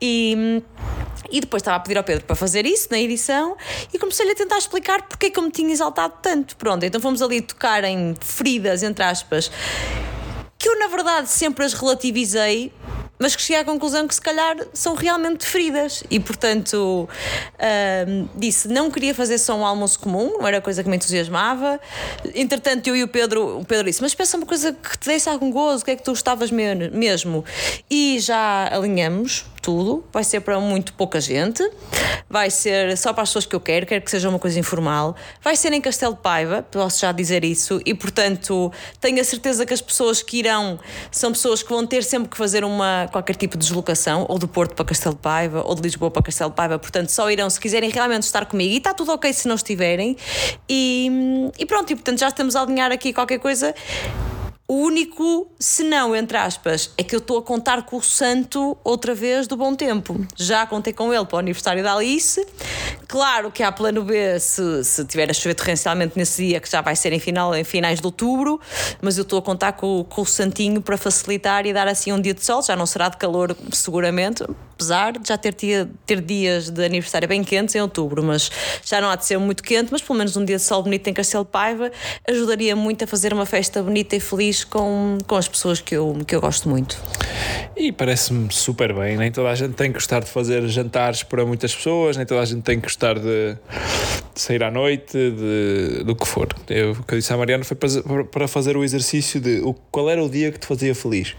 E. 0.00 0.62
E 1.30 1.40
depois 1.40 1.62
estava 1.62 1.78
a 1.78 1.80
pedir 1.80 1.96
ao 1.96 2.04
Pedro 2.04 2.24
para 2.26 2.36
fazer 2.36 2.66
isso 2.66 2.88
na 2.90 2.98
edição 2.98 3.56
e 3.92 3.98
comecei-lhe 3.98 4.32
a 4.32 4.34
tentar 4.34 4.58
explicar 4.58 5.02
porque 5.08 5.26
é 5.26 5.30
que 5.30 5.38
eu 5.38 5.42
me 5.42 5.50
tinha 5.50 5.72
exaltado 5.72 6.14
tanto. 6.22 6.54
Pronto, 6.56 6.84
então 6.84 7.00
fomos 7.00 7.22
ali 7.22 7.40
tocar 7.40 7.82
em 7.82 8.14
feridas, 8.20 8.82
entre 8.82 9.02
aspas, 9.02 9.50
que 10.58 10.68
eu 10.68 10.78
na 10.78 10.86
verdade 10.88 11.28
sempre 11.28 11.64
as 11.64 11.72
relativizei 11.72 12.72
mas 13.18 13.36
que 13.36 13.42
cheguei 13.42 13.62
à 13.62 13.64
conclusão 13.64 14.06
que 14.08 14.14
se 14.14 14.20
calhar 14.20 14.56
são 14.72 14.94
realmente 14.94 15.46
feridas 15.46 16.02
e 16.10 16.18
portanto 16.18 17.08
disse 18.34 18.68
não 18.68 18.90
queria 18.90 19.14
fazer 19.14 19.38
só 19.38 19.56
um 19.56 19.64
almoço 19.64 19.98
comum, 20.00 20.38
não 20.38 20.46
era 20.46 20.60
coisa 20.60 20.82
que 20.82 20.88
me 20.88 20.96
entusiasmava. 20.96 21.80
Entretanto, 22.34 22.88
eu 22.88 22.96
e 22.96 23.02
o 23.02 23.08
Pedro, 23.08 23.60
o 23.60 23.64
Pedro 23.64 23.86
disse: 23.86 24.02
Mas 24.02 24.14
pensa 24.14 24.36
uma 24.36 24.46
coisa 24.46 24.72
que 24.72 24.98
te 24.98 25.06
desse 25.06 25.28
algum 25.28 25.50
gozo, 25.50 25.82
o 25.82 25.84
que 25.84 25.92
é 25.92 25.96
que 25.96 26.02
tu 26.02 26.10
gostavas 26.10 26.50
mesmo? 26.50 27.44
E 27.88 28.18
já 28.18 28.68
alinhamos 28.72 29.46
tudo, 29.64 30.04
vai 30.12 30.22
ser 30.22 30.40
para 30.40 30.60
muito 30.60 30.92
pouca 30.92 31.18
gente, 31.18 31.66
vai 32.28 32.50
ser 32.50 32.98
só 32.98 33.14
para 33.14 33.22
as 33.22 33.30
pessoas 33.30 33.46
que 33.46 33.56
eu 33.56 33.60
quero, 33.60 33.86
quero 33.86 34.04
que 34.04 34.10
seja 34.10 34.28
uma 34.28 34.38
coisa 34.38 34.60
informal, 34.60 35.16
vai 35.42 35.56
ser 35.56 35.72
em 35.72 35.80
Castelo 35.80 36.14
de 36.14 36.20
Paiva, 36.20 36.62
posso 36.70 37.00
já 37.00 37.10
dizer 37.12 37.42
isso, 37.44 37.80
e 37.86 37.94
portanto 37.94 38.70
tenho 39.00 39.18
a 39.18 39.24
certeza 39.24 39.64
que 39.64 39.72
as 39.72 39.80
pessoas 39.80 40.22
que 40.22 40.38
irão 40.38 40.78
são 41.10 41.32
pessoas 41.32 41.62
que 41.62 41.70
vão 41.70 41.86
ter 41.86 42.04
sempre 42.04 42.28
que 42.28 42.36
fazer 42.36 42.62
uma, 42.62 43.08
qualquer 43.10 43.36
tipo 43.36 43.56
de 43.56 43.64
deslocação, 43.64 44.26
ou 44.28 44.38
do 44.38 44.46
Porto 44.46 44.74
para 44.74 44.84
Castelo 44.84 45.14
de 45.14 45.22
Paiva, 45.22 45.62
ou 45.64 45.74
de 45.74 45.80
Lisboa 45.80 46.10
para 46.10 46.22
Castelo 46.22 46.50
de 46.50 46.56
Paiva, 46.56 46.78
portanto 46.78 47.08
só 47.08 47.30
irão 47.30 47.48
se 47.48 47.58
quiserem 47.58 47.88
realmente 47.88 48.24
estar 48.24 48.44
comigo, 48.44 48.74
e 48.74 48.76
está 48.76 48.92
tudo 48.92 49.12
ok 49.12 49.32
se 49.32 49.48
não 49.48 49.54
estiverem, 49.54 50.14
e, 50.68 51.50
e 51.58 51.64
pronto, 51.64 51.90
e 51.90 51.96
portanto 51.96 52.18
já 52.18 52.28
estamos 52.28 52.54
a 52.54 52.60
alinhar 52.60 52.92
aqui 52.92 53.14
qualquer 53.14 53.38
coisa 53.38 53.74
o 54.66 54.76
único 54.76 55.46
senão, 55.58 56.16
entre 56.16 56.38
aspas, 56.38 56.90
é 56.96 57.02
que 57.02 57.14
eu 57.14 57.18
estou 57.18 57.36
a 57.36 57.42
contar 57.42 57.82
com 57.82 57.98
o 57.98 58.02
santo 58.02 58.76
outra 58.82 59.14
vez 59.14 59.46
do 59.46 59.58
bom 59.58 59.74
tempo. 59.74 60.26
Já 60.34 60.66
contei 60.66 60.90
com 60.90 61.12
ele 61.12 61.24
para 61.26 61.36
o 61.36 61.38
aniversário 61.38 61.82
da 61.82 61.94
Alice. 61.94 62.44
Claro 63.06 63.50
que 63.50 63.62
há 63.62 63.70
plano 63.70 64.02
B 64.02 64.40
se, 64.40 64.82
se 64.82 65.04
tiver 65.04 65.30
a 65.30 65.34
chover 65.34 65.54
torrencialmente 65.54 66.16
nesse 66.16 66.46
dia, 66.46 66.60
que 66.60 66.70
já 66.70 66.80
vai 66.80 66.96
ser 66.96 67.12
em, 67.12 67.20
final, 67.20 67.54
em 67.54 67.62
finais 67.62 68.00
de 68.00 68.06
outubro, 68.06 68.58
mas 69.02 69.18
eu 69.18 69.22
estou 69.22 69.38
a 69.38 69.42
contar 69.42 69.72
com, 69.72 70.02
com 70.08 70.22
o 70.22 70.26
santinho 70.26 70.80
para 70.80 70.96
facilitar 70.96 71.66
e 71.66 71.72
dar 71.72 71.86
assim 71.86 72.10
um 72.10 72.20
dia 72.20 72.32
de 72.32 72.42
sol. 72.42 72.62
Já 72.62 72.74
não 72.74 72.86
será 72.86 73.10
de 73.10 73.18
calor, 73.18 73.54
seguramente, 73.70 74.42
apesar 74.74 75.12
de 75.12 75.28
já 75.28 75.38
ter, 75.38 75.54
tia, 75.54 75.88
ter 76.04 76.20
dias 76.20 76.68
de 76.68 76.84
aniversário 76.84 77.28
bem 77.28 77.42
quentes 77.44 77.74
em 77.74 77.80
outubro, 77.80 78.22
mas 78.22 78.50
já 78.84 79.00
não 79.00 79.08
há 79.08 79.16
de 79.16 79.24
ser 79.24 79.38
muito 79.38 79.62
quente, 79.62 79.90
mas 79.90 80.02
pelo 80.02 80.18
menos 80.18 80.36
um 80.36 80.44
dia 80.44 80.56
de 80.56 80.62
sol 80.62 80.82
bonito 80.82 81.06
em 81.08 81.14
Castelo 81.14 81.44
Paiva 81.44 81.90
ajudaria 82.28 82.74
muito 82.74 83.04
a 83.04 83.06
fazer 83.06 83.32
uma 83.32 83.46
festa 83.46 83.82
bonita 83.82 84.16
e 84.16 84.20
feliz 84.20 84.64
com, 84.64 85.18
com 85.26 85.36
as 85.36 85.48
pessoas 85.48 85.80
que 85.80 85.94
eu, 85.94 86.18
que 86.26 86.34
eu 86.34 86.40
gosto 86.40 86.68
muito. 86.68 87.00
E 87.76 87.92
parece-me 87.92 88.52
super 88.52 88.92
bem, 88.94 89.16
nem 89.16 89.30
toda 89.30 89.48
a 89.48 89.54
gente 89.54 89.74
tem 89.74 89.88
que 89.88 89.94
gostar 89.94 90.20
de 90.20 90.30
fazer 90.30 90.66
jantares 90.68 91.22
para 91.22 91.44
muitas 91.46 91.74
pessoas, 91.74 92.16
nem 92.16 92.26
toda 92.26 92.40
a 92.40 92.44
gente 92.44 92.62
tem 92.62 92.76
que 92.76 92.82
gostar 92.82 93.14
de, 93.14 93.56
de 94.34 94.40
sair 94.40 94.62
à 94.62 94.70
noite, 94.70 95.12
de, 95.12 96.04
do 96.04 96.14
que 96.14 96.26
for. 96.26 96.48
Eu, 96.68 96.92
o 96.92 97.02
que 97.02 97.14
eu 97.14 97.18
disse 97.18 97.32
à 97.32 97.36
Mariana 97.36 97.64
foi 97.64 97.76
para, 97.76 98.24
para 98.24 98.48
fazer 98.48 98.76
o 98.76 98.84
exercício 98.84 99.40
de 99.40 99.60
o, 99.60 99.74
qual 99.90 100.10
era 100.10 100.22
o 100.22 100.28
dia 100.28 100.52
que 100.52 100.58
te 100.58 100.66
fazia 100.66 100.94
feliz. 100.94 101.34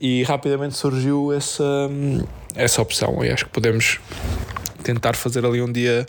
E 0.00 0.22
rapidamente 0.22 0.76
surgiu 0.76 1.32
essa, 1.32 1.64
essa 2.58 2.82
opção, 2.82 3.24
e 3.24 3.30
acho 3.30 3.46
que 3.46 3.50
podemos 3.52 4.00
tentar 4.82 5.14
fazer 5.14 5.44
ali 5.44 5.62
um 5.62 5.70
dia 5.70 6.06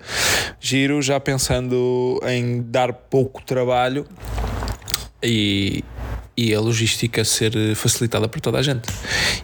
giro, 0.60 1.02
já 1.02 1.20
pensando 1.20 2.20
em 2.28 2.62
dar 2.62 2.94
pouco 2.94 3.42
trabalho 3.44 4.06
e, 5.22 5.84
e 6.36 6.54
a 6.54 6.60
logística 6.60 7.24
ser 7.24 7.76
facilitada 7.76 8.28
por 8.28 8.42
toda 8.42 8.58
a 8.58 8.62
gente. 8.62 8.88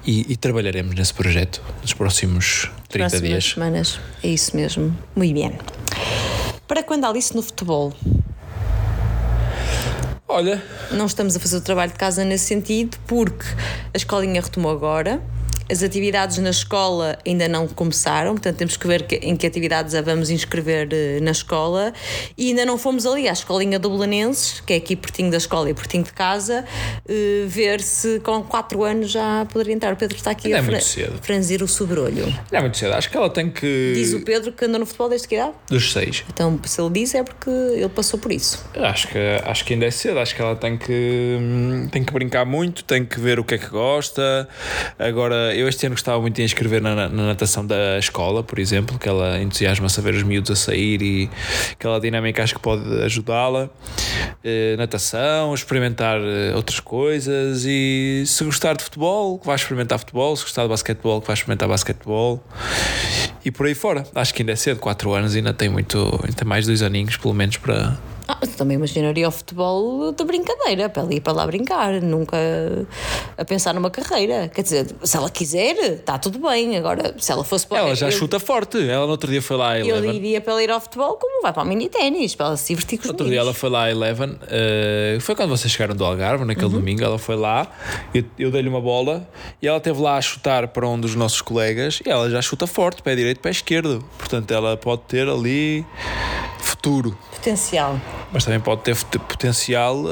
E, 0.05 0.31
e 0.31 0.37
trabalharemos 0.37 0.95
nesse 0.95 1.13
projeto 1.13 1.61
nos 1.81 1.93
próximos 1.93 2.69
30 2.89 3.09
Próximas 3.09 3.29
dias. 3.29 3.45
semanas, 3.45 3.99
é 4.23 4.27
isso 4.29 4.55
mesmo. 4.55 4.97
Muito 5.15 5.33
bem. 5.33 5.57
Para 6.67 6.81
quando 6.81 7.05
Alice 7.05 7.35
no 7.35 7.41
futebol? 7.41 7.93
Olha. 10.27 10.61
Não 10.91 11.05
estamos 11.05 11.35
a 11.35 11.39
fazer 11.39 11.57
o 11.57 11.61
trabalho 11.61 11.91
de 11.91 11.97
casa 11.97 12.23
nesse 12.23 12.45
sentido, 12.45 12.97
porque 13.05 13.45
a 13.93 13.97
escolinha 13.97 14.41
retomou 14.41 14.71
agora 14.71 15.21
as 15.69 15.83
atividades 15.83 16.37
na 16.37 16.49
escola 16.49 17.17
ainda 17.25 17.47
não 17.47 17.67
começaram, 17.67 18.33
portanto 18.33 18.57
temos 18.57 18.77
que 18.77 18.87
ver 18.87 19.03
que, 19.03 19.15
em 19.15 19.35
que 19.35 19.47
atividades 19.47 19.95
a 19.95 20.01
vamos 20.01 20.29
inscrever 20.29 20.87
uh, 20.87 21.23
na 21.23 21.31
escola 21.31 21.93
e 22.37 22.49
ainda 22.49 22.65
não 22.65 22.77
fomos 22.77 23.05
ali 23.05 23.27
à 23.27 23.33
escolinha 23.33 23.79
do 23.79 23.89
Belenenses, 23.89 24.61
que 24.61 24.73
é 24.73 24.75
aqui 24.77 24.95
pertinho 24.95 25.31
da 25.31 25.37
escola 25.37 25.69
e 25.69 25.73
pertinho 25.73 26.03
de 26.03 26.13
casa, 26.13 26.65
uh, 27.09 27.47
ver 27.47 27.81
se 27.81 28.19
com 28.19 28.43
4 28.43 28.83
anos 28.83 29.11
já 29.11 29.45
poderia 29.45 29.73
entrar. 29.73 29.93
O 29.93 29.97
Pedro 29.97 30.15
está 30.15 30.31
aqui 30.31 30.53
ainda 30.53 30.73
a 30.73 30.77
é 30.77 30.81
fra 30.81 31.11
franzir 31.21 31.63
o 31.63 31.67
sobrolho. 31.67 32.27
Não 32.51 32.59
é 32.59 32.61
muito 32.61 32.77
cedo, 32.77 32.93
acho 32.93 33.09
que 33.09 33.17
ela 33.17 33.29
tem 33.29 33.49
que. 33.49 33.93
Diz 33.95 34.13
o 34.13 34.21
Pedro 34.21 34.51
que 34.51 34.65
anda 34.65 34.77
no 34.77 34.85
futebol 34.85 35.09
desde 35.09 35.27
que 35.27 35.35
idade? 35.35 35.53
Dos 35.67 35.91
6. 35.93 36.25
Então, 36.29 36.59
se 36.65 36.79
ele 36.81 36.89
diz 36.91 37.15
é 37.15 37.23
porque 37.23 37.49
ele 37.49 37.89
passou 37.89 38.19
por 38.19 38.31
isso. 38.31 38.63
Acho 38.75 39.07
que, 39.07 39.19
acho 39.43 39.65
que 39.65 39.73
ainda 39.73 39.85
é 39.85 39.91
cedo, 39.91 40.19
acho 40.19 40.35
que 40.35 40.41
ela 40.41 40.55
tem 40.55 40.77
que, 40.77 41.37
hum, 41.39 41.87
tem 41.91 42.03
que 42.03 42.13
brincar 42.13 42.45
muito, 42.45 42.83
tem 42.83 43.05
que 43.05 43.19
ver 43.19 43.39
o 43.39 43.43
que 43.43 43.55
é 43.55 43.57
que 43.57 43.67
gosta. 43.67 44.47
Agora, 44.99 45.54
eu 45.55 45.67
este 45.67 45.85
ano 45.85 45.95
gostava 45.95 46.19
muito 46.21 46.35
de 46.35 46.43
inscrever 46.43 46.81
na, 46.81 46.95
na, 46.95 47.09
natação 47.09 47.65
da 47.65 47.97
escola, 47.97 48.43
por 48.43 48.59
exemplo, 48.59 48.99
que 48.99 49.07
ela 49.07 49.41
entusiasma 49.41 49.89
saber 49.89 50.13
os 50.13 50.23
miúdos 50.23 50.51
a 50.51 50.55
sair 50.55 51.01
e 51.01 51.29
aquela 51.71 51.99
dinâmica 51.99 52.43
acho 52.43 52.55
que 52.55 52.61
pode 52.61 52.83
ajudá-la. 53.03 53.65
Uh, 53.65 54.77
natação, 54.77 55.53
experimentar 55.53 56.19
uh, 56.19 56.55
outras 56.55 56.79
coisas 56.79 57.65
e 57.65 58.23
se 58.25 58.43
gostar 58.43 58.75
de 58.75 58.83
futebol, 58.83 59.41
vai 59.43 59.55
experimentar 59.55 59.97
futebol, 59.99 60.35
se 60.35 60.43
gostar 60.43 60.63
de 60.63 60.69
basquetebol, 60.69 61.21
vai 61.21 61.33
experimentar 61.33 61.67
basquetebol 61.67 62.43
e 63.43 63.51
por 63.51 63.65
aí 63.65 63.75
fora. 63.75 64.03
Acho 64.13 64.33
que 64.33 64.41
ainda 64.41 64.51
é 64.51 64.55
cedo, 64.55 64.79
4 64.79 65.13
anos, 65.13 65.35
ainda 65.35 65.53
tem 65.53 65.69
muito, 65.69 65.97
ainda 66.23 66.35
tem 66.35 66.47
mais 66.47 66.65
dois 66.65 66.81
aninhos 66.81 67.17
pelo 67.17 67.33
menos 67.33 67.57
para 67.57 67.97
ah, 68.27 68.39
também 68.57 68.75
imaginaria 68.75 69.27
o 69.27 69.31
futebol 69.31 70.11
de 70.11 70.23
brincadeira, 70.23 70.89
para 70.89 71.13
ir 71.13 71.19
para 71.19 71.33
lá 71.33 71.45
brincar, 71.45 72.01
nunca 72.01 72.37
a 73.37 73.45
pensar 73.45 73.73
numa 73.73 73.89
carreira. 73.89 74.49
Quer 74.49 74.61
dizer, 74.63 74.87
se 75.03 75.17
ela 75.17 75.29
quiser, 75.29 75.75
está 75.77 76.17
tudo 76.17 76.39
bem. 76.39 76.75
Agora, 76.77 77.13
se 77.17 77.31
ela 77.31 77.43
fosse 77.43 77.67
para. 77.67 77.79
Ela 77.79 77.95
já 77.95 78.07
eu, 78.07 78.11
chuta 78.11 78.39
forte. 78.39 78.77
Ela 78.77 79.05
no 79.05 79.11
outro 79.11 79.29
dia 79.29 79.41
foi 79.41 79.57
lá 79.57 79.71
a 79.71 79.79
Eleven. 79.79 80.09
Eu 80.09 80.15
iria 80.15 80.41
para 80.41 80.53
ela 80.53 80.63
ir 80.63 80.71
ao 80.71 80.79
futebol 80.79 81.17
como 81.17 81.41
vai 81.41 81.53
para 81.53 81.63
o 81.63 81.65
mini 81.65 81.89
ténis, 81.89 82.33
para 82.33 82.47
ela 82.47 82.57
se 82.57 82.69
divertir 82.69 82.97
com 82.97 83.03
os 83.03 83.09
Outro 83.09 83.27
dia 83.27 83.39
ela 83.39 83.53
foi 83.53 83.69
lá 83.69 83.83
a 83.83 83.91
Eleven. 83.91 84.31
Uh, 84.31 85.19
foi 85.21 85.35
quando 85.35 85.49
vocês 85.49 85.71
chegaram 85.71 85.95
do 85.95 86.03
Algarve, 86.03 86.45
naquele 86.45 86.67
uhum. 86.67 86.71
domingo. 86.71 87.03
Ela 87.03 87.19
foi 87.19 87.35
lá, 87.35 87.67
eu, 88.13 88.23
eu 88.39 88.51
dei-lhe 88.51 88.69
uma 88.69 88.81
bola 88.81 89.27
e 89.61 89.67
ela 89.67 89.77
esteve 89.77 90.01
lá 90.01 90.17
a 90.17 90.21
chutar 90.21 90.67
para 90.69 90.87
um 90.87 90.99
dos 90.99 91.15
nossos 91.15 91.41
colegas 91.41 92.01
e 92.05 92.09
ela 92.09 92.29
já 92.29 92.41
chuta 92.41 92.65
forte, 92.65 93.03
pé 93.03 93.15
direito, 93.15 93.39
pé 93.39 93.51
esquerdo. 93.51 94.03
Portanto, 94.17 94.51
ela 94.51 94.75
pode 94.75 95.03
ter 95.03 95.27
ali 95.27 95.85
futuro. 96.65 97.17
Potencial. 97.35 97.99
Mas 98.31 98.43
também 98.43 98.59
pode 98.59 98.81
ter 98.81 98.95
potencial, 99.19 100.03
uh, 100.03 100.09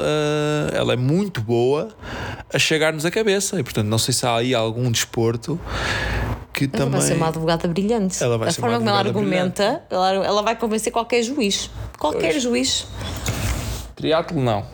ela 0.72 0.92
é 0.92 0.96
muito 0.96 1.40
boa 1.40 1.88
a 2.52 2.58
chegar-nos 2.58 3.04
à 3.04 3.10
cabeça. 3.10 3.58
E 3.58 3.62
portanto, 3.62 3.86
não 3.86 3.98
sei 3.98 4.14
se 4.14 4.26
há 4.26 4.36
aí 4.36 4.54
algum 4.54 4.90
desporto 4.90 5.60
que 6.52 6.64
ela 6.64 6.72
também. 6.72 7.00
vai 7.00 7.00
ser 7.02 7.14
uma 7.14 7.28
advogada 7.28 7.68
brilhante. 7.68 8.22
Ela 8.22 8.38
vai 8.38 8.48
a 8.48 8.52
ser 8.52 8.60
forma 8.60 8.78
como 8.78 8.88
ela 8.88 8.98
argumenta, 8.98 9.82
ela, 9.90 10.10
ela, 10.12 10.42
vai 10.42 10.56
convencer 10.56 10.92
qualquer 10.92 11.22
juiz. 11.22 11.70
Qualquer 11.98 12.30
pois. 12.30 12.42
juiz. 12.42 12.86
Triatlo 13.96 14.40
não. 14.40 14.64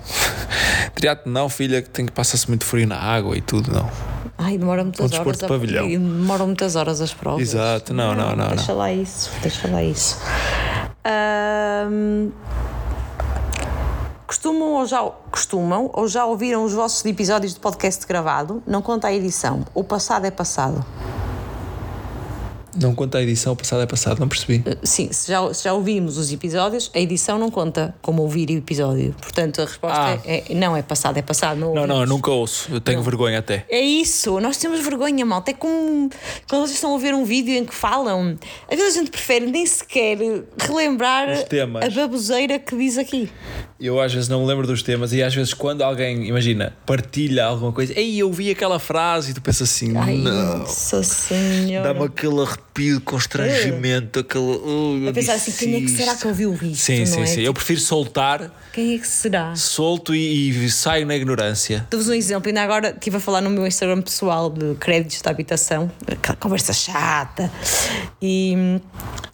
Triatlo 0.95 1.33
não, 1.33 1.49
filha, 1.49 1.81
que 1.81 1.89
tem 1.89 2.05
que 2.05 2.13
passar-se 2.13 2.47
muito 2.49 2.65
frio 2.65 2.87
na 2.87 2.99
água 2.99 3.37
e 3.37 3.41
tudo, 3.41 3.73
não. 3.73 3.91
Ai, 4.37 4.57
demora 4.57 4.83
muitas 4.83 5.13
horas. 5.13 5.39
De 5.39 5.47
pavilhão. 5.47 5.87
Demoram 5.87 6.47
muitas 6.47 6.75
horas 6.75 7.01
as 7.01 7.13
provas. 7.13 7.43
Exato, 7.43 7.93
não, 7.93 8.15
não, 8.15 8.31
não. 8.31 8.37
não 8.37 8.49
deixa 8.49 8.73
não. 8.73 8.79
lá 8.79 8.93
isso, 8.93 9.31
deixa 9.43 9.69
lá 9.69 9.83
isso. 9.83 10.19
Um, 11.07 12.31
costumam 14.27 14.75
ou 14.75 14.87
já 14.87 15.03
costumam 15.31 15.91
ou 15.93 16.07
já 16.07 16.27
ouviram 16.27 16.65
os 16.65 16.73
vossos 16.73 17.05
episódios 17.05 17.55
de 17.55 17.61
podcast 17.61 18.07
gravado? 18.07 18.63
Não 18.67 18.83
conta 18.83 19.09
a 19.09 19.13
edição. 19.13 19.65
O 19.75 19.83
passado 19.83 20.27
é 20.27 20.31
passado. 20.31 20.85
Não 22.81 22.95
conta 22.95 23.19
a 23.19 23.23
edição, 23.23 23.53
o 23.53 23.57
passado 23.57 23.83
é 23.83 23.87
passado, 23.87 24.19
não 24.19 24.29
percebi. 24.29 24.65
Uh, 24.67 24.79
sim, 24.83 25.13
se 25.13 25.31
já, 25.31 25.53
se 25.53 25.65
já 25.65 25.75
ouvimos 25.75 26.17
os 26.17 26.33
episódios, 26.33 26.91
a 26.95 26.99
edição 26.99 27.39
não 27.39 27.51
conta 27.51 27.95
como 28.01 28.23
ouvir 28.23 28.49
o 28.49 28.53
episódio. 28.53 29.15
Portanto, 29.21 29.61
a 29.61 29.67
resposta 29.67 30.01
ah. 30.01 30.19
é, 30.25 30.45
é, 30.51 30.55
não 30.55 30.75
é 30.75 30.81
passado, 30.81 31.19
é 31.19 31.23
passado. 31.23 31.61
Não, 31.61 31.75
não, 31.75 31.87
não, 31.87 32.01
eu 32.01 32.07
nunca 32.07 32.31
ouço, 32.31 32.73
eu 32.73 32.81
tenho 32.81 32.99
não. 32.99 33.05
vergonha 33.05 33.39
até. 33.39 33.67
É 33.69 33.81
isso, 33.81 34.41
nós 34.41 34.57
temos 34.57 34.81
vergonha, 34.81 35.27
malta. 35.27 35.51
É 35.51 35.55
como 35.55 36.09
quando 36.49 36.63
vocês 36.63 36.77
estão 36.77 36.95
a 36.95 36.99
ver 36.99 37.13
um 37.15 37.25
vídeo 37.25 37.55
em 37.55 37.67
que 37.67 37.75
falam, 37.75 38.39
às 38.71 38.79
vezes 38.79 38.97
a 38.97 38.99
gente 39.01 39.11
prefere 39.11 39.47
nem 39.47 39.67
sequer 39.67 40.17
relembrar 40.59 41.29
a 41.85 41.91
baboseira 41.91 42.59
que 42.59 42.75
diz 42.77 42.97
aqui. 42.97 43.31
Eu 43.79 44.01
às 44.01 44.13
vezes 44.13 44.29
não 44.29 44.43
me 44.43 44.47
lembro 44.47 44.67
dos 44.67 44.83
temas 44.83 45.13
e 45.13 45.23
às 45.23 45.35
vezes 45.35 45.55
quando 45.55 45.83
alguém, 45.83 46.27
imagina, 46.27 46.77
partilha 46.85 47.47
alguma 47.47 47.73
coisa, 47.73 47.99
ei, 47.99 48.19
eu 48.19 48.31
vi 48.31 48.51
aquela 48.51 48.79
frase 48.79 49.31
e 49.31 49.35
tu 49.35 49.41
pensas 49.41 49.71
assim, 49.71 49.97
Ai, 49.97 50.17
não. 50.17 50.59
nossa 50.59 51.03
senhora. 51.03 51.93
Dá-me 51.93 52.07
aquele 52.07 52.45
arrepio, 52.71 53.01
constrangimento, 53.01 54.21
aquele. 54.21 54.45
Oh, 54.45 54.99
eu 55.03 55.11
A 55.11 55.13
pensar 55.13 55.35
assim, 55.35 55.53
quem 55.53 55.77
é 55.77 55.81
que 55.81 55.89
será 55.89 56.15
que 56.15 56.27
ouviu 56.27 56.55
isto? 56.55 56.77
Sim, 56.77 57.01
não 57.01 57.07
sim, 57.07 57.21
é? 57.23 57.27
sim. 57.27 57.41
Eu 57.43 57.53
prefiro 57.53 57.81
soltar, 57.81 58.51
Quem 58.73 58.95
é 58.95 58.99
que 58.99 59.07
será? 59.07 59.55
solto 59.57 60.15
e, 60.15 60.51
e 60.65 60.71
saio 60.71 61.07
na 61.07 61.17
ignorância. 61.17 61.87
Dou-vos 61.91 62.09
um 62.09 62.15
exemplo, 62.15 62.49
ainda 62.49 62.63
agora 62.63 62.91
estive 62.91 63.17
a 63.17 63.21
falar 63.21 63.41
no 63.41 63.51
meu 63.51 63.67
Instagram 63.67 64.01
pessoal 64.03 64.51
de 64.51 64.75
créditos 64.77 65.21
da 65.21 65.31
habitação, 65.31 65.91
aquela 66.07 66.37
conversa 66.37 66.73
chata, 66.73 67.51
e 68.23 68.55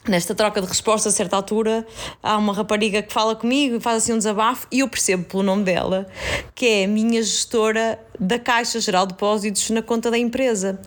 nesta 0.08 0.34
troca 0.34 0.60
de 0.60 0.66
respostas, 0.66 1.12
a 1.12 1.16
certa 1.16 1.36
altura, 1.36 1.86
há 2.22 2.36
uma 2.36 2.52
rapariga 2.52 3.02
que 3.02 3.12
fala 3.12 3.34
comigo 3.34 3.76
e 3.76 3.80
faz 3.80 4.02
assim 4.02 4.12
um 4.12 4.18
desabafo, 4.18 4.66
e 4.70 4.80
eu 4.80 4.88
percebo 4.88 5.24
pelo 5.24 5.42
nome 5.42 5.64
dela 5.64 6.06
que 6.54 6.66
é 6.66 6.84
a 6.84 6.88
minha 6.88 7.22
gestora 7.22 7.98
da 8.18 8.38
Caixa 8.38 8.80
Geral 8.80 9.06
de 9.06 9.12
Depósitos 9.14 9.70
na 9.70 9.82
conta 9.82 10.10
da 10.10 10.18
empresa. 10.18 10.78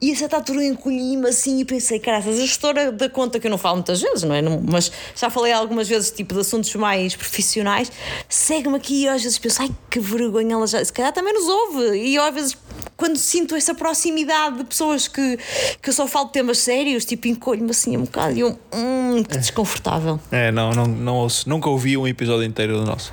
E 0.00 0.12
a 0.12 0.16
certa 0.16 0.36
altura 0.36 0.62
eu 0.62 0.72
encolhi-me 0.72 1.28
assim 1.28 1.60
e 1.60 1.64
pensei, 1.64 1.98
caraças, 1.98 2.36
a 2.38 2.40
gestora 2.40 2.92
da 2.92 3.08
conta, 3.08 3.38
que 3.40 3.46
eu 3.46 3.50
não 3.50 3.58
falo 3.58 3.76
muitas 3.76 4.00
vezes, 4.00 4.22
não 4.22 4.34
é? 4.34 4.42
Não- 4.42 4.60
mas 4.62 4.90
já 5.14 5.28
falei 5.30 5.52
algumas 5.52 5.88
vezes, 5.88 6.10
tipo, 6.10 6.34
de 6.34 6.40
assuntos 6.40 6.74
mais 6.74 7.14
profissionais, 7.16 7.90
segue-me 8.28 8.76
aqui 8.76 9.02
e 9.02 9.06
eu 9.06 9.12
às 9.12 9.22
vezes 9.22 9.38
penso, 9.38 9.62
ai 9.62 9.70
que 9.90 9.98
vergonha, 10.00 10.54
ela 10.54 10.66
já, 10.66 10.84
se 10.84 10.92
calhar 10.92 11.12
também 11.12 11.32
nos 11.34 11.48
ouve. 11.48 11.96
E 11.98 12.14
eu 12.14 12.22
às 12.22 12.34
vezes, 12.34 12.56
quando 12.96 13.16
sinto 13.16 13.54
essa 13.54 13.74
proximidade 13.74 14.58
de 14.58 14.64
pessoas 14.64 15.08
que, 15.08 15.38
que 15.82 15.88
eu 15.90 15.92
só 15.92 16.06
falo 16.06 16.26
de 16.26 16.32
temas 16.32 16.58
sérios, 16.58 17.04
tipo, 17.04 17.28
encolho-me 17.28 17.70
assim 17.70 17.96
um 17.96 18.02
bocado 18.02 18.36
e 18.36 18.40
eu, 18.40 18.58
hum, 18.74 19.22
que 19.28 19.38
desconfortável. 19.38 20.18
É, 20.30 20.50
não, 20.50 20.70
não, 20.70 20.86
não 20.86 21.14
ouço. 21.16 21.48
Nunca 21.48 21.68
ouvi 21.68 21.96
um 21.96 22.06
episódio 22.06 22.44
inteiro 22.44 22.78
do 22.78 22.84
nosso. 22.84 23.12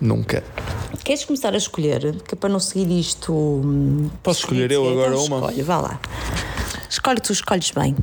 Nunca. 0.00 0.44
Queres 1.04 1.24
começar 1.24 1.54
a 1.54 1.56
escolher? 1.56 2.16
Que 2.22 2.34
é 2.34 2.36
para 2.36 2.48
não 2.50 2.60
seguir 2.60 2.90
isto. 2.98 3.32
hum, 3.32 4.10
Posso 4.22 4.40
escolher 4.40 4.70
eu 4.70 4.82
então 4.84 4.92
agora 4.92 5.18
uma? 5.18 5.36
Escolhe, 5.38 5.62
vá 5.62 5.78
lá. 5.80 6.00
Escolhe, 6.88 7.20
tu 7.20 7.32
escolhes 7.32 7.70
bem. 7.70 7.96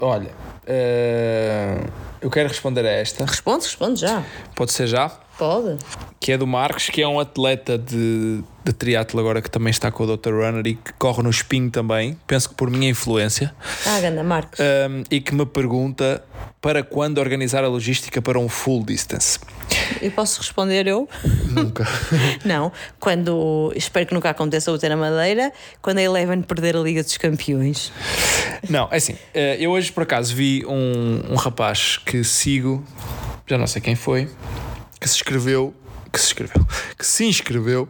Olha, 0.00 0.30
eh, 0.66 1.80
eu 2.20 2.30
quero 2.30 2.48
responder 2.48 2.84
a 2.84 2.90
esta. 2.90 3.24
Responde, 3.24 3.64
responde 3.64 4.00
já. 4.00 4.24
Pode 4.54 4.72
ser 4.72 4.86
já? 4.88 5.08
Pode. 5.38 5.76
Que 6.18 6.32
é 6.32 6.38
do 6.38 6.46
Marcos, 6.46 6.88
que 6.88 7.02
é 7.02 7.06
um 7.06 7.20
atleta 7.20 7.76
de, 7.78 8.42
de 8.64 8.72
triatlo 8.72 9.20
agora 9.20 9.40
que 9.42 9.50
também 9.50 9.70
está 9.70 9.90
com 9.92 10.04
o 10.04 10.16
Dr. 10.16 10.32
Runner 10.32 10.66
e 10.66 10.74
que 10.74 10.92
corre 10.94 11.22
no 11.22 11.30
espinho 11.30 11.70
também. 11.70 12.16
Penso 12.26 12.48
que 12.48 12.54
por 12.54 12.70
minha 12.70 12.88
influência. 12.88 13.54
Ah, 13.86 14.00
ganda, 14.00 14.24
Marcos. 14.24 14.58
Um, 14.60 15.04
e 15.10 15.20
que 15.20 15.34
me 15.34 15.44
pergunta 15.46 16.24
para 16.60 16.82
quando 16.82 17.18
organizar 17.18 17.62
a 17.64 17.68
logística 17.68 18.20
para 18.22 18.38
um 18.38 18.48
full 18.48 18.82
distance. 18.84 19.38
Eu 20.00 20.10
posso 20.10 20.40
responder 20.40 20.86
eu? 20.86 21.08
Nunca. 21.48 21.86
Não. 22.44 22.72
Quando. 23.00 23.72
Espero 23.76 24.06
que 24.06 24.14
nunca 24.14 24.30
aconteça 24.30 24.70
o 24.72 24.78
ter 24.78 24.88
na 24.88 24.96
Madeira, 24.96 25.52
quando 25.82 25.98
a 25.98 26.02
Eleven 26.02 26.42
perder 26.42 26.76
a 26.76 26.80
Liga 26.80 27.02
dos 27.02 27.16
Campeões. 27.16 27.92
Não, 28.68 28.88
é 28.90 28.96
assim. 28.96 29.16
eh, 29.34 29.56
Eu 29.60 29.70
hoje 29.70 29.92
por 29.92 30.02
acaso 30.02 30.34
vi 30.34 30.64
um, 30.66 31.32
um 31.32 31.34
rapaz 31.36 31.98
que 31.98 32.22
sigo, 32.24 32.84
já 33.46 33.56
não 33.58 33.66
sei 33.66 33.80
quem 33.82 33.94
foi, 33.94 34.28
que 35.00 35.08
se 35.08 35.16
inscreveu, 35.16 35.74
que 36.12 36.18
se 36.20 36.26
inscreveu, 36.26 36.66
que 36.98 37.06
se 37.06 37.24
inscreveu 37.24 37.88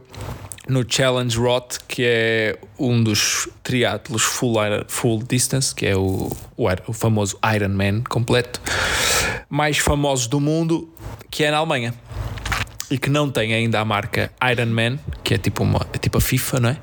no 0.69 0.85
Challenge 0.89 1.39
Rot, 1.39 1.79
que 1.87 2.03
é 2.05 2.59
um 2.79 3.03
dos 3.03 3.49
triatlos 3.63 4.23
full, 4.23 4.57
full 4.89 5.23
distance, 5.23 5.75
que 5.75 5.87
é 5.87 5.97
o, 5.97 6.31
o, 6.57 6.67
o 6.87 6.93
famoso 6.93 7.39
Ironman 7.55 8.03
completo, 8.03 8.61
mais 9.49 9.79
famosos 9.79 10.27
do 10.27 10.41
mundo, 10.41 10.89
que 11.31 11.45
é 11.45 11.51
na 11.51 11.59
Alemanha. 11.59 11.95
E 12.89 12.99
que 12.99 13.11
não 13.11 13.29
tem 13.31 13.53
ainda 13.53 13.81
a 13.81 13.85
marca 13.85 14.31
Ironman, 14.53 14.99
que 15.25 15.35
é 15.35 15.39
tipo, 15.39 15.65
uma, 15.65 15.85
é 15.93 15.99
tipo 15.99 16.19
a 16.19 16.21
FIFA, 16.21 16.61
não 16.61 16.69
é? 16.69 16.79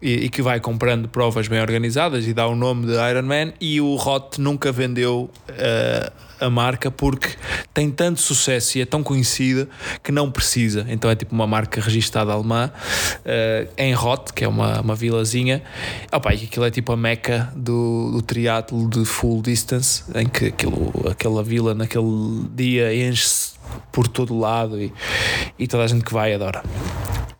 E, 0.00 0.24
e 0.24 0.28
que 0.30 0.40
vai 0.40 0.60
comprando 0.60 1.08
provas 1.08 1.46
bem 1.46 1.60
organizadas 1.60 2.26
e 2.26 2.32
dá 2.32 2.46
o 2.46 2.56
nome 2.56 2.86
de 2.86 2.92
Ironman. 2.92 3.52
E 3.60 3.82
o 3.82 3.96
Rot 3.96 4.40
nunca 4.40 4.72
vendeu 4.72 5.30
eh, 5.48 6.10
a 6.40 6.48
marca 6.50 6.90
porque 6.90 7.28
tem 7.72 7.90
tanto 7.90 8.20
sucesso 8.20 8.78
e 8.78 8.80
é 8.80 8.86
tão 8.86 9.02
conhecida 9.02 9.68
que 10.02 10.10
não 10.10 10.30
precisa. 10.30 10.86
Então 10.88 11.10
é 11.10 11.14
tipo 11.14 11.34
uma 11.34 11.46
marca 11.46 11.80
registada 11.80 12.32
alemã 12.32 12.70
eh, 13.24 13.68
em 13.76 13.92
Rot, 13.92 14.32
que 14.32 14.44
é 14.44 14.48
uma, 14.48 14.80
uma 14.80 14.94
vilazinha. 14.94 15.62
Opa, 16.12 16.32
e 16.34 16.44
aquilo 16.44 16.64
é 16.64 16.70
tipo 16.70 16.92
a 16.92 16.96
meca 16.96 17.52
do, 17.54 18.12
do 18.12 18.22
triatlo 18.22 18.88
de 18.88 19.04
full 19.04 19.42
distance, 19.42 20.04
em 20.14 20.26
que 20.26 20.46
aquilo, 20.46 20.92
aquela 21.10 21.42
vila 21.42 21.74
naquele 21.74 22.46
dia 22.54 22.94
enche-se 22.94 23.52
por 23.92 24.08
todo 24.08 24.36
lado 24.38 24.80
e, 24.80 24.92
e 25.58 25.66
toda 25.66 25.84
a 25.84 25.86
gente 25.86 26.04
que 26.04 26.12
vai 26.12 26.34
adora. 26.34 26.62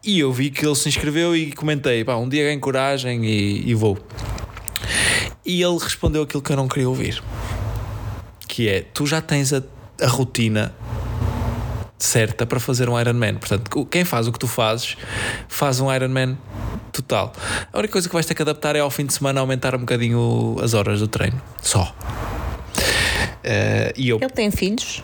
E 0.03 0.19
eu 0.19 0.33
vi 0.33 0.51
que 0.51 0.65
ele 0.65 0.75
se 0.75 0.89
inscreveu 0.89 1.37
e 1.37 1.53
comentei: 1.53 2.05
pá, 2.05 2.17
um 2.17 2.29
dia 2.29 2.45
ganho 2.45 2.61
coragem 2.61 3.25
e, 3.25 3.69
e 3.69 3.75
vou. 3.75 3.99
E 5.45 5.63
ele 5.63 5.79
respondeu 5.79 6.23
aquilo 6.23 6.43
que 6.43 6.53
eu 6.53 6.57
não 6.57 6.69
queria 6.69 6.89
ouvir: 6.89 7.23
que 8.51 8.69
é, 8.69 8.81
tu 8.93 9.07
já 9.07 9.21
tens 9.21 9.53
a, 9.53 9.63
a 10.03 10.09
rotina 10.09 10.75
certa 11.97 12.45
para 12.45 12.59
fazer 12.59 12.89
um 12.89 12.99
Ironman. 12.99 13.35
Portanto, 13.37 13.87
quem 13.87 14.05
faz 14.05 14.27
o 14.27 14.33
que 14.33 14.39
tu 14.41 14.49
fazes, 14.49 14.97
faz 15.49 15.79
um 15.81 15.93
Ironman 15.93 16.37
total. 16.93 17.33
A 17.73 17.79
única 17.79 17.93
coisa 17.93 18.09
que 18.09 18.13
vais 18.13 18.27
ter 18.27 18.35
que 18.35 18.43
adaptar 18.43 18.75
é 18.75 18.81
ao 18.81 18.91
fim 18.91 19.07
de 19.07 19.13
semana 19.13 19.41
aumentar 19.41 19.77
um 19.77 19.79
bocadinho 19.81 20.57
as 20.61 20.75
horas 20.75 20.99
do 20.99 21.07
treino. 21.07 21.41
Só. 21.63 21.95
Eh, 23.45 23.93
e 23.97 24.09
eu. 24.09 24.19
Ele 24.21 24.31
tem 24.31 24.51
filhos? 24.51 25.01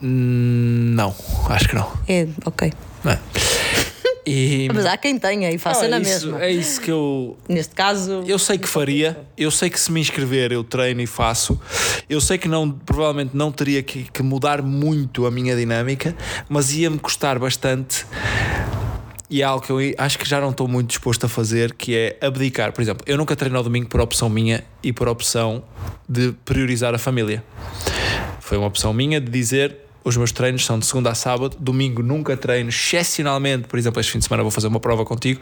Hum, 0.00 0.92
Não, 0.94 1.14
acho 1.48 1.68
que 1.68 1.74
não. 1.74 1.90
É, 2.08 2.28
ok. 2.44 2.72
Não 3.02 3.12
é? 3.12 3.18
E, 4.24 4.68
Mas 4.72 4.86
há 4.86 4.96
quem 4.96 5.18
tenha 5.18 5.50
e 5.50 5.58
faça 5.58 5.84
Ah, 5.86 5.88
na 5.88 5.98
isso- 5.98 6.26
mesma. 6.30 6.44
É 6.44 6.50
isso 6.50 6.80
que 6.80 6.90
eu. 6.90 7.36
Neste 7.48 7.74
caso. 7.74 8.22
Eu 8.26 8.38
sei 8.38 8.56
que 8.56 8.68
faria, 8.68 9.20
eu 9.36 9.50
sei 9.50 9.68
que 9.68 9.80
se 9.80 9.90
me 9.90 10.00
inscrever 10.00 10.52
eu 10.52 10.62
treino 10.62 11.00
e 11.00 11.06
faço. 11.06 11.60
Eu 12.08 12.20
sei 12.20 12.38
que 12.38 12.46
não, 12.46 12.70
provavelmente 12.70 13.36
não 13.36 13.50
teria 13.50 13.82
que, 13.82 14.04
que 14.04 14.22
mudar 14.22 14.62
muito 14.62 15.26
a 15.26 15.30
minha 15.30 15.56
dinâmica, 15.56 16.14
mas 16.48 16.72
ia-me 16.72 16.98
custar 16.98 17.38
bastante. 17.38 18.06
E 19.28 19.40
é 19.40 19.44
algo 19.44 19.64
que 19.64 19.72
eu 19.72 19.78
acho 19.98 20.18
que 20.18 20.28
já 20.28 20.40
não 20.40 20.50
estou 20.50 20.68
muito 20.68 20.88
disposto 20.90 21.24
a 21.24 21.28
fazer, 21.28 21.72
que 21.72 21.96
é 21.96 22.18
abdicar. 22.20 22.70
Por 22.72 22.82
exemplo, 22.82 23.02
eu 23.08 23.16
nunca 23.16 23.34
treino 23.34 23.56
ao 23.56 23.64
domingo 23.64 23.88
por 23.88 24.00
opção 24.00 24.28
minha 24.28 24.62
e 24.82 24.92
por 24.92 25.08
opção 25.08 25.64
de 26.08 26.32
priorizar 26.44 26.94
a 26.94 26.98
família. 26.98 27.42
Foi 28.40 28.58
uma 28.58 28.66
opção 28.66 28.92
minha 28.92 29.18
de 29.20 29.30
dizer 29.30 29.78
os 30.04 30.16
meus 30.16 30.32
treinos 30.32 30.64
são 30.64 30.78
de 30.78 30.86
segunda 30.86 31.10
a 31.10 31.14
sábado, 31.14 31.56
domingo 31.58 32.02
nunca 32.02 32.36
treino, 32.36 32.68
excepcionalmente, 32.68 33.68
por 33.68 33.78
exemplo, 33.78 34.00
este 34.00 34.12
fim 34.12 34.18
de 34.18 34.24
semana 34.24 34.42
vou 34.42 34.50
fazer 34.50 34.66
uma 34.66 34.80
prova 34.80 35.04
contigo, 35.04 35.40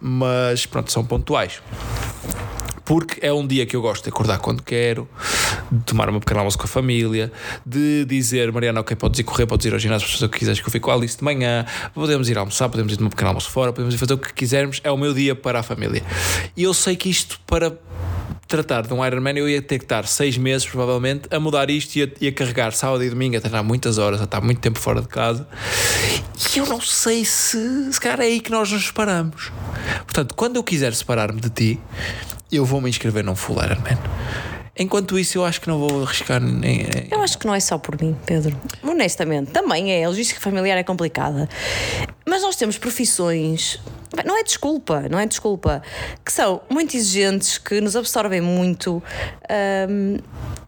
mas 0.00 0.66
pronto, 0.66 0.90
são 0.92 1.04
pontuais. 1.04 1.60
Porque 2.90 3.24
é 3.24 3.32
um 3.32 3.46
dia 3.46 3.64
que 3.66 3.76
eu 3.76 3.80
gosto 3.80 4.02
de 4.02 4.08
acordar 4.08 4.38
quando 4.38 4.64
quero, 4.64 5.08
de 5.70 5.84
tomar 5.84 6.08
uma 6.08 6.18
pequena 6.18 6.40
almoço 6.40 6.58
com 6.58 6.64
a 6.64 6.66
família, 6.66 7.30
de 7.64 8.04
dizer, 8.04 8.50
Mariana, 8.50 8.80
ok, 8.80 8.96
podes 8.96 9.20
ir 9.20 9.22
correr, 9.22 9.46
podes 9.46 9.64
ir 9.64 9.72
ao 9.72 9.78
ginásio, 9.78 10.08
o 10.26 10.28
que 10.28 10.40
quiseres, 10.40 10.58
que 10.58 10.66
eu 10.66 10.72
fico 10.72 10.86
com 10.86 10.90
a 10.90 10.94
Alice 10.94 11.16
de 11.16 11.22
manhã, 11.22 11.64
podemos 11.94 12.28
ir 12.28 12.36
almoçar, 12.36 12.68
podemos 12.68 12.92
ir 12.92 12.96
tomar 12.96 13.06
um 13.06 13.10
pequeno 13.10 13.28
almoço 13.28 13.48
fora, 13.48 13.72
podemos 13.72 13.94
ir 13.94 13.98
fazer 13.98 14.14
o 14.14 14.18
que 14.18 14.34
quisermos, 14.34 14.80
é 14.82 14.90
o 14.90 14.96
meu 14.96 15.14
dia 15.14 15.36
para 15.36 15.60
a 15.60 15.62
família. 15.62 16.02
E 16.56 16.64
eu 16.64 16.74
sei 16.74 16.96
que 16.96 17.08
isto, 17.08 17.38
para 17.46 17.78
tratar 18.48 18.82
de 18.82 18.92
um 18.92 19.06
Ironman, 19.06 19.38
eu 19.38 19.48
ia 19.48 19.62
ter 19.62 19.78
que 19.78 19.84
estar 19.84 20.04
seis 20.08 20.36
meses, 20.36 20.66
provavelmente, 20.66 21.28
a 21.30 21.38
mudar 21.38 21.70
isto 21.70 21.94
e 21.94 22.02
a, 22.02 22.08
e 22.20 22.26
a 22.26 22.32
carregar 22.32 22.72
sábado 22.72 23.04
e 23.04 23.08
domingo, 23.08 23.36
a 23.36 23.40
treinar 23.40 23.62
muitas 23.62 23.98
horas, 23.98 24.20
a 24.20 24.24
estar 24.24 24.40
muito 24.40 24.60
tempo 24.60 24.80
fora 24.80 25.00
de 25.00 25.06
casa. 25.06 25.46
E 26.56 26.58
eu 26.58 26.66
não 26.66 26.80
sei 26.80 27.24
se, 27.24 27.92
se 27.92 28.00
calhar 28.00 28.18
é 28.18 28.24
aí 28.24 28.40
que 28.40 28.50
nós 28.50 28.72
nos 28.72 28.86
separamos. 28.86 29.52
Portanto, 29.98 30.34
quando 30.34 30.56
eu 30.56 30.64
quiser 30.64 30.92
separar-me 30.92 31.40
de 31.40 31.50
ti, 31.50 31.80
eu 32.52 32.64
vou 32.64 32.80
me 32.80 32.88
inscrever 32.90 33.24
num 33.24 33.34
full 33.36 33.56
Ironman. 33.62 33.98
Enquanto 34.78 35.18
isso, 35.18 35.36
eu 35.36 35.44
acho 35.44 35.60
que 35.60 35.68
não 35.68 35.78
vou 35.78 36.04
arriscar 36.04 36.40
nem. 36.40 36.78
nem- 36.84 37.08
Eu 37.10 37.20
acho 37.20 37.36
que 37.38 37.46
não 37.46 37.54
é 37.54 37.60
só 37.60 37.76
por 37.76 38.00
mim, 38.00 38.16
Pedro. 38.24 38.56
Honestamente, 38.82 39.50
também 39.50 39.92
é. 39.92 40.04
A 40.04 40.08
logística 40.08 40.40
familiar 40.40 40.78
é 40.78 40.82
complicada. 40.82 41.48
Mas 42.26 42.42
nós 42.42 42.56
temos 42.56 42.78
profissões. 42.78 43.78
Não 44.24 44.38
é 44.38 44.42
desculpa, 44.42 45.06
não 45.10 45.18
é 45.18 45.26
desculpa. 45.26 45.82
Que 46.24 46.32
são 46.32 46.62
muito 46.70 46.96
exigentes, 46.96 47.58
que 47.58 47.80
nos 47.80 47.94
absorvem 47.94 48.40
muito. 48.40 49.02
hum, 49.90 50.16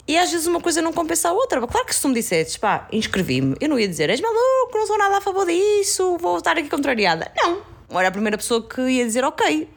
e 0.07 0.19
às 0.19 0.31
vezes 0.31 0.47
uma 0.47 0.61
coisa 0.61 0.83
não 0.83 0.93
compensa 0.93 1.29
a 1.31 1.33
outra. 1.33 1.65
Claro 1.67 1.87
que 1.87 1.95
se 1.95 2.03
tu 2.03 2.09
me 2.09 2.15
dissesses, 2.15 2.57
pá, 2.59 2.87
inscrevi-me, 2.93 3.55
eu 3.61 3.69
não 3.69 3.79
ia 3.79 3.89
dizer, 3.89 4.11
és 4.11 4.21
maluco, 4.21 4.73
não 4.75 4.87
sou 4.87 4.99
nada 4.99 5.19
a 5.19 5.21
favor 5.21 5.47
disso, 5.47 6.19
vou 6.21 6.37
estar 6.39 6.59
aqui 6.59 6.69
contrariada. 6.69 7.31
Não. 7.37 7.59
Era 7.99 8.09
a 8.09 8.11
primeira 8.11 8.37
pessoa 8.37 8.67
que 8.67 8.81
ia 8.83 9.05
dizer, 9.07 9.23
ok, 9.25 9.69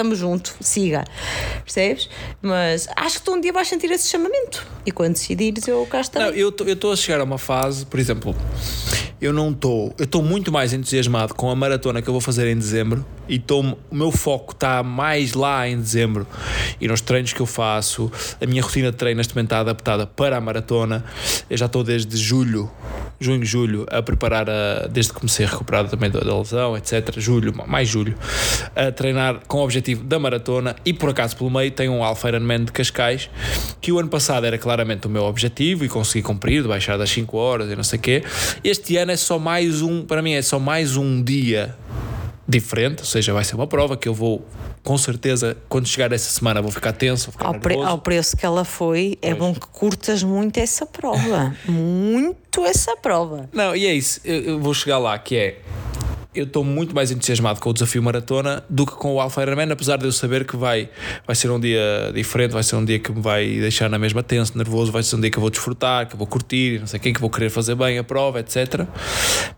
estamos 0.00 0.18
junto, 0.18 0.54
siga. 0.60 1.04
Percebes? 1.62 2.08
Mas 2.40 2.88
acho 2.96 3.22
que 3.22 3.30
um 3.30 3.40
dia 3.40 3.52
vais 3.52 3.68
sentir 3.68 3.90
esse 3.90 4.08
chamamento. 4.08 4.66
E 4.86 4.90
quando 4.90 5.12
decidires, 5.12 5.68
eu 5.68 5.86
cá 5.86 6.00
estarei. 6.00 6.30
Não, 6.30 6.34
eu 6.34 6.72
estou 6.72 6.92
a 6.92 6.96
chegar 6.96 7.20
a 7.20 7.24
uma 7.24 7.38
fase, 7.38 7.84
por 7.84 8.00
exemplo, 8.00 8.34
eu 9.20 9.32
não 9.32 9.50
estou. 9.50 9.94
Eu 9.98 10.04
estou 10.04 10.22
muito 10.22 10.50
mais 10.50 10.72
entusiasmado 10.72 11.34
com 11.34 11.50
a 11.50 11.54
maratona 11.54 12.00
que 12.00 12.08
eu 12.08 12.12
vou 12.12 12.20
fazer 12.20 12.46
em 12.46 12.56
dezembro 12.56 13.04
e 13.28 13.38
tô, 13.38 13.60
o 13.60 13.76
meu 13.92 14.10
foco 14.10 14.52
está 14.52 14.82
mais 14.82 15.34
lá 15.34 15.68
em 15.68 15.76
dezembro 15.76 16.26
e 16.80 16.88
nos 16.88 17.00
treinos 17.00 17.32
que 17.32 17.40
eu 17.40 17.46
faço. 17.46 18.10
A 18.40 18.46
minha 18.46 18.62
rotina 18.62 18.90
de 18.90 18.96
treino 18.96 19.18
neste 19.18 19.34
momento 19.34 19.48
está 19.48 19.60
adaptada 19.60 20.06
para 20.06 20.36
a 20.36 20.40
maratona. 20.40 21.04
Eu 21.48 21.56
já 21.56 21.66
estou 21.66 21.84
desde 21.84 22.16
julho, 22.16 22.70
junho, 23.20 23.44
julho, 23.44 23.86
a 23.90 24.02
preparar, 24.02 24.48
a, 24.48 24.86
desde 24.88 25.12
que 25.12 25.18
comecei 25.18 25.44
a 25.44 25.48
recuperar 25.48 25.86
também 25.88 26.10
da, 26.10 26.20
lesão, 26.20 26.76
etc. 26.76 27.18
Julho, 27.18 27.54
mais 27.68 27.88
julho, 27.88 28.16
a 28.74 28.90
treinar 28.90 29.40
com 29.46 29.58
o 29.58 29.64
objetivo 29.64 30.02
da 30.02 30.18
maratona 30.18 30.74
e 30.84 30.92
por 30.92 31.10
acaso 31.10 31.36
pelo 31.36 31.50
meio 31.50 31.70
tem 31.70 31.88
um 31.88 32.02
Alpha 32.02 32.28
Ironman 32.28 32.64
de 32.64 32.72
Cascais 32.72 33.28
que 33.80 33.92
o 33.92 33.98
ano 33.98 34.08
passado 34.08 34.46
era 34.46 34.56
claramente 34.56 35.06
o 35.06 35.10
meu 35.10 35.24
objetivo 35.24 35.84
e 35.84 35.88
consegui 35.88 36.22
cumprir, 36.22 36.62
de 36.62 36.68
baixar 36.68 36.96
das 36.96 37.10
5 37.10 37.36
horas 37.36 37.70
e 37.70 37.76
não 37.76 37.84
sei 37.84 37.98
o 37.98 38.02
quê. 38.02 38.24
Este 38.64 38.96
ano 38.96 39.09
é 39.10 39.16
só 39.16 39.38
mais 39.38 39.82
um, 39.82 40.02
para 40.02 40.22
mim 40.22 40.32
é 40.32 40.42
só 40.42 40.58
mais 40.58 40.96
um 40.96 41.22
dia 41.22 41.76
diferente, 42.48 43.00
ou 43.00 43.06
seja, 43.06 43.32
vai 43.32 43.44
ser 43.44 43.54
uma 43.54 43.66
prova 43.66 43.96
que 43.96 44.08
eu 44.08 44.14
vou 44.14 44.44
com 44.82 44.96
certeza, 44.96 45.56
quando 45.68 45.86
chegar 45.86 46.10
essa 46.12 46.30
semana, 46.30 46.62
vou 46.62 46.70
ficar 46.70 46.92
tenso. 46.92 47.26
Vou 47.26 47.32
ficar 47.32 47.46
ao, 47.46 47.60
pre 47.60 47.74
ao, 47.74 47.98
preço 47.98 48.36
que 48.36 48.46
ela 48.46 48.64
foi, 48.64 49.18
é 49.20 49.34
bom 49.34 49.52
que 49.52 49.60
curtas 49.60 50.22
muito 50.22 50.58
essa 50.58 50.86
prova. 50.86 51.54
muito 51.68 52.64
essa 52.64 52.96
prova. 52.96 53.48
Não, 53.52 53.76
e 53.76 53.86
é 53.86 53.94
isso. 53.94 54.20
Eu, 54.24 54.42
eu 54.42 54.60
vou 54.60 54.72
chegar 54.72 54.98
lá, 54.98 55.18
que 55.18 55.36
é 55.36 55.58
eu 56.32 56.44
estou 56.44 56.62
muito 56.62 56.94
mais 56.94 57.10
entusiasmado 57.10 57.60
com 57.60 57.70
o 57.70 57.72
desafio 57.72 58.00
maratona 58.02 58.62
do 58.70 58.86
que 58.86 58.92
com 58.92 59.14
o 59.14 59.20
Alpha 59.20 59.42
Ironman, 59.42 59.72
apesar 59.72 59.96
de 59.96 60.04
eu 60.04 60.12
saber 60.12 60.46
que 60.46 60.56
vai, 60.56 60.88
vai 61.26 61.34
ser 61.34 61.50
um 61.50 61.58
dia 61.58 62.12
diferente, 62.14 62.52
vai 62.52 62.62
ser 62.62 62.76
um 62.76 62.84
dia 62.84 63.00
que 63.00 63.10
me 63.10 63.20
vai 63.20 63.46
deixar 63.46 63.90
na 63.90 63.98
mesma 63.98 64.22
tenso, 64.22 64.56
nervoso, 64.56 64.92
vai 64.92 65.02
ser 65.02 65.16
um 65.16 65.20
dia 65.20 65.30
que 65.30 65.38
eu 65.38 65.40
vou 65.40 65.50
desfrutar, 65.50 66.06
que 66.06 66.14
eu 66.14 66.18
vou 66.18 66.26
curtir, 66.26 66.78
não 66.78 66.86
sei 66.86 67.00
quem, 67.00 67.12
que 67.12 67.20
vou 67.20 67.30
querer 67.30 67.50
fazer 67.50 67.74
bem 67.74 67.98
a 67.98 68.04
prova, 68.04 68.38
etc. 68.38 68.86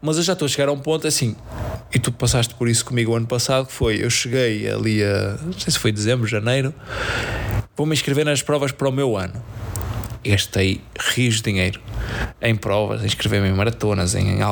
Mas 0.00 0.16
eu 0.16 0.22
já 0.22 0.32
estou 0.32 0.46
a 0.46 0.48
chegar 0.48 0.68
a 0.68 0.72
um 0.72 0.78
ponto 0.78 1.06
assim, 1.06 1.36
e 1.94 1.98
tu 1.98 2.10
passaste 2.10 2.54
por 2.54 2.66
isso 2.68 2.84
comigo 2.84 3.12
o 3.12 3.16
ano 3.16 3.26
passado, 3.26 3.66
que 3.66 3.72
foi, 3.72 4.02
eu 4.02 4.08
cheguei 4.08 4.70
ali 4.70 5.04
a, 5.04 5.38
não 5.42 5.52
sei 5.52 5.72
se 5.72 5.78
foi 5.78 5.92
dezembro, 5.92 6.26
janeiro, 6.26 6.72
vou 7.76 7.86
me 7.86 7.92
inscrever 7.92 8.24
nas 8.24 8.40
provas 8.40 8.72
para 8.72 8.88
o 8.88 8.92
meu 8.92 9.16
ano 9.16 9.34
gastei 10.24 10.80
rios 10.98 11.36
de 11.36 11.42
dinheiro 11.42 11.80
em 12.40 12.54
provas, 12.54 13.04
inscrever-me 13.04 13.48
em 13.48 13.52
maratonas, 13.52 14.14
em, 14.14 14.38
em 14.38 14.42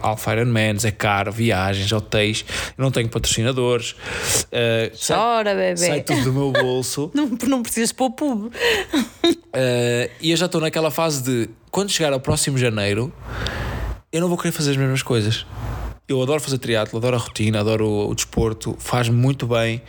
Alpha 0.00 0.32
Ironmans, 0.32 0.84
é 0.84 0.90
caro, 0.90 1.30
viagens, 1.32 1.90
hotéis, 1.92 2.44
eu 2.76 2.82
não 2.82 2.90
tenho 2.90 3.08
patrocinadores. 3.08 3.92
Uh, 3.92 4.90
Chora, 5.06 5.54
bebê. 5.54 5.76
Sai 5.76 6.00
tudo 6.02 6.24
do 6.24 6.32
meu 6.32 6.52
bolso. 6.52 7.10
não, 7.14 7.30
não 7.46 7.62
precisas 7.62 7.92
pôr 7.92 8.10
pub. 8.10 8.46
Uh, 8.46 10.10
e 10.20 10.30
eu 10.30 10.36
já 10.36 10.46
estou 10.46 10.60
naquela 10.60 10.90
fase 10.90 11.22
de 11.22 11.50
quando 11.70 11.90
chegar 11.90 12.12
ao 12.12 12.20
próximo 12.20 12.58
janeiro, 12.58 13.12
eu 14.12 14.20
não 14.20 14.28
vou 14.28 14.36
querer 14.36 14.52
fazer 14.52 14.72
as 14.72 14.76
mesmas 14.76 15.02
coisas. 15.02 15.46
Eu 16.10 16.20
adoro 16.20 16.40
fazer 16.40 16.58
triatlo, 16.58 16.98
adoro 16.98 17.14
a 17.14 17.18
rotina, 17.20 17.60
adoro 17.60 17.86
o, 17.86 18.10
o 18.10 18.14
desporto, 18.16 18.74
faz 18.80 19.08
muito 19.08 19.46
bem. 19.46 19.80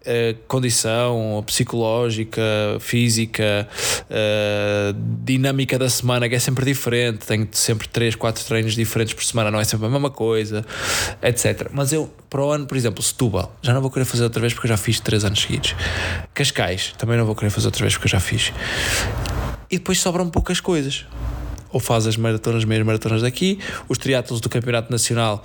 Uh, 0.00 0.36
condição 0.48 1.40
psicológica, 1.46 2.42
física, 2.80 3.68
uh, 4.10 4.92
dinâmica 5.24 5.78
da 5.78 5.88
semana 5.88 6.28
que 6.28 6.34
é 6.34 6.38
sempre 6.40 6.64
diferente. 6.64 7.24
Tenho 7.24 7.46
sempre 7.52 7.86
3, 7.86 8.16
4 8.16 8.44
treinos 8.44 8.74
diferentes 8.74 9.14
por 9.14 9.22
semana, 9.22 9.52
não 9.52 9.60
é 9.60 9.62
sempre 9.62 9.86
a 9.86 9.88
mesma 9.88 10.10
coisa, 10.10 10.66
etc. 11.22 11.68
Mas 11.72 11.92
eu, 11.92 12.12
para 12.28 12.44
o 12.44 12.50
ano, 12.50 12.66
por 12.66 12.76
exemplo, 12.76 13.00
Setúbal, 13.00 13.54
já 13.62 13.72
não 13.72 13.80
vou 13.80 13.90
querer 13.90 14.04
fazer 14.04 14.24
outra 14.24 14.40
vez 14.40 14.52
porque 14.52 14.66
eu 14.66 14.70
já 14.70 14.76
fiz 14.76 14.98
3 14.98 15.26
anos 15.26 15.42
seguidos. 15.42 15.76
Cascais, 16.34 16.92
também 16.98 17.16
não 17.16 17.24
vou 17.24 17.36
querer 17.36 17.50
fazer 17.50 17.68
outra 17.68 17.82
vez 17.82 17.94
porque 17.94 18.08
eu 18.08 18.10
já 18.10 18.18
fiz. 18.18 18.52
E 19.70 19.78
depois 19.78 20.00
sobram 20.00 20.28
poucas 20.28 20.58
coisas 20.58 21.06
ou 21.72 21.80
faz 21.80 22.06
as 22.06 22.16
maratonas, 22.16 22.64
meias 22.64 22.84
maratonas 22.84 23.22
daqui, 23.22 23.58
os 23.88 23.98
triatlos 23.98 24.40
do 24.40 24.48
Campeonato 24.48 24.90
Nacional 24.90 25.44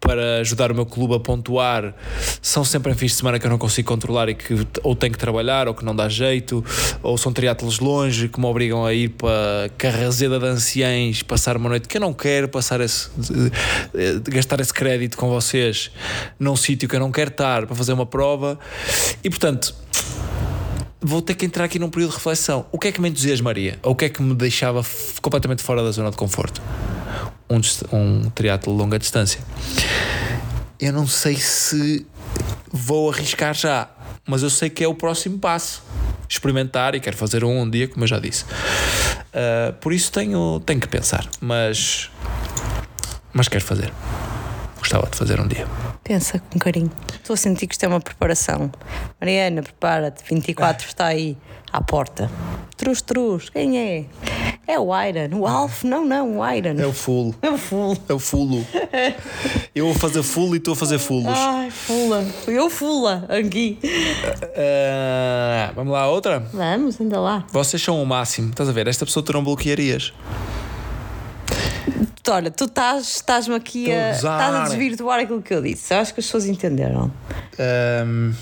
para 0.00 0.38
ajudar 0.38 0.70
o 0.70 0.74
meu 0.74 0.86
clube 0.86 1.14
a 1.14 1.20
pontuar 1.20 1.94
são 2.40 2.64
sempre 2.64 2.92
em 2.92 2.94
fins 2.94 3.12
de 3.12 3.16
semana 3.18 3.38
que 3.38 3.46
eu 3.46 3.50
não 3.50 3.58
consigo 3.58 3.88
controlar 3.88 4.28
e 4.28 4.34
que 4.34 4.54
ou 4.82 4.94
tenho 4.94 5.12
que 5.12 5.18
trabalhar 5.18 5.68
ou 5.68 5.74
que 5.74 5.84
não 5.84 5.94
dá 5.94 6.08
jeito, 6.08 6.64
ou 7.02 7.18
são 7.18 7.32
triatlos 7.32 7.78
longe 7.78 8.28
que 8.28 8.40
me 8.40 8.46
obrigam 8.46 8.86
a 8.86 8.94
ir 8.94 9.10
para 9.10 9.68
Carrazeda 9.76 10.38
de 10.38 10.46
Anciães 10.46 11.22
passar 11.22 11.56
uma 11.56 11.68
noite 11.68 11.88
que 11.88 11.96
eu 11.96 12.00
não 12.00 12.14
quero 12.14 12.48
passar 12.48 12.80
esse, 12.80 13.10
gastar 14.30 14.60
esse 14.60 14.72
crédito 14.72 15.16
com 15.16 15.28
vocês 15.28 15.90
num 16.38 16.56
sítio 16.56 16.88
que 16.88 16.96
eu 16.96 17.00
não 17.00 17.10
quero 17.10 17.30
estar 17.30 17.66
para 17.66 17.74
fazer 17.74 17.92
uma 17.92 18.06
prova. 18.06 18.58
E 19.22 19.28
portanto 19.28 19.74
vou 21.00 21.22
ter 21.22 21.34
que 21.34 21.46
entrar 21.46 21.64
aqui 21.64 21.78
num 21.78 21.90
período 21.90 22.10
de 22.10 22.16
reflexão. 22.16 22.66
O 22.72 22.78
que 22.78 22.88
é 22.88 22.92
que 22.92 23.00
me 23.00 23.08
entusiasmaria? 23.08 23.78
Ou 23.82 23.92
o 23.92 23.94
que 23.94 24.06
é 24.06 24.08
que 24.08 24.22
me 24.22 24.34
deixava 24.34 24.84
completamente 25.22 25.62
fora 25.62 25.82
da 25.82 25.90
zona 25.90 26.10
de 26.10 26.16
conforto? 26.16 26.60
Um, 27.48 27.60
um 27.96 28.30
triatlo 28.30 28.72
de 28.72 28.78
longa 28.78 28.98
distância. 28.98 29.40
Eu 30.78 30.92
não 30.92 31.06
sei 31.06 31.36
se 31.36 32.06
vou 32.70 33.10
arriscar 33.10 33.54
já, 33.54 33.88
mas 34.26 34.42
eu 34.42 34.50
sei 34.50 34.70
que 34.70 34.84
é 34.84 34.88
o 34.88 34.94
próximo 34.94 35.38
passo. 35.38 35.82
Experimentar 36.28 36.94
e 36.94 37.00
quero 37.00 37.16
fazer 37.16 37.42
um, 37.42 37.62
um 37.62 37.70
dia, 37.70 37.88
como 37.88 38.04
eu 38.04 38.08
já 38.08 38.18
disse. 38.18 38.44
Uh, 38.44 39.72
por 39.80 39.92
isso 39.92 40.12
tenho, 40.12 40.60
tenho 40.60 40.78
que 40.78 40.88
pensar, 40.88 41.26
mas, 41.40 42.10
mas 43.32 43.48
quero 43.48 43.64
fazer. 43.64 43.90
Gostava 44.88 45.06
de 45.10 45.18
fazer 45.18 45.38
um 45.38 45.46
dia. 45.46 45.66
Pensa 46.02 46.38
com 46.50 46.58
carinho. 46.58 46.90
Estou 47.12 47.34
a 47.34 47.36
sentir 47.36 47.66
que 47.66 47.74
isto 47.74 47.84
é 47.84 47.88
uma 47.88 48.00
preparação. 48.00 48.72
Mariana, 49.20 49.62
prepara-te. 49.62 50.24
24 50.26 50.86
está 50.86 51.08
aí 51.08 51.36
à 51.70 51.82
porta. 51.82 52.30
Trus, 52.74 53.02
trus. 53.02 53.50
Quem 53.50 53.78
é? 53.78 54.06
É 54.66 54.80
o 54.80 54.88
Iron. 54.98 55.40
O 55.40 55.46
Alf? 55.46 55.84
Não, 55.84 56.06
não, 56.06 56.38
o 56.38 56.50
Iron. 56.50 56.80
É 56.80 56.86
o 56.86 56.94
full. 56.94 57.34
É 57.42 57.50
o 57.50 57.58
full. 57.58 57.98
É 58.08 58.14
o 58.14 58.18
fulo. 58.18 58.66
Eu 59.74 59.84
vou 59.84 59.94
fazer 59.94 60.22
full 60.22 60.54
e 60.54 60.56
estou 60.56 60.72
a 60.72 60.76
fazer 60.76 60.98
fullos. 60.98 61.36
Ai, 61.36 61.70
fula. 61.70 62.24
Eu 62.46 62.70
fula 62.70 63.26
aqui. 63.28 63.78
Uh, 63.82 65.74
vamos 65.74 65.92
lá, 65.92 66.08
outra? 66.08 66.40
Vamos, 66.50 66.98
ainda 66.98 67.20
lá. 67.20 67.44
Vocês 67.52 67.82
são 67.82 68.02
o 68.02 68.06
máximo. 68.06 68.48
Estás 68.48 68.70
a 68.70 68.72
ver? 68.72 68.88
Esta 68.88 69.04
pessoa 69.04 69.22
tu 69.22 69.34
não 69.34 69.44
bloquearias 69.44 70.14
olha, 72.28 72.50
tu 72.50 72.64
estás, 72.64 73.16
estás-me 73.16 73.54
aqui 73.54 73.92
a, 73.92 74.12
estás 74.12 74.54
a 74.54 74.64
desvirtuar 74.64 75.20
aquilo 75.20 75.42
que 75.42 75.54
eu 75.54 75.62
disse. 75.62 75.92
Eu 75.94 76.00
acho 76.00 76.14
que 76.14 76.20
as 76.20 76.26
pessoas 76.26 76.46
entenderam. 76.46 77.10
Um, 78.06 78.32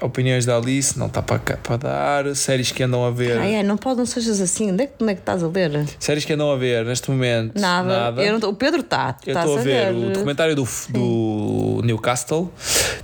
opiniões 0.00 0.46
da 0.46 0.56
Alice, 0.56 0.98
não 0.98 1.06
está 1.06 1.22
para, 1.22 1.38
para 1.38 1.76
dar. 1.76 2.34
Séries 2.34 2.72
que 2.72 2.82
andam 2.82 3.04
a 3.04 3.10
ver. 3.10 3.38
Ah, 3.38 3.46
é, 3.46 3.62
não 3.62 3.76
pode, 3.76 3.98
não 3.98 4.06
sejas 4.06 4.40
assim. 4.40 4.70
Onde 4.70 4.84
é, 4.84 4.92
onde 5.00 5.12
é 5.12 5.14
que 5.14 5.20
estás 5.20 5.42
a 5.42 5.48
ler? 5.48 5.86
Séries 5.98 6.24
que 6.24 6.32
andam 6.32 6.50
a 6.50 6.56
ver 6.56 6.84
neste 6.84 7.10
momento. 7.10 7.58
Nada. 7.58 7.88
nada. 7.88 8.38
Não, 8.38 8.48
o 8.50 8.54
Pedro 8.54 8.80
está. 8.80 9.16
Eu 9.26 9.36
estou 9.36 9.58
a, 9.58 9.60
ver, 9.60 9.92
ver, 9.92 9.94
o 9.94 10.10
documentário 10.12 10.56
do, 10.56 10.66
do 10.88 11.82
Newcastle. 11.84 12.50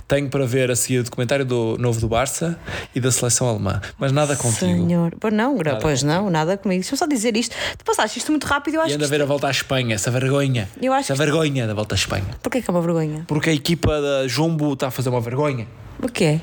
Tenho 0.07 0.29
para 0.29 0.45
ver 0.45 0.71
a 0.71 0.75
seguir 0.75 0.99
o 0.99 1.03
documentário 1.03 1.45
do 1.45 1.77
novo 1.77 1.99
do 1.99 2.07
Barça 2.07 2.57
e 2.95 2.99
da 2.99 3.11
seleção 3.11 3.49
alemã. 3.49 3.81
Mas 3.97 4.11
nada 4.11 4.35
contigo. 4.35 4.59
Senhor. 4.59 5.13
Pois 5.19 5.33
não, 5.33 5.57
nada. 5.57 5.79
pois 5.81 6.03
não, 6.03 6.29
nada 6.29 6.57
comigo. 6.57 6.81
Deixa-me 6.81 6.97
só 6.97 7.05
dizer 7.05 7.35
isto. 7.35 7.55
Tu 7.77 7.83
passaste 7.83 8.19
isto 8.19 8.31
muito 8.31 8.45
rápido, 8.45 8.75
eu 8.75 8.81
acho 8.81 8.91
E 8.91 8.95
anda 8.95 9.05
a 9.05 9.09
ver 9.09 9.21
a 9.21 9.25
volta 9.25 9.47
à 9.47 9.51
Espanha, 9.51 9.95
essa 9.95 10.09
vergonha. 10.09 10.69
Eu 10.81 10.93
acho 10.93 11.11
essa 11.11 11.15
vergonha 11.23 11.67
da 11.67 11.73
volta 11.73 11.95
à 11.95 11.97
Espanha. 11.97 12.27
Porquê 12.41 12.61
que 12.61 12.69
é 12.69 12.71
uma 12.71 12.81
vergonha? 12.81 13.25
Porque 13.27 13.49
a 13.49 13.53
equipa 13.53 14.01
da 14.01 14.27
Jumbo 14.27 14.73
está 14.73 14.87
a 14.87 14.91
fazer 14.91 15.09
uma 15.09 15.21
vergonha. 15.21 15.67
O 16.01 16.07
quê? 16.07 16.39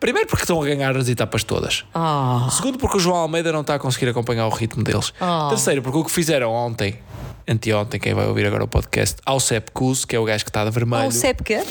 Primeiro 0.00 0.28
porque 0.28 0.44
estão 0.44 0.60
a 0.60 0.64
ganhar 0.64 0.96
as 0.96 1.08
etapas 1.08 1.44
todas. 1.44 1.84
Oh. 1.94 2.50
Segundo 2.50 2.78
porque 2.78 2.96
o 2.96 3.00
João 3.00 3.16
Almeida 3.16 3.52
não 3.52 3.60
está 3.60 3.74
a 3.74 3.78
conseguir 3.78 4.08
acompanhar 4.08 4.46
o 4.46 4.50
ritmo 4.50 4.82
deles. 4.82 5.12
Oh. 5.20 5.48
Terceiro 5.48 5.82
porque 5.82 5.98
o 5.98 6.04
que 6.04 6.10
fizeram 6.10 6.50
ontem, 6.50 6.98
anteontem, 7.46 8.00
quem 8.00 8.14
vai 8.14 8.26
ouvir 8.26 8.46
agora 8.46 8.64
o 8.64 8.68
podcast, 8.68 9.16
ao 9.26 9.38
Sepp 9.40 9.70
Kuss, 9.72 10.04
que 10.04 10.16
é 10.16 10.18
o 10.18 10.24
gajo 10.24 10.44
que 10.44 10.50
está 10.50 10.64
de 10.64 10.70
vermelho. 10.70 11.04
Ao 11.04 11.10
Sepp 11.10 11.42
quê? 11.42 11.62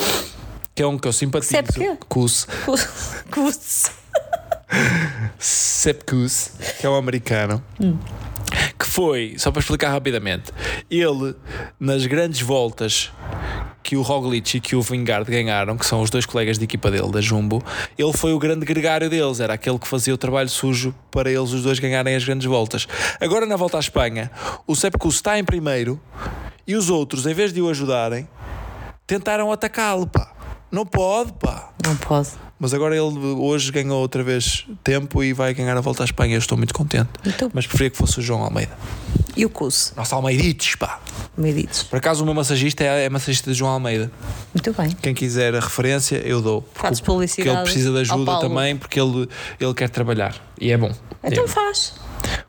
Que 0.75 0.83
é 0.83 0.87
um 0.87 0.97
que 0.97 1.07
eu 1.07 1.13
simpatizo. 1.13 1.51
Sepp 1.51 1.73
quê? 1.73 1.97
Kuss. 2.07 2.47
Kuss. 3.31 3.91
Sepp 5.39 6.03
Kuss, 6.09 6.51
que 6.79 6.85
é 6.85 6.89
um 6.89 6.95
americano. 6.95 7.63
Hum 7.79 7.97
que 8.77 8.85
foi, 8.85 9.35
só 9.37 9.51
para 9.51 9.59
explicar 9.59 9.91
rapidamente, 9.91 10.51
ele 10.89 11.35
nas 11.79 12.05
grandes 12.05 12.41
voltas 12.41 13.11
que 13.83 13.97
o 13.97 14.01
Roglic 14.01 14.57
e 14.57 14.61
que 14.61 14.75
o 14.75 14.81
Vingard 14.81 15.29
ganharam, 15.29 15.77
que 15.77 15.85
são 15.85 16.01
os 16.01 16.09
dois 16.09 16.25
colegas 16.25 16.57
de 16.57 16.63
equipa 16.63 16.89
dele, 16.89 17.11
da 17.11 17.19
Jumbo, 17.19 17.61
ele 17.97 18.13
foi 18.13 18.33
o 18.33 18.39
grande 18.39 18.65
gregário 18.65 19.09
deles, 19.09 19.39
era 19.39 19.53
aquele 19.53 19.77
que 19.77 19.87
fazia 19.87 20.13
o 20.13 20.17
trabalho 20.17 20.49
sujo 20.49 20.95
para 21.11 21.29
eles 21.29 21.51
os 21.51 21.63
dois 21.63 21.79
ganharem 21.79 22.15
as 22.15 22.23
grandes 22.23 22.47
voltas. 22.47 22.87
Agora 23.19 23.45
na 23.45 23.57
volta 23.57 23.77
à 23.77 23.79
Espanha, 23.79 24.31
o 24.65 24.75
Sepkus 24.75 25.15
está 25.15 25.37
em 25.37 25.43
primeiro 25.43 25.99
e 26.65 26.75
os 26.75 26.89
outros, 26.89 27.25
em 27.25 27.33
vez 27.33 27.51
de 27.51 27.61
o 27.61 27.69
ajudarem, 27.69 28.27
tentaram 29.05 29.51
atacá-lo, 29.51 30.07
pá. 30.07 30.31
Não 30.71 30.85
pode, 30.85 31.33
pá. 31.33 31.71
Não 31.85 31.95
pode. 31.97 32.29
Mas 32.63 32.73
agora 32.73 32.95
ele 32.95 33.17
hoje 33.19 33.73
ganhou 33.73 33.99
outra 33.99 34.23
vez 34.23 34.65
tempo 34.81 35.21
e 35.21 35.33
vai 35.33 35.53
ganhar 35.53 35.75
a 35.75 35.81
volta 35.81 36.01
à 36.01 36.05
Espanha. 36.05 36.35
Eu 36.35 36.39
estou 36.39 36.57
muito 36.57 36.73
contente. 36.73 37.09
Então. 37.25 37.51
Mas 37.53 37.67
preferia 37.67 37.89
que 37.89 37.97
fosse 37.97 38.19
o 38.19 38.21
João 38.21 38.41
Almeida. 38.41 38.71
E 39.35 39.45
o 39.45 39.49
Cus? 39.49 39.91
Nossa, 39.97 40.15
Almeidites, 40.15 40.75
pá. 40.75 41.01
Almeidites. 41.35 41.83
Por 41.83 41.97
acaso 41.97 42.23
o 42.23 42.25
meu 42.25 42.33
massagista 42.33 42.81
é, 42.81 43.03
é 43.03 43.09
massagista 43.09 43.51
de 43.51 43.57
João 43.57 43.73
Almeida. 43.73 44.09
Muito 44.53 44.71
bem. 44.81 44.91
Quem 45.01 45.13
quiser 45.13 45.53
a 45.53 45.59
referência, 45.59 46.15
eu 46.25 46.41
dou. 46.41 46.65
Fazes 46.73 47.01
publicidade. 47.01 47.49
Porque 47.49 47.59
ele 47.59 47.63
precisa 47.65 47.91
de 47.91 47.99
ajuda 47.99 48.39
também, 48.39 48.77
porque 48.77 48.97
ele, 48.97 49.27
ele 49.59 49.73
quer 49.73 49.89
trabalhar. 49.89 50.33
E 50.57 50.71
é 50.71 50.77
bom. 50.77 50.93
Então 51.21 51.43
é 51.43 51.47
faz. 51.49 51.95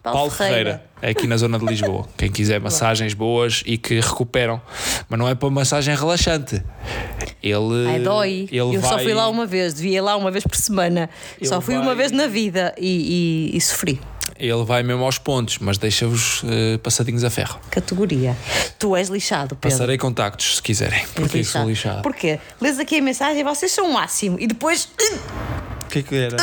Paulo 0.04 0.18
Paulo 0.18 0.30
Ferreira. 0.30 0.56
Ferreira. 0.56 0.84
É 1.02 1.10
aqui 1.10 1.26
na 1.26 1.36
zona 1.38 1.58
de 1.58 1.64
Lisboa. 1.64 2.06
Quem 2.16 2.30
quiser 2.30 2.60
massagens 2.60 3.14
boas 3.14 3.62
e 3.64 3.78
que 3.78 3.98
recuperam. 4.00 4.60
Mas 5.08 5.18
não 5.18 5.26
é 5.28 5.34
para 5.34 5.48
massagem 5.50 5.94
relaxante. 5.96 6.62
Ele. 7.42 7.88
Ai, 7.88 8.00
dói. 8.00 8.48
Ele 8.50 8.58
eu 8.60 8.80
vai... 8.80 8.90
só 8.90 8.98
fui 8.98 9.14
lá 9.14 9.28
uma 9.28 9.46
vez, 9.46 9.72
devia 9.74 9.96
ir 9.98 10.00
lá 10.02 10.14
uma 10.16 10.30
vez 10.30 10.44
por 10.44 10.56
semana. 10.56 11.08
Ele 11.40 11.48
só 11.48 11.60
fui 11.60 11.74
uma 11.76 11.86
vai- 11.86 11.96
vez 11.96 12.12
na 12.12 12.26
vida 12.26 12.74
e, 12.78 13.50
e- 13.52 13.56
e 13.56 13.60
sofri. 13.60 13.98
Ele 14.38 14.64
vai 14.64 14.82
mesmo 14.82 15.04
aos 15.04 15.16
pontos, 15.16 15.58
mas 15.58 15.78
deixa-vos 15.78 16.42
eh, 16.44 16.76
passadinhos 16.78 17.22
a 17.24 17.30
ferro. 17.30 17.58
Categoria. 17.70 18.36
Tu 18.78 18.96
és 18.96 19.08
lixado, 19.08 19.54
Pedro. 19.56 19.70
Passarei 19.78 19.96
contactos 19.96 20.56
se 20.56 20.62
quiserem. 20.62 21.00
És 21.00 21.10
Porque 21.14 21.38
isso 21.38 21.52
sou 21.52 21.66
lixado. 21.68 22.02
Porquê? 22.02 22.40
Lês 22.60 22.78
aqui 22.78 22.98
a 22.98 23.02
mensagem 23.02 23.40
e 23.40 23.44
vocês 23.44 23.70
são 23.72 23.88
o 23.88 23.94
máximo. 23.94 24.36
E 24.40 24.46
depois 24.46 24.88
O 25.84 25.88
que 25.88 26.00
é 26.00 26.02
que 26.02 26.14
era? 26.16 26.36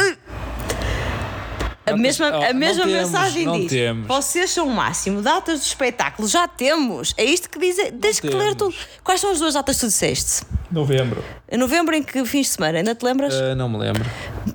A 1.92 1.96
Não 1.96 2.02
mesma, 2.02 2.26
oh, 2.32 2.36
a 2.44 2.54
não 2.54 2.60
mesma 2.60 2.84
temos, 2.86 3.00
mensagem 3.02 3.46
não 3.46 3.60
diz: 3.60 3.70
temos. 3.72 4.08
Vocês 4.08 4.50
são 4.52 4.68
o 4.68 4.72
máximo. 4.72 5.22
Datas 5.22 5.60
do 5.60 5.64
espetáculo 5.66 6.28
já 6.28 6.48
temos. 6.48 7.14
É 7.18 7.24
isto 7.24 7.50
que 7.50 7.60
diz. 7.60 7.76
Tens 8.00 8.20
que 8.20 8.28
ler 8.28 8.56
temos. 8.56 8.56
tudo. 8.58 8.76
Quais 9.04 9.22
são 9.22 9.32
as 9.32 9.40
duas 9.40 9.54
datas 9.54 9.76
que 9.76 9.82
tu 9.82 9.88
disseste? 9.88 10.44
Novembro. 10.72 11.24
Em 11.52 11.58
novembro, 11.58 11.96
em 11.96 12.02
que 12.04 12.24
fins 12.26 12.48
de 12.48 12.54
semana? 12.54 12.78
Ainda 12.80 12.96
te 12.96 13.04
lembras? 13.04 13.34
Ah, 13.34 13.56
não 13.56 13.68
me 13.70 13.78
lembro. 13.78 14.06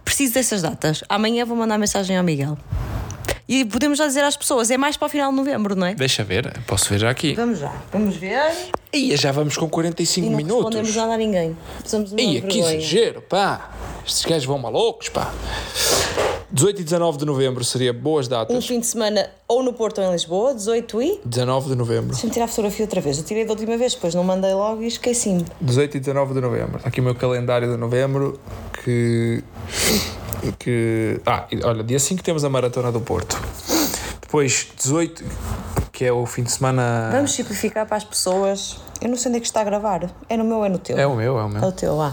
Preciso 0.05 0.35
dessas 0.35 0.63
datas. 0.63 1.05
Amanhã 1.09 1.45
vou 1.45 1.57
mandar 1.57 1.79
mensagem 1.79 2.17
ao 2.17 2.25
Miguel. 2.25 2.57
E 3.49 3.65
podemos 3.65 3.99
já 3.99 4.07
dizer 4.09 4.25
às 4.25 4.37
pessoas: 4.37 4.71
é 4.73 4.77
mais 4.77 4.97
para 4.97 5.07
o 5.07 5.09
final 5.09 5.31
de 5.31 5.37
novembro, 5.37 5.77
não 5.77 5.87
é? 5.87 5.95
Deixa 5.95 6.25
ver, 6.25 6.53
posso 6.67 6.89
ver 6.91 6.99
já 6.99 7.11
aqui. 7.11 7.35
Vamos 7.35 7.61
já. 7.61 7.73
Vamos 7.93 8.17
ver. 8.17 8.51
Ia, 8.93 9.17
já 9.17 9.31
vamos 9.31 9.57
com 9.57 9.69
45 9.69 10.27
E 10.27 10.31
não 10.31 10.37
minutos. 10.37 10.57
respondemos 10.65 10.97
nada 10.97 11.15
a 11.15 11.17
ninguém. 11.17 11.57
Precisamos 11.79 12.11
de 12.11 12.21
uma 12.23 12.33
Ia, 12.33 12.41
que 12.41 12.59
exagero, 12.59 13.23
pá. 13.23 13.71
Estes 14.05 14.25
gajos 14.25 14.45
vão 14.47 14.59
malucos, 14.59 15.09
pá. 15.11 15.33
18 16.51 16.81
e 16.81 16.85
19 16.85 17.19
de 17.19 17.25
novembro 17.25 17.65
seria 17.65 17.93
boas 17.93 18.27
Um 18.27 18.31
datas. 18.31 18.67
fim 18.67 18.79
de 18.81 18.87
semana 18.87 19.29
ou 19.49 19.63
no 19.63 19.73
Porto 19.73 20.01
ou 20.01 20.09
em 20.09 20.13
Lisboa, 20.13 20.55
18 20.55 21.03
e. 21.03 21.21
19 21.25 21.69
de 21.71 21.75
novembro. 21.75 22.11
Deixa-me 22.13 22.33
tirar 22.33 22.45
a 22.45 22.49
fotografia 22.49 22.85
outra 22.85 23.01
vez. 23.01 23.19
Eu 23.19 23.25
tirei 23.25 23.45
da 23.45 23.51
última 23.53 23.77
vez, 23.77 23.95
depois 23.95 24.15
não 24.15 24.23
mandei 24.25 24.55
logo 24.55 24.83
e 24.83 24.87
esqueci-me. 24.87 25.45
18 25.61 25.97
e 25.97 26.01
19 26.01 26.35
de 26.35 26.41
novembro. 26.41 26.77
Está 26.77 26.89
aqui 26.89 27.01
o 27.01 27.05
meu 27.05 27.15
calendário 27.15 27.71
de 27.71 27.77
novembro 27.77 28.41
que. 28.85 29.43
que 30.59 31.21
ah, 31.27 31.47
olha, 31.65 31.83
dia 31.83 31.99
5 31.99 32.23
temos 32.23 32.45
a 32.45 32.49
Maratona 32.49 32.93
do 32.93 33.01
Porto. 33.01 33.41
Depois, 34.21 34.69
18, 34.77 35.25
que 35.93 36.05
é 36.05 36.13
o 36.13 36.27
fim 36.27 36.43
de 36.43 36.53
semana. 36.53 37.11
Vamos 37.13 37.33
simplificar 37.33 37.87
para 37.87 37.97
as 37.97 38.05
pessoas. 38.05 38.77
Eu 39.01 39.09
não 39.09 39.17
sei 39.17 39.29
onde 39.31 39.39
é 39.39 39.41
que 39.41 39.47
está 39.47 39.61
a 39.61 39.65
gravar. 39.65 40.11
É 40.29 40.37
no 40.37 40.45
meu 40.45 40.59
ou 40.59 40.65
é 40.65 40.69
no 40.69 40.79
teu? 40.79 40.99
É 40.99 41.07
o 41.07 41.15
meu, 41.15 41.39
é 41.39 41.43
o 41.45 41.47
É 41.47 41.49
meu. 41.49 41.63
o 41.69 41.73
teu 41.73 41.97
lá. 41.97 42.13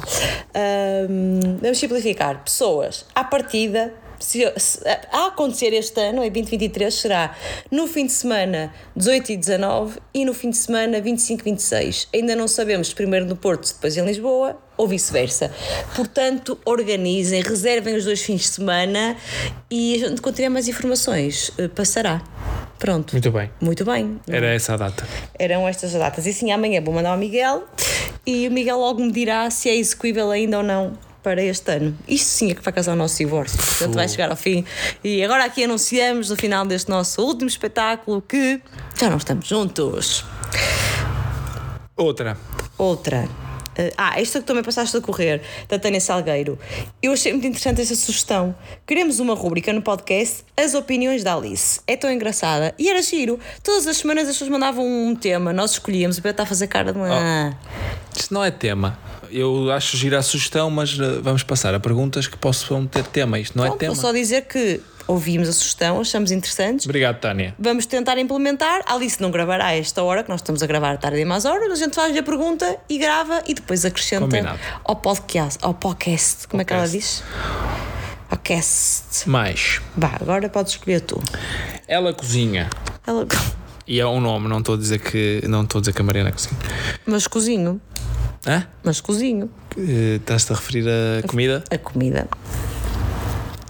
Ahm, 0.53 1.57
vamos 1.61 1.77
simplificar. 1.79 2.43
Pessoas, 2.43 3.05
à 3.15 3.23
partida, 3.23 3.93
se, 4.25 4.51
se- 4.57 4.79
a 5.11 5.27
acontecer 5.27 5.73
este 5.73 5.99
ano, 5.99 6.23
em 6.23 6.31
2023, 6.31 6.93
será 6.93 7.35
no 7.69 7.87
fim 7.87 8.05
de 8.05 8.11
semana 8.13 8.73
18 8.95 9.31
e 9.33 9.37
19 9.37 9.99
e 10.13 10.25
no 10.25 10.33
fim 10.33 10.49
de 10.49 10.57
semana 10.57 11.01
25 11.01 11.41
e 11.41 11.43
26. 11.51 12.07
Ainda 12.13 12.35
não 12.35 12.47
sabemos 12.47 12.93
primeiro 12.93 13.25
no 13.25 13.35
Porto, 13.35 13.67
depois 13.73 13.97
em 13.97 14.05
Lisboa 14.05 14.57
ou 14.75 14.87
vice-versa. 14.87 15.51
Portanto, 15.95 16.57
organizem, 16.65 17.41
reservem 17.41 17.95
os 17.95 18.05
dois 18.05 18.21
fins 18.21 18.41
de 18.41 18.47
semana 18.47 19.15
e 19.69 19.95
a 19.95 20.07
gente, 20.09 20.21
tiver 20.33 20.49
mais 20.49 20.67
informações, 20.67 21.51
eh, 21.57 21.67
passará. 21.67 22.21
Pronto. 22.79 23.11
Muito 23.13 23.31
bem. 23.31 23.49
Muito 23.61 23.85
bem. 23.85 24.19
Era 24.27 24.47
essa 24.53 24.73
a 24.73 24.77
data. 24.77 25.07
Eram 25.37 25.67
estas 25.67 25.93
as 25.93 25.99
datas. 26.01 26.25
E 26.25 26.33
sim, 26.33 26.51
amanhã 26.51 26.81
vou 26.81 26.93
mandar 26.93 27.11
ao 27.11 27.17
Miguel 27.17 27.63
e 28.25 28.47
o 28.47 28.51
Miguel 28.51 28.77
logo 28.79 29.01
me 29.01 29.11
dirá 29.11 29.49
se 29.49 29.69
é 29.69 29.75
execuível 29.75 30.31
ainda 30.31 30.57
ou 30.57 30.63
não 30.63 30.97
para 31.23 31.41
este 31.41 31.71
ano. 31.71 31.97
Isto 32.07 32.27
sim 32.27 32.51
é 32.51 32.53
que 32.53 32.61
vai 32.61 32.73
causar 32.73 32.93
o 32.93 32.95
nosso 32.95 33.17
divórcio. 33.17 33.57
Portanto, 33.57 33.95
vai 33.95 34.07
chegar 34.07 34.29
ao 34.29 34.35
fim. 34.35 34.65
E 35.03 35.23
agora 35.23 35.45
aqui 35.45 35.63
anunciamos 35.63 36.29
no 36.29 36.35
final 36.35 36.65
deste 36.65 36.89
nosso 36.89 37.21
último 37.23 37.47
espetáculo 37.47 38.21
que 38.21 38.61
já 38.99 39.09
não 39.09 39.17
estamos 39.17 39.47
juntos. 39.47 40.25
Outra. 41.95 42.37
Outra. 42.77 43.27
Eh, 43.75 43.91
ah, 43.97 44.19
esta 44.19 44.39
que 44.39 44.45
também 44.45 44.63
passaste 44.63 44.95
a 44.95 45.01
correr, 45.01 45.41
da 45.67 45.79
Tânia 45.79 45.99
Salgueiro. 45.99 46.59
Eu 47.01 47.13
achei 47.13 47.31
muito 47.31 47.47
interessante 47.47 47.81
essa 47.81 47.95
sugestão. 47.95 48.55
Queremos 48.85 49.19
uma 49.19 49.33
rúbrica 49.33 49.73
no 49.73 49.81
podcast 49.81 50.43
As 50.55 50.73
Opiniões 50.73 51.23
da 51.23 51.35
Alice. 51.35 51.81
É 51.87 51.95
tão 51.95 52.11
engraçada. 52.11 52.73
E 52.77 52.89
era 52.89 53.01
giro. 53.01 53.39
Todas 53.63 53.87
as 53.87 53.97
semanas 53.97 54.27
as 54.27 54.35
pessoas 54.35 54.49
mandavam 54.49 54.85
um 54.85 55.15
tema, 55.15 55.51
nós 55.51 55.71
escolhíamos. 55.71 56.17
O 56.17 56.21
Pedro 56.21 56.31
está 56.31 56.43
a 56.43 56.45
fazer 56.45 56.67
cara 56.67 56.91
de 56.91 56.99
uma. 56.99 57.57
Isto 58.15 58.33
não 58.33 58.43
é 58.43 58.51
tema. 58.51 58.97
Eu 59.33 59.71
acho 59.71 59.97
gira 59.97 60.19
a 60.19 60.21
sugestão, 60.21 60.69
mas 60.69 60.95
eh, 60.99 61.19
vamos 61.19 61.41
passar 61.41 61.73
a 61.73 61.79
perguntas 61.79 62.27
que 62.27 62.37
possam 62.37 62.85
ter 62.85 63.03
tema. 63.03 63.39
Isto 63.39 63.57
não 63.57 63.65
é 63.65 63.69
Pronto, 63.69 63.79
tema. 63.79 63.93
vou 63.95 64.01
só 64.01 64.11
dizer 64.11 64.43
que 64.43 64.79
ouvimos 65.07 65.49
a 65.49 65.51
sugestão, 65.51 65.99
achamos 65.99 66.29
interessantes. 66.29 66.85
Obrigado, 66.85 67.19
Tânia. 67.19 67.55
Vamos 67.57 67.87
tentar 67.87 68.15
implementar. 68.19 68.81
A 68.85 68.93
Alice 68.93 69.19
não 69.19 69.31
gravará 69.31 69.65
a 69.65 69.75
esta 69.75 70.03
hora, 70.03 70.23
que 70.23 70.29
nós 70.29 70.39
estamos 70.39 70.61
a 70.61 70.67
gravar 70.67 70.97
tarde 70.97 71.19
e 71.19 71.25
mais 71.25 71.45
horas. 71.45 71.71
A 71.71 71.75
gente 71.75 71.95
faz-lhe 71.95 72.19
a 72.19 72.23
pergunta 72.23 72.77
e 72.87 72.99
grava 72.99 73.41
e 73.47 73.55
depois 73.55 73.83
acrescenta 73.83 74.25
Combinado. 74.25 74.59
ao 74.83 74.95
podcast. 74.97 75.57
Ao 75.63 75.73
podcast. 75.73 76.47
Como 76.47 76.61
é 76.61 76.65
que 76.65 76.71
ela 76.71 76.87
diz? 76.87 77.23
Ao 78.29 78.37
cast. 78.37 79.27
Mais. 79.27 79.81
Vá, 79.97 80.15
agora 80.21 80.47
podes 80.47 80.73
escolher 80.73 81.01
tu. 81.01 81.19
Ela 81.87 82.13
cozinha. 82.13 82.69
Ela... 83.07 83.27
E 83.87 83.99
é 83.99 84.05
um 84.05 84.21
nome, 84.21 84.47
não 84.47 84.59
estou 84.59 84.75
a 84.75 84.77
dizer 84.77 84.99
que, 84.99 85.43
não 85.47 85.63
estou 85.63 85.79
a, 85.79 85.81
dizer 85.81 85.93
que 85.93 86.01
a 86.01 86.05
Mariana 86.05 86.31
cozinha. 86.31 86.55
Mas 87.05 87.27
cozinho. 87.27 87.81
Hã? 88.45 88.67
Mas 88.83 88.99
cozinho. 88.99 89.49
Eh, 89.77 90.15
Estás-te 90.17 90.51
a 90.51 90.55
referir 90.55 90.85
a 90.89 91.25
comida? 91.27 91.63
A 91.71 91.77
comida. 91.77 92.27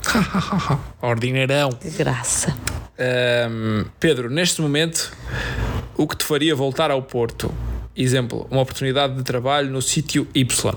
Ordinarão. 1.02 1.70
De 1.82 1.90
graça. 1.92 2.56
Ahm, 2.98 3.86
Pedro, 4.00 4.30
neste 4.30 4.62
momento, 4.62 5.12
o 5.96 6.08
que 6.08 6.16
te 6.18 6.24
faria 6.26 6.56
voltar 6.56 6.90
ao 6.92 7.02
Porto? 7.04 7.54
Exemplo, 7.96 8.48
uma 8.50 8.62
oportunidade 8.62 9.16
de 9.16 9.24
trabalho 9.24 9.70
no 9.70 9.82
sítio 9.82 10.28
Y. 10.34 10.76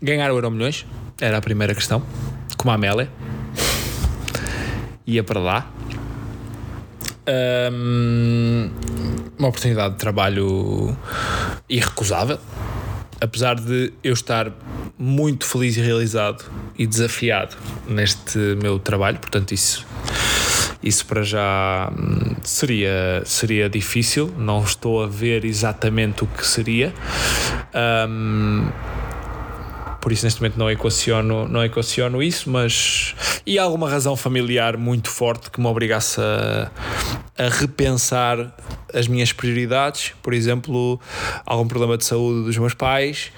Ganhar 0.00 0.30
o 0.30 0.36
Euro 0.36 0.50
Milhões? 0.50 0.86
Era 1.20 1.38
a 1.38 1.40
primeira 1.40 1.74
questão. 1.74 2.02
Como 2.56 2.70
a 2.70 2.74
Amélia. 2.74 3.10
Ia 5.06 5.24
para 5.24 5.40
lá. 5.40 5.70
Ahm, 7.26 8.70
uma 9.38 9.48
oportunidade 9.48 9.94
de 9.94 9.98
trabalho 10.00 10.96
irrecusável. 11.68 12.38
Apesar 13.20 13.56
de 13.56 13.92
eu 14.02 14.14
estar 14.14 14.50
muito 14.98 15.44
feliz 15.46 15.76
e 15.76 15.80
realizado 15.80 16.44
e 16.78 16.86
desafiado 16.86 17.56
neste 17.86 18.38
meu 18.62 18.78
trabalho, 18.78 19.18
portanto, 19.18 19.52
isso 19.52 19.86
isso 20.82 21.04
para 21.04 21.22
já 21.22 21.92
hum, 21.92 22.36
seria, 22.42 23.22
seria 23.26 23.68
difícil, 23.68 24.32
não 24.38 24.62
estou 24.64 25.02
a 25.02 25.06
ver 25.06 25.44
exatamente 25.44 26.24
o 26.24 26.26
que 26.26 26.46
seria. 26.46 26.92
Hum, 28.08 28.70
por 30.00 30.12
isso 30.12 30.24
neste 30.24 30.40
momento 30.40 30.58
não 30.58 30.70
equaciono, 30.70 31.48
não 31.48 31.64
equaciono 31.64 32.22
isso, 32.22 32.50
mas 32.50 33.14
e 33.46 33.58
há 33.58 33.62
alguma 33.62 33.88
razão 33.88 34.16
familiar 34.16 34.76
muito 34.76 35.10
forte 35.10 35.50
que 35.50 35.60
me 35.60 35.66
obrigasse 35.66 36.20
a, 36.20 36.70
a 37.36 37.48
repensar 37.48 38.54
as 38.92 39.06
minhas 39.06 39.32
prioridades, 39.32 40.12
por 40.22 40.34
exemplo, 40.34 41.00
algum 41.46 41.66
problema 41.68 41.96
de 41.96 42.04
saúde 42.04 42.44
dos 42.44 42.56
meus 42.56 42.74
pais, 42.74 43.30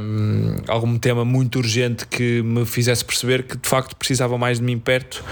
hum, 0.00 0.56
algum 0.68 0.98
tema 0.98 1.24
muito 1.24 1.58
urgente 1.58 2.06
que 2.06 2.42
me 2.42 2.64
fizesse 2.64 3.04
perceber 3.04 3.42
que 3.42 3.56
de 3.56 3.68
facto 3.68 3.94
precisava 3.96 4.38
mais 4.38 4.58
de 4.58 4.64
mim 4.64 4.78
perto 4.78 5.22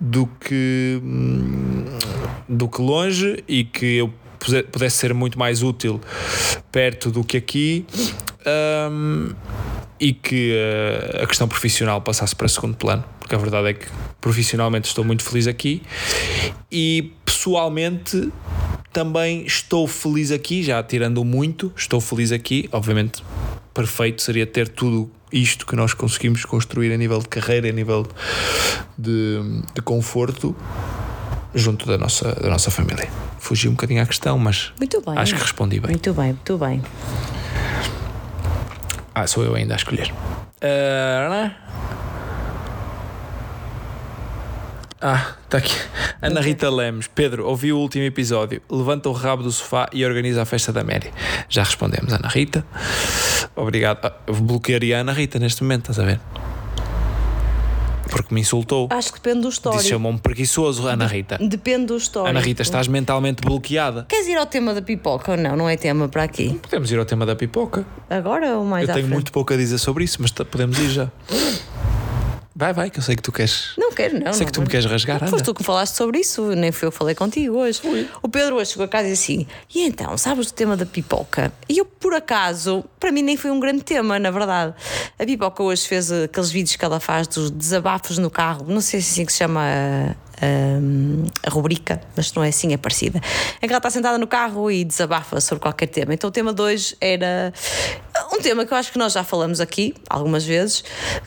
do 0.00 0.26
que 0.26 1.00
hum, 1.02 1.84
do 2.48 2.68
que 2.68 2.80
longe 2.80 3.44
e 3.46 3.64
que 3.64 3.96
eu 3.96 4.12
pudesse 4.38 4.96
ser 4.96 5.14
muito 5.14 5.38
mais 5.38 5.62
útil 5.62 6.00
perto 6.70 7.10
do 7.10 7.24
que 7.24 7.36
aqui 7.36 7.86
hum, 8.90 9.34
e 10.00 10.12
que 10.12 10.52
eh, 10.54 11.22
a 11.22 11.26
questão 11.26 11.48
profissional 11.48 12.00
passasse 12.00 12.34
para 12.34 12.48
segundo 12.48 12.76
plano, 12.76 13.04
porque 13.18 13.34
a 13.34 13.38
verdade 13.38 13.68
é 13.68 13.74
que 13.74 13.86
profissionalmente 14.20 14.88
estou 14.88 15.04
muito 15.04 15.22
feliz 15.24 15.46
aqui 15.46 15.82
e 16.70 17.12
pessoalmente 17.24 18.32
também 18.92 19.44
estou 19.44 19.86
feliz 19.86 20.30
aqui, 20.30 20.62
já 20.62 20.82
tirando 20.82 21.24
muito, 21.24 21.72
estou 21.76 22.00
feliz 22.00 22.32
aqui, 22.32 22.68
obviamente 22.72 23.22
perfeito 23.78 24.22
seria 24.22 24.44
ter 24.44 24.66
tudo 24.66 25.08
isto 25.32 25.64
que 25.64 25.76
nós 25.76 25.94
conseguimos 25.94 26.44
construir 26.44 26.92
a 26.92 26.96
nível 26.96 27.20
de 27.20 27.28
carreira, 27.28 27.68
a 27.68 27.72
nível 27.72 28.04
de, 28.98 29.38
de 29.72 29.80
conforto 29.82 30.56
junto 31.54 31.86
da 31.86 31.96
nossa, 31.98 32.32
da 32.34 32.48
nossa 32.48 32.70
família. 32.70 33.08
Fugi 33.38 33.68
um 33.68 33.72
bocadinho 33.72 34.02
à 34.02 34.06
questão, 34.06 34.38
mas 34.38 34.72
acho 35.16 35.34
que 35.34 35.40
respondi 35.42 35.80
bem. 35.80 35.90
Muito 35.92 36.12
bem, 36.12 36.26
muito 36.26 36.58
bem. 36.58 36.82
Ah, 39.14 39.26
sou 39.26 39.44
eu 39.44 39.54
ainda 39.54 39.74
a 39.74 39.76
escolher. 39.76 40.12
Ah, 40.62 41.50
Ah, 45.00 45.34
está 45.44 45.58
aqui. 45.58 45.76
Ana 46.20 46.40
Rita 46.40 46.68
Lemos. 46.68 47.06
Pedro, 47.06 47.46
ouvi 47.46 47.72
o 47.72 47.78
último 47.78 48.04
episódio. 48.04 48.60
Levanta 48.68 49.08
o 49.08 49.12
rabo 49.12 49.44
do 49.44 49.52
sofá 49.52 49.88
e 49.92 50.04
organiza 50.04 50.42
a 50.42 50.44
festa 50.44 50.72
da 50.72 50.82
Mary. 50.82 51.12
Já 51.48 51.62
respondemos, 51.62 52.12
Ana 52.12 52.26
Rita. 52.28 52.66
Obrigado. 53.54 54.04
Ah, 54.04 54.12
eu 54.26 54.34
bloquearia 54.34 54.98
a 54.98 55.00
Ana 55.02 55.12
Rita 55.12 55.38
neste 55.38 55.62
momento, 55.62 55.90
estás 55.92 56.00
a 56.00 56.04
ver? 56.04 56.20
Porque 58.10 58.34
me 58.34 58.40
insultou. 58.40 58.88
Acho 58.90 59.12
que 59.12 59.18
depende 59.20 59.42
do 59.42 59.48
Disse 59.48 59.58
histórico. 59.58 59.82
chamou-me 59.84 60.18
preguiçoso, 60.18 60.86
Ana 60.86 61.06
Rita. 61.06 61.38
Depende 61.40 61.86
do 61.86 61.96
histórico. 61.96 62.30
Ana 62.30 62.40
Rita, 62.40 62.62
estás 62.62 62.88
mentalmente 62.88 63.42
bloqueada. 63.42 64.06
Queres 64.08 64.26
ir 64.28 64.36
ao 64.36 64.46
tema 64.46 64.72
da 64.74 64.82
pipoca 64.82 65.32
ou 65.32 65.36
não? 65.38 65.56
Não 65.56 65.68
é 65.68 65.76
tema 65.76 66.08
para 66.08 66.22
aqui. 66.22 66.58
Podemos 66.62 66.90
ir 66.90 66.98
ao 66.98 67.04
tema 67.04 67.24
da 67.26 67.36
pipoca. 67.36 67.84
Agora 68.08 68.56
ou 68.58 68.64
mais 68.64 68.86
Eu 68.88 68.92
à 68.92 68.94
tenho 68.94 69.06
frente? 69.06 69.14
muito 69.14 69.32
pouco 69.32 69.52
a 69.52 69.56
dizer 69.56 69.78
sobre 69.78 70.04
isso, 70.04 70.18
mas 70.20 70.30
podemos 70.30 70.78
ir 70.78 70.90
já. 70.90 71.10
Vai, 72.58 72.72
vai, 72.72 72.90
que 72.90 72.98
eu 72.98 73.02
sei 73.04 73.14
que 73.14 73.22
tu 73.22 73.30
queres. 73.30 73.70
Não 73.78 73.92
quero, 73.92 74.18
não. 74.18 74.32
sei 74.32 74.40
não 74.40 74.46
que 74.46 74.52
tu 74.52 74.60
me 74.60 74.66
vou. 74.66 74.70
queres 74.72 74.84
rasgar, 74.84 75.28
Foste 75.28 75.44
tu 75.44 75.54
que 75.54 75.60
me 75.62 75.64
falaste 75.64 75.94
sobre 75.94 76.18
isso, 76.18 76.42
nem 76.56 76.72
foi 76.72 76.88
eu 76.88 76.90
que 76.90 76.98
falei 76.98 77.14
contigo 77.14 77.56
hoje. 77.56 77.80
O 78.20 78.28
Pedro 78.28 78.56
hoje 78.56 78.72
chegou 78.72 78.84
a 78.84 78.88
casa 78.88 79.06
e 79.06 79.12
disse 79.12 79.32
assim: 79.32 79.46
E 79.72 79.86
então, 79.86 80.18
sabes 80.18 80.46
do 80.46 80.52
tema 80.52 80.76
da 80.76 80.84
pipoca? 80.84 81.52
E 81.68 81.78
eu, 81.78 81.84
por 81.84 82.12
acaso, 82.14 82.84
para 82.98 83.12
mim 83.12 83.22
nem 83.22 83.36
foi 83.36 83.52
um 83.52 83.60
grande 83.60 83.84
tema, 83.84 84.18
na 84.18 84.32
verdade. 84.32 84.74
A 85.16 85.24
pipoca 85.24 85.62
hoje 85.62 85.86
fez 85.86 86.10
aqueles 86.10 86.50
vídeos 86.50 86.74
que 86.74 86.84
ela 86.84 86.98
faz 86.98 87.28
dos 87.28 87.48
desabafos 87.48 88.18
no 88.18 88.28
carro, 88.28 88.66
não 88.68 88.80
sei 88.80 89.00
se 89.00 89.10
é 89.10 89.12
assim 89.12 89.26
que 89.26 89.32
se 89.32 89.38
chama. 89.38 90.16
Hum, 90.42 91.24
a 91.42 91.50
rubrica, 91.50 92.00
mas 92.16 92.32
não 92.32 92.42
é 92.42 92.48
assim, 92.48 92.72
é 92.72 92.76
parecida. 92.76 93.20
Em 93.62 93.66
que 93.66 93.72
ela 93.72 93.78
está 93.78 93.90
sentada 93.90 94.18
no 94.18 94.26
carro 94.26 94.70
e 94.70 94.84
desabafa 94.84 95.40
sobre 95.40 95.62
qualquer 95.62 95.86
tema. 95.86 96.14
Então 96.14 96.28
o 96.28 96.30
tema 96.32 96.52
de 96.52 96.62
hoje 96.62 96.96
era 97.00 97.52
um 98.32 98.40
tema 98.40 98.64
que 98.64 98.72
eu 98.72 98.76
acho 98.76 98.92
que 98.92 98.98
nós 98.98 99.12
já 99.12 99.24
falamos 99.24 99.60
aqui 99.60 99.94
algumas 100.08 100.44
vezes, 100.44 100.84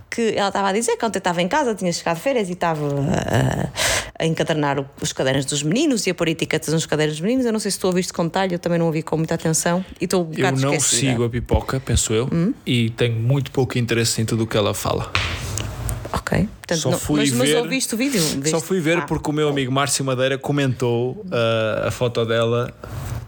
que 0.10 0.34
ela 0.36 0.48
estava 0.48 0.70
a 0.70 0.74
dizer 0.74 0.98
que 0.98 1.06
ontem 1.06 1.18
estava 1.18 1.42
em 1.42 1.48
casa, 1.48 1.74
tinha 1.76 1.92
chegado 1.92 2.18
de 2.18 2.24
férias 2.24 2.50
e 2.50 2.54
estava 2.54 2.86
a, 2.86 4.24
a 4.24 4.26
encadernar 4.26 4.84
os 5.02 5.14
cadernos 5.14 5.46
dos 5.46 5.64
meninos 5.64 6.06
e 6.08 6.10
a 6.10 6.16
pôr 6.16 6.30
etiquetas 6.30 6.74
nos 6.74 6.86
cadernos 6.86 7.16
dos 7.16 7.22
meninos. 7.22 7.46
Eu 7.46 7.52
não 7.52 7.60
sei 7.60 7.72
se 7.72 7.80
tu 7.80 7.88
ouviste 7.88 8.14
com 8.14 8.26
detalhe, 8.26 8.54
eu 8.54 8.60
também 8.60 8.80
não 8.80 8.88
ouvi 8.88 9.02
com 9.02 9.18
muita 9.18 9.36
atenção 9.36 9.84
e 10.00 10.06
estou 10.06 10.26
um 10.26 10.34
Eu 10.34 10.52
não 10.52 10.74
esquecida. 10.74 11.12
Hum? 11.12 11.12
sigo 11.12 11.24
a 11.24 11.30
pipoca, 11.30 11.80
penso 11.80 12.14
eu, 12.14 12.30
e 12.66 12.90
tenho 12.92 13.16
muito 13.16 13.52
pouco 13.52 13.78
interesse 13.78 14.22
em 14.22 14.26
tudo 14.26 14.44
o 14.44 14.48
que 14.48 14.58
ela 14.58 14.74
fala. 14.74 15.12
Ok. 16.14 16.48
Portanto, 16.58 16.78
Só 16.80 16.92
não- 16.92 17.00
fui 17.00 17.22
mas, 17.22 17.32
mas 17.32 17.50
ver- 17.50 17.58
ouviste 17.58 17.94
o 17.96 17.98
vídeo? 17.98 18.22
Só 18.22 18.38
Viste? 18.40 18.62
fui 18.62 18.80
ver 18.82 18.98
Ah. 18.98 19.02
porque 19.04 19.30
o 19.30 19.34
meu 19.34 19.48
amigo 19.50 19.72
Márcio 19.72 20.04
Madeira 20.04 20.38
comentou 20.38 21.12
uh, 21.26 21.88
a 21.88 21.92
foto 21.92 22.26
dela, 22.26 22.74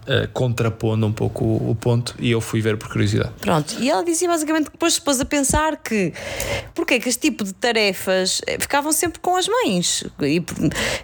uh, 0.06 0.28
contrapondo 0.32 1.06
um 1.06 1.12
pouco 1.12 1.44
o, 1.44 1.74
ponto, 1.74 2.14
e 2.18 2.30
eu 2.30 2.40
fui 2.40 2.60
ver 2.60 2.76
por 2.76 2.88
curiosidade. 2.88 3.32
Pronto, 3.40 3.76
e 3.80 3.90
ela 3.90 4.04
dizia 4.04 4.28
basicamente 4.28 4.66
que 4.66 4.72
depois 4.72 4.94
se 4.94 5.00
pôs 5.00 5.20
a 5.20 5.24
pensar 5.24 5.76
que 5.76 6.12
porque 6.74 6.94
é 6.94 7.00
que 7.00 7.08
este 7.08 7.20
tipo 7.20 7.44
de 7.44 7.52
tarefas 7.52 8.40
eh, 8.46 8.58
ficavam 8.58 8.92
sempre 8.92 9.20
com 9.20 9.36
as 9.36 9.48
mães. 9.48 10.04
E, 10.20 10.42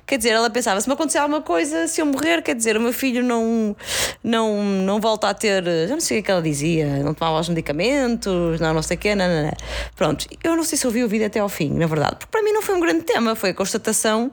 quer 0.07 0.19
dizer, 0.19 0.31
ela 0.31 0.51
pensava: 0.51 0.81
se 0.81 0.89
me 0.89 0.95
acontecer 0.95 1.19
alguma 1.19 1.43
coisa, 1.43 1.87
se 1.87 2.01
eu 2.01 2.07
morrer, 2.07 2.43
quer 2.43 2.55
dizer, 2.55 2.77
o 2.77 2.81
meu 2.81 2.93
filho 2.93 3.23
não, 3.23 3.77
não, 4.23 4.63
não 4.65 5.01
volta 5.01 5.29
a 5.29 5.35
ter. 5.35 5.65
Já 5.89 5.95
não 5.95 6.01
sei 6.01 6.19
o 6.19 6.23
que 6.23 6.25
é 6.25 6.27
que 6.27 6.31
ela 6.31 6.43
dizia, 6.43 7.03
não 7.03 7.15
tomava 7.15 7.41
os 7.41 7.49
medicamentos, 7.49 8.61
não, 8.61 8.75
não 8.75 8.83
sei 8.83 8.97
o 8.97 9.01
quê, 9.01 9.15
não, 9.15 9.29
não, 9.29 9.43
não. 9.45 9.57
Pronto, 9.97 10.27
eu 10.43 10.57
não 10.57 10.65
sei 10.65 10.77
se 10.79 10.87
ouvi 10.87 11.05
o 11.05 11.09
vídeo 11.09 11.27
até 11.27 11.41
ao 11.41 11.49
fim, 11.49 11.71
na 11.71 11.87
verdade, 11.87 12.17
porque 12.17 12.31
para 12.31 12.43
mim 12.43 12.53
não 12.53 12.63
foi 12.63 12.75
um 12.75 12.81
grande 12.81 13.03
tema, 13.03 13.35
foi 13.35 13.51
a 13.51 13.55
constatação 13.55 14.31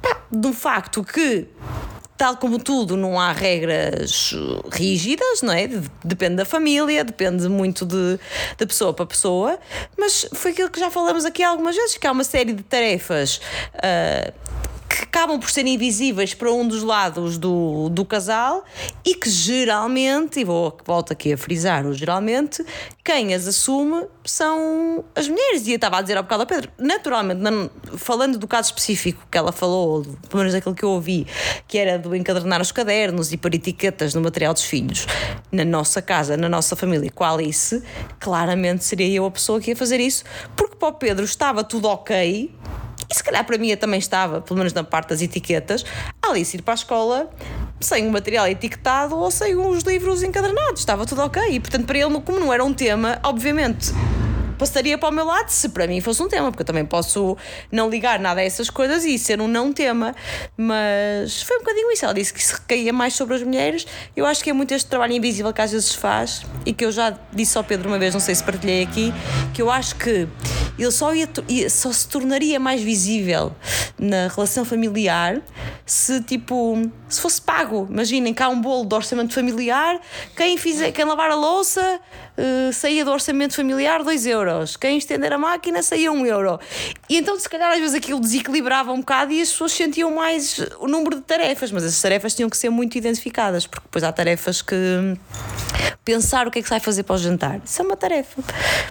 pá, 0.00 0.22
do 0.30 0.52
facto 0.52 1.04
que 1.04 1.46
tal 2.22 2.36
como 2.36 2.56
tudo, 2.56 2.96
não 2.96 3.18
há 3.18 3.32
regras 3.32 4.32
rígidas, 4.70 5.42
não 5.42 5.52
é? 5.52 5.66
De- 5.66 5.90
Depende 6.04 6.36
da 6.36 6.44
família, 6.44 7.02
depende 7.02 7.48
muito 7.48 7.84
de, 7.84 8.16
de 8.56 8.64
pessoa 8.64 8.94
para 8.94 9.04
pessoa, 9.06 9.58
mas 9.98 10.28
foi 10.32 10.52
aquilo 10.52 10.70
que 10.70 10.78
já 10.78 10.88
falamos 10.88 11.24
aqui 11.24 11.42
algumas 11.42 11.74
vezes, 11.74 11.96
que 11.96 12.06
há 12.06 12.12
uma 12.12 12.22
série 12.22 12.52
de 12.52 12.62
tarefas. 12.62 13.40
ah, 13.74 14.32
que 14.92 15.04
acabam 15.04 15.40
por 15.40 15.50
ser 15.50 15.66
invisíveis 15.66 16.34
para 16.34 16.52
um 16.52 16.68
dos 16.68 16.82
lados 16.82 17.38
do, 17.38 17.88
do 17.88 18.04
casal 18.04 18.62
e 19.04 19.14
que 19.14 19.30
geralmente, 19.30 20.40
e 20.40 20.44
vou, 20.44 20.76
volto 20.84 21.12
aqui 21.12 21.32
a 21.32 21.38
frisar 21.38 21.90
geralmente, 21.94 22.62
quem 23.02 23.32
as 23.32 23.48
assume 23.48 24.06
são 24.24 25.02
as 25.14 25.26
mulheres. 25.28 25.66
E 25.66 25.70
eu 25.70 25.76
estava 25.76 25.96
a 25.96 26.02
dizer 26.02 26.16
ao 26.18 26.22
bocado 26.22 26.42
ao 26.42 26.46
Pedro, 26.46 26.70
naturalmente, 26.78 27.40
não- 27.40 27.70
falando 27.96 28.36
do 28.38 28.46
caso 28.46 28.66
específico 28.68 29.26
que 29.30 29.38
ela 29.38 29.50
falou, 29.50 30.02
pelo 30.28 30.40
menos 30.40 30.52
daquilo 30.52 30.74
que 30.74 30.84
eu 30.84 30.90
ouvi, 30.90 31.26
que 31.66 31.78
era 31.78 31.98
do 31.98 32.14
encadernar 32.14 32.60
os 32.60 32.70
cadernos 32.70 33.32
e 33.32 33.38
pôr 33.38 33.54
etiquetas 33.54 34.12
no 34.14 34.20
material 34.20 34.52
dos 34.52 34.64
filhos, 34.64 35.06
na 35.50 35.64
nossa 35.64 36.02
casa, 36.02 36.36
na 36.36 36.48
nossa 36.48 36.76
família, 36.76 37.10
a 37.16 37.32
Alice, 37.32 37.82
claramente 38.20 38.84
seria 38.84 39.08
eu 39.08 39.24
a 39.24 39.30
pessoa 39.30 39.58
que 39.60 39.70
ia 39.70 39.76
fazer 39.76 40.00
isso, 40.00 40.24
porque 40.54 40.76
para 40.76 40.88
o 40.88 40.92
Pedro 40.92 41.24
estava 41.24 41.64
tudo 41.64 41.88
ok. 41.88 42.52
E 43.10 43.14
se 43.14 43.22
calhar 43.22 43.44
para 43.44 43.58
mim 43.58 43.74
também 43.76 43.98
estava, 43.98 44.40
pelo 44.40 44.58
menos 44.58 44.72
na 44.72 44.84
parte 44.84 45.10
das 45.10 45.22
etiquetas, 45.22 45.84
Alice 46.22 46.56
ir 46.56 46.62
para 46.62 46.74
a 46.74 46.76
escola 46.76 47.30
sem 47.80 48.06
o 48.06 48.10
material 48.10 48.46
etiquetado 48.46 49.16
ou 49.16 49.30
sem 49.30 49.56
os 49.56 49.82
livros 49.82 50.22
encadernados. 50.22 50.80
Estava 50.80 51.04
tudo 51.04 51.22
ok. 51.22 51.42
E 51.50 51.60
portanto, 51.60 51.86
para 51.86 51.98
ele, 51.98 52.20
como 52.20 52.38
não 52.38 52.52
era 52.52 52.64
um 52.64 52.72
tema, 52.72 53.18
obviamente 53.22 53.92
passaria 54.62 54.96
para 54.96 55.08
o 55.08 55.12
meu 55.12 55.24
lado 55.24 55.48
se 55.48 55.68
para 55.70 55.88
mim 55.88 56.00
fosse 56.00 56.22
um 56.22 56.28
tema, 56.28 56.52
porque 56.52 56.62
eu 56.62 56.66
também 56.66 56.84
posso 56.84 57.36
não 57.70 57.90
ligar 57.90 58.20
nada 58.20 58.40
a 58.40 58.44
essas 58.44 58.70
coisas 58.70 59.04
e 59.04 59.18
ser 59.18 59.40
um 59.40 59.48
não 59.48 59.72
tema. 59.72 60.14
Mas 60.56 61.42
foi 61.42 61.56
um 61.56 61.60
bocadinho 61.60 61.90
isso. 61.90 62.04
Ela 62.04 62.14
disse 62.14 62.32
que 62.32 62.38
isso 62.38 62.54
recaía 62.54 62.92
mais 62.92 63.14
sobre 63.14 63.34
as 63.34 63.42
mulheres. 63.42 63.84
Eu 64.14 64.24
acho 64.24 64.42
que 64.44 64.50
é 64.50 64.52
muito 64.52 64.72
este 64.72 64.88
trabalho 64.88 65.14
invisível 65.14 65.52
que 65.52 65.60
às 65.60 65.72
vezes 65.72 65.92
faz 65.94 66.42
e 66.64 66.72
que 66.72 66.84
eu 66.84 66.92
já 66.92 67.16
disse 67.32 67.58
ao 67.58 67.64
Pedro 67.64 67.88
uma 67.88 67.98
vez, 67.98 68.14
não 68.14 68.20
sei 68.20 68.36
se 68.36 68.44
partilhei 68.44 68.84
aqui, 68.84 69.12
que 69.52 69.60
eu 69.60 69.68
acho 69.68 69.96
que 69.96 70.28
ele 70.78 70.90
só, 70.92 71.12
ia, 71.12 71.28
só 71.68 71.92
se 71.92 72.06
tornaria 72.06 72.60
mais 72.60 72.80
visível 72.80 73.52
na 73.98 74.28
relação 74.28 74.64
familiar 74.64 75.42
se 75.84 76.22
tipo 76.22 76.90
se 77.08 77.20
fosse 77.20 77.42
pago. 77.42 77.86
Imaginem 77.90 78.32
cá 78.32 78.48
um 78.48 78.60
bolo 78.60 78.84
de 78.84 78.94
orçamento 78.94 79.34
familiar, 79.34 80.00
quem, 80.36 80.56
fizer, 80.56 80.92
quem 80.92 81.04
lavar 81.04 81.30
a 81.30 81.34
louça 81.34 82.00
eh, 82.36 82.72
saía 82.72 83.04
do 83.04 83.10
orçamento 83.10 83.54
familiar 83.54 84.02
2 84.02 84.26
euros, 84.26 84.76
quem 84.76 84.96
estender 84.96 85.32
a 85.32 85.38
máquina 85.38 85.82
saía 85.82 86.10
1 86.10 86.14
um 86.14 86.24
euro. 86.24 86.58
E 87.08 87.18
então, 87.18 87.38
se 87.38 87.48
calhar, 87.48 87.70
às 87.70 87.78
vezes 87.78 87.94
aquilo 87.94 88.20
desequilibrava 88.20 88.92
um 88.92 89.00
bocado 89.00 89.32
e 89.32 89.40
as 89.40 89.50
pessoas 89.50 89.72
sentiam 89.72 90.14
mais 90.14 90.58
o 90.80 90.88
número 90.88 91.16
de 91.16 91.22
tarefas, 91.22 91.70
mas 91.70 91.84
essas 91.84 92.00
tarefas 92.00 92.34
tinham 92.34 92.48
que 92.48 92.56
ser 92.56 92.70
muito 92.70 92.96
identificadas, 92.96 93.66
porque 93.66 93.84
depois 93.84 94.02
há 94.02 94.10
tarefas 94.10 94.62
que 94.62 94.76
pensar 96.04 96.46
o 96.46 96.50
que 96.50 96.58
é 96.58 96.62
que 96.62 96.68
se 96.68 96.70
vai 96.70 96.80
fazer 96.80 97.02
para 97.02 97.14
o 97.14 97.18
jantar. 97.18 97.60
Isso 97.64 97.82
é 97.82 97.84
uma 97.84 97.96
tarefa, 97.96 98.42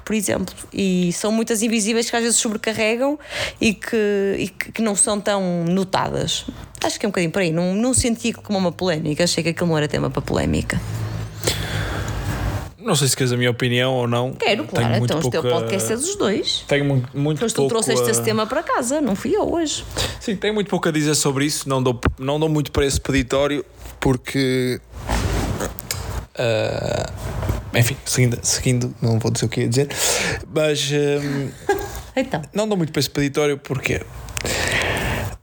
por 0.06 0.16
exemplo. 0.16 0.54
E 0.72 1.12
são 1.14 1.32
muitas 1.32 1.62
invisíveis 1.62 2.10
que 2.10 2.16
às 2.16 2.22
vezes 2.22 2.38
sobrecarregam 2.38 3.20
e 3.60 3.74
que, 3.74 4.36
e 4.38 4.48
que 4.50 4.82
não 4.82 4.96
são 4.96 5.20
tão 5.20 5.66
notadas. 5.66 6.46
Acho 6.84 7.00
que 7.00 7.06
é 7.06 7.08
um 7.08 7.12
bocadinho 7.12 7.32
por 7.32 7.42
aí. 7.42 7.52
Não, 7.52 7.74
não 7.74 7.94
senti 7.94 8.34
como 8.34 8.58
uma 8.58 8.72
polémica. 8.72 9.24
Achei 9.24 9.44
que 9.44 9.50
aquilo 9.50 9.68
não 9.68 9.78
era 9.78 9.88
tema 9.88 10.10
para 10.10 10.22
polémica. 10.22 10.80
Não 12.92 12.96
sei 12.98 13.08
se 13.08 13.16
queres 13.16 13.32
a 13.32 13.38
minha 13.38 13.50
opinião 13.50 13.94
ou 13.94 14.06
não. 14.06 14.34
Quero, 14.34 14.64
Tenho 14.66 14.68
claro. 14.68 14.90
muito 14.98 15.06
Então 15.06 15.20
o 15.20 15.32
teu 15.32 15.42
pouca- 15.42 15.60
podcast 15.62 15.94
é 15.94 15.96
dos 15.96 16.14
dois. 16.18 16.66
Tenho 16.68 16.84
muito, 16.84 17.18
muito 17.18 17.42
Mas 17.42 17.54
tu 17.54 17.66
trouxeste 17.70 18.10
esse 18.10 18.22
tema 18.22 18.46
para 18.46 18.62
casa, 18.62 19.00
não 19.00 19.16
fui 19.16 19.34
eu 19.34 19.50
hoje. 19.50 19.86
Sim, 20.20 20.36
tenho 20.36 20.54
muito 20.54 20.68
pouco 20.70 20.90
a 20.90 20.92
dizer 20.92 21.16
sobre 21.16 21.46
isso. 21.46 21.70
Não 21.70 21.82
dou, 21.82 21.98
não 22.20 22.38
dou 22.38 22.50
muito 22.50 22.70
para 22.70 22.86
esse 22.86 23.00
peditório 23.00 23.64
porque. 23.98 24.82
ah, 26.38 27.10
enfim, 27.74 27.96
seguindo, 28.06 28.38
seguindo, 28.44 28.94
não 29.02 29.18
vou 29.20 29.32
dizer 29.32 29.46
o 29.46 29.50
que 29.50 29.62
ia 29.62 29.70
dizer, 29.70 29.88
mas 30.54 30.92
hum, 30.92 31.50
Então, 32.14 32.42
não 32.54 32.68
dou 32.68 32.78
muito 32.78 32.92
para 32.92 33.00
esse 33.00 33.10
peditório 33.10 33.58
porque. 33.58 34.02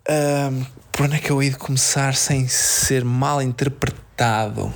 hum, 0.06 0.66
por 0.92 1.06
onde 1.06 1.16
é 1.16 1.18
que 1.18 1.30
eu 1.30 1.42
hei 1.42 1.48
de 1.48 1.56
começar 1.56 2.14
sem 2.14 2.46
ser 2.46 3.06
mal 3.06 3.40
interpretado? 3.40 4.70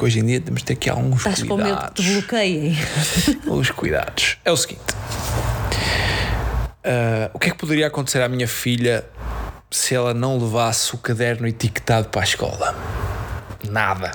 Porque 0.00 0.06
hoje 0.06 0.20
em 0.20 0.24
dia 0.24 0.40
temos 0.40 0.62
de 0.62 0.64
ter 0.64 0.72
aqui 0.72 0.88
alguns 0.88 1.18
estás 1.18 1.42
com 1.42 1.58
medo 1.58 1.76
que 1.76 1.92
te 1.92 2.02
cuidados. 2.02 2.06
bloqueiem. 2.06 2.78
Os 3.46 3.70
cuidados. 3.70 4.38
É 4.42 4.50
o 4.50 4.56
seguinte: 4.56 4.80
Ah, 6.82 7.30
o 7.34 7.38
que 7.38 7.48
é 7.48 7.50
que 7.52 7.58
poderia 7.58 7.86
acontecer 7.86 8.22
à 8.22 8.28
minha 8.28 8.48
filha 8.48 9.04
se 9.70 9.94
ela 9.94 10.14
não 10.14 10.38
levasse 10.38 10.94
o 10.94 10.98
caderno 10.98 11.46
etiquetado 11.46 12.08
para 12.08 12.22
a 12.22 12.24
escola? 12.24 12.74
Nada. 13.68 14.12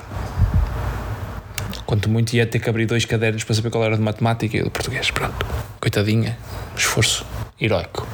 Quanto 1.86 2.10
muito 2.10 2.34
ia 2.34 2.44
ter 2.44 2.58
que 2.58 2.68
abrir 2.68 2.86
dois 2.86 3.04
cadernos 3.04 3.44
para 3.44 3.54
saber 3.54 3.70
qual 3.70 3.84
era 3.84 3.94
o 3.94 3.96
de 3.96 4.02
matemática 4.02 4.56
e 4.56 4.62
o 4.62 4.64
de 4.64 4.70
português. 4.70 5.12
Pronto. 5.12 5.46
Coitadinha. 5.80 6.36
Esforço 6.76 7.24
heroico. 7.60 8.04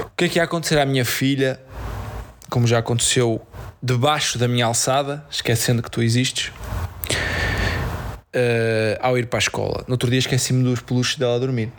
O 0.00 0.16
que 0.16 0.24
é 0.24 0.28
que 0.28 0.38
ia 0.40 0.42
acontecer 0.42 0.80
à 0.80 0.84
minha 0.84 1.04
filha, 1.04 1.60
como 2.50 2.66
já 2.66 2.80
aconteceu 2.80 3.40
debaixo 3.84 4.38
da 4.38 4.48
minha 4.48 4.64
alçada, 4.64 5.22
esquecendo 5.30 5.82
que 5.82 5.90
tu 5.90 6.02
existes, 6.02 6.50
eh, 8.32 8.98
ao 9.02 9.18
ir 9.18 9.26
para 9.26 9.38
a 9.38 9.40
escola. 9.42 9.84
No 9.86 9.92
outro 9.94 10.08
dia 10.08 10.18
esqueci-me 10.18 10.64
dos 10.64 10.80
peluches 10.80 11.18
dela 11.18 11.36
a 11.36 11.38
dormir. 11.38 11.70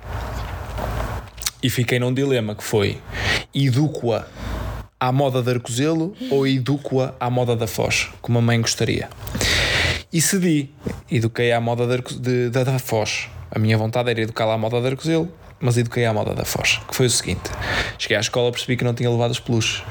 E 1.63 1.69
fiquei 1.69 1.97
num 1.97 2.13
dilema 2.13 2.53
que 2.53 2.63
foi 2.63 2.99
educo-a 3.53 4.25
à 4.99 5.11
moda 5.11 5.41
de 5.41 5.49
Arcozelo 5.49 6.15
ou 6.29 6.45
educo-a 6.45 7.15
à 7.19 7.27
moda 7.29 7.55
da 7.55 7.65
Foz, 7.65 8.09
como 8.21 8.37
a 8.37 8.41
mãe 8.41 8.61
gostaria. 8.61 9.09
E 10.13 10.21
cedi, 10.21 10.69
eduquei 11.11 11.51
à 11.51 11.59
moda 11.59 11.87
de, 11.87 12.19
de- 12.19 12.49
da, 12.51 12.63
da 12.63 12.77
Foz. 12.77 13.27
A 13.49 13.57
minha 13.57 13.77
vontade 13.77 14.11
era 14.11 14.21
educá-la 14.21 14.53
à 14.53 14.57
moda 14.57 14.79
de 14.79 14.87
Arcozelo, 14.87 15.27
mas 15.65 15.77
eduquei 15.77 16.05
à 16.05 16.13
moda 16.13 16.33
da 16.33 16.45
Foz. 16.45 16.79
Que 16.87 16.95
foi 16.95 17.07
o 17.07 17.09
seguinte: 17.09 17.49
cheguei 17.97 18.15
à 18.15 18.19
escola 18.19 18.51
percebi 18.51 18.77
que 18.77 18.83
não 18.83 18.93
tinha 18.93 19.09
levado 19.09 19.31
os 19.31 19.39
peluches. 19.39 19.83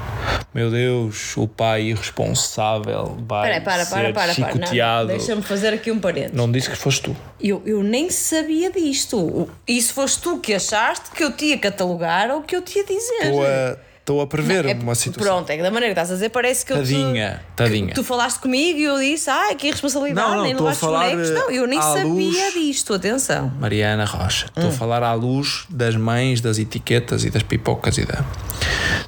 Meu 0.54 0.70
Deus, 0.70 1.36
o 1.36 1.48
pai 1.48 1.82
irresponsável 1.82 3.18
vai 3.26 3.60
Para, 3.60 3.60
para, 3.60 3.84
ser 3.84 3.90
para, 3.90 4.12
para, 4.12 4.12
para. 4.12 4.34
chicoteado. 4.34 5.08
Deixa-me 5.08 5.42
fazer 5.42 5.74
aqui 5.74 5.90
um 5.90 5.98
parênteses. 5.98 6.36
Não 6.36 6.50
disse 6.50 6.70
que 6.70 6.76
foste 6.76 7.02
tu. 7.02 7.16
Eu, 7.40 7.60
eu 7.66 7.82
nem 7.82 8.08
sabia 8.08 8.70
disto. 8.70 9.48
Isso 9.66 9.92
foste 9.92 10.22
tu 10.22 10.38
que 10.38 10.54
achaste 10.54 11.10
que 11.10 11.24
eu 11.24 11.32
te 11.32 11.46
ia 11.46 11.58
catalogar 11.58 12.30
ou 12.30 12.42
que 12.42 12.54
eu 12.54 12.62
te 12.62 12.78
ia 12.78 12.84
dizer. 12.84 13.24
Estou 13.24 13.44
a, 13.44 13.76
estou 14.04 14.20
a 14.20 14.26
prever 14.26 14.66
É- 14.66 14.74
uma 14.74 14.94
situação. 14.94 15.32
Pronto, 15.32 15.48
é 15.50 15.56
que 15.56 15.62
da 15.62 15.70
maneira 15.70 15.94
que 15.94 15.98
estás 15.98 16.10
a 16.10 16.14
dizer, 16.14 16.28
parece 16.28 16.66
que 16.66 16.72
eu. 16.72 16.76
te- 16.76 16.80
Tadinha, 16.92 17.42
tadinha. 17.56 17.94
Tu 17.94 18.04
falaste 18.04 18.38
comigo 18.38 18.78
e 18.78 18.84
eu 18.84 18.98
disse, 18.98 19.30
ai, 19.30 19.54
que 19.54 19.66
irresponsabilidade, 19.68 20.28
Não, 20.28 20.36
não, 20.36 20.42
nem 20.44 20.52
a 20.52 20.56
levaste 20.56 20.84
bonecos. 20.84 21.30
Não, 21.30 21.50
eu 21.50 21.66
nem 21.66 21.80
sabia 21.80 22.04
luz- 22.04 22.52
disto, 22.52 22.92
atenção. 22.92 23.50
Mariana 23.58 24.04
Rocha. 24.04 24.44
Estou 24.46 24.64
a 24.64 24.68
Hum. 24.68 24.72
falar 24.72 25.02
à 25.02 25.14
luz 25.14 25.64
das 25.70 25.96
mães, 25.96 26.42
das 26.42 26.58
etiquetas 26.58 27.24
e 27.24 27.30
das 27.30 27.42
pipocas 27.42 27.96
e 27.96 28.04
da. 28.04 28.22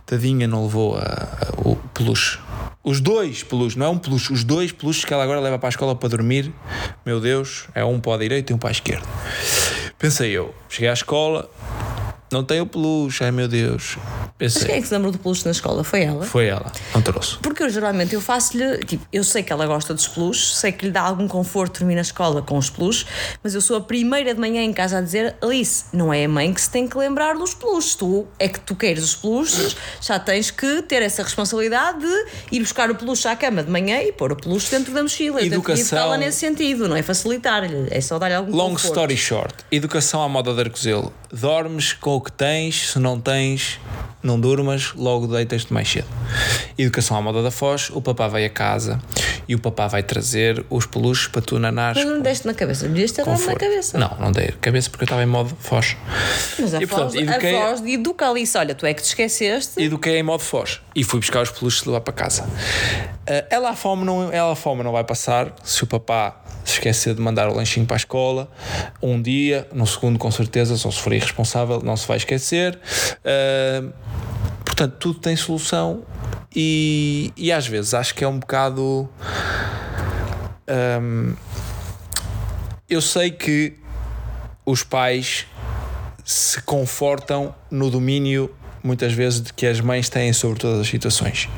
Tadinha 0.07 0.49
não 0.49 0.63
levou 0.65 0.97
a- 0.97 1.01
a- 1.03 1.69
o 1.69 1.77
peluche. 1.93 2.39
Os 2.83 3.01
dois 3.01 3.43
peluches, 3.43 3.77
não 3.77 3.87
é 3.87 3.89
um 3.91 3.99
peluche, 3.99 4.33
os 4.33 4.45
dois 4.45 4.71
peluches 4.73 5.05
que 5.05 5.13
ela 5.13 5.25
agora 5.25 5.41
leva 5.41 5.59
para 5.59 5.69
a 5.69 5.71
escola 5.71 5.95
para 5.95 6.09
dormir. 6.09 6.53
Meu 7.05 7.21
Deus, 7.21 7.67
é 7.75 7.85
um 7.85 7.99
para 8.01 8.15
a 8.15 8.19
direita 8.19 8.53
e 8.53 8.55
um 8.55 8.59
para 8.59 8.71
a 8.71 8.73
esquerda. 8.73 9.05
Pensei 9.99 10.31
eu, 10.31 10.55
cheguei 10.69 10.89
à 10.89 10.93
escola, 10.93 11.51
não 12.37 12.45
tem 12.45 12.61
o 12.61 12.67
peluche, 12.67 13.25
ai 13.25 13.31
meu 13.31 13.49
Deus. 13.49 13.97
Mas 14.39 14.53
quem 14.55 14.63
é 14.63 14.67
Pensei, 14.67 14.81
que 14.83 14.89
se 14.89 14.95
lembrou 14.95 15.11
do 15.13 15.19
peluche 15.19 15.45
na 15.45 15.51
escola? 15.51 15.83
Foi 15.83 16.03
ela? 16.03 16.25
foi 16.25 16.47
ela, 16.47 16.71
não 16.95 17.01
trouxe. 17.03 17.39
Porque 17.39 17.63
eu 17.63 17.71
geralmente 17.71 18.15
eu 18.15 18.21
faço-lhe, 18.21 18.79
tipo, 18.85 19.07
eu 19.13 19.25
sei 19.25 19.43
que 19.43 19.53
ela 19.53 19.67
gosta 19.67 19.95
dos 19.95 20.07
peluches, 20.07 20.57
sei 20.57 20.73
que 20.73 20.85
lhe 20.87 20.91
dá 20.93 21.01
algum 21.03 21.27
conforto 21.27 21.79
dormir 21.81 21.95
na 21.95 22.01
escola 22.03 22.43
com 22.43 22.59
os 22.59 22.69
peluches, 22.69 23.07
mas 23.43 23.55
eu 23.55 23.61
sou 23.61 23.77
a 23.77 23.81
primeira 23.81 24.35
de 24.35 24.41
manhã 24.41 24.63
em 24.63 24.73
casa 24.73 24.99
a 24.99 25.01
dizer, 25.01 25.35
Alice, 25.43 25.85
não 25.93 26.13
é 26.13 26.25
a 26.25 26.29
mãe 26.29 26.53
que 26.53 26.61
se 26.61 26.71
tem 26.71 26.87
que 26.87 26.97
lembrar 26.99 27.35
dos 27.37 27.55
peluches, 27.55 27.95
tu 27.95 28.27
é 28.39 28.49
que 28.49 28.61
tu 28.61 28.75
queres 28.77 29.03
os 29.05 29.15
peluches, 29.15 29.77
já 30.01 30.19
tens 30.19 30.51
que 30.51 30.83
ter 30.83 31.01
essa 31.03 31.23
responsabilidade 31.23 32.01
de 32.01 32.57
ir 32.57 32.61
buscar 32.61 32.91
o 32.91 32.95
peluche 32.95 33.27
à 33.29 33.35
cama 33.37 33.63
de 33.63 33.71
manhã 33.71 34.01
e 34.03 34.13
pôr 34.13 34.33
o 34.33 34.37
peluche 34.37 34.71
dentro 34.71 34.93
da 34.93 35.03
mochila. 35.03 35.41
Educação- 35.43 35.99
educá-la 35.99 36.17
nesse 36.19 36.39
sentido, 36.41 36.89
não 36.89 36.97
é 36.97 37.03
facilitar-lhe, 37.03 37.87
é 37.91 38.01
só 38.01 38.19
dar-lhe 38.19 38.35
algum 38.35 38.55
Long 38.55 38.71
conforto. 38.73 38.85
story 38.93 39.17
short, 39.17 39.55
educação 39.73 40.23
à 40.23 40.29
moda 40.29 40.53
de 40.53 40.61
Arcozelo. 40.61 41.13
Dormes 41.33 41.93
com 41.93 42.17
o 42.17 42.21
que 42.21 42.31
tens, 42.33 42.91
se 42.93 42.99
não 42.99 43.21
tens, 43.21 43.81
não 44.23 44.39
durmas, 44.41 44.93
logo 44.95 45.27
deitas-te 45.27 45.73
mais 45.73 45.89
cedo. 45.91 46.07
Educação 46.79 47.17
à 47.17 47.23
moda 47.23 47.43
da 47.43 47.51
Foz, 47.51 47.91
o 47.91 48.01
papá 48.01 48.29
vai 48.29 48.45
a 48.45 48.51
casa 48.51 49.01
e 49.49 49.55
o 49.55 49.59
papá 49.59 49.87
vai 49.87 50.03
trazer 50.03 50.65
os 50.71 50.87
peluches 50.87 51.27
para 51.29 51.43
tu 51.43 51.59
nanares. 51.59 52.03
Mas 52.05 52.13
não 52.15 52.21
deste 52.23 52.47
na 52.47 52.55
cabeça, 52.55 52.87
devias 52.89 53.11
ter 53.13 53.25
dado 53.25 53.45
na 53.45 53.55
cabeça. 53.55 53.99
Não, 53.99 54.17
não 54.21 54.33
dei 54.33 54.49
cabeça 54.61 54.89
porque 54.91 55.03
eu 55.05 55.07
estava 55.07 55.23
em 55.23 55.27
modo 55.27 55.57
Foz. 55.59 55.97
Mas 56.59 56.75
a 56.75 56.83
E, 56.83 56.87
portanto, 56.87 57.17
eduquei- 57.17 57.59
a 57.61 57.75
de 57.75 57.93
educa 57.93 58.29
Alice, 58.31 58.57
olha, 58.57 58.75
tu 58.75 58.87
é 58.87 58.95
que 58.95 59.03
te 59.03 59.07
esqueceste. 59.07 59.83
Eduquei 59.83 60.19
em 60.19 60.23
modo 60.23 60.43
Foz 60.43 60.81
e 60.95 61.03
fui 61.05 61.19
buscar 61.21 61.43
os 61.43 61.51
peluches 61.51 61.83
de 61.83 61.89
lá 61.89 62.01
para 62.01 62.13
casa. 62.15 62.49
Ah, 63.27 63.45
ela, 63.51 63.71
a 63.71 63.77
fome 63.77 64.05
não, 64.05 64.33
ela 64.33 64.53
a 64.53 64.57
fome 64.57 64.83
não 64.83 64.93
vai 64.93 65.03
passar 65.05 65.53
se 65.65 65.83
o 65.83 65.87
papá 65.87 66.41
se 66.67 66.75
esquecer 66.75 67.15
de 67.15 67.21
mandar 67.21 67.49
o 67.49 67.55
lanchinho 67.55 67.87
para 67.87 67.97
a 67.97 67.99
escola. 67.99 68.51
Um 69.01 69.23
dia, 69.23 69.69
no 69.73 69.87
segundo, 69.87 70.19
com 70.19 70.31
certeza, 70.31 70.77
só 70.77 70.91
se 70.91 70.99
for 70.99 71.13
irresponsável, 71.13 71.81
não 71.83 71.97
se 71.97 72.07
vai 72.07 72.17
esquecer. 72.17 72.79
Ah, 73.25 73.85
portanto, 74.65 74.97
tudo 74.99 75.21
tem 75.21 75.37
solução 75.37 76.03
e, 76.55 77.33
e 77.37 77.53
às 77.53 77.67
vezes 77.67 77.95
acho 77.95 78.15
que 78.15 78.25
é 78.25 78.29
um 78.29 78.39
bocado. 78.39 79.09
ahm, 80.67 81.35
eu 82.89 83.01
sei 83.01 83.31
que 83.31 83.75
os 84.65 84.83
pais 84.83 85.47
se 86.25 86.61
confortam 86.63 87.55
no 87.71 87.91
domínio, 87.91 88.53
muitas 88.83 89.13
vezes, 89.13 89.41
de 89.41 89.53
que 89.53 89.67
as 89.67 89.81
mães 89.81 90.09
têm 90.09 90.33
sobre 90.33 90.59
todas 90.59 90.81
as 90.81 90.89
situações. 90.89 91.49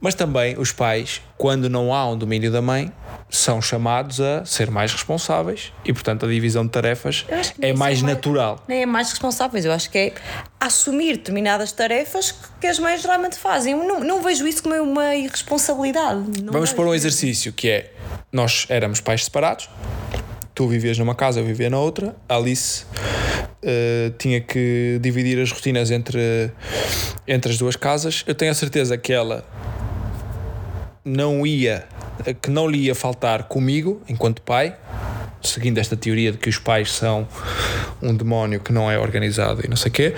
Mas 0.00 0.14
também 0.14 0.58
os 0.58 0.72
pais, 0.72 1.22
quando 1.36 1.68
não 1.68 1.92
há 1.94 2.08
um 2.08 2.16
domínio 2.16 2.52
da 2.52 2.60
mãe, 2.60 2.92
são 3.34 3.60
chamados 3.60 4.20
a 4.20 4.44
ser 4.44 4.70
mais 4.70 4.92
responsáveis 4.92 5.72
e, 5.84 5.92
portanto, 5.92 6.24
a 6.24 6.28
divisão 6.28 6.64
de 6.64 6.70
tarefas 6.70 7.26
é 7.60 7.72
mais 7.72 8.00
natural. 8.00 8.62
Nem 8.68 8.82
é 8.82 8.86
mais 8.86 9.10
responsáveis, 9.10 9.64
eu 9.64 9.72
acho 9.72 9.90
que 9.90 9.98
é 9.98 10.14
assumir 10.60 11.16
determinadas 11.16 11.72
tarefas 11.72 12.34
que 12.60 12.66
as 12.66 12.78
mães 12.78 13.02
geralmente 13.02 13.36
fazem. 13.36 13.72
Eu 13.72 13.84
não, 13.84 14.00
não 14.00 14.22
vejo 14.22 14.46
isso 14.46 14.62
como 14.62 14.74
uma 14.76 15.14
irresponsabilidade. 15.14 16.42
Não 16.42 16.52
Vamos 16.52 16.72
pôr 16.72 16.86
um 16.86 16.94
exercício 16.94 17.52
que 17.52 17.68
é: 17.68 17.92
nós 18.32 18.66
éramos 18.68 19.00
pais 19.00 19.24
separados, 19.24 19.68
tu 20.54 20.68
vivias 20.68 20.96
numa 20.96 21.14
casa, 21.14 21.40
eu 21.40 21.44
vivia 21.44 21.68
na 21.68 21.78
outra, 21.78 22.14
a 22.28 22.36
Alice 22.36 22.84
eh, 23.62 24.12
tinha 24.16 24.40
que 24.40 24.98
dividir 25.00 25.40
as 25.40 25.50
rotinas 25.50 25.90
entre, 25.90 26.52
entre 27.26 27.50
as 27.50 27.58
duas 27.58 27.74
casas. 27.74 28.22
Eu 28.26 28.34
tenho 28.34 28.52
a 28.52 28.54
certeza 28.54 28.96
que 28.96 29.12
ela 29.12 29.44
não 31.04 31.46
ia, 31.46 31.86
que 32.40 32.50
não 32.50 32.68
lhe 32.68 32.78
ia 32.78 32.94
faltar 32.94 33.44
comigo 33.44 34.02
enquanto 34.08 34.42
pai, 34.42 34.76
seguindo 35.42 35.78
esta 35.78 35.96
teoria 35.96 36.32
de 36.32 36.38
que 36.38 36.48
os 36.48 36.58
pais 36.58 36.92
são 36.92 37.26
um 38.00 38.14
demónio 38.14 38.60
que 38.60 38.72
não 38.72 38.90
é 38.90 38.98
organizado 38.98 39.64
e 39.64 39.68
não 39.68 39.76
sei 39.76 39.90
o 39.90 39.92
quê. 39.92 40.14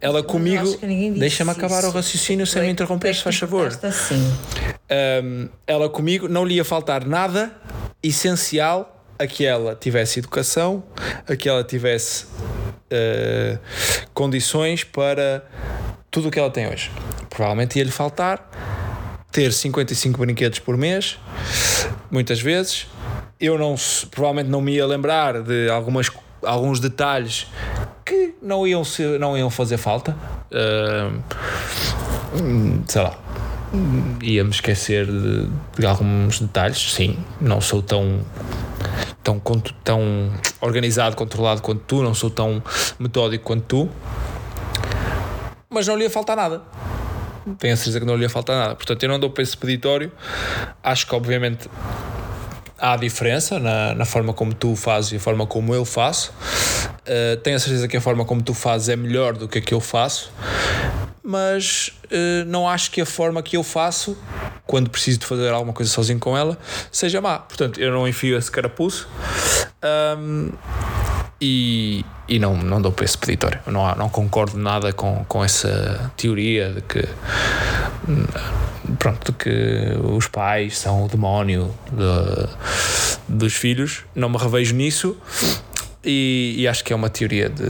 Ela 0.00 0.22
comigo, 0.22 0.76
deixa-me 1.18 1.50
acabar 1.50 1.78
isso. 1.78 1.88
o 1.88 1.90
raciocínio 1.90 2.46
sem 2.46 2.62
me 2.62 2.68
interromper, 2.68 3.14
se 3.14 3.22
faz 3.22 3.36
favor. 3.36 3.66
interpretaste 3.66 4.14
Assim. 4.14 4.36
Um, 5.24 5.48
ela 5.66 5.88
comigo 5.88 6.28
não 6.28 6.44
lhe 6.44 6.56
ia 6.56 6.64
faltar 6.64 7.06
nada 7.06 7.52
essencial 8.02 9.04
a 9.18 9.26
que 9.26 9.44
ela 9.44 9.74
tivesse 9.74 10.18
educação, 10.18 10.82
a 11.26 11.36
que 11.36 11.48
ela 11.48 11.64
tivesse 11.64 12.24
uh, 12.24 13.58
condições 14.12 14.84
para 14.84 15.44
tudo 16.10 16.28
o 16.28 16.30
que 16.30 16.38
ela 16.38 16.50
tem 16.50 16.68
hoje. 16.68 16.90
Provavelmente 17.30 17.78
ia-lhe 17.78 17.90
faltar 17.90 18.83
ter 19.34 19.52
55 19.52 20.16
brinquedos 20.20 20.60
por 20.60 20.76
mês, 20.76 21.18
muitas 22.08 22.40
vezes. 22.40 22.86
Eu 23.40 23.58
não, 23.58 23.74
provavelmente 24.12 24.48
não 24.48 24.60
me 24.60 24.76
ia 24.76 24.86
lembrar 24.86 25.42
de 25.42 25.68
algumas, 25.68 26.08
alguns 26.44 26.78
detalhes 26.78 27.48
que 28.06 28.36
não 28.40 28.64
iam, 28.64 28.84
ser, 28.84 29.18
não 29.18 29.36
iam 29.36 29.50
fazer 29.50 29.76
falta. 29.76 30.16
Um, 32.40 32.84
sei 32.86 33.02
lá, 33.02 33.18
ia-me 34.22 34.50
esquecer 34.50 35.04
de, 35.04 35.48
de 35.78 35.84
alguns 35.84 36.38
detalhes, 36.38 36.92
sim. 36.92 37.18
Não 37.40 37.60
sou 37.60 37.82
tão, 37.82 38.20
tão, 39.20 39.40
tão 39.82 40.32
organizado, 40.60 41.16
controlado 41.16 41.60
quanto 41.60 41.80
tu, 41.80 42.04
não 42.04 42.14
sou 42.14 42.30
tão 42.30 42.62
metódico 43.00 43.42
quanto 43.44 43.64
tu, 43.64 43.90
mas 45.68 45.88
não 45.88 45.96
lhe 45.96 46.04
ia 46.04 46.10
faltar 46.10 46.36
nada. 46.36 46.62
Tenho 47.58 47.74
a 47.74 47.76
certeza 47.76 48.00
que 48.00 48.06
não 48.06 48.16
lhe 48.16 48.22
ia 48.22 48.30
faltar 48.30 48.56
nada. 48.56 48.74
Portanto, 48.74 49.02
eu 49.02 49.08
não 49.08 49.18
dou 49.18 49.32
esse 49.38 49.56
peditório. 49.56 50.10
Acho 50.82 51.06
que, 51.06 51.14
obviamente, 51.14 51.68
há 52.78 52.96
diferença 52.96 53.58
na, 53.58 53.94
na 53.94 54.04
forma 54.04 54.32
como 54.32 54.54
tu 54.54 54.74
fazes 54.76 55.12
e 55.12 55.16
a 55.16 55.20
forma 55.20 55.46
como 55.46 55.74
eu 55.74 55.84
faço. 55.84 56.32
Uh, 57.06 57.36
tenho 57.42 57.56
a 57.56 57.58
certeza 57.58 57.86
que 57.88 57.96
a 57.96 58.00
forma 58.00 58.24
como 58.24 58.42
tu 58.42 58.54
fazes 58.54 58.88
é 58.88 58.96
melhor 58.96 59.34
do 59.34 59.46
que 59.46 59.58
a 59.58 59.60
que 59.60 59.74
eu 59.74 59.80
faço, 59.80 60.30
mas 61.24 61.88
uh, 62.04 62.44
não 62.46 62.68
acho 62.68 62.90
que 62.90 63.00
a 63.00 63.06
forma 63.06 63.42
que 63.42 63.56
eu 63.56 63.62
faço, 63.62 64.16
quando 64.66 64.90
preciso 64.90 65.20
de 65.20 65.26
fazer 65.26 65.48
alguma 65.50 65.72
coisa 65.72 65.90
sozinho 65.90 66.18
com 66.18 66.36
ela, 66.36 66.58
seja 66.92 67.20
má. 67.20 67.38
Portanto, 67.38 67.80
eu 67.80 67.90
não 67.90 68.06
enfio 68.06 68.36
esse 68.36 68.50
carapuço 68.50 69.08
um, 70.18 70.50
e, 71.40 72.04
e 72.28 72.38
não, 72.38 72.56
não 72.56 72.80
dou 72.80 72.94
esse 73.02 73.16
peditório. 73.16 73.58
Não, 73.66 73.94
não 73.94 74.08
concordo 74.08 74.58
nada 74.58 74.92
com, 74.92 75.24
com 75.24 75.42
essa 75.42 76.12
teoria 76.16 76.70
de 76.74 76.82
que 76.82 77.08
pronto, 78.98 79.32
de 79.32 79.38
que 79.38 79.98
os 80.14 80.28
pais 80.28 80.78
são 80.78 81.04
o 81.06 81.08
demónio 81.08 81.74
de- 81.90 82.48
dos 83.28 83.54
filhos. 83.54 84.04
Não 84.14 84.28
me 84.28 84.36
revejo 84.36 84.74
nisso 84.74 85.16
e, 86.04 86.54
e 86.58 86.68
acho 86.68 86.84
que 86.84 86.92
é 86.92 86.96
uma 86.96 87.08
teoria 87.08 87.48
de 87.48 87.64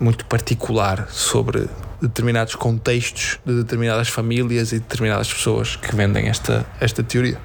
muito 0.00 0.24
particular 0.26 1.06
sobre 1.10 1.68
determinados 2.02 2.54
contextos 2.54 3.38
de 3.44 3.54
determinadas 3.54 4.08
famílias 4.08 4.72
e 4.72 4.78
determinadas 4.80 5.32
pessoas 5.32 5.76
que 5.76 5.94
vendem 5.94 6.28
esta, 6.28 6.66
esta 6.80 7.02
teoria. 7.02 7.38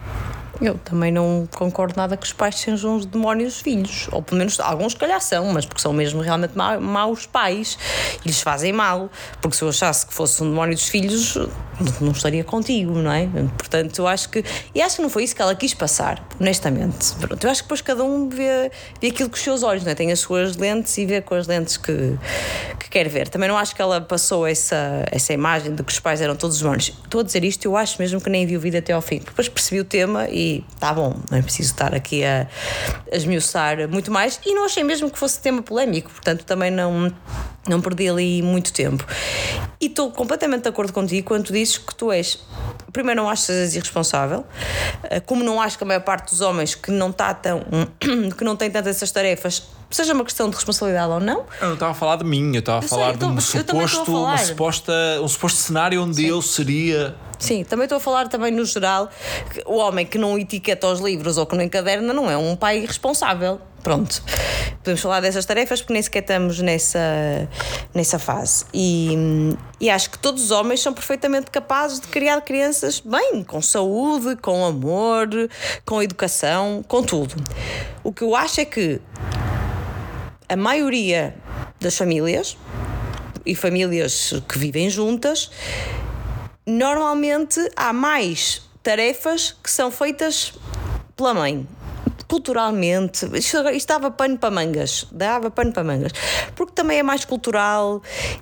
Eu 0.60 0.74
também 0.80 1.12
não 1.12 1.47
concordo 1.55 1.93
nada 1.95 2.18
que 2.18 2.26
os 2.26 2.34
pais 2.34 2.55
sejam 2.55 2.95
os 2.95 3.05
demónios 3.05 3.62
filhos. 3.62 4.10
Ou 4.12 4.24
pelo 4.24 4.39
menos 4.39 4.60
alguns, 4.60 4.93
se 4.93 4.97
calhar, 4.97 5.22
são, 5.22 5.45
mas 5.53 5.68
porque 5.68 5.80
são 5.80 5.93
mesmo 5.93 6.20
realmente 6.20 6.58
ma- 6.58 6.80
maus 6.80 7.28
pais 7.28 7.78
e 8.26 8.28
lhes 8.28 8.41
fazem 8.41 8.74
mal. 8.74 9.08
Porque 9.39 9.55
se 9.55 9.64
eu 9.64 9.70
achasse 9.70 10.08
que 10.08 10.14
fosse 10.16 10.41
um 10.41 10.49
demónio 10.49 10.74
dos 10.74 10.88
filhos, 10.88 11.38
não- 12.01 12.11
estaria 12.11 12.43
contigo, 12.43 12.91
não 12.93 13.11
é? 13.11 13.28
Portanto, 13.57 13.99
eu 13.99 14.07
acho 14.07 14.30
que. 14.30 14.43
E 14.73 14.82
acho 14.82 14.97
que 14.97 15.01
não 15.01 15.09
foi 15.09 15.23
isso 15.23 15.36
que 15.36 15.41
ela 15.41 15.55
quis 15.55 15.73
passar, 15.73 16.25
honestamente. 16.39 17.13
Pronto, 17.19 17.43
eu 17.43 17.49
acho 17.51 17.61
que 17.61 17.65
depois 17.67 17.82
cada 17.82 18.03
um 18.03 18.30
vê, 18.30 18.71
vê 19.01 19.07
aquilo 19.07 19.30
com 19.30 19.36
os 19.36 19.41
seus 19.41 19.63
olhos, 19.63 19.84
não 19.84 19.91
é? 19.91 19.95
Tem 19.95 20.11
as 20.11 20.19
suas 20.19 20.55
lentes 20.57 20.97
e 20.97 21.05
vê 21.05 21.21
com 21.21 21.36
as 21.36 21.47
lentes 21.47 21.78
que, 21.78 22.17
que 22.80 22.89
quer 22.89 23.07
ver. 23.09 23.28
Também 23.30 23.47
não 23.49 23.57
acho 23.57 23.75
que 23.75 23.82
ela 23.82 24.01
passou 24.01 24.45
essa, 24.47 25.03
essa 25.11 25.34
imagem 25.34 25.73
de 25.75 25.84
que 25.84 25.91
os 25.91 25.99
pais 25.99 26.21
eram 26.21 26.36
todos 26.36 26.59
demónios. 26.59 26.93
Estou 27.03 27.21
a 27.21 27.23
dizer 27.23 27.43
isto, 27.43 27.65
eu 27.65 27.75
acho 27.78 28.01
mesmo 28.01 28.19
que 28.21 28.30
nem 28.30 28.45
vi 28.45 28.57
o 28.57 28.59
vídeo 28.59 28.80
até 28.80 28.93
ao 28.93 29.01
fim. 29.01 29.19
Depois 29.19 29.47
percebi 29.49 29.80
o 29.82 29.86
tema 29.86 30.28
e 30.30 30.63
está 30.73 30.93
bom, 30.93 31.15
não 31.30 31.38
é 31.38 31.41
preciso 31.41 31.71
estar 31.71 31.93
aqui 31.93 32.23
a, 32.23 32.47
a 33.11 33.15
esmiuçar 33.15 33.88
muito 33.89 34.11
mais. 34.11 34.39
E 34.45 34.53
não 34.53 34.65
achei 34.65 34.84
mesmo 34.84 35.09
que 35.09 35.17
fosse 35.17 35.39
tema 35.39 35.61
polémico, 35.61 36.11
portanto 36.11 36.43
também 36.43 36.71
não, 36.71 37.11
Não 37.68 37.82
perdi 37.82 38.07
ali 38.09 38.41
muito 38.41 38.72
tempo. 38.72 39.05
E 39.80 39.88
estou 39.88 40.11
completamente 40.11 40.63
de 40.63 40.70
acordo 40.70 40.93
contigo 40.93 41.28
quando 41.28 41.45
tu 41.45 41.53
dizes 41.53 41.78
que 41.78 41.93
tu 41.93 42.11
és. 42.11 42.39
Primeiro, 42.93 43.22
não 43.22 43.30
acho 43.30 43.41
que 43.43 43.47
sejas 43.47 43.76
irresponsável, 43.76 44.45
eh, 45.03 45.20
como 45.20 45.43
não 45.43 45.61
acho 45.61 45.78
que 45.78 45.84
a 45.84 45.88
maior 45.88 46.01
parte 46.01 46.30
dos 46.32 46.41
homens 46.41 46.74
que 46.74 46.89
não 46.89 47.09
está 47.09 47.34
tão. 47.34 47.61
que 48.38 48.43
não 48.43 48.55
tem 48.55 48.72
tantas 48.72 48.95
essas 48.95 49.11
tarefas, 49.11 49.63
seja 49.91 50.13
uma 50.13 50.24
questão 50.24 50.49
de 50.49 50.55
responsabilidade 50.55 51.11
ou 51.11 51.20
não. 51.20 51.45
Eu 51.61 51.68
não 51.68 51.74
estava 51.74 51.91
a 51.91 51.95
falar 51.95 52.15
de 52.15 52.24
mim, 52.24 52.53
eu 52.55 52.59
estava 52.59 52.80
a 52.80 52.82
falar 52.88 53.09
sei, 53.09 53.18
de 53.18 53.26
um 53.26 53.34
tô- 53.36 53.39
estou 53.39 53.59
a 53.59 53.88
suposto, 53.88 54.11
uma 54.11 54.22
falar. 54.28 54.38
suposta, 54.39 54.93
um 55.22 55.28
suposto 55.28 55.59
cenário 55.59 56.01
onde 56.01 56.26
eu 56.26 56.41
seria. 56.41 57.15
Sim, 57.40 57.64
também 57.64 57.86
estou 57.86 57.98
a 57.98 58.00
falar 58.00 58.28
também 58.28 58.52
no 58.52 58.66
geral 58.66 59.10
o 59.66 59.76
homem 59.76 60.06
que 60.06 60.18
não 60.18 60.38
etiqueta 60.38 60.88
os 60.88 61.00
livros 61.00 61.38
ou 61.38 61.46
que 61.46 61.56
não 61.56 61.64
encaderna 61.64 62.14
não 62.14 62.30
é 62.30 62.38
um 62.38 62.56
pai 62.56 62.80
irresponsável. 62.80 63.60
Pronto. 63.84 64.22
Podemos 64.80 65.00
falar 65.00 65.22
dessas 65.22 65.46
tarefas 65.46 65.82
porque 65.82 65.94
nem 65.94 66.02
sequer 66.02 66.20
estamos 66.20 66.60
nessa, 66.60 67.00
nessa 67.94 68.20
fase. 68.20 68.66
E, 68.74 69.16
e 69.80 69.90
acho 69.90 70.10
que 70.10 70.20
todos 70.20 70.44
os 70.44 70.52
homens 70.52 70.82
são 70.82 70.94
perfeitamente 70.94 71.50
capazes 71.50 72.00
de 72.02 72.08
criar 72.08 72.42
crianças 72.42 73.00
bem, 73.00 73.44
com 73.44 73.62
saúde, 73.62 74.36
com 74.38 74.66
amor, 74.66 75.30
com 75.86 76.04
educação, 76.04 76.84
com 76.86 77.02
tudo. 77.02 77.36
O 78.04 78.12
que 78.12 78.24
eu 78.24 78.36
acho 78.36 78.60
é 78.60 78.66
que 78.66 79.00
a 80.50 80.56
maioria 80.58 81.36
das 81.80 81.96
famílias 81.96 82.58
e 83.46 83.56
famílias 83.56 84.34
que 84.50 84.58
vivem 84.58 84.90
juntas 84.90 85.50
normalmente 86.68 87.72
há 87.78 87.93
mais 87.93 88.61
tarefas 88.84 89.55
que 89.63 89.72
são 89.72 89.89
feitas 89.89 90.53
pela 91.15 91.34
mãe. 91.34 91.65
Culturalmente, 92.28 93.25
isto, 93.36 93.88
dava 93.88 94.11
pano 94.11 94.38
para 94.38 94.51
mangas, 94.51 95.07
dava 95.11 95.49
pano 95.49 95.71
para 95.71 95.84
mangas, 95.84 96.11
porque 96.55 96.73
também 96.73 96.99
é 96.99 97.03
mais 97.03 97.23
cultural 97.23 98.01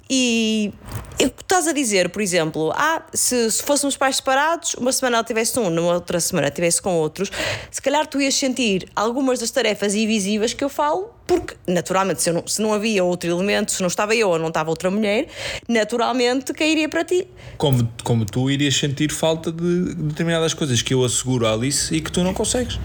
e 0.10 0.74
o 1.22 1.30
que 1.30 1.44
estás 1.44 1.68
a 1.68 1.72
dizer, 1.72 2.10
por 2.10 2.22
exemplo, 2.22 2.72
ah, 2.76 3.04
se, 3.14 3.52
se 3.52 3.62
fôssemos 3.64 3.96
pais 3.96 4.18
separados, 4.18 4.74
uma 4.74 4.92
semana 4.92 5.18
ela 5.18 5.24
tivesse 5.24 5.60
um, 5.60 5.70
numa 5.70 5.94
outra 5.94 6.20
semana 6.20 6.50
tivesse 6.50 6.82
com 6.82 6.96
outros, 6.96 7.32
se 7.70 7.82
calhar 7.82 8.08
tu 8.08 8.20
ias 8.20 8.36
sentir 8.36 8.88
algumas 8.96 9.40
das 9.40 9.52
tarefas 9.52 9.94
invisíveis 9.94 10.54
que 10.54 10.64
eu 10.64 10.70
falo, 10.70 11.14
porque 11.28 11.56
naturalmente 11.68 12.22
se, 12.22 12.32
não, 12.32 12.46
se 12.46 12.62
não 12.62 12.74
havia 12.74 13.04
outro 13.04 13.30
elemento, 13.30 13.72
se 13.72 13.82
não 13.82 13.88
estava 13.88 14.16
eu 14.16 14.30
ou 14.30 14.40
não 14.40 14.50
estava 14.50 14.70
outra 14.70 14.92
mulher, 14.92 15.28
naturalmente 15.68 16.54
cairia 16.54 16.88
para 16.88 17.04
ti. 17.04 17.28
Como, 17.58 17.90
como 18.04 18.26
tu 18.26 18.50
irias 18.50 18.76
sentir 18.76 19.12
falta 19.12 19.52
de 19.52 19.96
determinadas 19.96 20.54
coisas 20.54 20.82
que 20.82 20.94
eu 20.94 21.04
asseguro 21.04 21.48
à 21.48 21.54
Alice 21.54 21.94
e 21.94 22.02
que 22.02 22.12
tu 22.12 22.24
não 22.24 22.34
consegues. 22.34 22.80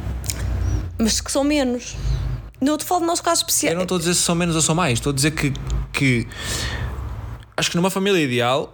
Mas 1.00 1.20
que 1.20 1.30
são 1.32 1.42
menos. 1.44 1.96
Não 2.60 2.76
te 2.76 2.84
falo 2.84 3.00
do 3.00 3.06
nosso 3.06 3.22
caso 3.22 3.40
Eu 3.42 3.46
especial. 3.46 3.74
não 3.74 3.82
estou 3.82 3.96
a 3.96 3.98
dizer 3.98 4.14
se 4.14 4.20
são 4.22 4.34
menos 4.34 4.54
ou 4.54 4.60
são 4.62 4.74
mais, 4.74 4.94
estou 4.98 5.10
a 5.12 5.14
dizer 5.14 5.30
que, 5.30 5.52
que 5.92 6.28
acho 7.56 7.70
que 7.70 7.76
numa 7.76 7.90
família 7.90 8.22
ideal 8.22 8.72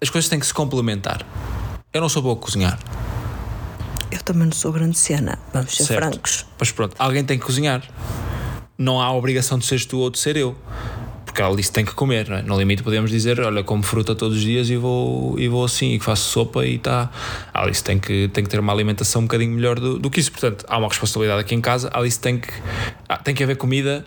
as 0.00 0.10
coisas 0.10 0.28
têm 0.28 0.38
que 0.38 0.46
se 0.46 0.52
complementar. 0.54 1.24
Eu 1.92 2.00
não 2.02 2.08
sou 2.08 2.20
bom 2.22 2.32
a 2.32 2.36
cozinhar, 2.36 2.78
Eu 4.10 4.22
também 4.22 4.44
não 4.44 4.52
sou 4.52 4.70
grande 4.70 4.96
cena, 4.98 5.38
vamos 5.52 5.74
ser 5.74 5.84
certo? 5.84 6.02
francos. 6.10 6.46
Mas 6.58 6.70
pronto, 6.70 6.94
alguém 6.98 7.24
tem 7.24 7.38
que 7.38 7.44
cozinhar. 7.46 7.82
Não 8.76 9.00
há 9.00 9.10
obrigação 9.12 9.58
de 9.58 9.64
seres 9.66 9.84
tu 9.86 9.98
ou 9.98 10.10
de 10.10 10.18
ser 10.18 10.36
eu. 10.36 10.54
Porque 11.38 11.46
ela 11.46 11.56
disse 11.56 11.68
que 11.68 11.74
tem 11.76 11.84
que 11.84 11.94
comer, 11.94 12.28
não 12.28 12.36
é? 12.38 12.42
No 12.42 12.58
limite 12.58 12.82
podemos 12.82 13.12
dizer, 13.12 13.38
olha, 13.38 13.62
como 13.62 13.80
fruta 13.84 14.12
todos 14.12 14.38
os 14.38 14.42
dias 14.42 14.68
e 14.70 14.76
vou, 14.76 15.38
e 15.38 15.46
vou 15.46 15.64
assim, 15.64 15.94
e 15.94 16.00
faço 16.00 16.30
sopa 16.30 16.66
e 16.66 16.74
está. 16.74 17.12
A 17.54 17.62
Alice 17.62 17.84
tem 17.84 17.96
que, 17.96 18.26
tem 18.26 18.42
que 18.42 18.50
ter 18.50 18.58
uma 18.58 18.72
alimentação 18.72 19.22
um 19.22 19.24
bocadinho 19.26 19.52
melhor 19.52 19.78
do, 19.78 20.00
do 20.00 20.10
que 20.10 20.18
isso. 20.18 20.32
Portanto, 20.32 20.64
há 20.68 20.76
uma 20.76 20.88
responsabilidade 20.88 21.42
aqui 21.42 21.54
em 21.54 21.60
casa. 21.60 21.90
A 21.92 22.00
Alice 22.00 22.18
tem 22.18 22.40
que, 22.40 22.48
ah, 23.08 23.18
tem 23.18 23.36
que 23.36 23.44
haver 23.44 23.56
comida 23.56 24.04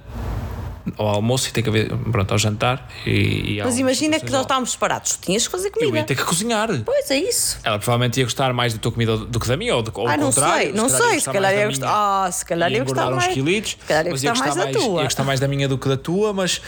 ao 0.98 1.08
almoço 1.08 1.50
e 1.50 1.52
tem 1.52 1.64
que 1.64 1.70
haver, 1.70 1.90
pronto, 2.12 2.32
ao 2.32 2.38
jantar. 2.38 2.88
E, 3.06 3.58
e 3.58 3.62
Mas 3.64 3.78
imagina 3.80 4.20
que 4.20 4.32
nós 4.32 4.42
estávamos 4.42 4.72
separados, 4.72 5.16
tu 5.16 5.22
tinhas 5.22 5.46
que 5.46 5.52
fazer 5.52 5.68
Eu 5.68 5.74
comida. 5.74 5.98
ia 5.98 6.04
ter 6.04 6.16
que 6.16 6.24
cozinhar. 6.24 6.70
Pois 6.86 7.10
é 7.12 7.18
isso. 7.18 7.60
Ela 7.64 7.78
provavelmente 7.80 8.18
ia 8.20 8.24
gostar 8.26 8.54
mais 8.54 8.74
da 8.74 8.80
tua 8.80 8.92
comida 8.92 9.18
do 9.18 9.40
que 9.40 9.48
da 9.48 9.56
minha, 9.58 9.76
ou, 9.76 9.82
do, 9.82 9.92
ou 9.96 10.08
Ah, 10.08 10.18
não 10.18 10.32
sei, 10.32 10.72
não 10.74 10.90
sei, 10.90 11.20
se 11.20 11.26
calhar 11.26 11.52
mais 11.52 11.58
ia 11.60 11.66
gostar- 11.68 12.26
ah, 12.26 12.32
se 12.32 12.46
calhar 12.46 12.72
ia 12.72 12.80
gostar 12.84 13.02
engordar 13.02 13.18
uns 13.18 13.24
mais- 13.24 13.34
quilitos, 13.34 13.72
se 13.72 13.78
calhar 13.88 14.06
ia 14.06 14.12
gostar 14.12 14.36
mais 14.38 14.56
da 14.56 14.68
tua. 14.68 14.98
Ia 15.00 15.04
gostar 15.04 15.24
mais 15.24 15.40
da 15.40 15.48
minha 15.48 15.68
do 15.68 15.78
que 15.78 15.88
da 15.88 15.98
tua, 15.98 16.34
mas 16.34 16.62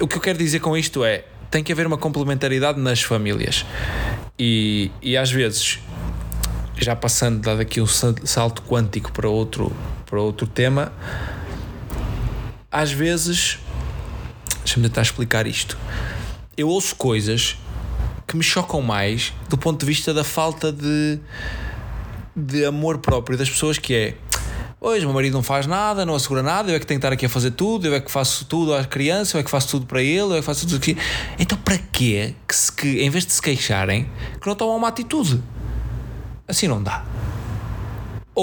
o 0.00 0.06
que 0.06 0.16
eu 0.16 0.20
quero 0.20 0.38
dizer 0.38 0.60
com 0.60 0.76
isto 0.76 1.04
é 1.04 1.24
tem 1.50 1.64
que 1.64 1.72
haver 1.72 1.86
uma 1.86 1.98
complementaridade 1.98 2.78
nas 2.80 3.02
famílias. 3.02 3.64
E, 4.38 4.90
e 5.02 5.16
às 5.16 5.30
vezes, 5.30 5.80
já 6.76 6.94
passando, 6.96 7.40
dado 7.40 7.60
aqui 7.60 7.80
um 7.80 7.86
sal- 7.86 8.14
salto 8.24 8.62
quântico 8.62 9.12
para 9.12 9.28
outro, 9.28 9.72
para 10.06 10.20
outro 10.20 10.46
tema, 10.46 10.92
às 12.70 12.92
vezes, 12.92 13.58
deixa-me 14.64 14.88
tentar 14.88 15.02
explicar 15.02 15.46
isto. 15.46 15.76
Eu 16.56 16.68
ouço 16.68 16.94
coisas 16.94 17.56
que 18.26 18.36
me 18.36 18.42
chocam 18.42 18.80
mais 18.80 19.32
do 19.48 19.58
ponto 19.58 19.80
de 19.80 19.86
vista 19.86 20.14
da 20.14 20.22
falta 20.22 20.70
de, 20.70 21.18
de 22.36 22.64
amor 22.64 22.98
próprio 22.98 23.36
das 23.36 23.50
pessoas 23.50 23.78
que 23.78 23.94
é 23.94 24.14
Hoje, 24.82 25.04
meu 25.04 25.12
marido 25.12 25.34
não 25.34 25.42
faz 25.42 25.66
nada, 25.66 26.06
não 26.06 26.14
assegura 26.14 26.42
nada, 26.42 26.70
eu 26.70 26.76
é 26.76 26.80
que 26.80 26.86
tenho 26.86 26.98
que 26.98 27.04
estar 27.04 27.12
aqui 27.12 27.26
a 27.26 27.28
fazer 27.28 27.50
tudo, 27.50 27.86
eu 27.86 27.94
é 27.94 28.00
que 28.00 28.10
faço 28.10 28.46
tudo 28.46 28.74
à 28.74 28.82
criança, 28.82 29.36
eu 29.36 29.40
é 29.42 29.44
que 29.44 29.50
faço 29.50 29.68
tudo 29.68 29.84
para 29.84 30.02
ele, 30.02 30.32
eu 30.32 30.36
é 30.36 30.38
que 30.38 30.42
faço 30.42 30.66
tudo 30.66 30.76
aqui. 30.76 30.96
Então, 31.38 31.58
para 31.58 31.76
quê 31.76 32.34
que, 32.48 32.56
se, 32.56 32.72
que 32.72 33.02
em 33.02 33.10
vez 33.10 33.26
de 33.26 33.32
se 33.34 33.42
queixarem, 33.42 34.08
que 34.40 34.46
não 34.46 34.54
tomam 34.54 34.78
uma 34.78 34.88
atitude? 34.88 35.42
Assim 36.48 36.66
não 36.66 36.82
dá. 36.82 37.04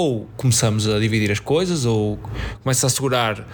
Ou 0.00 0.28
começamos 0.36 0.86
a 0.86 1.00
dividir 1.00 1.28
as 1.32 1.40
coisas, 1.40 1.84
ou 1.84 2.20
começa 2.62 2.86
a 2.86 2.88
assegurar 2.88 3.44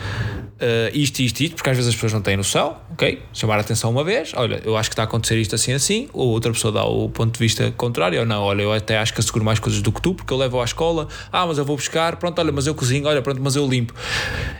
eh, 0.60 0.90
isto, 0.92 1.20
isto, 1.20 1.40
isto, 1.40 1.56
porque 1.56 1.70
às 1.70 1.76
vezes 1.76 1.88
as 1.88 1.94
pessoas 1.94 2.12
não 2.12 2.20
têm 2.20 2.36
noção, 2.36 2.76
ok? 2.92 3.22
Chamar 3.32 3.56
a 3.56 3.60
atenção 3.62 3.90
uma 3.90 4.04
vez, 4.04 4.32
olha, 4.36 4.60
eu 4.62 4.76
acho 4.76 4.90
que 4.90 4.92
está 4.92 5.02
a 5.02 5.04
acontecer 5.04 5.38
isto 5.38 5.54
assim, 5.54 5.72
assim, 5.72 6.08
ou 6.12 6.28
outra 6.28 6.52
pessoa 6.52 6.70
dá 6.70 6.84
o 6.84 7.08
ponto 7.08 7.32
de 7.32 7.38
vista 7.38 7.72
contrário, 7.72 8.20
ou 8.20 8.26
não, 8.26 8.42
olha, 8.42 8.60
eu 8.60 8.72
até 8.72 8.98
acho 8.98 9.14
que 9.14 9.20
asseguro 9.20 9.42
mais 9.42 9.58
coisas 9.58 9.80
do 9.80 9.90
que 9.90 10.02
tu, 10.02 10.14
porque 10.14 10.32
eu 10.32 10.36
levo 10.36 10.60
à 10.60 10.64
escola, 10.64 11.08
ah, 11.32 11.46
mas 11.46 11.56
eu 11.56 11.64
vou 11.64 11.76
buscar, 11.76 12.16
pronto, 12.16 12.38
olha, 12.38 12.52
mas 12.52 12.66
eu 12.66 12.74
cozinho, 12.74 13.06
olha, 13.06 13.22
pronto, 13.22 13.40
mas 13.42 13.56
eu 13.56 13.66
limpo. 13.66 13.94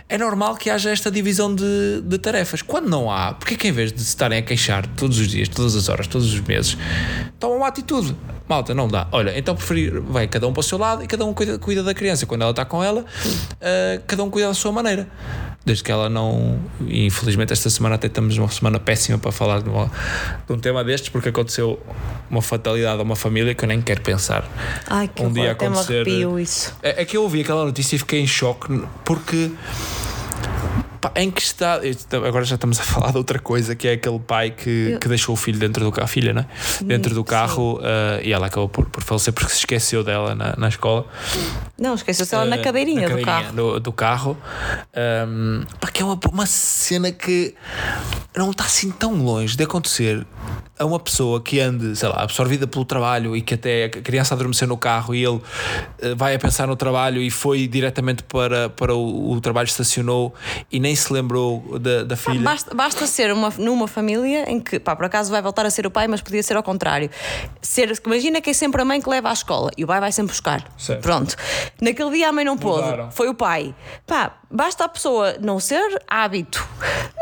É 0.09 0.17
normal 0.17 0.55
que 0.55 0.71
haja 0.71 0.89
esta 0.89 1.11
divisão 1.11 1.53
de, 1.53 2.01
de 2.03 2.17
tarefas. 2.17 2.61
Quando 2.61 2.89
não 2.89 3.11
há, 3.11 3.33
porque 3.33 3.53
é 3.53 3.57
que 3.57 3.67
em 3.67 3.71
vez 3.71 3.93
de 3.93 4.01
se 4.01 4.07
estarem 4.07 4.39
a 4.39 4.41
queixar 4.41 4.87
todos 4.87 5.19
os 5.19 5.27
dias, 5.27 5.47
todas 5.47 5.75
as 5.75 5.87
horas, 5.87 6.07
todos 6.07 6.33
os 6.33 6.39
meses, 6.41 6.77
tomam 7.39 7.57
uma 7.57 7.67
atitude? 7.67 8.15
Malta, 8.47 8.75
não 8.75 8.87
dá. 8.87 9.07
Olha, 9.11 9.37
então 9.37 9.55
preferir, 9.55 9.99
vai 10.01 10.27
cada 10.27 10.47
um 10.47 10.53
para 10.53 10.59
o 10.59 10.63
seu 10.63 10.77
lado 10.77 11.03
e 11.03 11.07
cada 11.07 11.25
um 11.25 11.33
cuida, 11.33 11.57
cuida 11.57 11.74
da 11.83 11.93
criança. 11.93 12.25
Quando 12.25 12.41
ela 12.43 12.51
está 12.51 12.63
com 12.65 12.83
ela, 12.83 13.03
ah, 13.61 14.01
cada 14.07 14.23
um 14.23 14.29
cuida 14.29 14.47
da 14.47 14.53
sua 14.53 14.71
maneira. 14.71 15.07
Desde 15.65 15.83
que 15.83 15.91
ela 15.91 16.07
não. 16.09 16.59
Infelizmente, 16.87 17.51
esta 17.51 17.71
semana 17.71 17.95
até 17.95 18.05
estamos 18.05 18.37
numa 18.37 18.49
semana 18.49 18.79
péssima 18.79 19.17
para 19.17 19.31
falar 19.31 19.61
de, 19.63 19.69
uma- 19.69 19.91
de 20.45 20.53
um 20.53 20.59
tema 20.59 20.83
destes, 20.83 21.09
porque 21.09 21.29
aconteceu 21.29 21.81
uma 22.29 22.39
fatalidade 22.41 22.99
a 22.99 23.03
uma 23.03 23.15
família 23.15 23.55
que 23.55 23.63
eu 23.63 23.67
nem 23.67 23.81
quero 23.81 24.01
pensar. 24.01 24.47
Ai, 24.87 25.07
que 25.07 25.23
Um 25.23 25.25
horror, 25.25 25.33
dia 25.41 25.51
até 25.53 25.67
me 25.67 25.73
acontecer- 25.73 26.01
arrepio 26.01 26.39
isso. 26.39 26.71
É, 26.83 27.01
é 27.01 27.05
que 27.05 27.17
eu 27.17 27.23
ouvi 27.23 27.41
aquela 27.41 27.65
notícia 27.65 27.95
e 27.95 27.99
fiquei 27.99 28.19
em 28.21 28.27
choque 28.27 28.79
porque. 29.03 29.51
Pá, 31.09 31.21
em 31.21 31.29
que 31.31 31.41
está. 31.41 31.79
Agora 32.27 32.45
já 32.45 32.55
estamos 32.55 32.79
a 32.79 32.83
falar 32.85 33.11
de 33.11 33.17
outra 33.17 33.39
coisa, 33.39 33.75
que 33.75 33.87
é 33.87 33.93
aquele 33.93 34.19
pai 34.19 34.51
que, 34.51 34.91
Eu- 34.93 34.99
que 34.99 35.07
deixou 35.07 35.33
o 35.33 35.35
filho 35.37 35.59
dentro 35.59 35.83
do 35.83 35.91
carro, 35.91 36.05
a 36.05 36.07
filha, 36.07 36.33
né? 36.33 36.45
Dentro 36.81 37.13
do 37.13 37.23
carro 37.23 37.79
ah, 37.83 38.19
e 38.23 38.31
ela 38.31 38.47
acabou 38.47 38.69
por, 38.69 38.85
por 38.85 39.03
falecer 39.03 39.33
porque 39.33 39.51
se 39.51 39.59
esqueceu 39.59 40.03
dela 40.03 40.33
na, 40.35 40.55
na 40.57 40.69
escola. 40.69 41.05
Não, 41.77 41.93
esqueceu-se 41.95 42.33
ela 42.33 42.45
na 42.45 42.55
Ah, 42.55 42.59
cadeirinha, 42.59 43.07
na 43.09 43.15
do 43.15 43.21
carro. 43.21 43.53
do, 43.53 43.79
do 43.79 43.91
carro. 43.91 44.37
Ahm, 44.95 45.63
pá, 45.79 45.89
que 45.89 46.01
é 46.01 46.05
uma, 46.05 46.19
uma 46.31 46.45
cena 46.45 47.11
que 47.11 47.53
não 48.35 48.51
está 48.51 48.65
assim 48.65 48.91
tão 48.91 49.13
longe 49.15 49.55
de 49.57 49.63
acontecer 49.63 50.25
a 50.77 50.83
uma 50.85 50.99
pessoa 50.99 51.41
que 51.41 51.59
ande, 51.59 51.95
sei 51.95 52.09
lá, 52.09 52.21
absorvida 52.21 52.67
pelo 52.67 52.83
trabalho 52.83 53.35
e 53.35 53.41
que 53.41 53.53
até 53.53 53.85
a 53.85 53.89
criança 53.89 54.33
adormeceu 54.33 54.67
no 54.67 54.77
carro 54.77 55.15
e 55.15 55.23
ele 55.25 55.39
eh, 55.99 56.13
vai 56.15 56.35
a 56.35 56.39
pensar 56.39 56.67
no 56.67 56.75
trabalho 56.75 57.21
e 57.21 57.31
foi 57.31 57.65
diretamente 57.67 58.23
para, 58.23 58.69
para 58.69 58.93
o, 58.93 59.31
o 59.31 59.39
trabalho, 59.41 59.67
estacionou 59.67 60.33
e 60.69 60.77
nem 60.79 60.93
se 60.95 61.11
lembrou 61.11 61.79
da, 61.79 62.03
da 62.03 62.15
filha. 62.15 62.39
Basta, 62.41 62.73
basta 62.73 63.07
ser 63.07 63.31
uma, 63.31 63.49
numa 63.57 63.87
família 63.87 64.49
em 64.49 64.59
que, 64.59 64.79
pá, 64.79 64.95
por 64.95 65.05
acaso 65.05 65.31
vai 65.31 65.41
voltar 65.41 65.65
a 65.65 65.69
ser 65.69 65.85
o 65.85 65.91
pai, 65.91 66.07
mas 66.07 66.21
podia 66.21 66.41
ser 66.43 66.55
ao 66.55 66.63
contrário. 66.63 67.09
Ser, 67.61 67.91
imagina 68.05 68.41
que 68.41 68.49
é 68.49 68.53
sempre 68.53 68.81
a 68.81 68.85
mãe 68.85 69.01
que 69.01 69.09
leva 69.09 69.29
à 69.29 69.33
escola 69.33 69.71
e 69.77 69.83
o 69.83 69.87
pai 69.87 69.99
vai 69.99 70.11
sempre 70.11 70.31
buscar. 70.31 70.65
Certo. 70.77 71.01
Pronto. 71.01 71.35
Naquele 71.81 72.11
dia 72.11 72.29
a 72.29 72.31
mãe 72.31 72.45
não 72.45 72.57
pôde, 72.57 72.83
Mudaram. 72.85 73.11
foi 73.11 73.27
o 73.29 73.33
pai. 73.33 73.73
Pá, 74.05 74.37
basta 74.55 74.85
a 74.85 74.89
pessoa 74.89 75.35
não 75.41 75.59
ser 75.59 76.01
hábito, 76.07 76.65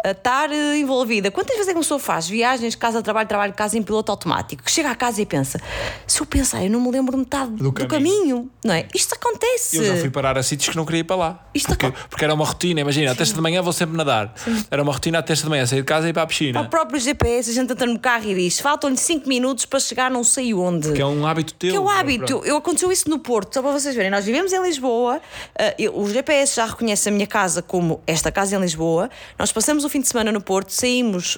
a 0.05 0.11
estar 0.11 0.51
eh, 0.51 0.77
envolvida. 0.77 1.31
Quantas 1.31 1.55
vezes 1.55 1.69
é 1.69 1.71
que 1.71 1.77
uma 1.77 1.83
pessoa 1.83 1.99
faz 1.99 2.27
viagens, 2.27 2.75
casa, 2.75 3.01
trabalho, 3.01 3.27
trabalho, 3.27 3.53
casa 3.53 3.77
em 3.77 3.83
piloto 3.83 4.11
automático, 4.11 4.63
chega 4.69 4.91
à 4.91 4.95
casa 4.95 5.21
e 5.21 5.25
pensa: 5.25 5.59
se 6.07 6.19
eu 6.21 6.25
pensar, 6.25 6.63
eu 6.63 6.69
não 6.69 6.79
me 6.81 6.91
lembro 6.91 7.17
metade 7.17 7.51
do, 7.51 7.71
caminho. 7.71 7.89
caminho. 7.89 8.51
não 8.63 8.73
é? 8.73 8.87
Isto 8.93 9.15
acontece. 9.15 9.77
Eu 9.77 9.83
já 9.85 9.95
fui 9.97 10.09
parar 10.09 10.37
a 10.37 10.43
sítios 10.43 10.69
que 10.69 10.75
não 10.75 10.85
queria 10.85 11.01
ir 11.01 11.03
para 11.05 11.15
lá. 11.15 11.47
Isto 11.53 11.67
porque, 11.69 11.85
acon- 11.85 11.97
porque 12.09 12.23
era 12.25 12.33
uma 12.33 12.45
rotina, 12.45 12.81
imagina, 12.81 13.11
à 13.11 13.15
terça 13.15 13.33
de 13.33 13.41
manhã 13.41 13.61
vou 13.61 13.73
sempre 13.73 13.95
nadar. 13.97 14.33
Era 14.69 14.81
uma 14.83 14.91
rotina 14.93 15.19
à 15.19 15.23
terça 15.23 15.43
de 15.43 15.49
manhã, 15.49 15.65
sair 15.65 15.79
de 15.81 15.85
casa 15.85 16.07
e 16.07 16.09
ir 16.09 16.13
para 16.13 16.23
a 16.23 16.27
piscina. 16.27 16.61
O 16.61 16.69
próprio 16.69 16.99
GPS, 16.99 17.49
a 17.49 17.53
gente 17.53 17.71
entra 17.71 17.85
no 17.87 17.99
carro 17.99 18.25
e 18.29 18.35
diz: 18.35 18.59
faltam-lhe 18.59 18.97
5 18.97 19.27
minutos 19.27 19.65
para 19.65 19.79
chegar 19.79 20.11
não 20.11 20.23
sei 20.23 20.53
onde. 20.53 20.91
Que 20.93 21.01
é 21.01 21.05
um 21.05 21.25
hábito 21.25 21.53
teu. 21.53 21.71
Que 21.71 21.75
é 21.77 21.79
o 21.79 21.83
Pronto. 21.83 21.97
hábito. 21.99 22.41
Eu, 22.45 22.57
aconteceu 22.57 22.91
isso 22.91 23.09
no 23.09 23.19
Porto, 23.19 23.53
só 23.53 23.61
para 23.61 23.71
vocês 23.71 23.95
verem. 23.95 24.11
Nós 24.11 24.25
vivemos 24.25 24.51
em 24.51 24.61
Lisboa, 24.61 25.21
eh, 25.57 25.75
eu- 25.79 25.97
o 25.97 26.09
GPS 26.09 26.55
já 26.55 26.65
reconhece 26.65 27.07
a 27.09 27.11
minha 27.11 27.22
casa 27.27 27.61
como 27.61 28.01
esta 28.07 28.31
casa 28.31 28.55
em 28.55 28.59
Lisboa. 28.59 29.09
Nós 29.37 29.51
passamos 29.51 29.83
o 29.83 29.89
fim 29.89 30.01
de 30.01 30.07
semana 30.07 30.31
no 30.31 30.41
Porto, 30.41 30.71
saímos 30.71 31.37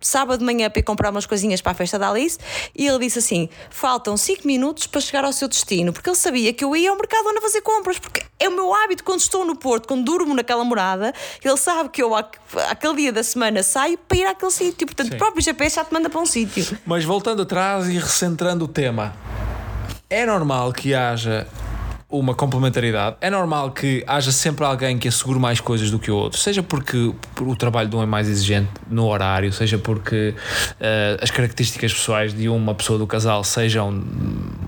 sábado 0.00 0.40
de 0.40 0.44
manhã 0.44 0.68
para 0.68 0.80
ir 0.80 0.82
comprar 0.82 1.10
umas 1.10 1.24
coisinhas 1.24 1.62
para 1.62 1.72
a 1.72 1.74
festa 1.74 1.98
da 1.98 2.10
Alice 2.10 2.38
e 2.76 2.86
ele 2.86 2.98
disse 2.98 3.18
assim: 3.20 3.48
faltam 3.70 4.16
5 4.18 4.46
minutos 4.46 4.86
para 4.86 5.00
chegar 5.00 5.24
ao 5.24 5.32
seu 5.32 5.48
destino, 5.48 5.94
porque 5.94 6.08
ele 6.10 6.16
sabia 6.16 6.52
que 6.52 6.62
eu 6.62 6.76
ia 6.76 6.90
ao 6.90 6.96
mercado 6.96 7.26
onde 7.26 7.40
fazer 7.40 7.62
compras, 7.62 7.98
porque 7.98 8.22
é 8.38 8.46
o 8.48 8.52
meu 8.54 8.74
hábito 8.74 9.02
quando 9.02 9.20
estou 9.20 9.46
no 9.46 9.56
Porto, 9.56 9.88
quando 9.88 10.04
durmo 10.04 10.34
naquela 10.34 10.62
morada, 10.62 11.14
ele 11.42 11.56
sabe 11.56 11.88
que 11.88 12.02
eu, 12.02 12.14
aqu- 12.14 12.38
aquele 12.68 12.96
dia 12.96 13.12
da 13.12 13.22
semana, 13.22 13.62
saio 13.62 13.96
para 13.96 14.18
ir 14.18 14.26
àquele 14.26 14.50
sítio. 14.50 14.86
Portanto, 14.86 15.08
Sim. 15.08 15.14
o 15.14 15.18
próprio 15.18 15.42
GPS 15.42 15.76
já 15.76 15.84
te 15.84 15.92
manda 15.94 16.10
para 16.10 16.20
um 16.20 16.26
sítio. 16.26 16.78
Mas 16.84 17.02
voltando 17.04 17.40
atrás 17.42 17.88
e 17.88 17.94
recentrando 17.98 18.66
o 18.66 18.68
tema, 18.68 19.14
é 20.10 20.26
normal 20.26 20.70
que 20.74 20.94
haja 20.94 21.46
uma 22.18 22.34
complementaridade, 22.34 23.16
é 23.20 23.28
normal 23.30 23.70
que 23.72 24.02
haja 24.06 24.30
sempre 24.32 24.64
alguém 24.64 24.98
que 24.98 25.08
assegure 25.08 25.38
mais 25.38 25.60
coisas 25.60 25.90
do 25.90 25.98
que 25.98 26.10
o 26.10 26.16
outro, 26.16 26.38
seja 26.38 26.62
porque 26.62 27.12
o 27.40 27.56
trabalho 27.56 27.88
de 27.88 27.96
um 27.96 28.02
é 28.02 28.06
mais 28.06 28.28
exigente 28.28 28.68
no 28.90 29.06
horário, 29.06 29.52
seja 29.52 29.78
porque 29.78 30.34
eh, 30.80 31.16
as 31.20 31.30
características 31.30 31.92
pessoais 31.92 32.32
de 32.34 32.48
uma 32.48 32.74
pessoa 32.74 32.98
do 32.98 33.06
casal 33.06 33.42
sejam 33.44 34.02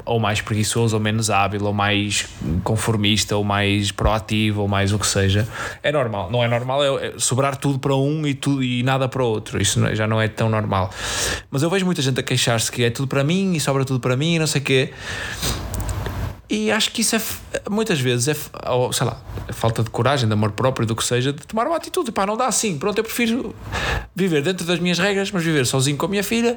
ou 0.05 0.21
mais 0.21 0.41
preguiçoso, 0.41 0.97
ou 0.97 1.03
menos 1.03 1.31
hábil, 1.31 1.65
ou 1.65 1.73
mais 1.73 2.27
conformista, 2.63 3.37
ou 3.37 3.43
mais 3.45 3.91
proativo, 3.91 4.63
ou 4.63 4.69
mais 4.69 4.93
o 4.93 4.99
que 4.99 5.07
seja. 5.07 5.47
É 5.83 5.91
normal, 5.91 6.31
não 6.31 6.43
é 6.45 6.49
normal 6.49 6.83
é, 7.01 7.07
é 7.09 7.13
sobrar 7.19 7.57
tudo 7.57 7.79
para 7.79 7.95
um 7.97 8.27
e, 8.27 8.35
tudo, 8.35 8.63
e 8.63 8.83
nada 8.83 9.09
para 9.09 9.23
o 9.23 9.27
outro. 9.27 9.61
Isso 9.61 9.81
não- 9.81 9.95
já 9.95 10.07
não 10.07 10.21
é 10.21 10.29
tão 10.29 10.49
normal. 10.49 10.91
Mas 11.51 11.63
eu 11.63 11.71
vejo 11.71 11.85
muita 11.85 12.03
gente 12.03 12.21
a 12.21 12.23
queixar-se 12.23 12.71
que 12.71 12.85
é 12.85 12.91
tudo 12.91 13.09
para 13.09 13.25
mim 13.25 13.55
e 13.55 13.61
sobra 13.61 13.85
tudo 13.85 13.99
para 14.01 14.17
mim 14.17 14.35
e 14.35 14.39
não 14.39 14.47
sei 14.47 14.61
o 14.61 14.65
quê. 14.65 14.93
E 16.49 16.71
acho 16.71 16.93
que 16.93 17.01
isso 17.01 17.17
é 17.17 17.21
muitas 17.69 17.99
vezes 17.99 18.29
é, 18.29 18.71
ou, 18.71 18.93
sei 18.93 19.05
lá, 19.07 19.21
é 19.49 19.53
falta 19.53 19.83
de 19.83 19.91
coragem, 19.91 20.29
de 20.29 20.33
amor 20.33 20.53
próprio, 20.53 20.87
do 20.87 20.95
que 20.95 21.03
seja, 21.03 21.33
de 21.33 21.45
tomar 21.45 21.67
uma 21.67 21.77
atitude. 21.77 22.13
Pá, 22.13 22.25
não 22.25 22.37
dá 22.37 22.47
assim. 22.47 22.79
Pronto, 22.79 22.99
eu 22.99 23.05
prefiro 23.05 23.55
viver 24.15 24.43
dentro 24.43 24.65
das 24.65 24.79
minhas 24.79 24.99
regras, 24.99 25.31
mas 25.33 25.43
viver 25.43 25.67
sozinho 25.67 25.97
com 25.97 26.07
a 26.07 26.09
minha 26.09 26.23
filha 26.23 26.57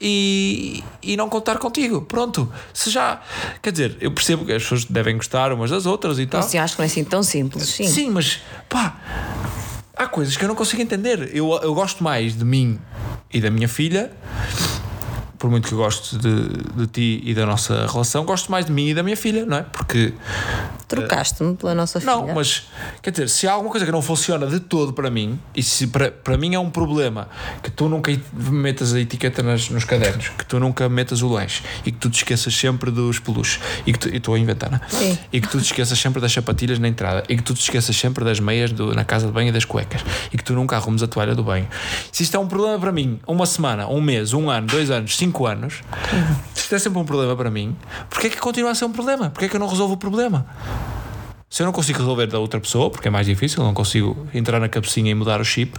e, 0.00 0.82
e 1.00 1.16
não 1.16 1.28
contar 1.28 1.58
contigo. 1.58 2.02
Pronto. 2.02 2.52
Se 2.74 2.90
já. 2.90 3.22
Quer 3.62 3.70
dizer, 3.70 3.96
eu 4.00 4.10
percebo 4.10 4.44
que 4.44 4.52
as 4.52 4.62
pessoas 4.62 4.84
devem 4.84 5.16
gostar 5.16 5.52
umas 5.52 5.70
das 5.70 5.86
outras 5.86 6.18
e 6.18 6.26
tal. 6.26 6.40
Acho 6.40 6.50
que 6.50 6.56
não 6.56 6.84
é 6.84 6.86
assim 6.86 7.04
tão 7.04 7.22
simples. 7.22 7.68
Sim. 7.68 7.86
Sim, 7.86 8.10
mas 8.10 8.40
pá, 8.68 8.96
há 9.96 10.06
coisas 10.06 10.36
que 10.36 10.44
eu 10.44 10.48
não 10.48 10.56
consigo 10.56 10.82
entender. 10.82 11.30
Eu, 11.32 11.52
eu 11.62 11.74
gosto 11.74 12.02
mais 12.02 12.36
de 12.36 12.44
mim 12.44 12.78
e 13.32 13.40
da 13.40 13.50
minha 13.50 13.68
filha, 13.68 14.10
por 15.38 15.48
muito 15.50 15.68
que 15.68 15.74
eu 15.74 15.78
goste 15.78 16.16
de, 16.18 16.48
de 16.74 16.86
ti 16.88 17.20
e 17.24 17.32
da 17.34 17.46
nossa 17.46 17.86
relação, 17.86 18.24
gosto 18.24 18.50
mais 18.50 18.66
de 18.66 18.72
mim 18.72 18.88
e 18.88 18.94
da 18.94 19.02
minha 19.02 19.16
filha, 19.16 19.46
não 19.46 19.58
é? 19.58 19.62
Porque 19.62 20.12
Trocaste-me 20.86 21.54
pela 21.54 21.74
nossa 21.74 22.00
filha. 22.00 22.12
não, 22.12 22.34
mas 22.34 22.64
quer 23.02 23.10
dizer, 23.10 23.28
se 23.28 23.46
há 23.46 23.52
alguma 23.52 23.70
coisa 23.70 23.84
que 23.84 23.92
não 23.92 24.00
funciona 24.00 24.46
de 24.46 24.58
todo 24.58 24.92
para 24.94 25.10
mim, 25.10 25.38
e 25.54 25.62
se 25.62 25.86
para, 25.88 26.10
para 26.10 26.36
mim 26.38 26.54
é 26.54 26.58
um 26.58 26.70
problema 26.70 27.28
que 27.62 27.70
tu 27.70 27.88
nunca 27.88 28.10
metas 28.32 28.94
a 28.94 29.00
etiqueta 29.00 29.42
nas, 29.42 29.68
nos 29.68 29.84
cadernos, 29.84 30.28
que 30.30 30.46
tu 30.46 30.58
nunca 30.58 30.88
metas 30.88 31.20
o 31.20 31.28
lanche 31.28 31.62
e 31.84 31.92
que 31.92 31.98
tu 31.98 32.08
te 32.08 32.16
esqueças 32.18 32.54
sempre 32.56 32.90
dos 32.90 33.18
peluches, 33.18 33.60
e 33.86 33.92
que 33.92 33.98
tu, 33.98 34.08
estou 34.08 34.34
a 34.34 34.38
inventar, 34.38 34.70
né? 34.70 34.80
Sim. 34.88 35.18
E 35.30 35.40
que 35.42 35.48
tu 35.48 35.58
te 35.58 35.64
esqueças 35.64 35.98
sempre 35.98 36.20
das 36.22 36.32
sapatilhas 36.32 36.78
na 36.78 36.88
entrada, 36.88 37.22
e 37.28 37.36
que 37.36 37.42
tu 37.42 37.52
te 37.52 37.60
esqueças 37.60 37.94
sempre 37.94 38.24
das 38.24 38.40
meias 38.40 38.72
do- 38.72 38.94
na 38.94 39.04
casa 39.04 39.26
de 39.26 39.32
banho 39.32 39.50
e 39.50 39.52
das 39.52 39.66
cuecas, 39.66 40.00
e 40.32 40.38
que 40.38 40.42
tu 40.44 40.54
nunca 40.54 40.76
arrumes 40.76 41.02
a 41.02 41.06
toalha 41.06 41.34
do 41.34 41.44
banho. 41.44 41.68
Se 42.10 42.22
isto 42.22 42.34
é 42.34 42.40
um 42.40 42.46
problema 42.48 42.78
para 42.78 42.92
mim, 42.92 43.20
uma 43.26 43.44
semana, 43.44 43.86
um 43.88 44.00
mês, 44.00 44.32
um 44.32 44.48
ano, 44.48 44.66
dois 44.66 44.90
anos, 44.90 45.16
cinco 45.18 45.27
anos, 45.46 45.82
se 46.54 46.62
isto 46.62 46.74
é 46.74 46.78
sempre 46.78 46.98
um 46.98 47.04
problema 47.04 47.36
para 47.36 47.50
mim, 47.50 47.76
porquê 48.08 48.28
é 48.28 48.30
que 48.30 48.38
continua 48.38 48.70
a 48.70 48.74
ser 48.74 48.84
um 48.84 48.92
problema? 48.92 49.30
Porquê 49.30 49.46
é 49.46 49.48
que 49.48 49.56
eu 49.56 49.60
não 49.60 49.68
resolvo 49.68 49.94
o 49.94 49.96
problema? 49.96 50.46
Se 51.50 51.62
eu 51.62 51.66
não 51.66 51.72
consigo 51.72 51.98
resolver 52.00 52.26
da 52.26 52.38
outra 52.38 52.60
pessoa, 52.60 52.90
porque 52.90 53.08
é 53.08 53.10
mais 53.10 53.26
difícil, 53.26 53.62
eu 53.62 53.66
não 53.66 53.72
consigo 53.72 54.28
entrar 54.34 54.60
na 54.60 54.68
cabecinha 54.68 55.10
e 55.10 55.14
mudar 55.14 55.40
o 55.40 55.44
chip, 55.44 55.78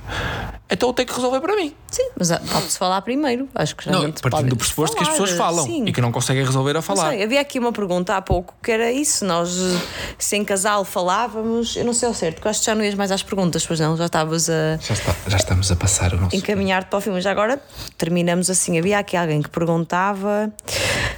então 0.68 0.90
eu 0.90 0.94
tenho 0.94 1.08
que 1.08 1.14
resolver 1.14 1.40
para 1.42 1.56
mim. 1.56 1.76
Sim, 1.92 2.10
mas 2.18 2.32
ah, 2.32 2.40
pode-se 2.52 2.76
falar 2.78 3.00
primeiro. 3.04 3.48
Acho 3.54 3.76
que 3.76 3.86
já 3.86 3.92
Não, 3.92 4.12
partindo 4.12 4.50
do 4.50 4.56
pressuposto 4.56 4.96
que 4.98 5.04
as 5.04 5.10
pessoas 5.10 5.32
falam 5.32 5.64
Sim. 5.66 5.86
e 5.86 5.92
que 5.94 6.02
não 6.02 6.12
conseguem 6.12 6.44
resolver 6.44 6.76
a 6.76 6.82
falar. 6.82 7.10
sei, 7.10 7.24
havia 7.24 7.40
aqui 7.42 7.60
uma 7.60 7.72
pergunta 7.72 8.16
há 8.16 8.22
pouco 8.22 8.56
que 8.64 8.72
era 8.72 8.92
isso. 8.92 9.24
Nós, 9.26 9.56
eh, 9.60 9.80
se 10.18 10.36
em 10.38 10.44
casal 10.44 10.84
falávamos, 10.84 11.76
eu 11.76 11.86
não 11.86 11.94
sei 11.94 12.08
ao 12.08 12.14
certo, 12.16 12.36
porque 12.36 12.48
acho 12.48 12.60
que 12.62 12.66
já 12.66 12.74
não 12.76 12.84
ias 12.84 12.96
mais 12.96 13.12
às 13.12 13.22
perguntas, 13.22 13.64
pois 13.66 13.80
não? 13.80 13.96
Já 13.96 14.06
estavas 14.08 14.50
a 14.50 14.78
Já, 14.82 14.94
está- 14.94 15.16
já 15.28 15.38
estamos 15.38 15.72
a 15.72 15.76
passar 15.76 16.14
o 16.16 16.18
nosso. 16.22 16.36
encaminhar-te 16.36 16.88
para 16.90 16.98
o 16.98 17.02
fim, 17.02 17.12
mas 17.12 17.24
já 17.24 17.32
agora 17.32 17.62
terminamos 17.98 18.50
assim. 18.50 18.78
Havia 18.78 18.98
aqui 19.00 19.16
alguém 19.18 19.42
que 19.42 19.50
perguntava 19.50 20.52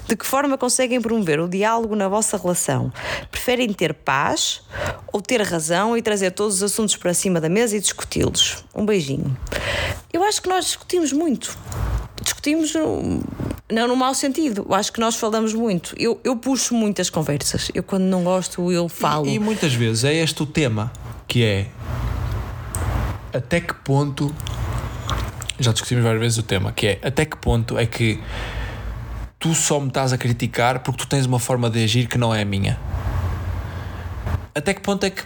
de 0.08 0.16
que 0.16 0.26
forma 0.26 0.58
conseguem 0.58 1.02
promover 1.02 1.40
o 1.40 1.48
diálogo 1.50 1.96
na 1.96 2.08
vossa 2.10 2.38
relação? 2.38 2.92
Preferem 3.30 3.72
ter 3.74 3.94
paz 3.94 4.41
ou 5.12 5.22
ter 5.22 5.42
razão 5.42 5.96
e 5.98 6.02
trazer 6.02 6.32
todos 6.32 6.56
os 6.58 6.64
assuntos 6.64 6.96
para 6.96 7.14
cima 7.14 7.40
da 7.42 7.50
mesa 7.50 7.76
e 7.76 7.80
discuti-los? 7.80 8.64
Um 8.76 8.86
beijinho. 8.86 9.36
Eu 10.12 10.24
acho 10.24 10.42
que 10.42 10.50
nós 10.50 10.66
discutimos 10.66 11.12
muito. 11.14 11.58
Discutimos 12.22 12.74
no- 12.76 13.24
não 13.72 13.88
no 13.88 13.96
mau 13.96 14.14
sentido. 14.14 14.66
Acho 14.72 14.92
que 14.92 15.00
nós 15.00 15.16
falamos 15.16 15.54
muito. 15.54 15.96
Eu, 15.98 16.20
eu 16.24 16.36
puxo 16.36 16.74
muitas 16.76 17.10
conversas. 17.10 17.72
Eu, 17.74 17.84
quando 17.84 18.04
não 18.04 18.24
gosto, 18.24 18.72
eu 18.72 18.88
falo. 18.90 19.28
E 19.28 19.40
muitas 19.40 19.74
vezes 19.74 20.04
é 20.04 20.14
este 20.16 20.44
o 20.44 20.46
tema, 20.46 20.92
que 21.28 21.44
é 21.44 21.68
até 23.34 23.62
que 23.62 23.74
ponto 23.74 24.34
já 25.60 25.72
discutimos 25.72 26.04
várias 26.04 26.22
vezes 26.22 26.38
o 26.38 26.44
tema, 26.44 26.72
que 26.72 26.88
é 26.88 27.00
até 27.04 27.24
que 27.24 27.38
ponto 27.38 27.78
é 27.78 27.86
que 27.86 28.20
tu 29.40 29.54
só 29.56 29.80
me 29.80 29.88
estás 29.88 30.12
a 30.12 30.18
criticar 30.18 30.80
porque 30.80 31.04
tu 31.04 31.08
tens 31.08 31.26
uma 31.26 31.40
forma 31.40 31.70
de 31.70 31.84
agir 31.84 32.08
que 32.08 32.18
não 32.18 32.34
é 32.34 32.42
a 32.42 32.46
minha. 32.46 32.80
Até 34.54 34.74
que 34.74 34.82
ponto 34.82 35.06
é 35.06 35.10
que 35.10 35.24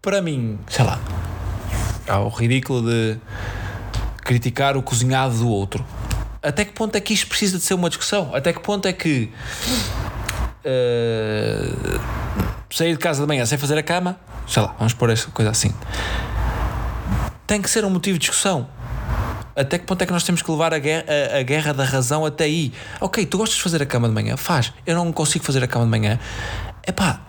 para 0.00 0.22
mim, 0.22 0.58
sei 0.68 0.84
lá, 0.84 0.98
há 2.06 2.20
o 2.20 2.28
ridículo 2.28 2.88
de 2.88 3.18
criticar 4.22 4.76
o 4.76 4.82
cozinhado 4.82 5.36
do 5.38 5.48
outro. 5.48 5.84
Até 6.42 6.64
que 6.64 6.72
ponto 6.72 6.94
é 6.96 7.00
que 7.00 7.12
isto 7.12 7.26
precisa 7.26 7.58
de 7.58 7.64
ser 7.64 7.74
uma 7.74 7.88
discussão? 7.88 8.34
Até 8.34 8.52
que 8.52 8.60
ponto 8.60 8.86
é 8.86 8.92
que 8.92 9.30
eh, 10.64 11.98
sair 12.70 12.92
de 12.92 12.98
casa 12.98 13.20
de 13.20 13.26
manhã 13.26 13.44
sem 13.44 13.58
fazer 13.58 13.76
a 13.76 13.82
cama, 13.82 14.18
sei 14.46 14.62
lá, 14.62 14.74
vamos 14.78 14.94
pôr 14.94 15.10
essa 15.10 15.30
coisa 15.30 15.50
assim, 15.50 15.74
tem 17.46 17.60
que 17.60 17.68
ser 17.68 17.84
um 17.84 17.90
motivo 17.90 18.18
de 18.18 18.20
discussão. 18.20 18.68
Até 19.56 19.76
que 19.76 19.84
ponto 19.86 20.00
é 20.00 20.06
que 20.06 20.12
nós 20.12 20.22
temos 20.22 20.40
que 20.40 20.50
levar 20.50 20.72
a 20.72 20.78
guerra, 20.78 21.04
a, 21.34 21.38
a 21.38 21.42
guerra 21.42 21.74
da 21.74 21.84
razão 21.84 22.24
até 22.24 22.44
aí? 22.44 22.72
Ok, 23.00 23.26
tu 23.26 23.38
gostas 23.38 23.56
de 23.56 23.62
fazer 23.62 23.82
a 23.82 23.86
cama 23.86 24.06
de 24.06 24.14
manhã? 24.14 24.36
Faz. 24.36 24.72
Eu 24.86 24.94
não 24.94 25.12
consigo 25.12 25.44
fazer 25.44 25.64
a 25.64 25.66
cama 25.66 25.84
de 25.84 25.90
manhã. 25.90 26.20
Epá, 26.86 27.20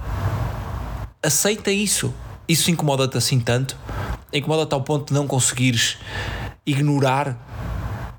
aceita 1.23 1.71
isso. 1.71 2.13
Isso 2.47 2.71
incomoda-te 2.71 3.17
assim 3.17 3.39
tanto? 3.39 3.75
Incomoda-te 4.33 4.73
ao 4.73 4.81
ponto 4.81 5.07
de 5.07 5.13
não 5.13 5.27
conseguires 5.27 5.97
ignorar? 6.65 7.37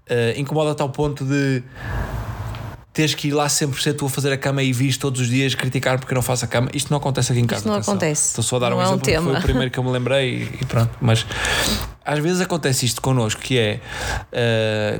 Eh, 0.06 0.34
incomoda-te 0.38 0.82
ao 0.82 0.88
ponto 0.88 1.24
de 1.24 1.62
teres 2.92 3.14
que 3.14 3.28
ir 3.28 3.32
lá 3.32 3.48
sempre 3.48 3.80
ser 3.80 3.94
tu 3.94 4.06
a 4.06 4.10
fazer 4.10 4.32
a 4.32 4.36
cama 4.36 4.62
e 4.62 4.72
vires 4.72 4.96
todos 4.98 5.20
os 5.20 5.28
dias 5.28 5.54
criticar 5.54 5.98
porque 5.98 6.14
não 6.14 6.22
faço 6.22 6.44
a 6.44 6.48
cama. 6.48 6.68
Isto 6.74 6.90
não 6.90 6.98
acontece 6.98 7.32
aqui 7.32 7.40
em 7.40 7.46
casa. 7.46 7.64
não 7.66 7.74
atenção. 7.74 7.94
acontece. 7.94 8.28
Estou 8.30 8.44
só 8.44 8.56
a 8.56 8.58
dar 8.58 8.70
Não 8.70 8.78
um 8.78 8.80
é 8.82 8.84
um 8.84 8.86
exemplo 8.94 9.00
porque 9.00 9.12
foi 9.16 9.24
tema. 9.26 9.38
o 9.38 9.42
primeiro 9.42 9.70
que 9.70 9.78
eu 9.78 9.84
me 9.84 9.90
lembrei 9.90 10.48
e, 10.60 10.64
pronto. 10.64 10.90
Mas 11.00 11.24
às 12.04 12.18
vezes 12.18 12.40
acontece 12.40 12.84
isto 12.86 13.00
connosco, 13.00 13.40
que 13.40 13.56
é, 13.58 13.80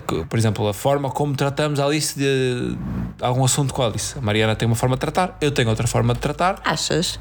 que, 0.07 0.25
por 0.25 0.39
exemplo, 0.39 0.67
a 0.69 0.75
forma 0.75 1.11
como 1.11 1.35
tratamos 1.35 1.81
a 1.81 1.85
Alice 1.85 2.17
de 2.19 2.77
algum 3.21 3.45
assunto 3.45 3.75
com 3.75 3.83
a 3.83 3.87
Alice. 3.87 4.17
A 4.17 4.21
Mariana 4.21 4.55
tem 4.55 4.67
uma 4.67 4.77
forma 4.77 4.95
de 4.97 5.01
tratar, 5.01 5.37
eu 5.41 5.51
tenho 5.51 5.69
outra 5.69 5.87
forma 5.89 6.15
de 6.15 6.21
tratar. 6.21 6.61
Achas? 6.65 7.19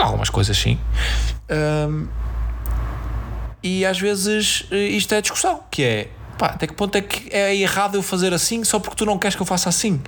Algumas 0.00 0.30
coisas 0.30 0.56
sim. 0.56 0.78
Ahm, 1.48 2.06
e 3.62 3.84
às 3.84 3.98
vezes 3.98 4.66
eh, 4.70 4.88
isto 4.88 5.14
é 5.14 5.20
discussão, 5.20 5.60
que 5.70 5.82
é 5.82 6.08
pá, 6.38 6.46
até 6.48 6.66
que 6.66 6.74
ponto 6.74 6.96
é 6.96 7.00
que 7.00 7.34
é 7.34 7.54
errado 7.56 7.94
eu 7.94 8.02
fazer 8.02 8.32
assim 8.34 8.64
só 8.64 8.78
porque 8.78 8.96
tu 8.96 9.06
não 9.06 9.18
queres 9.18 9.34
que 9.36 9.42
eu 9.42 9.46
faça 9.46 9.68
assim? 9.68 10.00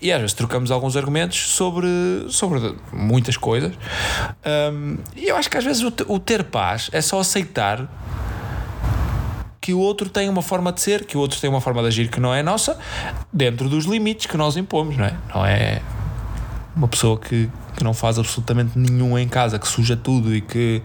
E 0.00 0.10
às 0.10 0.20
vezes 0.20 0.34
trocamos 0.34 0.70
alguns 0.70 0.96
argumentos 0.96 1.38
sobre, 1.50 1.88
sobre 2.28 2.74
muitas 2.92 3.36
coisas. 3.36 3.72
Ahm, 4.44 4.96
e 5.14 5.28
eu 5.28 5.36
acho 5.36 5.50
que 5.50 5.56
às 5.56 5.64
vezes 5.64 5.82
o, 5.82 5.92
o 6.08 6.18
ter 6.18 6.44
paz 6.44 6.90
é 6.92 7.00
só 7.00 7.20
aceitar 7.20 7.88
que 9.60 9.74
o 9.74 9.78
outro 9.78 10.08
tem 10.08 10.28
uma 10.28 10.42
forma 10.42 10.72
de 10.72 10.80
ser, 10.80 11.04
que 11.04 11.16
o 11.16 11.20
outro 11.20 11.38
tem 11.38 11.48
uma 11.48 11.60
forma 11.60 11.82
de 11.82 11.88
agir 11.88 12.08
que 12.08 12.18
não 12.18 12.32
é 12.34 12.42
nossa, 12.42 12.78
dentro 13.32 13.68
dos 13.68 13.84
limites 13.84 14.26
que 14.26 14.36
nós 14.36 14.56
impomos, 14.56 14.96
não 14.96 15.04
é? 15.04 15.14
Não 15.34 15.46
é 15.46 15.82
uma 16.74 16.88
pessoa 16.88 17.18
que, 17.18 17.50
que 17.80 17.84
não 17.84 17.94
faz 17.94 18.18
absolutamente 18.18 18.78
nenhum 18.78 19.18
em 19.18 19.26
casa, 19.26 19.58
que 19.58 19.66
suja 19.66 19.96
tudo 19.96 20.36
e 20.36 20.42
que, 20.42 20.82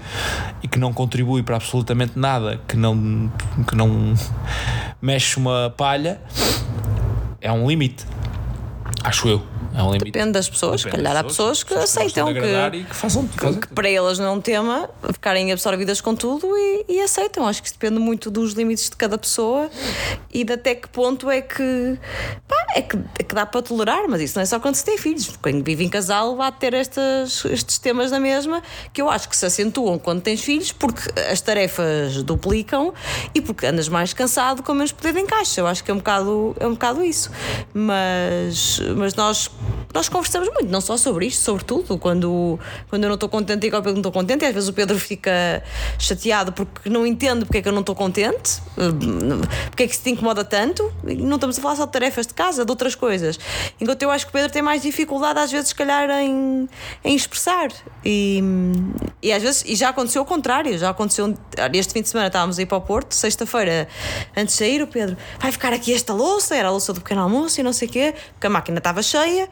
e 0.64 0.68
que 0.68 0.80
não 0.80 0.94
contribui 0.94 1.44
para 1.44 1.58
absolutamente 1.58 2.18
nada, 2.18 2.62
que 2.66 2.78
não, 2.78 3.30
que 3.68 3.76
não 3.76 4.14
mexe 5.02 5.38
uma 5.38 5.74
palha, 5.76 6.22
é 7.42 7.52
um 7.52 7.68
limite. 7.68 8.06
Acho 9.06 9.28
eu. 9.28 9.42
É 9.76 9.84
um 9.84 9.88
limite. 9.88 10.06
Depende 10.06 10.32
das 10.32 10.50
pessoas, 10.50 10.82
se 10.82 10.88
Depende 10.88 11.04
calhar 11.04 11.20
há 11.20 11.22
das 11.22 11.32
pessoas 11.32 11.64
que 11.64 11.74
aceitam 11.74 12.34
que, 12.34 12.40
que 12.40 12.96
façam, 12.96 13.28
que 13.28 13.38
fazem 13.38 13.60
que 13.60 13.68
para 13.68 13.90
elas 13.90 14.18
não 14.18 14.26
é 14.26 14.32
um 14.32 14.42
tema 14.42 14.90
ficarem 15.12 15.52
absorvidas 15.52 16.00
com 16.00 16.16
tudo 16.16 16.48
e, 16.58 16.86
e 16.88 17.02
aceitam. 17.02 17.46
Acho 17.46 17.62
que 17.62 17.68
isso 17.68 17.78
depende 17.78 18.00
muito 18.00 18.32
dos 18.32 18.54
limites 18.54 18.90
de 18.90 18.96
cada 18.96 19.18
pessoa 19.18 19.70
e 20.34 20.44
de 20.46 20.54
até 20.54 20.76
que 20.76 20.88
ponto 20.88 21.30
é 21.30 21.42
que, 21.42 22.00
pá, 22.48 22.56
é 22.74 22.82
que, 22.82 22.98
é 23.20 23.24
que 23.24 23.36
dá 23.36 23.46
para 23.46 23.62
tolerar, 23.62 24.08
mas 24.08 24.22
isso 24.22 24.38
não 24.38 24.44
é 24.44 24.46
só 24.46 24.60
quando 24.60 24.76
se 24.76 24.86
tem 24.86 24.98
filhos. 24.98 25.36
Quando 25.42 25.64
vive 25.64 25.84
em 25.84 25.90
casal, 25.90 26.36
vai 26.38 26.52
ter 26.54 26.74
estas, 26.74 27.44
estes 27.46 27.78
temas 27.78 28.12
na 28.12 28.20
mesma 28.20 28.64
que 28.94 29.02
eu 29.02 29.10
acho 29.10 29.28
que 29.28 29.36
se 29.36 29.46
acentuam 29.46 30.00
quando 30.00 30.22
tens 30.22 30.42
filhos 30.42 30.72
porque 30.72 31.02
as 31.30 31.42
tarefas 31.42 32.24
duplicam 32.24 32.94
e 33.34 33.42
porque 33.42 33.66
andas 33.66 33.90
mais 33.90 34.14
cansado 34.14 34.64
com 34.64 34.74
menos 34.74 34.94
poder 34.94 35.14
de 35.14 35.20
encaixe. 35.20 35.60
Eu 35.60 35.68
acho 35.68 35.84
que 35.84 35.92
é 35.92 35.94
um 35.94 35.98
bocado, 35.98 36.56
é 36.60 36.66
um 36.66 36.72
bocado 36.72 37.04
isso. 37.04 37.30
Mas, 37.74 38.80
mas 38.96 39.14
nós, 39.16 39.50
nós 39.96 40.10
conversamos 40.10 40.50
muito, 40.50 40.70
não 40.70 40.82
só 40.82 40.98
sobre 40.98 41.28
isto, 41.28 41.42
sobre 41.42 41.64
tudo. 41.64 41.98
Quando, 41.98 42.60
quando 42.90 43.04
eu 43.04 43.08
não 43.08 43.14
estou 43.14 43.30
contente, 43.30 43.62
digo 43.62 43.78
ao 43.78 43.82
Pedro 43.82 43.94
que 43.94 44.02
não 44.02 44.10
estou 44.10 44.12
contente, 44.12 44.44
e 44.44 44.48
às 44.48 44.54
vezes 44.54 44.68
o 44.68 44.74
Pedro 44.74 45.00
fica 45.00 45.64
chateado 45.98 46.52
porque 46.52 46.90
não 46.90 47.08
entende 47.08 47.46
porque 47.46 47.60
é 47.60 47.62
que 47.62 47.70
eu 47.70 47.72
não 47.72 47.80
estou 47.80 47.96
contente, 47.96 48.62
porque 49.70 49.84
é 49.84 49.88
que 49.88 49.94
isso 49.94 50.04
te 50.04 50.10
incomoda 50.10 50.44
tanto. 50.44 50.94
E 51.08 51.16
Não 51.16 51.36
estamos 51.36 51.58
a 51.58 51.62
falar 51.62 51.78
só 51.78 51.86
de 51.86 51.94
tarefas 51.94 52.28
de 52.28 52.34
casa, 52.34 52.66
de 52.66 52.70
outras 52.70 52.94
coisas. 52.94 53.40
Enquanto 53.80 54.04
eu 54.04 54.12
acho 54.12 54.26
que 54.26 54.32
o 54.32 54.34
Pedro 54.34 54.52
tem 54.52 54.62
mais 54.62 54.82
dificuldade, 54.82 55.40
às 55.40 55.50
vezes, 55.50 55.70
se 55.70 55.76
calhar, 55.76 56.10
em, 56.10 56.68
em 57.02 57.16
expressar. 57.16 57.70
E, 58.04 58.44
e 59.24 59.32
às 59.32 59.42
vezes, 59.42 59.64
e 59.66 59.76
já 59.76 59.90
aconteceu 59.90 60.24
o 60.24 60.26
contrário, 60.26 60.78
já 60.78 60.90
aconteceu 60.90 61.34
este 61.74 61.94
fim 61.94 62.02
de 62.02 62.10
semana 62.10 62.28
estávamos 62.28 62.60
a 62.60 62.62
ir 62.62 62.66
para 62.66 62.78
o 62.78 62.82
Porto, 62.82 63.14
sexta-feira, 63.14 63.88
antes 64.36 64.56
de 64.56 64.60
sair, 64.60 64.82
o 64.82 64.88
Pedro 64.88 65.16
vai 65.40 65.54
ficar 65.54 65.72
aqui 65.72 65.94
esta 65.94 66.14
louça, 66.14 66.54
era 66.54 66.68
a 66.68 66.72
louça 66.72 66.92
do 66.92 67.00
pequeno 67.00 67.22
almoço 67.22 67.62
e 67.62 67.64
não 67.64 67.72
sei 67.72 67.88
o 67.88 67.92
quê, 67.92 68.14
porque 68.34 68.48
a 68.48 68.50
máquina 68.50 68.78
estava 68.78 69.02
cheia, 69.02 69.50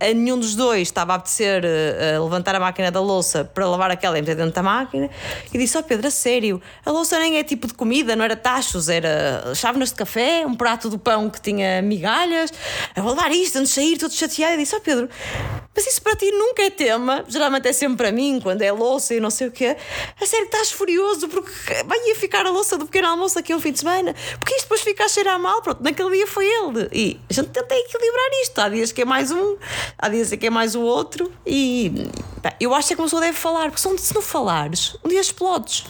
a 0.00 0.14
nenhum 0.14 0.38
dos 0.38 0.54
dois 0.54 0.82
estava 0.82 1.12
a 1.12 1.16
apetecer 1.16 1.64
eh, 1.64 2.14
eh, 2.14 2.18
levantar 2.18 2.54
a 2.54 2.60
máquina 2.60 2.90
da 2.90 3.00
louça 3.00 3.44
para 3.44 3.66
lavar 3.66 3.90
aquela 3.90 4.18
e 4.18 4.22
meter 4.22 4.36
dentro 4.36 4.52
da 4.52 4.62
máquina, 4.62 5.10
e 5.52 5.58
disse: 5.58 5.76
Ó 5.76 5.82
Pedro, 5.82 6.08
a 6.08 6.10
sério, 6.10 6.60
a 6.84 6.90
louça 6.90 7.18
nem 7.18 7.38
é 7.38 7.44
tipo 7.44 7.66
de 7.66 7.74
comida, 7.74 8.14
não 8.14 8.24
era 8.24 8.36
tachos, 8.36 8.88
era 8.88 9.54
chávenas 9.54 9.90
de 9.90 9.96
café, 9.96 10.44
um 10.46 10.54
prato 10.54 10.88
do 10.88 10.98
pão 10.98 11.28
que 11.28 11.40
tinha 11.40 11.82
migalhas, 11.82 12.52
eu 12.94 13.02
vou 13.02 13.12
levar 13.12 13.32
isto 13.32 13.58
antes 13.58 13.70
de 13.70 13.74
sair, 13.74 13.98
todo 13.98 14.12
chateado, 14.12 14.54
e 14.54 14.58
disse: 14.58 14.76
Ó 14.76 14.80
Pedro, 14.80 15.08
mas 15.74 15.86
isso 15.86 16.02
para 16.02 16.14
ti 16.16 16.30
nunca 16.30 16.62
é 16.62 16.70
tema, 16.70 17.24
geralmente 17.28 17.68
é 17.68 17.72
sempre 17.72 17.96
para 17.96 18.12
mim, 18.12 18.40
quando 18.42 18.62
é 18.62 18.70
louça 18.70 19.14
e 19.14 19.20
não 19.20 19.30
sei 19.30 19.48
o 19.48 19.50
quê. 19.50 19.76
A 20.20 20.26
sério 20.26 20.46
estás 20.46 20.70
furioso 20.70 21.28
porque 21.28 21.52
vai 21.84 22.14
ficar 22.14 22.46
a 22.46 22.50
louça 22.50 22.76
do 22.76 22.86
pequeno 22.86 23.08
almoço 23.08 23.38
aquele 23.38 23.60
fim 23.60 23.72
de 23.72 23.80
semana, 23.80 24.14
porque 24.38 24.54
isto 24.54 24.64
depois 24.64 24.80
fica 24.82 25.04
a 25.04 25.08
cheirar 25.08 25.38
mal, 25.38 25.62
pronto, 25.62 25.82
naquele 25.82 26.10
dia 26.10 26.26
foi 26.26 26.46
ele. 26.46 26.88
E 26.92 27.20
a 27.28 27.32
gente 27.32 27.48
tenta 27.50 27.74
equilibrar 27.74 28.30
isto. 28.42 28.58
Há 28.58 28.68
dias 28.68 28.92
que 28.92 29.02
é 29.02 29.04
mais 29.04 29.30
um, 29.30 29.56
há 29.98 30.08
dias 30.08 30.30
que 30.32 30.46
é 30.46 30.50
mais 30.50 30.74
o 30.74 30.80
outro, 30.82 31.32
e 31.46 32.10
eu 32.60 32.74
acho 32.74 32.88
que 32.88 32.94
a 32.94 32.96
pessoa 32.96 33.20
deve 33.20 33.36
falar, 33.36 33.70
porque 33.70 33.80
se 33.80 34.14
não- 34.14 34.22
falares, 34.22 34.96
um 35.04 35.08
dia 35.08 35.20
explodes. 35.20 35.84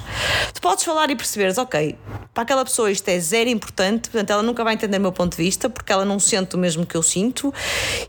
Tu 0.54 0.60
podes 0.60 0.84
falar 0.84 1.10
e 1.10 1.16
perceberes, 1.16 1.58
ok, 1.58 1.96
para 2.34 2.42
aquela 2.42 2.64
pessoa 2.64 2.90
isto 2.90 3.06
é 3.08 3.18
zero 3.20 3.50
importante, 3.50 4.08
portanto 4.10 4.30
ela 4.30 4.42
nunca 4.42 4.64
vai 4.64 4.74
entender 4.74 4.96
o 4.98 5.00
meu 5.00 5.12
ponto 5.12 5.36
de 5.36 5.42
vista, 5.42 5.68
porque 5.68 5.92
ela 5.92 6.04
não 6.04 6.18
sente 6.18 6.56
o 6.56 6.58
mesmo 6.58 6.84
que 6.86 6.96
eu 6.96 7.02
sinto, 7.02 7.52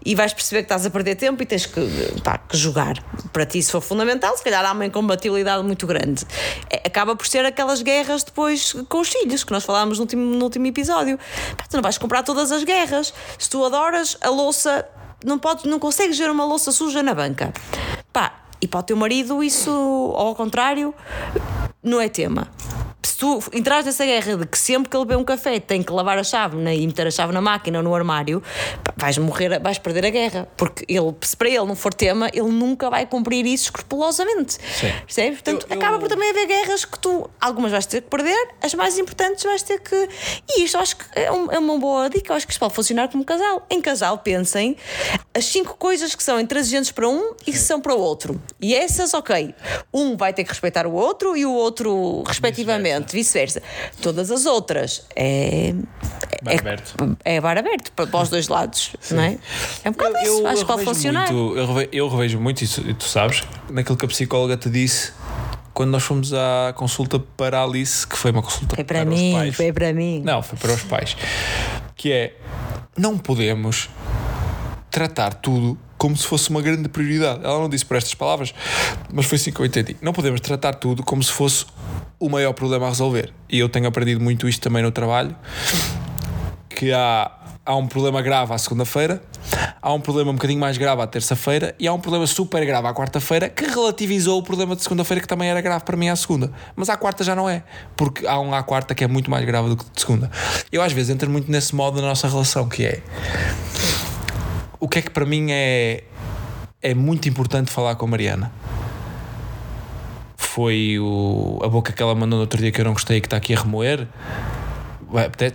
e 0.05 0.15
vais 0.15 0.33
perceber 0.33 0.61
que 0.61 0.65
estás 0.65 0.85
a 0.85 0.89
perder 0.89 1.15
tempo 1.15 1.41
e 1.43 1.45
tens 1.45 1.65
que, 1.65 1.81
pá, 2.23 2.37
que 2.37 2.55
jogar. 2.57 3.03
Para 3.31 3.45
ti, 3.45 3.61
se 3.61 3.71
for 3.71 3.81
fundamental, 3.81 4.35
se 4.37 4.43
calhar 4.43 4.65
há 4.65 4.71
uma 4.71 4.85
incompatibilidade 4.85 5.63
muito 5.63 5.85
grande. 5.85 6.25
É, 6.69 6.87
acaba 6.87 7.15
por 7.15 7.27
ser 7.27 7.45
aquelas 7.45 7.81
guerras 7.81 8.23
depois 8.23 8.73
com 8.89 8.99
os 8.99 9.09
filhos, 9.09 9.43
que 9.43 9.51
nós 9.51 9.63
falámos 9.63 9.97
no 9.97 10.03
último, 10.03 10.23
no 10.35 10.43
último 10.43 10.65
episódio. 10.67 11.17
Pá, 11.57 11.65
tu 11.69 11.75
não 11.75 11.83
vais 11.83 11.97
comprar 11.97 12.23
todas 12.23 12.51
as 12.51 12.63
guerras. 12.63 13.13
Se 13.37 13.49
tu 13.49 13.63
adoras 13.65 14.17
a 14.21 14.29
louça, 14.29 14.85
não, 15.23 15.39
podes, 15.39 15.65
não 15.65 15.79
consegues 15.79 16.17
ver 16.17 16.29
uma 16.29 16.45
louça 16.45 16.71
suja 16.71 17.01
na 17.01 17.13
banca. 17.13 17.53
Pá, 18.11 18.33
e 18.61 18.67
para 18.67 18.79
o 18.79 18.83
teu 18.83 18.95
marido, 18.95 19.43
isso, 19.43 19.71
ou 19.71 20.27
ao 20.27 20.35
contrário, 20.35 20.93
não 21.81 21.99
é 21.99 22.07
tema. 22.07 22.47
Se 23.05 23.17
tu 23.17 23.43
entras 23.51 23.85
nessa 23.85 24.05
guerra 24.05 24.37
de 24.37 24.45
que 24.47 24.57
sempre 24.57 24.89
que 24.89 24.95
ele 24.95 25.05
bebe 25.05 25.21
um 25.21 25.25
café 25.25 25.59
tem 25.59 25.83
que 25.83 25.91
lavar 25.91 26.17
a 26.17 26.23
chave 26.23 26.55
né, 26.55 26.75
e 26.75 26.87
meter 26.87 27.05
a 27.07 27.11
chave 27.11 27.33
na 27.33 27.41
máquina 27.41 27.79
ou 27.79 27.83
no 27.83 27.93
armário, 27.93 28.41
vais 28.95 29.17
morrer, 29.17 29.59
vais 29.59 29.77
perder 29.77 30.05
a 30.05 30.09
guerra. 30.09 30.47
Porque 30.55 30.85
ele, 30.87 31.13
se 31.21 31.35
para 31.35 31.49
ele 31.49 31.65
não 31.65 31.75
for 31.75 31.93
tema, 31.93 32.29
ele 32.33 32.47
nunca 32.49 32.89
vai 32.89 33.05
cumprir 33.05 33.45
isso 33.45 33.65
escrupulosamente. 33.65 34.53
Sim. 34.53 34.91
Percebes? 35.05 35.41
Portanto, 35.41 35.67
Eu- 35.69 35.75
eu- 35.75 35.81
acaba 35.81 35.99
por 35.99 36.07
também 36.07 36.29
haver 36.29 36.47
guerras 36.47 36.85
que 36.85 36.97
tu, 36.97 37.29
algumas 37.41 37.71
vais 37.71 37.85
ter 37.85 38.01
que 38.01 38.09
perder, 38.09 38.49
as 38.61 38.73
mais 38.73 38.97
importantes 38.97 39.43
vais 39.43 39.61
ter 39.63 39.79
que. 39.81 40.09
E 40.49 40.63
isto 40.63 40.77
acho 40.77 40.95
que 40.97 41.05
é, 41.13 41.29
um- 41.31 41.51
é 41.51 41.59
uma 41.59 41.77
boa 41.77 42.09
dica, 42.09 42.31
eu 42.31 42.35
acho 42.37 42.45
que 42.47 42.53
isto 42.53 42.59
pode 42.59 42.73
funcionar 42.73 43.09
como 43.09 43.25
casal. 43.25 43.65
Em 43.69 43.81
casal, 43.81 44.17
pensem 44.19 44.77
as 45.33 45.45
cinco 45.45 45.75
coisas 45.77 46.15
que 46.15 46.23
são 46.23 46.39
intransigentes 46.39 46.91
para 46.91 47.07
um 47.09 47.33
e 47.45 47.51
que 47.51 47.57
são 47.57 47.81
para 47.81 47.93
o 47.93 47.99
outro. 47.99 48.41
E 48.61 48.73
essas, 48.73 49.13
ok, 49.13 49.53
um 49.93 50.15
vai 50.15 50.33
ter 50.33 50.43
que 50.43 50.49
respeitar 50.51 50.87
o 50.87 50.93
outro 50.93 51.35
e 51.35 51.45
o 51.45 51.51
outro, 51.51 52.23
respectivamente, 52.25 52.92
vice-versa. 52.99 53.61
Todas 54.01 54.31
as 54.31 54.45
outras 54.45 55.05
é. 55.15 55.73
Bar 56.41 56.51
é, 56.53 56.59
aberto. 56.59 57.17
é 57.23 57.41
bar 57.41 57.57
aberto 57.57 57.91
para, 57.93 58.07
para 58.07 58.21
os 58.21 58.29
dois 58.29 58.47
lados, 58.47 58.95
não 59.11 59.23
é? 59.23 59.37
É 59.83 59.89
um 59.89 59.93
bocado 59.93 60.17
isso, 60.17 60.47
acho 60.47 60.61
que 60.61 60.67
pode 60.67 60.83
funcionar. 60.83 61.31
Muito, 61.31 61.57
eu, 61.57 61.67
revejo, 61.67 61.89
eu 61.91 62.09
revejo 62.09 62.39
muito 62.39 62.61
isso, 62.63 62.81
e 62.81 62.93
tu 62.93 63.05
sabes, 63.05 63.43
naquilo 63.69 63.97
que 63.97 64.05
a 64.05 64.07
psicóloga 64.07 64.57
te 64.57 64.69
disse 64.69 65.13
quando 65.73 65.89
nós 65.89 66.03
fomos 66.03 66.33
à 66.33 66.71
consulta 66.75 67.19
para 67.19 67.59
a 67.59 67.63
Alice, 67.63 68.05
que 68.05 68.15
foi 68.15 68.31
uma 68.31 68.43
consulta 68.43 68.75
Foi 68.75 68.83
para 68.83 69.03
os 69.03 69.07
mim, 69.07 69.33
pais. 69.33 69.55
foi 69.55 69.73
para 69.73 69.93
mim. 69.93 70.21
Não, 70.23 70.41
foi 70.43 70.57
para 70.59 70.71
os 70.73 70.83
pais. 70.83 71.17
Que 71.95 72.11
é, 72.11 72.35
não 72.95 73.17
podemos 73.17 73.89
tratar 74.91 75.33
tudo 75.33 75.77
como 76.03 76.17
se 76.17 76.27
fosse 76.27 76.49
uma 76.49 76.61
grande 76.61 76.89
prioridade. 76.89 77.39
Ela 77.45 77.59
não 77.59 77.69
disse 77.69 77.85
por 77.85 77.95
estas 77.95 78.13
palavras, 78.13 78.53
mas 79.13 79.25
foi 79.25 79.37
assim 79.37 79.53
que 79.53 79.61
eu 79.61 79.65
entendi. 79.65 79.95
Não 80.01 80.11
podemos 80.11 80.41
tratar 80.41 80.73
tudo 80.73 81.01
como 81.01 81.23
se 81.23 81.31
fosse 81.31 81.65
o 82.19 82.27
maior 82.27 82.51
problema 82.51 82.87
a 82.87 82.89
resolver. 82.89 83.31
E 83.49 83.57
eu 83.57 83.69
tenho 83.69 83.87
aprendido 83.87 84.19
muito 84.19 84.45
isto 84.45 84.61
também 84.61 84.83
no 84.83 84.91
trabalho, 84.91 85.33
que 86.67 86.91
há, 86.91 87.31
há 87.65 87.75
um 87.77 87.87
problema 87.87 88.21
grave 88.21 88.51
à 88.51 88.57
segunda-feira, 88.57 89.23
há 89.81 89.93
um 89.93 90.01
problema 90.01 90.31
um 90.31 90.33
bocadinho 90.33 90.59
mais 90.59 90.77
grave 90.77 91.01
à 91.01 91.07
terça-feira 91.07 91.73
e 91.79 91.87
há 91.87 91.93
um 91.93 91.99
problema 92.01 92.27
super 92.27 92.65
grave 92.65 92.85
à 92.85 92.93
quarta-feira 92.93 93.47
que 93.47 93.63
relativizou 93.63 94.39
o 94.39 94.43
problema 94.43 94.75
de 94.75 94.83
segunda-feira 94.83 95.21
que 95.21 95.27
também 95.27 95.49
era 95.49 95.61
grave 95.61 95.85
para 95.85 95.95
mim 95.95 96.09
à 96.09 96.17
segunda. 96.17 96.51
Mas 96.75 96.89
à 96.89 96.97
quarta 96.97 97.23
já 97.23 97.33
não 97.33 97.49
é, 97.49 97.63
porque 97.95 98.27
há 98.27 98.41
um 98.41 98.53
à 98.53 98.61
quarta 98.61 98.93
que 98.93 99.05
é 99.05 99.07
muito 99.07 99.31
mais 99.31 99.45
grave 99.45 99.69
do 99.69 99.77
que 99.77 99.85
de 99.85 100.01
segunda. 100.01 100.29
Eu 100.69 100.81
às 100.81 100.91
vezes 100.91 101.11
entro 101.11 101.29
muito 101.29 101.49
nesse 101.49 101.73
modo 101.73 102.01
da 102.01 102.05
nossa 102.05 102.27
relação, 102.27 102.67
que 102.67 102.83
é 102.83 103.01
o 104.83 104.87
que 104.89 104.99
é 104.99 105.01
que 105.01 105.11
para 105.11 105.25
mim 105.25 105.47
é, 105.49 106.03
é 106.81 106.93
muito 106.93 107.29
importante 107.29 107.71
falar 107.71 107.95
com 107.95 108.05
a 108.05 108.09
Mariana. 108.09 108.51
Foi 110.35 110.99
o, 110.99 111.61
a 111.63 111.69
boca 111.69 111.93
que 111.93 112.03
ela 112.03 112.13
mandou 112.13 112.35
no 112.35 112.41
outro 112.41 112.59
dia 112.59 112.69
que 112.69 112.81
eu 112.81 112.85
não 112.85 112.91
gostei 112.91 113.15
e 113.15 113.21
que 113.21 113.27
está 113.27 113.37
aqui 113.37 113.55
a 113.55 113.61
remoer. 113.61 114.05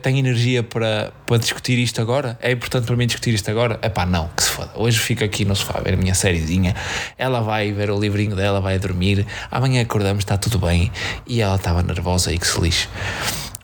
Tem 0.00 0.18
energia 0.18 0.62
para, 0.62 1.12
para 1.26 1.36
discutir 1.36 1.78
isto 1.78 2.00
agora? 2.00 2.38
É 2.40 2.52
importante 2.52 2.86
para 2.86 2.96
mim 2.96 3.06
discutir 3.06 3.34
isto 3.34 3.50
agora? 3.50 3.78
É 3.82 3.90
pá, 3.90 4.06
não, 4.06 4.28
que 4.34 4.42
se 4.42 4.48
foda. 4.48 4.70
Hoje 4.74 4.98
fico 4.98 5.22
aqui 5.22 5.44
no 5.44 5.54
sofá 5.54 5.78
a 5.78 5.82
ver 5.82 5.92
a 5.92 5.96
minha 5.98 6.14
sériezinha. 6.14 6.74
Ela 7.18 7.42
vai 7.42 7.70
ver 7.70 7.90
o 7.90 8.00
livrinho 8.00 8.34
dela, 8.34 8.62
vai 8.62 8.78
dormir. 8.78 9.26
Amanhã 9.50 9.82
acordamos, 9.82 10.22
está 10.22 10.38
tudo 10.38 10.58
bem. 10.58 10.90
E 11.26 11.42
ela 11.42 11.56
estava 11.56 11.82
nervosa 11.82 12.32
e 12.32 12.38
que 12.38 12.46
se 12.46 12.58
lixe. 12.58 12.88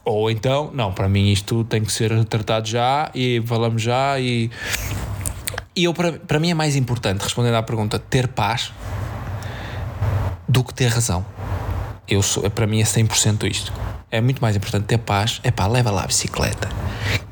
Ou 0.04 0.30
então, 0.30 0.70
não, 0.74 0.92
para 0.92 1.08
mim 1.08 1.32
isto 1.32 1.64
tem 1.64 1.82
que 1.82 1.90
ser 1.90 2.22
tratado 2.26 2.68
já 2.68 3.10
e 3.14 3.42
falamos 3.46 3.80
já. 3.80 4.20
E, 4.20 4.50
e 5.76 5.84
eu, 5.84 5.94
para, 5.94 6.12
para 6.12 6.38
mim 6.38 6.50
é 6.50 6.54
mais 6.54 6.76
importante, 6.76 7.22
respondendo 7.22 7.54
à 7.54 7.62
pergunta, 7.62 7.98
ter 7.98 8.28
paz 8.28 8.72
do 10.48 10.62
que 10.62 10.72
ter 10.74 10.88
razão. 10.88 11.24
Eu 12.06 12.22
sou, 12.22 12.48
para 12.50 12.66
mim 12.66 12.80
é 12.80 12.84
100% 12.84 13.50
isto. 13.50 13.72
É 14.10 14.20
muito 14.20 14.40
mais 14.40 14.54
importante 14.54 14.84
ter 14.84 14.98
paz. 14.98 15.40
É 15.42 15.50
pá, 15.50 15.66
leva 15.66 15.90
lá 15.90 16.04
a 16.04 16.06
bicicleta. 16.06 16.68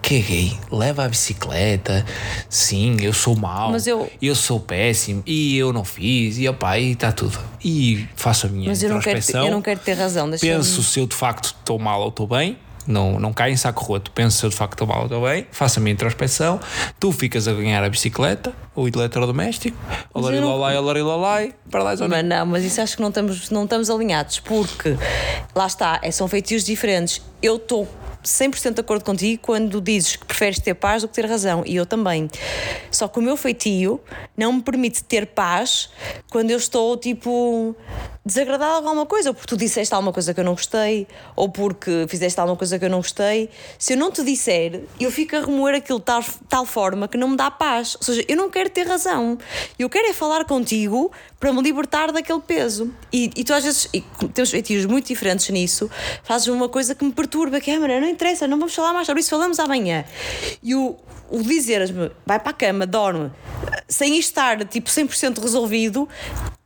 Caguei, 0.02 0.59
leva 0.70 1.05
a 1.05 1.09
bicicleta. 1.09 2.05
Sim, 2.48 2.97
eu 3.01 3.12
sou 3.12 3.36
mau. 3.36 3.70
Mas 3.70 3.86
eu- 3.86 4.10
sou 4.35 4.59
péssimo. 4.59 5.23
E 5.24 5.56
eu 5.56 5.73
não 5.73 5.85
fiz. 5.85 6.39
E 6.39 6.48
opá, 6.48 6.78
e 6.78 6.93
está 6.93 7.12
tudo. 7.12 7.39
E 7.64 8.09
faço 8.16 8.47
a 8.47 8.48
minha 8.48 8.69
Mas 8.69 8.82
eu 8.82 8.90
não, 8.90 9.01
quero, 9.01 9.20
eu 9.47 9.51
não 9.52 9.62
quero 9.62 9.78
ter 9.78 9.93
razão. 9.93 10.28
Penso 10.40 10.82
se 10.82 10.98
eu 10.98 11.06
de 11.06 11.14
facto 11.14 11.55
estou 11.56 11.78
mal 11.78 12.01
ou 12.02 12.09
estou 12.09 12.27
bem. 12.27 12.59
Não, 12.87 13.19
não 13.19 13.33
cai 13.33 13.53
em 13.53 13.57
saco 13.57 13.85
roto. 13.85 14.11
Penso 14.11 14.39
se 14.39 14.47
eu 14.47 14.51
de 14.51 14.57
facto 14.57 14.73
estou 14.73 14.87
mal 14.87 14.99
ou 14.99 15.05
estou 15.05 15.23
bem. 15.23 15.47
Faço 15.51 15.79
a 15.79 15.83
minha 15.83 15.93
introspeção. 15.93 16.61
Tu 16.99 17.13
ficas 17.13 17.47
a 17.47 17.53
ganhar 17.53 17.83
a 17.83 17.89
bicicleta, 17.89 18.53
o 18.75 18.89
eletrodoméstico. 18.89 19.77
Olarilolai, 20.13 20.77
olarilolai. 20.77 21.55
Para 21.71 21.83
lá, 21.83 21.95
Mas 22.09 22.25
não, 22.25 22.47
mas 22.47 22.65
isso 22.65 22.81
acho 22.81 22.97
que 22.97 23.03
não 23.03 23.09
estamos, 23.09 23.51
não 23.51 23.65
estamos 23.65 23.91
alinhados, 23.91 24.41
porque 24.41 24.97
lá 25.55 25.67
está, 25.67 26.01
é, 26.03 26.11
são 26.11 26.27
feitios 26.29 26.65
diferentes. 26.65 27.23
Eu 27.41 27.57
estou 27.57 27.89
100% 28.25 28.75
de 28.75 28.81
acordo 28.81 29.05
contigo 29.05 29.41
quando 29.43 29.81
dizes 29.81 30.17
que 30.17 30.25
preferes 30.25 30.59
ter 30.59 30.75
paz 30.75 31.03
do 31.03 31.09
que 31.09 31.15
ter 31.15 31.27
razão, 31.27 31.63
e 31.67 31.77
eu 31.77 31.85
também. 31.85 32.29
Só 32.91 33.09
que 33.09 33.19
o 33.19 33.23
meu 33.23 33.37
feitio 33.37 34.01
não 34.37 34.53
me 34.53 34.63
permite 34.63 35.03
ter 35.05 35.27
paz 35.27 35.91
quando 36.31 36.51
eu 36.51 36.57
estou 36.57 36.97
tipo 36.97 37.77
desagradado 38.24 38.86
alguma 38.86 39.05
coisa, 39.05 39.31
ou 39.31 39.35
porque 39.35 39.49
tu 39.49 39.57
disseste 39.57 39.93
alguma 39.94 40.12
coisa 40.12 40.32
que 40.32 40.40
eu 40.40 40.44
não 40.44 40.53
gostei, 40.53 41.09
ou 41.35 41.49
porque 41.49 42.07
fizeste 42.09 42.39
alguma 42.39 42.57
coisa 42.57 42.78
que 42.78 42.85
eu 42.85 42.90
não 42.90 42.99
gostei. 42.99 43.51
Se 43.78 43.94
eu 43.94 43.97
não 43.97 44.11
te 44.11 44.23
disser, 44.23 44.82
eu 45.01 45.11
fico 45.11 45.36
a 45.36 45.40
remoer 45.40 45.77
aquilo 45.77 45.99
de 45.99 46.05
tal, 46.05 46.24
tal 46.49 46.65
forma 46.65 47.09
que 47.09 47.19
não 47.19 47.31
me 47.31 47.36
dá 47.36 47.51
paz. 47.51 47.97
Ou 47.97 48.03
seja, 48.03 48.24
eu 48.28 48.36
não 48.36 48.49
quero 48.49 48.70
ter 48.70 48.86
razão. 48.86 49.36
Eu 49.78 49.90
quero 49.90 50.09
é 50.09 50.12
falar 50.12 50.44
contigo 50.44 51.11
para 51.40 51.53
me 51.53 51.61
libertar 51.62 52.12
daquele 52.12 52.40
peso. 52.40 52.94
E, 53.12 53.31
e 53.36 53.44
tu 53.44 53.53
às 53.53 53.65
vezes, 53.65 53.89
e 53.93 54.01
temos 54.32 54.51
feitios 54.51 54.86
muito 54.86 55.09
diferentes 55.09 55.49
nisso, 55.49 55.90
fazes 56.23 56.47
uma 56.47 56.69
coisa 56.69 56.94
que 56.94 57.05
me 57.05 57.12
perturba, 57.12 57.61
que 57.61 57.70
é, 57.70 57.78
mano, 57.78 58.01
não 58.01 58.09
interessa, 58.09 58.47
não 58.47 58.59
vamos 58.59 58.74
falar 58.74 58.93
mais 58.93 59.07
sobre 59.07 59.20
isso, 59.20 59.31
falamos 59.31 59.59
amanhã. 59.59 60.05
E 60.62 60.74
o, 60.74 60.97
o 61.33 61.43
dizeres-me, 61.43 62.11
vai 62.27 62.39
para 62.39 62.51
a 62.51 62.55
cama, 62.55 62.87
dorme, 62.87 63.31
sem 63.89 64.19
estar 64.19 64.65
tipo 64.67 64.89
100% 64.89 65.39
resolvido, 65.41 66.09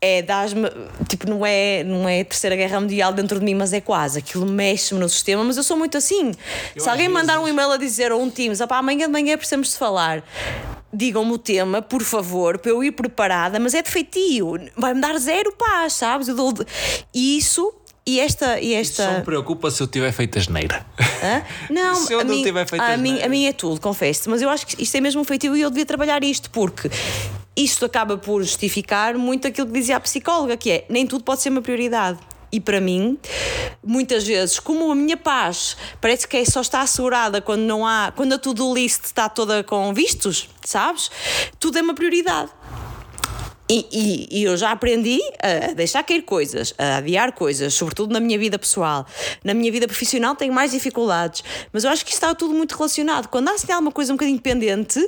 é 0.00 0.20
dás-me, 0.22 0.68
tipo, 1.08 1.28
não 1.28 1.44
é, 1.46 1.82
não 1.82 2.08
é 2.08 2.20
a 2.20 2.24
terceira 2.24 2.54
guerra 2.54 2.80
mundial 2.80 3.12
dentro 3.12 3.38
de 3.38 3.44
mim, 3.44 3.54
mas 3.54 3.72
é 3.72 3.80
quase. 3.80 4.18
Aquilo 4.18 4.44
mexe-me 4.46 5.00
no 5.00 5.08
sistema, 5.08 5.42
mas 5.42 5.56
eu 5.56 5.62
sou 5.62 5.76
muito 5.76 5.96
assim. 5.96 6.32
Eu 6.74 6.82
Se 6.82 6.88
alguém 6.90 7.08
mandar 7.08 7.34
um 7.38 7.44
vezes- 7.44 7.52
e-mail 7.54 7.70
a 7.72 7.76
dizer 7.76 8.12
ou 8.12 8.20
um 8.22 8.28
Teams, 8.30 8.60
opá, 8.60 8.76
amanhã 8.78 9.06
de 9.06 9.12
manhã 9.12 9.36
precisamos 9.36 9.70
de 9.72 9.78
falar. 9.78 10.22
Digam-me 10.92 11.32
o 11.32 11.38
tema, 11.38 11.82
por 11.82 12.02
favor, 12.02 12.58
para 12.58 12.70
eu 12.70 12.82
ir 12.84 12.92
preparada, 12.92 13.58
mas 13.58 13.74
é 13.74 13.82
de 13.82 13.90
feitio, 13.90 14.58
vai-me 14.76 15.00
dar 15.00 15.18
zero 15.18 15.52
paz, 15.52 15.94
sabes? 15.94 16.28
Eu 16.28 16.34
dou 16.36 16.54
E 17.12 17.36
isso, 17.38 17.72
e 18.06 18.20
esta. 18.20 18.60
E 18.60 18.72
esta... 18.72 19.04
Só 19.04 19.12
me 19.12 19.22
preocupa 19.22 19.70
se 19.70 19.82
eu 19.82 19.86
tiver 19.86 20.12
feito 20.12 20.38
a 20.38 20.40
geneira. 20.40 20.86
Hã? 21.22 21.42
Não, 21.68 21.94
Se 22.06 22.12
eu 22.12 22.20
a, 22.20 22.24
não 22.24 22.34
mim, 22.34 22.42
tiver 22.42 22.66
feito 22.66 22.80
a, 22.80 22.94
as 22.94 23.00
mim, 23.00 23.20
a 23.20 23.28
mim 23.28 23.46
é 23.46 23.52
tudo, 23.52 23.80
confesso. 23.80 24.30
Mas 24.30 24.40
eu 24.40 24.48
acho 24.48 24.66
que 24.66 24.80
isto 24.82 24.94
é 24.96 25.00
mesmo 25.00 25.20
um 25.20 25.24
feitio 25.24 25.56
e 25.56 25.60
eu 25.60 25.70
devia 25.70 25.84
trabalhar 25.84 26.22
isto, 26.22 26.48
porque 26.50 26.88
isto 27.56 27.84
acaba 27.84 28.16
por 28.16 28.42
justificar 28.42 29.14
muito 29.14 29.48
aquilo 29.48 29.66
que 29.66 29.72
dizia 29.72 29.96
a 29.96 30.00
psicóloga, 30.00 30.56
que 30.56 30.70
é 30.70 30.86
nem 30.88 31.06
tudo 31.06 31.24
pode 31.24 31.42
ser 31.42 31.48
uma 31.48 31.62
prioridade. 31.62 32.18
E 32.52 32.60
para 32.60 32.80
mim, 32.80 33.18
muitas 33.84 34.24
vezes, 34.24 34.60
como 34.60 34.90
a 34.90 34.94
minha 34.94 35.16
paz 35.16 35.76
parece 36.00 36.28
que 36.28 36.36
é 36.36 36.44
só 36.44 36.60
está 36.60 36.80
assegurada 36.80 37.40
quando 37.40 37.62
não 37.62 37.84
há, 37.84 38.12
quando 38.14 38.34
a 38.34 38.38
to-do 38.38 38.72
list 38.72 39.04
está 39.04 39.28
toda 39.28 39.64
com 39.64 39.92
vistos, 39.92 40.48
sabes? 40.64 41.10
Tudo 41.58 41.78
é 41.78 41.82
uma 41.82 41.94
prioridade. 41.94 42.50
E, 43.68 43.84
e- 43.90 44.28
e 44.40 44.44
eu 44.44 44.56
já 44.56 44.70
aprendi 44.70 45.18
a 45.42 45.72
deixar 45.74 46.04
cair 46.04 46.22
coisas, 46.22 46.72
a 46.78 46.98
adiar 46.98 47.32
coisas, 47.32 47.74
sobretudo 47.74 48.12
na 48.12 48.20
minha 48.20 48.38
vida 48.38 48.56
pessoal. 48.58 49.04
Na 49.42 49.52
minha 49.54 49.72
vida 49.72 49.88
profissional 49.88 50.36
tenho 50.36 50.52
mais 50.52 50.70
dificuldades, 50.70 51.42
mas 51.72 51.82
eu 51.82 51.90
acho 51.90 52.04
que 52.04 52.12
isto 52.12 52.22
está 52.22 52.32
tudo 52.32 52.54
muito 52.54 52.76
relacionado. 52.76 53.26
Quando 53.26 53.48
há 53.48 53.52
assim 53.54 53.72
alguma 53.72 53.90
coisa 53.90 54.12
um 54.12 54.16
bocadinho 54.16 54.40
pendente, 54.40 55.00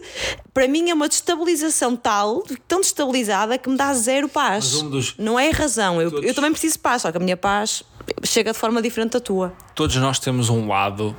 para 0.52 0.66
mim 0.66 0.90
é 0.90 0.94
uma 0.94 1.08
destabilização 1.08 1.94
tal, 1.94 2.42
tão 2.66 2.80
destabilizada, 2.80 3.56
que 3.58 3.68
me 3.70 3.76
dá 3.76 3.94
zero 3.94 4.28
paz. 4.28 4.74
Um 4.74 4.90
dos- 4.90 5.14
Não 5.16 5.38
é 5.38 5.50
razão. 5.50 6.02
Eu, 6.02 6.10
Todos- 6.10 6.26
eu 6.26 6.34
também 6.34 6.50
preciso 6.50 6.74
de 6.74 6.80
paz, 6.80 7.02
só 7.02 7.12
que 7.12 7.16
a 7.16 7.20
minha 7.20 7.36
paz 7.36 7.84
chega 8.24 8.50
de 8.52 8.58
forma 8.58 8.82
diferente 8.82 9.12
da 9.12 9.20
tua. 9.20 9.52
Todos 9.72 9.94
nós 9.96 10.18
temos 10.18 10.48
um 10.48 10.66
lado 10.66 11.14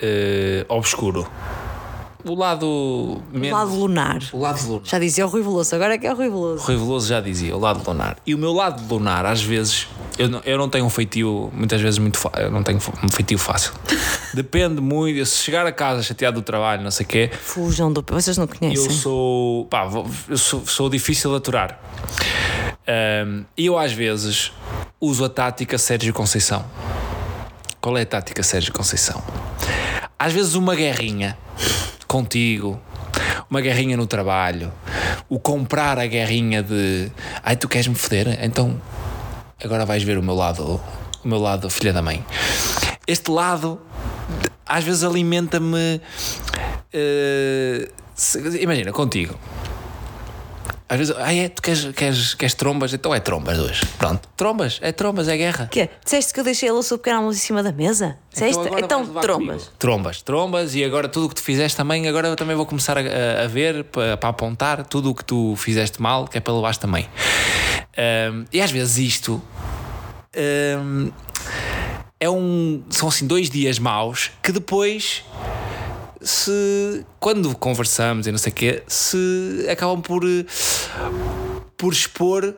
eh, 0.00 0.64
obscuro. 0.68 1.30
O 2.24 2.34
lado 2.34 2.66
O 2.66 3.22
menos. 3.32 3.58
lado 3.58 3.74
lunar. 3.74 4.22
O 4.32 4.38
lado 4.40 4.62
lunar. 4.66 4.80
Já 4.84 4.98
dizia 4.98 5.26
o 5.26 5.28
Rui 5.28 5.42
Veloso, 5.42 5.74
agora 5.74 5.94
é 5.94 5.98
que 5.98 6.06
é 6.06 6.12
o 6.12 6.16
Rui 6.16 6.28
Veloso. 6.28 6.62
O 6.62 6.66
Rui 6.66 6.76
Veloso 6.76 7.08
já 7.08 7.20
dizia, 7.20 7.56
o 7.56 7.58
lado 7.60 7.82
lunar. 7.88 8.16
E 8.26 8.34
o 8.34 8.38
meu 8.38 8.52
lado 8.52 8.82
lunar, 8.92 9.26
às 9.26 9.42
vezes, 9.42 9.88
eu 10.18 10.28
não, 10.28 10.40
eu 10.44 10.56
não 10.56 10.68
tenho 10.68 10.84
um 10.84 10.90
feitio, 10.90 11.50
muitas 11.54 11.80
vezes, 11.80 11.98
muito 11.98 12.18
fácil. 12.18 12.40
Eu 12.42 12.50
não 12.50 12.62
tenho 12.62 12.78
um 13.02 13.08
feitio 13.10 13.38
fácil. 13.38 13.72
Depende 14.34 14.80
muito. 14.80 15.24
Se 15.26 15.38
chegar 15.38 15.66
a 15.66 15.72
casa 15.72 16.02
chateado 16.02 16.40
do 16.40 16.44
trabalho, 16.44 16.82
não 16.82 16.90
sei 16.90 17.04
o 17.04 17.08
quê, 17.08 17.30
Fujam 17.40 17.92
do. 17.92 18.04
Vocês 18.08 18.36
não 18.38 18.46
conhecem. 18.46 18.84
eu 18.84 18.90
sou. 18.90 19.66
Pá, 19.66 19.88
eu 20.28 20.36
sou, 20.38 20.64
sou 20.66 20.88
difícil 20.88 21.30
de 21.30 21.36
aturar. 21.38 21.80
E 23.56 23.66
eu, 23.66 23.78
às 23.78 23.92
vezes, 23.92 24.52
uso 25.00 25.24
a 25.24 25.28
tática 25.28 25.78
Sérgio 25.78 26.12
Conceição. 26.12 26.64
Qual 27.80 27.96
é 27.98 28.02
a 28.02 28.06
tática 28.06 28.42
Sérgio 28.42 28.72
Conceição? 28.72 29.22
Às 30.18 30.32
vezes, 30.32 30.54
uma 30.54 30.74
guerrinha 30.74 31.36
contigo, 32.12 32.78
uma 33.48 33.62
guerrinha 33.62 33.96
no 33.96 34.06
trabalho, 34.06 34.70
o 35.30 35.38
comprar 35.40 35.98
a 35.98 36.06
guerrinha 36.06 36.62
de 36.62 37.10
ai, 37.42 37.56
tu 37.56 37.66
queres 37.68 37.86
me 37.88 37.94
foder? 37.94 38.38
Então 38.44 38.78
agora 39.64 39.86
vais 39.86 40.02
ver 40.02 40.18
o 40.18 40.22
meu 40.22 40.34
lado, 40.34 40.78
o 41.24 41.28
meu 41.28 41.38
lado 41.38 41.70
filha 41.70 41.90
da 41.90 42.02
mãe. 42.02 42.22
Este 43.06 43.30
lado 43.30 43.80
às 44.66 44.84
vezes 44.84 45.02
alimenta-me. 45.02 46.00
se- 48.14 48.60
imagina, 48.60 48.92
contigo. 48.92 49.34
Às 50.92 50.98
vezes, 50.98 51.14
ah, 51.16 51.32
é, 51.32 51.48
tu 51.48 51.62
queres, 51.62 51.86
queres, 51.96 52.34
queres 52.34 52.52
trombas? 52.54 52.92
Então 52.92 53.14
é 53.14 53.18
trombas 53.18 53.58
hoje. 53.58 53.80
Pronto, 53.98 54.28
trombas, 54.36 54.78
é 54.82 54.92
trombas, 54.92 55.26
é 55.26 55.34
guerra. 55.38 55.66
Quê? 55.72 55.88
Disseste 56.04 56.34
que 56.34 56.40
eu 56.40 56.44
deixei 56.44 56.68
a 56.68 56.72
louça 56.74 56.96
de 56.96 57.00
pequeno 57.00 57.16
almoço 57.20 57.38
em 57.38 57.40
cima 57.40 57.62
da 57.62 57.72
mesa? 57.72 58.18
Disseste? 58.30 58.60
agora 58.60 58.84
Então, 58.84 59.00
levar 59.00 59.22
trombas. 59.22 59.46
comigo. 59.62 59.76
Trombas, 59.78 60.20
trombas, 60.20 60.74
e 60.74 60.84
agora 60.84 61.08
tudo 61.08 61.24
o 61.24 61.28
que 61.30 61.36
tu 61.36 61.42
fizeste 61.42 61.78
também, 61.78 62.06
agora 62.06 62.28
eu 62.28 62.36
também 62.36 62.54
vou 62.54 62.66
começar 62.66 62.98
a, 62.98 63.00
a- 63.44 63.46
ver, 63.48 63.84
para, 63.84 64.18
para 64.18 64.28
apontar 64.28 64.84
tudo 64.84 65.08
o 65.10 65.14
que 65.14 65.24
tu 65.24 65.54
fizeste 65.56 66.02
mal, 66.02 66.28
que 66.28 66.36
é 66.36 66.40
para 66.42 66.52
levares 66.52 66.76
também. 66.76 67.08
Ahm, 67.96 68.44
e 68.52 68.60
às 68.60 68.70
vezes 68.70 68.98
isto 68.98 69.42
ahm, 70.36 71.08
é 72.20 72.28
um. 72.28 72.82
São 72.90 73.08
assim 73.08 73.26
dois 73.26 73.48
dias 73.48 73.78
maus 73.78 74.30
que 74.42 74.52
depois. 74.52 75.24
Se 76.22 77.04
quando 77.18 77.54
conversamos 77.56 78.26
e 78.26 78.30
não 78.32 78.38
sei 78.38 78.52
o 78.52 78.54
quê, 78.54 78.82
se 78.86 79.66
acabam 79.70 80.00
por 80.00 80.24
eh, 80.24 80.44
por 81.76 81.92
expor 81.92 82.54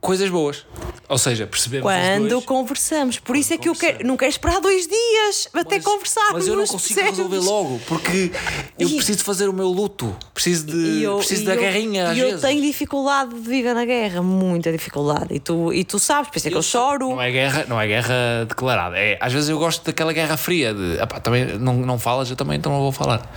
coisas 0.00 0.28
boas. 0.30 0.64
Ou 1.08 1.18
seja, 1.18 1.44
percebemos 1.46 1.84
os 1.86 1.92
Quando 2.00 2.42
conversamos. 2.42 3.18
Por 3.18 3.36
isso 3.36 3.52
é 3.52 3.58
que 3.58 3.68
eu 3.68 3.74
quero, 3.74 4.06
não 4.06 4.16
quero 4.16 4.30
esperar 4.30 4.60
dois 4.60 4.86
dias 4.86 5.48
até 5.52 5.76
Mas- 5.76 5.84
conversarmos. 5.84 6.32
Mas 6.34 6.46
eu 6.46 6.54
não 6.56 6.64
consigo 6.66 6.94
percebes? 7.00 7.18
resolver 7.18 7.38
logo, 7.50 7.80
porque 7.88 8.30
eu 8.78 8.88
E- 8.88 8.94
preciso 8.94 9.24
fazer 9.24 9.48
o 9.48 9.52
meu 9.52 9.66
luto. 9.68 10.16
Preciso, 10.32 10.66
de, 10.66 11.02
eu- 11.02 11.18
preciso 11.18 11.44
da 11.46 11.54
eu- 11.54 11.60
guerrinha 11.60 12.12
E 12.14 12.18
eu 12.20 12.26
vezes. 12.26 12.40
tenho 12.40 12.62
dificuldade 12.62 13.34
de 13.34 13.40
viver 13.40 13.74
na 13.74 13.84
guerra, 13.84 14.22
muita 14.22 14.70
dificuldade. 14.70 15.26
E 15.34 15.40
tu, 15.40 15.72
e 15.72 15.82
tu 15.84 15.98
sabes, 15.98 16.30
por 16.30 16.36
isso 16.38 16.46
é 16.46 16.50
que 16.52 16.56
eu, 16.56 16.62
choro. 16.62 17.08
Não 17.10 17.20
é 17.22 17.30
guerra, 17.32 17.64
não 17.68 17.80
é 17.80 17.86
guerra 17.88 18.44
declarada. 18.48 18.96
É, 18.96 19.18
às 19.20 19.32
vezes 19.32 19.48
eu 19.48 19.58
gosto 19.58 19.84
daquela 19.84 20.12
guerra 20.12 20.36
fria 20.36 20.72
de 20.72 20.94
"Epá, 21.02 21.18
também 21.18 21.58
não, 21.58 21.74
não 21.74 21.98
falas, 21.98 22.30
eu 22.30 22.36
também 22.36 22.56
então 22.56 22.70
não 22.70 22.78
vou 22.80 22.92
falar. 22.92 23.28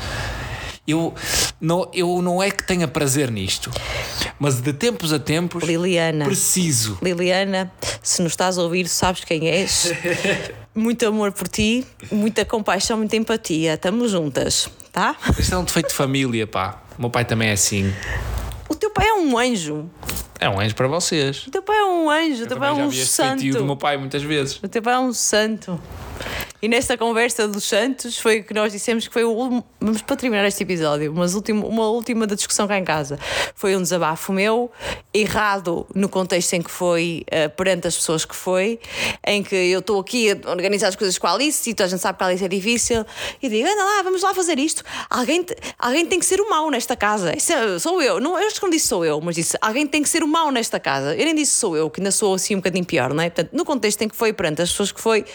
Eu 0.86 1.14
não, 1.62 1.90
eu 1.94 2.22
não 2.22 2.44
é 2.44 2.52
que 2.52 2.62
tenha 2.68 2.90
prazer 2.90 3.32
nisto, 3.32 3.72
mas 4.38 4.60
de 4.60 4.74
tempos 4.74 5.14
a 5.14 5.20
tempos 5.20 5.64
Liliana. 5.64 6.26
preciso. 6.26 6.98
Liliana, 7.02 7.72
se 8.02 8.22
nos 8.22 8.34
estás 8.34 8.58
a 8.58 8.64
ouvir, 8.64 8.90
sabes 8.90 9.24
quem 9.24 9.48
és. 9.48 9.94
Muito 10.76 11.06
amor 11.08 11.32
por 11.32 11.48
ti, 11.48 11.86
muita 12.12 12.44
compaixão, 12.44 12.98
muita 12.98 13.16
empatia. 13.16 13.76
Estamos 13.76 14.10
juntas, 14.12 14.68
tá? 14.92 15.16
Isto 15.38 15.54
é 15.54 15.58
um 15.60 15.64
defeito 15.64 15.90
de 15.90 15.94
família, 15.94 16.48
pá. 16.48 16.82
O 16.98 17.02
meu 17.02 17.10
pai 17.12 17.24
também 17.24 17.50
é 17.50 17.54
assim. 17.54 17.94
O 18.68 18.74
teu 18.74 18.90
pai 18.90 19.08
é 19.08 19.14
um 19.14 19.38
anjo. 19.38 19.90
É 20.40 20.50
um 20.50 20.60
anjo 20.60 20.74
para 20.74 20.88
vocês. 20.88 21.46
O 21.48 21.52
teu 21.52 21.62
pai 21.62 21.78
é 21.78 21.86
um 21.86 22.10
anjo, 22.10 22.44
o 22.44 22.48
teu 22.48 22.58
pai 22.58 22.70
é 22.70 22.74
um 22.74 22.90
este 22.90 23.16
feitio 23.16 23.54
do 23.54 23.60
meu 23.60 23.76
santo. 23.76 23.82
pai 23.82 23.98
muitas 23.98 24.24
vezes. 24.24 24.60
O 24.64 24.68
teu 24.68 24.82
pai 24.82 24.96
é 24.96 25.00
um 25.00 25.14
santo. 25.14 25.80
E 26.64 26.70
nesta 26.70 26.98
conversa 26.98 27.46
dos 27.46 27.66
santos 27.66 28.18
foi 28.18 28.42
que 28.42 28.54
nós 28.54 28.72
dissemos 28.72 29.06
que 29.06 29.14
foi 29.14 29.26
o. 29.26 29.62
Vamos 29.82 30.02
para 30.02 30.16
terminar 30.16 30.48
este 30.48 30.64
episódio, 30.64 31.14
mas 31.14 31.36
último, 31.36 31.68
uma 31.68 31.90
última 31.90 32.26
da 32.26 32.36
discussão 32.36 32.66
cá 32.70 32.78
em 32.78 32.86
casa. 32.86 33.20
Foi 33.54 33.76
um 33.76 33.82
desabafo 33.82 34.32
meu, 34.32 34.72
errado 35.14 35.86
no 35.94 36.08
contexto 36.08 36.54
em 36.54 36.62
que 36.62 36.72
foi, 36.72 37.26
eh, 37.30 37.50
perante 37.50 37.90
as 37.90 37.98
pessoas 37.98 38.24
que 38.24 38.34
foi, 38.34 38.80
em 39.28 39.44
que 39.44 39.54
eu 39.54 39.80
estou 39.80 40.00
aqui 40.00 40.32
a 40.32 40.50
organizar 40.50 40.88
as 40.88 40.96
coisas 40.96 41.18
com 41.18 41.28
a 41.28 41.34
Alice 41.34 41.70
e 41.70 41.74
toda 41.74 41.88
a 41.88 41.90
gente 41.90 42.00
sabe 42.00 42.18
que 42.18 42.24
a 42.24 42.28
Alice 42.28 42.46
é 42.46 42.48
difícil, 42.48 43.06
e 43.42 43.50
digo: 43.50 43.68
anda 43.68 43.84
lá, 43.84 44.02
vamos 44.02 44.24
lá 44.24 44.34
fazer 44.34 44.58
isto. 44.58 44.84
Alguém, 45.10 45.46
alguém 45.78 46.06
tem 46.06 46.18
que 46.18 46.26
ser 46.26 46.40
o 46.40 46.50
mau 46.50 46.72
nesta 46.72 46.96
casa. 46.96 47.36
Isso 47.36 47.52
é- 47.52 47.78
sou 47.78 48.02
eu. 48.02 48.22
Não, 48.22 48.40
eu 48.40 48.48
acho 48.48 48.56
que 48.56 48.64
não 48.64 48.70
disse 48.70 48.88
sou 48.88 49.04
eu, 49.04 49.20
mas 49.20 49.36
disse: 49.36 49.58
alguém 49.60 49.86
tem 49.86 50.02
que 50.02 50.08
ser 50.08 50.24
o 50.24 50.28
mau 50.30 50.50
nesta 50.50 50.80
casa. 50.80 51.14
Eu 51.14 51.26
nem 51.26 51.36
disse 51.36 51.58
sou 51.58 51.76
eu, 51.76 51.90
que 51.90 52.00
ainda 52.00 52.12
sou 52.12 52.34
assim 52.34 52.54
um 52.56 52.60
bocadinho 52.60 52.86
pior, 52.86 53.14
não 53.14 53.22
é? 53.22 53.30
Portanto, 53.30 53.50
no 53.52 53.66
contexto 53.66 54.02
em 54.02 54.08
que 54.08 54.16
foi 54.16 54.32
perante 54.32 54.62
as 54.62 54.70
pessoas 54.70 54.94
que 54.94 55.02
foi, 55.02 55.26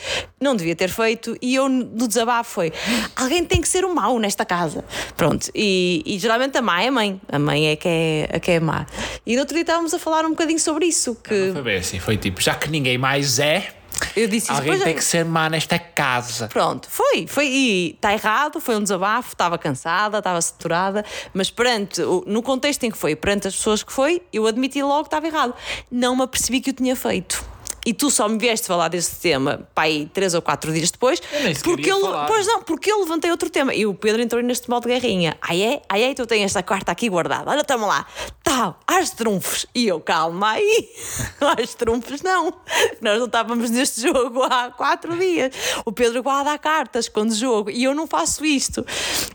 não 0.41 0.57
devia 0.57 0.75
ter 0.75 0.89
feito, 0.89 1.18
e 1.40 1.55
eu 1.55 1.69
do 1.69 2.09
desabafo 2.09 2.51
foi: 2.51 2.73
alguém 3.16 3.45
tem 3.45 3.61
que 3.61 3.69
ser 3.69 3.85
o 3.85 3.95
mau 3.95 4.19
nesta 4.19 4.45
casa. 4.45 4.85
Pronto, 5.16 5.51
e, 5.55 6.03
e 6.07 6.19
geralmente 6.19 6.57
a 6.59 6.62
má 6.62 6.82
é 6.82 6.89
a 6.89 6.93
mãe, 6.93 7.20
a 7.31 7.39
mãe 7.39 7.69
é 7.69 7.77
que 7.77 7.89
é, 7.89 8.28
a 8.35 8.40
que 8.40 8.51
é 8.53 8.61
má. 8.61 8.86
E 9.27 9.35
no 9.35 9.40
outro 9.40 9.55
dia 9.55 9.62
estávamos 9.62 9.93
a 9.95 9.99
falar 9.99 10.24
um 10.24 10.31
bocadinho 10.31 10.61
sobre 10.61 10.86
isso, 10.86 11.15
que 11.16 11.53
Foi 11.53 11.62
bem 11.62 11.78
assim, 11.78 11.99
foi 11.99 12.16
tipo, 12.16 12.40
já 12.40 12.55
que 12.55 12.70
ninguém 12.70 12.99
mais 12.99 13.39
é, 13.39 13.69
eu 14.15 14.28
disse 14.28 14.51
alguém 14.51 14.69
"Pois 14.69 14.81
é, 14.81 14.85
tem 14.85 14.95
que 14.95 15.05
ser 15.05 15.24
má 15.24 15.49
nesta 15.49 15.78
casa. 15.78 16.49
Pronto, 16.49 16.89
foi, 16.90 17.27
foi 17.27 17.47
e 17.47 17.90
está 17.90 18.12
errado, 18.12 18.61
foi 18.61 18.77
um 18.77 18.82
desabafo, 18.82 19.32
estava 19.32 19.59
cansada, 19.59 20.19
estava 20.19 20.40
saturada, 20.40 21.05
mas 21.32 21.51
perante, 21.51 22.01
no 22.27 22.43
contexto 22.43 22.85
em 22.85 22.90
que 22.90 22.99
foi, 22.99 23.16
perante 23.16 23.49
as 23.49 23.57
pessoas 23.57 23.82
que 23.82 23.93
foi, 23.93 24.23
eu 24.32 24.47
admiti 24.47 24.82
logo 24.82 25.03
que 25.03 25.09
estava 25.09 25.27
errado. 25.27 25.55
Não 25.90 26.16
me 26.16 26.23
apercebi 26.23 26.61
que 26.61 26.70
o 26.70 26.73
tinha 26.73 26.95
feito. 26.95 27.45
E 27.89 27.94
tu 27.94 28.10
só 28.10 28.28
me 28.28 28.36
vieste 28.36 28.66
falar 28.66 28.89
deste 28.89 29.16
tema, 29.16 29.66
pai, 29.74 30.10
três 30.12 30.35
ou 30.35 30.43
quatro 30.43 30.70
dias 30.74 30.90
depois, 30.90 31.23
porque 31.65 31.90
ele, 31.90 32.02
falar. 32.02 32.27
pois 32.27 32.47
não, 32.47 32.62
porque 32.62 32.93
eu 32.93 33.01
levantei 33.01 33.31
outro 33.31 33.48
tema 33.48 33.74
e 33.74 33.86
o 33.86 33.94
Pedro 33.94 34.20
entrou 34.20 34.43
neste 34.43 34.69
modo 34.69 34.86
de 34.86 34.93
guerrinha. 34.93 35.39
Ai 35.40 35.62
é? 35.62 35.82
Ai 35.89 36.02
é? 36.02 36.12
Tu 36.12 36.27
tens 36.27 36.44
esta 36.44 36.62
carta 36.62 36.93
aqui 36.93 37.09
guardada. 37.09 37.51
Olha, 37.51 37.65
tamo 37.65 37.86
lá. 37.86 38.06
Tal, 38.44 38.78
às 38.86 39.09
trunfos. 39.09 39.65
E 39.74 39.89
eu, 39.89 40.01
calma 40.01 40.51
aí. 40.51 40.90
Às 41.59 41.74
trunfos 41.74 42.20
não. 42.20 42.52
Nós 43.01 43.19
não 43.19 43.24
estávamos 43.24 43.70
neste 43.70 44.02
jogo 44.02 44.43
há 44.43 44.70
quatro 44.70 45.16
dias. 45.16 45.55
O 45.86 45.90
Pedro 45.90 46.23
guarda 46.23 46.59
cartas 46.59 47.09
quando 47.09 47.35
jogo 47.35 47.70
e 47.70 47.85
eu 47.85 47.94
não 47.94 48.06
faço 48.06 48.44
isto. 48.44 48.85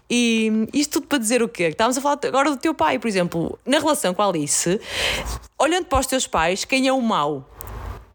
E 0.07 0.67
isto 0.73 0.99
tudo 0.99 1.07
para 1.07 1.17
dizer 1.17 1.41
o 1.41 1.49
quê? 1.49 1.63
Estávamos 1.69 1.97
a 1.97 2.01
falar 2.01 2.19
agora 2.23 2.51
do 2.51 2.57
teu 2.57 2.75
pai, 2.75 2.99
por 2.99 3.07
exemplo, 3.07 3.57
na 3.65 3.79
relação 3.79 4.13
com 4.13 4.21
a 4.21 4.27
Alice, 4.27 4.79
olhando 5.57 5.85
para 5.85 5.99
os 5.99 6.05
teus 6.05 6.27
pais, 6.27 6.65
quem 6.65 6.87
é 6.87 6.93
o 6.93 7.01
mau? 7.01 7.49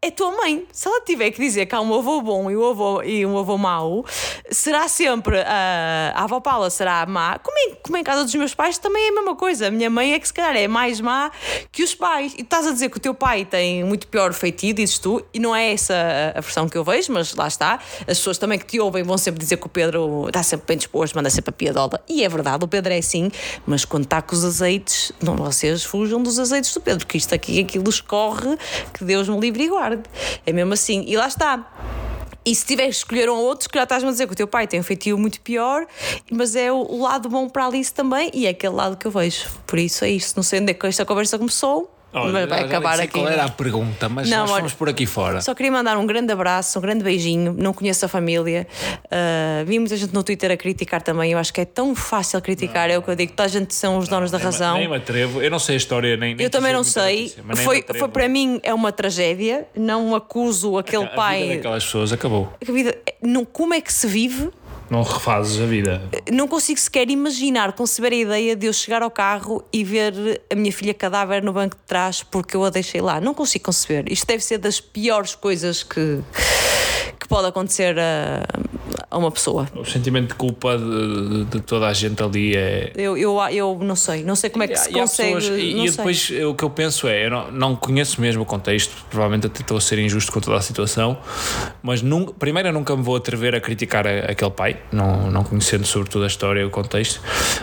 É 0.00 0.10
tua 0.10 0.30
mãe. 0.30 0.66
Se 0.72 0.88
ela 0.88 1.00
tiver 1.00 1.30
que 1.30 1.40
dizer 1.40 1.66
que 1.66 1.74
há 1.74 1.80
um 1.80 1.94
avô 1.94 2.20
bom 2.20 2.50
e 2.50 2.56
um 2.56 2.70
avô, 2.70 3.02
e 3.02 3.26
um 3.26 3.36
avô 3.38 3.58
mau, 3.58 4.04
será 4.50 4.86
sempre 4.88 5.40
a, 5.40 6.12
a 6.14 6.24
avó 6.24 6.40
Paula 6.40 6.70
será 6.70 7.04
má. 7.06 7.38
Como 7.38 7.56
em, 7.58 7.74
como 7.82 7.96
em 7.96 8.04
casa 8.04 8.24
dos 8.24 8.34
meus 8.34 8.54
pais 8.54 8.78
também 8.78 9.06
é 9.06 9.08
a 9.10 9.14
mesma 9.14 9.34
coisa. 9.34 9.68
A 9.68 9.70
minha 9.70 9.90
mãe 9.90 10.14
é 10.14 10.18
que 10.20 10.26
se 10.26 10.34
calhar 10.34 10.56
é 10.56 10.68
mais 10.68 11.00
má 11.00 11.30
que 11.72 11.82
os 11.82 11.94
pais. 11.94 12.34
E 12.34 12.42
estás 12.42 12.66
a 12.66 12.72
dizer 12.72 12.90
que 12.90 12.96
o 12.96 13.00
teu 13.00 13.12
pai 13.12 13.44
tem 13.44 13.82
muito 13.82 14.06
pior 14.06 14.32
feitio, 14.32 14.72
dizes 14.72 14.98
tu, 14.98 15.24
e 15.34 15.40
não 15.40 15.54
é 15.54 15.72
essa 15.72 15.94
a, 16.34 16.40
versão 16.40 16.68
que 16.68 16.78
eu 16.78 16.84
vejo, 16.84 17.12
mas 17.12 17.34
lá 17.34 17.48
está. 17.48 17.80
As 18.00 18.18
pessoas 18.18 18.38
também 18.38 18.58
que 18.58 18.66
te 18.66 18.78
ouvem 18.78 19.02
vão 19.02 19.18
sempre 19.18 19.40
dizer 19.40 19.56
que 19.56 19.66
o 19.66 19.70
Pedro 19.70 20.28
está 20.28 20.42
sempre 20.42 20.66
bem 20.68 20.76
disposto, 20.76 21.14
manda 21.14 21.30
sempre 21.30 21.50
a 21.50 21.52
piadola. 21.52 22.00
E 22.08 22.22
é 22.22 22.28
verdade, 22.28 22.64
o 22.64 22.68
Pedro 22.68 22.92
é 22.92 22.98
assim, 22.98 23.30
mas 23.66 23.84
quando 23.84 24.04
está 24.04 24.22
com 24.22 24.34
os 24.34 24.44
azeites, 24.44 25.12
não 25.20 25.36
vocês 25.36 25.82
fujam 25.82 26.22
dos 26.22 26.38
azeites 26.38 26.72
do 26.72 26.80
Pedro, 26.80 27.04
porque 27.04 27.18
isto 27.18 27.34
aqui 27.34 27.60
aquilo 27.60 27.88
escorre, 27.88 28.56
que 28.94 29.04
Deus 29.04 29.28
me 29.28 29.38
livre 29.40 29.64
e. 29.64 29.87
É 30.46 30.52
mesmo 30.52 30.72
assim. 30.74 31.04
E 31.06 31.16
lá 31.16 31.26
está. 31.26 31.66
E 32.44 32.54
se 32.54 32.64
tiveres 32.64 32.96
que 32.96 33.02
escolher 33.02 33.28
um 33.28 33.34
ou 33.34 33.44
outro, 33.44 33.64
se 33.64 33.68
calhar 33.68 33.84
estás-me 33.84 34.08
a 34.08 34.12
dizer 34.12 34.26
que 34.26 34.32
o 34.32 34.36
teu 34.36 34.48
pai 34.48 34.66
tem 34.66 34.80
um 34.80 34.82
feitio 34.82 35.18
muito 35.18 35.40
pior, 35.40 35.86
mas 36.30 36.56
é 36.56 36.72
o, 36.72 37.02
lado 37.02 37.28
bom 37.28 37.46
para 37.46 37.64
a 37.64 37.66
Alice 37.66 37.92
também, 37.92 38.30
e 38.32 38.46
é 38.46 38.50
aquele 38.50 38.74
lado 38.74 38.96
que 38.96 39.06
eu 39.06 39.10
vejo. 39.10 39.46
Por 39.66 39.78
isso 39.78 40.02
é 40.04 40.08
isto. 40.08 40.34
Não 40.36 40.42
sei 40.42 40.60
onde 40.60 40.70
é 40.70 40.74
que 40.74 40.86
esta 40.86 41.04
conversa 41.04 41.36
começou, 41.36 41.94
Olha, 42.12 42.46
vai 42.46 42.64
acabar 42.64 42.98
aqui. 42.98 43.12
Qual 43.18 43.28
era 43.28 43.44
a 43.44 43.48
pergunta, 43.50 44.08
mas 44.08 44.28
Não, 44.30 44.46
nós 44.46 44.50
fomos 44.56 44.72
por 44.72 44.88
aqui 44.88 45.04
fora. 45.04 45.40
Só 45.42 45.54
queria 45.54 45.70
mandar 45.70 45.96
um 45.98 46.06
grande 46.06 46.32
abraço, 46.32 46.78
um 46.78 46.82
grande 46.82 47.04
beijinho. 47.04 47.54
Não 47.56 47.72
conheço 47.74 48.04
a 48.04 48.08
família. 48.08 48.66
Uh, 49.04 49.64
vi 49.66 49.78
muita 49.78 49.96
gente 49.96 50.14
no 50.14 50.22
Twitter 50.24 50.50
a 50.50 50.56
criticar 50.56 51.02
também. 51.02 51.32
Eu 51.32 51.38
acho 51.38 51.52
que 51.52 51.60
é 51.60 51.64
tão 51.66 51.94
fácil 51.94 52.40
criticar. 52.40 52.88
É 52.90 52.96
o 52.96 53.02
que 53.02 53.10
eu 53.10 53.14
digo. 53.14 53.32
Toda 53.32 53.44
a 53.44 53.48
gente 53.48 53.74
são 53.74 53.98
os 53.98 54.08
donos 54.08 54.30
da 54.30 54.38
Nem 54.38 54.46
me- 54.46 54.52
razão. 54.52 54.78
Nem 54.78 54.88
me 54.88 54.96
atrevo. 54.96 55.42
Eu 55.42 55.50
não 55.50 55.58
sei 55.58 55.74
a 55.74 55.76
história, 55.78 56.16
nem. 56.16 56.34
nem 56.34 56.44
Eu 56.44 56.50
também 56.50 56.72
não 56.72 56.82
sei. 56.82 57.22
notícia, 57.36 57.44
Foi, 57.64 57.84
foi 57.98 58.08
para 58.08 58.26
mim 58.28 58.58
é 58.62 58.72
uma 58.72 58.90
tragédia. 58.90 59.66
Não 59.76 60.14
acuso 60.14 60.78
aquele 60.78 61.02
A 61.04 61.06
vida 61.06 61.16
pai. 61.16 61.48
daquelas 61.56 61.84
pessoas 61.84 62.12
acabou. 62.12 62.52
A 62.66 62.72
vida- 62.72 62.96
não, 63.22 63.44
como 63.44 63.74
é 63.74 63.80
que 63.82 63.92
se 63.92 64.06
vive? 64.06 64.48
Não 64.90 65.02
refazes 65.02 65.60
a 65.60 65.66
vida. 65.66 66.02
Não 66.32 66.48
consigo 66.48 66.80
sequer 66.80 67.10
imaginar, 67.10 67.72
conceber 67.72 68.12
a 68.12 68.16
ideia 68.16 68.56
de 68.56 68.66
eu 68.66 68.72
chegar 68.72 69.02
ao 69.02 69.10
carro 69.10 69.62
e 69.72 69.84
ver 69.84 70.40
a 70.50 70.54
minha 70.54 70.72
filha 70.72 70.94
cadáver 70.94 71.42
no 71.42 71.52
banco 71.52 71.76
de 71.76 71.82
trás 71.86 72.22
porque 72.22 72.56
eu 72.56 72.64
a 72.64 72.70
deixei 72.70 73.00
lá. 73.00 73.20
Não 73.20 73.34
consigo 73.34 73.64
conceber. 73.66 74.04
Isto 74.10 74.26
deve 74.26 74.42
ser 74.42 74.58
das 74.58 74.80
piores 74.80 75.34
coisas 75.34 75.82
que, 75.82 76.20
que 77.20 77.28
pode 77.28 77.46
acontecer 77.48 77.98
a, 77.98 78.44
a 79.10 79.18
uma 79.18 79.30
pessoa. 79.30 79.68
O 79.74 79.84
sentimento 79.84 80.28
de 80.28 80.34
culpa 80.34 80.78
de, 80.78 81.44
de- 81.44 81.60
toda 81.60 81.86
a 81.86 81.92
gente 81.92 82.22
ali 82.22 82.56
é. 82.56 82.92
Eu, 82.96 83.16
eu, 83.16 83.38
eu 83.50 83.78
não 83.82 83.96
sei. 83.96 84.22
Não 84.24 84.34
sei 84.36 84.48
como 84.50 84.62
é 84.64 84.68
que 84.68 84.76
se 84.76 84.90
E 84.90 84.92
consegue. 84.94 85.34
pessoas- 85.34 85.58
e 85.58 85.84
e 85.86 85.90
depois 85.90 86.30
o 86.30 86.54
que 86.54 86.64
eu 86.64 86.70
penso 86.70 87.06
é, 87.08 87.26
eu 87.26 87.30
não, 87.30 87.50
não 87.52 87.76
conheço 87.76 88.20
mesmo 88.20 88.42
o 88.42 88.46
contexto, 88.46 88.94
provavelmente 89.10 89.46
até 89.46 89.60
estou 89.60 89.76
a 89.76 89.80
ser 89.80 89.98
injusto 89.98 90.32
com 90.32 90.40
toda 90.40 90.56
a 90.56 90.62
situação, 90.62 91.18
mas 91.82 92.00
nunca, 92.02 92.32
primeiro 92.32 92.68
eu 92.68 92.72
nunca 92.72 92.96
me 92.96 93.02
vou 93.02 93.16
atrever 93.16 93.54
a 93.54 93.60
criticar 93.60 94.06
a- 94.06 94.30
aquele 94.30 94.50
pai, 94.50 94.77
não, 94.92 95.30
não 95.30 95.44
conhecendo 95.44 95.86
sobretudo 95.86 96.24
a 96.24 96.26
história 96.26 96.60
e 96.60 96.64
o 96.64 96.70
contexto, 96.70 97.20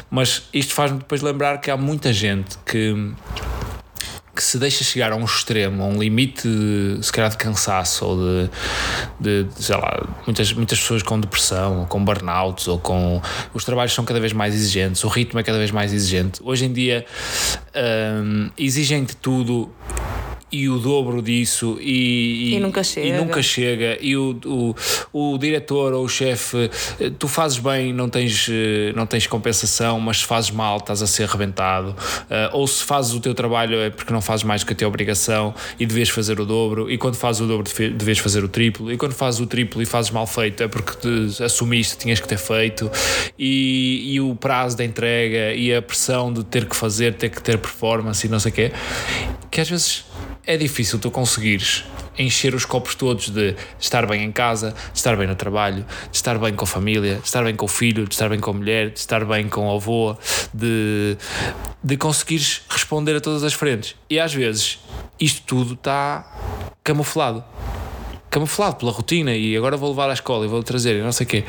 mas 0.10 0.44
isto 0.54 0.74
faz-me 0.74 1.00
depois 1.00 1.22
lembrar 1.22 1.60
que 1.60 1.70
há 1.70 1.78
muita 1.78 2.12
gente 2.14 2.58
que 2.66 3.14
que 4.36 4.44
se 4.44 4.60
deixa 4.60 4.84
chegar 4.84 5.14
a 5.14 5.16
um 5.16 5.24
extremo, 5.24 5.82
a 5.82 5.86
um 5.86 5.98
limite, 5.98 6.48
de, 6.48 7.00
se 7.02 7.12
calhar, 7.12 7.32
de 7.32 7.38
cansaço 7.38 8.06
ou 8.06 8.18
de, 8.18 8.50
de, 9.18 9.44
de, 9.46 9.64
sei 9.64 9.78
lá, 9.78 10.06
muitas, 10.26 10.52
muitas 10.52 10.78
pessoas 10.78 11.02
com 11.02 11.18
depressão, 11.18 11.80
ou 11.80 11.86
com 11.86 12.04
burnouts, 12.04 12.68
ou 12.68 12.78
com. 12.78 13.22
Os 13.54 13.64
trabalhos 13.64 13.94
são 13.94 14.04
cada 14.04 14.20
vez 14.20 14.34
mais 14.34 14.54
exigentes, 14.54 15.04
o 15.06 15.08
ritmo 15.08 15.40
é 15.40 15.44
cada 15.44 15.58
vez 15.58 15.72
mais 15.72 15.94
exigente. 15.94 16.42
Hoje 16.44 16.66
em 16.66 16.74
dia 16.74 17.06
hum, 18.22 18.50
exigem 18.58 19.06
de 19.06 19.16
tudo. 19.16 19.72
E 20.56 20.70
o 20.70 20.80
dobro 20.80 21.22
disso, 21.22 21.78
e, 21.82 22.56
E 22.56 22.60
nunca 22.62 22.82
chega. 22.82 23.08
E 23.08 23.12
nunca 23.12 23.44
chega. 23.44 23.98
E 24.00 24.16
o, 24.16 24.40
o, 25.12 25.34
o 25.34 25.38
diretor 25.38 25.92
ou 25.92 26.06
o 26.06 26.08
chefe, 26.08 26.72
eh, 26.98 27.12
tu 27.20 27.28
fazes 27.28 27.58
bem, 27.60 27.92
não 27.92 28.08
tens, 28.08 28.48
eh, 28.50 28.94
não 28.96 29.06
tens 29.06 29.28
compensação, 29.28 30.00
mas 30.00 30.20
se 30.20 30.26
fazes 30.26 30.52
mal, 30.52 30.78
estás 30.78 31.02
a 31.02 31.08
ser 31.08 31.24
arrebentado. 31.24 31.94
Eh, 32.30 32.50
ou 32.54 32.66
se 32.68 32.86
fazes 32.86 33.14
o 33.14 33.20
teu 33.20 33.34
trabalho 33.34 33.78
é 33.82 33.90
porque 33.90 34.14
não 34.14 34.22
fazes 34.22 34.46
mais 34.46 34.62
do 34.62 34.68
que 34.68 34.72
a 34.72 34.76
tua 34.78 34.88
obrigação 34.88 35.54
e 35.78 35.86
devias 35.86 36.08
fazer 36.08 36.40
o 36.40 36.46
dobro. 36.46 36.90
E 36.90 36.98
quando 36.98 37.16
fazes 37.16 37.42
o 37.42 37.48
dobro, 37.48 37.70
devias 37.94 38.20
fazer 38.20 38.42
o 38.42 38.48
triplo. 38.48 38.90
E 38.90 38.96
quando 38.96 39.12
fazes 39.12 39.42
o 39.42 39.46
triplo 39.46 39.82
e 39.82 39.86
fazes 39.86 40.10
mal 40.10 40.26
feito, 40.26 40.64
é 40.64 40.70
porque 40.70 40.94
te 40.96 41.44
assumiste, 41.44 41.98
tinhas 41.98 42.22
que 42.22 42.28
ter 42.30 42.38
feito. 42.38 42.90
E, 43.38 44.14
e 44.14 44.22
o 44.22 44.34
prazo 44.38 44.78
da 44.78 44.86
entrega 44.86 45.54
e 45.54 45.76
a 45.76 45.82
pressão 45.82 46.32
de 46.32 46.46
ter 46.46 46.66
que 46.66 46.78
fazer, 46.78 47.14
ter 47.16 47.28
que 47.28 47.42
ter 47.42 47.58
performance 47.58 48.26
e 48.26 48.30
não 48.30 48.40
sei 48.40 48.52
o 48.54 48.56
quê, 48.56 48.72
que 49.52 49.60
às 49.60 49.70
vezes 49.70 50.06
é 50.46 50.58
difícil 50.58 51.00
tu 51.00 51.10
conseguires 51.10 51.84
encher 52.18 52.56
os 52.56 52.66
copos 52.66 52.96
todos 52.96 53.30
de 53.30 53.56
estar 53.80 54.06
bem 54.06 54.24
em 54.24 54.32
casa, 54.32 54.72
de 54.92 54.98
estar 54.98 55.16
bem 55.18 55.28
no 55.28 55.36
trabalho, 55.36 55.86
de 56.10 56.16
estar 56.18 56.38
bem 56.38 56.54
com 56.54 56.64
a 56.64 56.68
família, 56.68 57.16
de 57.16 57.26
estar 57.26 57.44
bem 57.44 57.56
com 57.56 57.66
o 57.66 57.68
filho, 57.68 58.06
de 58.06 58.14
estar 58.14 58.30
bem 58.30 58.40
com 58.40 58.52
a 58.52 58.54
mulher, 58.54 58.92
de 58.92 59.00
estar 59.00 59.26
bem 59.26 59.50
com 59.50 59.68
o 59.68 59.76
avô, 59.76 60.16
de, 60.54 61.18
de 61.84 61.98
conseguires 61.98 62.62
responder 62.70 63.16
a 63.16 63.22
todas 63.22 63.44
as 63.44 63.54
frentes. 63.54 63.96
E 64.10 64.20
às 64.20 64.34
vezes 64.34 64.80
isto 65.20 65.42
tudo 65.46 65.74
está 65.74 66.26
camuflado. 66.84 67.44
Camuflado 68.30 68.76
pela 68.76 68.92
rotina 68.92 69.34
e 69.34 69.56
agora 69.56 69.78
vou 69.78 69.90
levar 69.90 70.10
à 70.10 70.14
escola 70.14 70.46
e 70.46 70.48
vou 70.48 70.62
trazer 70.62 70.96
e 70.98 71.02
não 71.02 71.12
sei 71.12 71.26
o 71.26 71.30
quê. 71.30 71.44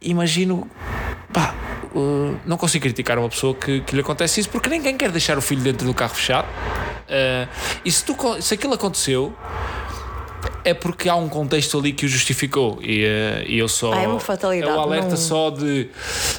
Imagino, 0.00 0.68
pá, 1.32 1.54
não 2.44 2.56
consigo 2.56 2.82
criticar 2.82 3.18
uma 3.18 3.28
pessoa 3.28 3.54
que, 3.54 3.80
que 3.82 3.94
lhe 3.94 4.00
acontece 4.00 4.40
isso 4.40 4.48
porque 4.48 4.68
ninguém 4.68 4.96
quer 4.96 5.10
deixar 5.10 5.38
o 5.38 5.42
filho 5.42 5.62
dentro 5.62 5.86
do 5.86 5.94
carro 5.94 6.14
fechado. 6.14 6.48
Uh, 7.04 7.48
e 7.84 7.92
se, 7.92 8.04
tu, 8.04 8.16
se 8.40 8.54
aquilo 8.54 8.74
aconteceu, 8.74 9.34
é 10.64 10.72
porque 10.74 11.08
há 11.08 11.14
um 11.16 11.28
contexto 11.28 11.78
ali 11.78 11.92
que 11.92 12.06
o 12.06 12.08
justificou. 12.08 12.78
E, 12.82 13.04
uh, 13.04 13.44
e 13.46 13.58
eu 13.58 13.68
só. 13.68 13.92
Ah, 13.92 14.02
é 14.02 14.08
uma 14.08 14.18
fatalidade, 14.20 14.72
É 14.72 14.76
o 14.76 14.80
alerta 14.80 15.10
não- 15.10 15.16
só 15.16 15.50
de. 15.50 15.88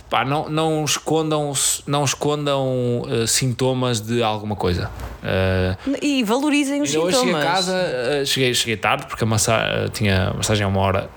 Pá, 0.10 0.26
não, 0.26 0.50
não 0.50 0.84
escondam, 0.84 1.54
não 1.86 2.04
escondam 2.04 3.02
uh, 3.02 3.28
sintomas 3.28 4.00
de 4.02 4.22
alguma 4.24 4.56
coisa. 4.56 4.90
Uh, 5.24 5.96
E 6.02 6.24
valorizem 6.24 6.82
os 6.82 6.90
sintomas. 6.92 7.16
cheguei 7.16 7.34
a 7.36 7.44
casa, 7.44 7.74
eh, 7.76 8.24
cheguei, 8.26 8.54
cheguei 8.54 8.78
tarde 8.78 9.06
porque 9.08 9.24
a 9.24 9.28
massa, 9.28 9.54
eh, 9.54 9.90
tinha 9.92 10.30
a 10.30 10.34
massagem 10.36 10.64
a 10.64 10.68
uma 10.68 10.80
hora 10.82 11.10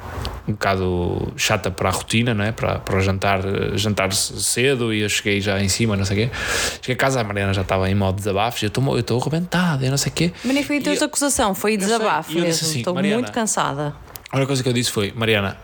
um 0.47 0.53
bocado 0.53 1.31
chata 1.37 1.71
para 1.71 1.91
a 1.91 1.93
rotina, 1.93 2.33
não 2.33 2.43
é? 2.43 2.53
para, 2.53 2.79
para 2.79 2.97
o 2.97 3.01
jantar, 3.03 3.41
eh, 3.41 3.77
jantar 3.77 4.11
cedo 4.15 4.95
e 4.95 5.01
eu 5.03 5.09
cheguei 5.11 5.43
já 5.43 5.61
em 5.61 5.69
cima, 5.69 5.95
não 5.95 6.07
sei 6.07 6.25
o 6.25 6.29
quê. 6.31 6.35
Cheguei 6.81 6.95
a 6.95 6.97
casa, 6.97 7.21
a 7.21 7.25
Mariana 7.25 7.53
já 7.53 7.61
estava 7.61 7.91
em 7.91 7.95
modo 7.95 8.15
de 8.15 8.23
desabafos 8.23 8.63
eu 8.63 8.69
estou 8.69 8.83
eu 8.95 9.01
estou 9.01 9.21
arrebentado 9.21 9.85
e 9.85 9.91
não 9.91 9.99
sei 9.99 10.11
o 10.11 10.15
quê. 10.15 10.33
Mas 10.43 10.55
nem 10.55 10.63
foi 10.65 10.81
de 10.81 10.89
eu- 10.89 11.05
acusação, 11.05 11.55
foi 11.55 11.73
sei, 11.73 11.79
desabafo 11.79 12.33
e 12.33 12.39
eu 12.39 12.45
disse 12.47 12.63
mesmo. 12.65 12.69
assim, 12.77 12.83
Mariana, 13.03 13.23
muito 13.23 13.33
cansada. 13.33 13.95
A 14.31 14.37
única 14.37 14.47
coisa 14.49 14.63
que 14.63 14.69
eu 14.69 14.73
disse 14.73 14.91
foi, 14.91 15.13
Mariana, 15.17 15.57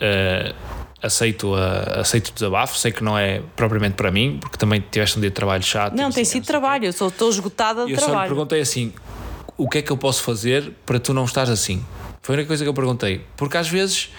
eh, 0.00 0.54
aceito, 1.02 1.54
a, 1.54 2.00
aceito 2.00 2.28
o 2.28 2.32
desabafo, 2.32 2.76
sei 2.76 2.92
que 2.92 3.02
não 3.02 3.16
é 3.18 3.40
propriamente 3.56 3.94
para 3.94 4.10
mim, 4.10 4.38
porque 4.40 4.56
também 4.56 4.84
tiveste 4.90 5.16
um 5.16 5.20
dia 5.20 5.30
de 5.30 5.34
trabalho 5.36 5.62
chato. 5.62 5.94
Não, 5.94 6.10
tem 6.10 6.24
sido 6.24 6.42
não 6.42 6.46
trabalho, 6.46 6.84
eu 6.86 6.92
sou- 6.92 7.08
estou 7.08 7.28
esgotada 7.30 7.84
de 7.84 7.90
E 7.90 7.94
eu 7.94 7.98
só 7.98 8.04
lhe 8.06 8.10
trabalho. 8.10 8.28
perguntei 8.30 8.60
assim: 8.60 8.92
o 9.56 9.68
que 9.68 9.78
é 9.78 9.82
que 9.82 9.90
eu 9.90 9.96
posso 9.96 10.22
fazer 10.22 10.72
para 10.84 10.98
tu 11.00 11.14
não 11.14 11.24
estares 11.24 11.50
assim? 11.50 11.84
Foi 12.22 12.34
a 12.34 12.38
única 12.38 12.48
coisa 12.48 12.62
que 12.64 12.68
eu 12.68 12.74
perguntei. 12.74 13.24
Porque 13.36 13.56
às 13.56 13.68
vezes 13.68 14.10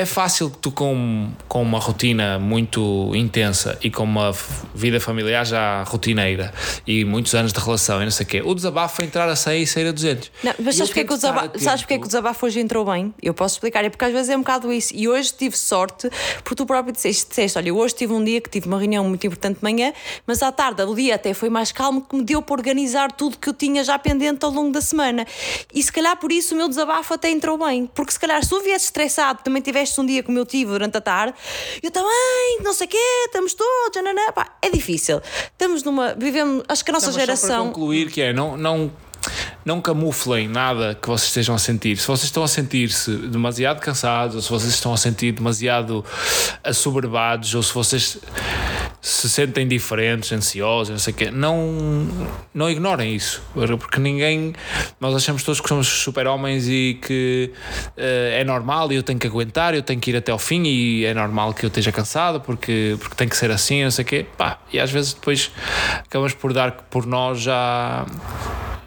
é 0.00 0.06
fácil 0.06 0.50
que 0.50 0.58
tu, 0.58 0.72
com, 0.72 1.30
com 1.46 1.62
uma 1.62 1.78
rotina 1.78 2.38
muito 2.38 3.12
intensa 3.14 3.78
e 3.82 3.90
com 3.90 4.02
uma 4.02 4.32
vida 4.74 4.98
familiar 4.98 5.44
já 5.44 5.82
rotineira 5.84 6.52
e 6.86 7.04
muitos 7.04 7.34
anos 7.34 7.52
de 7.52 7.60
relação 7.60 8.00
e 8.00 8.04
não 8.04 8.10
sei 8.10 8.24
o 8.24 8.28
quê, 8.28 8.42
o 8.44 8.54
desabafo 8.54 9.02
é 9.02 9.04
entrar 9.04 9.28
a 9.28 9.36
100 9.36 9.62
e 9.62 9.66
sair 9.66 9.88
a 9.88 9.92
200. 9.92 10.32
Não, 10.42 10.54
mas 10.58 10.76
sabes 10.76 10.90
porque, 10.90 11.00
é 11.00 11.04
que 11.04 11.12
o 11.12 11.16
desabafo, 11.16 11.58
sabes 11.58 11.82
porque 11.82 11.94
é 11.94 11.98
que 11.98 12.04
o 12.04 12.06
desabafo 12.06 12.46
hoje 12.46 12.60
entrou 12.60 12.84
bem? 12.84 13.14
Eu 13.22 13.34
posso 13.34 13.56
explicar, 13.56 13.84
é 13.84 13.90
porque 13.90 14.04
às 14.04 14.12
vezes 14.12 14.30
é 14.30 14.36
um 14.36 14.40
bocado 14.40 14.72
isso. 14.72 14.94
E 14.94 15.08
hoje 15.08 15.32
tive 15.32 15.56
sorte, 15.56 16.08
porque 16.42 16.54
tu 16.54 16.66
próprio 16.66 16.92
disseste, 16.92 17.28
disseste 17.28 17.58
olha, 17.58 17.74
hoje 17.74 17.94
tive 17.94 18.12
um 18.12 18.24
dia 18.24 18.40
que 18.40 18.48
tive 18.48 18.66
uma 18.66 18.78
reunião 18.78 19.04
muito 19.04 19.26
importante 19.26 19.58
de 19.58 19.62
manhã, 19.62 19.92
mas 20.26 20.42
à 20.42 20.50
tarde 20.50 20.82
o 20.82 20.94
dia 20.94 21.16
até 21.16 21.34
foi 21.34 21.50
mais 21.50 21.72
calmo, 21.72 22.00
que 22.00 22.16
me 22.16 22.24
deu 22.24 22.40
para 22.40 22.54
organizar 22.54 23.12
tudo 23.12 23.36
que 23.38 23.48
eu 23.48 23.52
tinha 23.52 23.84
já 23.84 23.98
pendente 23.98 24.44
ao 24.44 24.50
longo 24.50 24.72
da 24.72 24.80
semana. 24.80 25.26
E 25.74 25.82
se 25.82 25.92
calhar 25.92 26.16
por 26.16 26.32
isso 26.32 26.54
o 26.54 26.56
meu 26.56 26.68
desabafo 26.68 27.14
até 27.14 27.30
entrou 27.30 27.58
bem, 27.58 27.86
porque 27.94 28.12
se 28.12 28.18
calhar 28.18 28.42
se 28.42 28.48
tu 28.48 28.60
viesses 28.62 28.84
estressado, 28.84 29.40
também 29.42 29.62
tiveste 29.62 29.89
um 29.98 30.06
dia 30.06 30.22
como 30.22 30.38
eu 30.38 30.44
tive 30.44 30.72
durante 30.72 30.96
a 30.96 31.00
tarde, 31.00 31.34
eu 31.82 31.90
também, 31.90 32.58
não 32.62 32.72
sei 32.72 32.86
o 32.86 32.90
quê, 32.90 32.98
estamos 33.26 33.54
todos, 33.54 34.02
pá, 34.34 34.56
é 34.60 34.70
difícil. 34.70 35.20
Estamos 35.52 35.82
numa, 35.82 36.14
vivemos, 36.14 36.64
acho 36.68 36.84
que 36.84 36.90
a 36.90 36.94
nossa 36.94 37.06
Não, 37.06 37.12
mas 37.14 37.22
Só 37.22 37.26
geração. 37.26 37.66
concluir, 37.68 38.10
que 38.10 38.20
é, 38.20 38.32
não, 38.32 38.56
não, 38.56 38.92
não 39.64 39.80
camuflem 39.80 40.48
nada 40.48 40.94
que 41.00 41.08
vocês 41.08 41.28
estejam 41.28 41.54
a 41.54 41.58
sentir. 41.58 41.96
Se 41.96 42.06
vocês 42.06 42.24
estão 42.24 42.42
a 42.42 42.48
sentir-se 42.48 43.10
demasiado 43.10 43.80
cansados, 43.80 44.36
ou 44.36 44.42
se 44.42 44.50
vocês 44.50 44.74
estão 44.74 44.92
a 44.92 44.96
sentir 44.96 45.32
demasiado 45.32 46.04
assoberbados, 46.62 47.54
ou 47.54 47.62
se 47.62 47.72
vocês 47.72 48.18
se 49.00 49.30
sentem 49.30 49.66
diferentes, 49.66 50.30
ansiosos, 50.32 50.90
não 50.90 50.98
sei 50.98 51.12
o 51.12 51.16
quê, 51.16 51.30
não, 51.30 52.06
não 52.52 52.68
ignorem 52.68 53.14
isso, 53.14 53.42
porque 53.78 53.98
ninguém, 53.98 54.52
nós 55.00 55.14
achamos 55.14 55.42
todos 55.42 55.60
que 55.60 55.68
somos 55.68 55.86
super-homens 55.86 56.68
e 56.68 56.98
que 57.00 57.50
uh, 57.96 58.00
é 58.32 58.44
normal 58.44 58.92
e 58.92 58.96
eu 58.96 59.02
tenho 59.02 59.18
que 59.18 59.26
aguentar, 59.26 59.74
eu 59.74 59.82
tenho 59.82 59.98
que 59.98 60.10
ir 60.10 60.16
até 60.16 60.30
ao 60.30 60.38
fim 60.38 60.64
e 60.64 61.04
é 61.04 61.14
normal 61.14 61.54
que 61.54 61.64
eu 61.64 61.68
esteja 61.68 61.90
cansado 61.90 62.40
porque, 62.40 62.96
porque 63.00 63.14
tem 63.14 63.28
que 63.28 63.36
ser 63.36 63.50
assim, 63.50 63.82
não 63.82 63.90
sei 63.90 64.04
o 64.04 64.08
quê, 64.08 64.26
pá, 64.36 64.58
e 64.72 64.78
às 64.78 64.90
vezes 64.90 65.14
depois 65.14 65.50
acabamos 66.00 66.34
por 66.34 66.52
dar 66.52 66.72
por 66.72 67.06
nós 67.06 67.40
já 67.40 68.04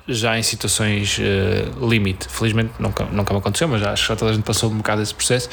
já 0.08 0.38
em 0.38 0.44
situações 0.44 1.18
uh, 1.18 1.88
limite. 1.88 2.28
Felizmente 2.28 2.74
nunca, 2.80 3.06
nunca 3.06 3.34
me 3.34 3.40
aconteceu, 3.40 3.68
mas 3.68 3.82
acho 3.84 4.04
que 4.04 4.10
já 4.10 4.16
toda 4.16 4.32
a 4.32 4.34
gente 4.34 4.44
passou 4.44 4.70
um 4.70 4.78
bocado 4.78 5.02
esse 5.02 5.14
processo 5.14 5.50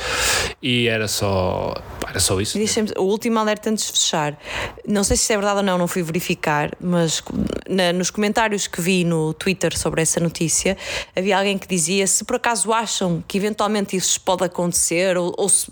e 0.60 0.88
era 0.88 1.06
só, 1.06 1.74
era 2.08 2.18
só 2.18 2.40
isso. 2.40 2.58
O 2.98 3.04
último 3.04 3.38
alerta 3.38 3.70
antes 3.70 3.86
de 3.86 3.92
fechar, 3.92 4.38
não 4.86 5.04
sei 5.04 5.16
se 5.16 5.24
isso 5.24 5.32
é 5.32 5.36
verdade 5.36 5.58
ou 5.58 5.62
não, 5.62 5.78
não 5.78 5.86
fui 5.86 6.02
verificar, 6.02 6.70
mas 6.80 7.22
na, 7.68 7.92
nos 7.92 8.10
comentários 8.10 8.66
que 8.66 8.80
vi 8.80 9.04
no 9.04 9.32
Twitter 9.34 9.76
sobre 9.76 10.02
essa 10.02 10.18
notícia, 10.18 10.76
havia 11.14 11.38
alguém 11.38 11.56
que 11.56 11.68
dizia 11.68 12.06
se 12.06 12.24
por 12.24 12.36
acaso 12.36 12.72
acham 12.72 13.22
que 13.26 13.38
eventualmente 13.38 13.96
isso 13.96 14.20
pode 14.20 14.44
acontecer 14.44 15.16
ou, 15.16 15.32
ou 15.36 15.48
se 15.48 15.70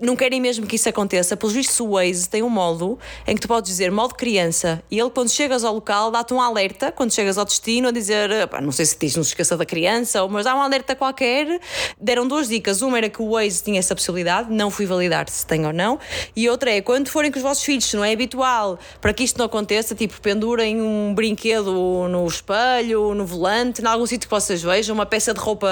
não 0.00 0.16
querem 0.16 0.40
mesmo 0.40 0.66
que 0.66 0.76
isso 0.76 0.88
aconteça, 0.88 1.36
pelos 1.36 1.54
vistos 1.54 1.78
o 1.80 1.90
Waze 1.90 2.28
tem 2.28 2.42
um 2.42 2.48
modo 2.48 2.98
em 3.26 3.34
que 3.34 3.40
tu 3.40 3.48
podes 3.48 3.70
dizer 3.70 3.90
modo 3.90 4.14
criança 4.14 4.82
e 4.90 4.98
ele 4.98 5.10
quando 5.10 5.30
chegas 5.30 5.64
ao 5.64 5.74
local 5.74 6.10
dá-te 6.10 6.32
um 6.32 6.40
alerta, 6.40 6.90
quando 6.90 7.12
chegas 7.12 7.36
ao 7.36 7.44
destino 7.44 7.88
a 7.88 7.90
dizer 7.90 8.05
dizer, 8.06 8.46
pá, 8.48 8.60
não 8.60 8.72
sei 8.72 8.86
se 8.86 8.96
diz, 8.98 9.16
não 9.16 9.24
se 9.24 9.30
esqueça 9.30 9.56
da 9.56 9.64
criança, 9.64 10.26
mas 10.28 10.46
há 10.46 10.54
um 10.54 10.60
alerta 10.60 10.94
qualquer. 10.94 11.60
Deram 12.00 12.26
duas 12.26 12.48
dicas. 12.48 12.82
Uma 12.82 12.98
era 12.98 13.08
que 13.08 13.20
o 13.20 13.30
Waze 13.30 13.62
tinha 13.62 13.78
essa 13.78 13.94
possibilidade, 13.94 14.52
não 14.52 14.70
fui 14.70 14.86
validar 14.86 15.28
se 15.28 15.46
tem 15.46 15.66
ou 15.66 15.72
não. 15.72 15.98
E 16.34 16.48
outra 16.48 16.70
é, 16.70 16.80
quando 16.80 17.08
forem 17.08 17.30
com 17.30 17.38
os 17.38 17.42
vossos 17.42 17.64
filhos, 17.64 17.84
se 17.84 17.96
não 17.96 18.04
é 18.04 18.12
habitual 18.12 18.78
para 19.00 19.12
que 19.12 19.24
isto 19.24 19.38
não 19.38 19.46
aconteça, 19.46 19.94
tipo, 19.94 20.20
pendurem 20.20 20.80
um 20.80 21.14
brinquedo 21.14 22.08
no 22.08 22.26
espelho, 22.26 23.14
no 23.14 23.26
volante, 23.26 23.82
em 23.82 23.86
algum 23.86 24.06
sítio 24.06 24.28
que 24.28 24.34
vocês 24.34 24.62
vejam, 24.62 24.94
uma 24.94 25.06
peça 25.06 25.34
de 25.34 25.40
roupa 25.40 25.68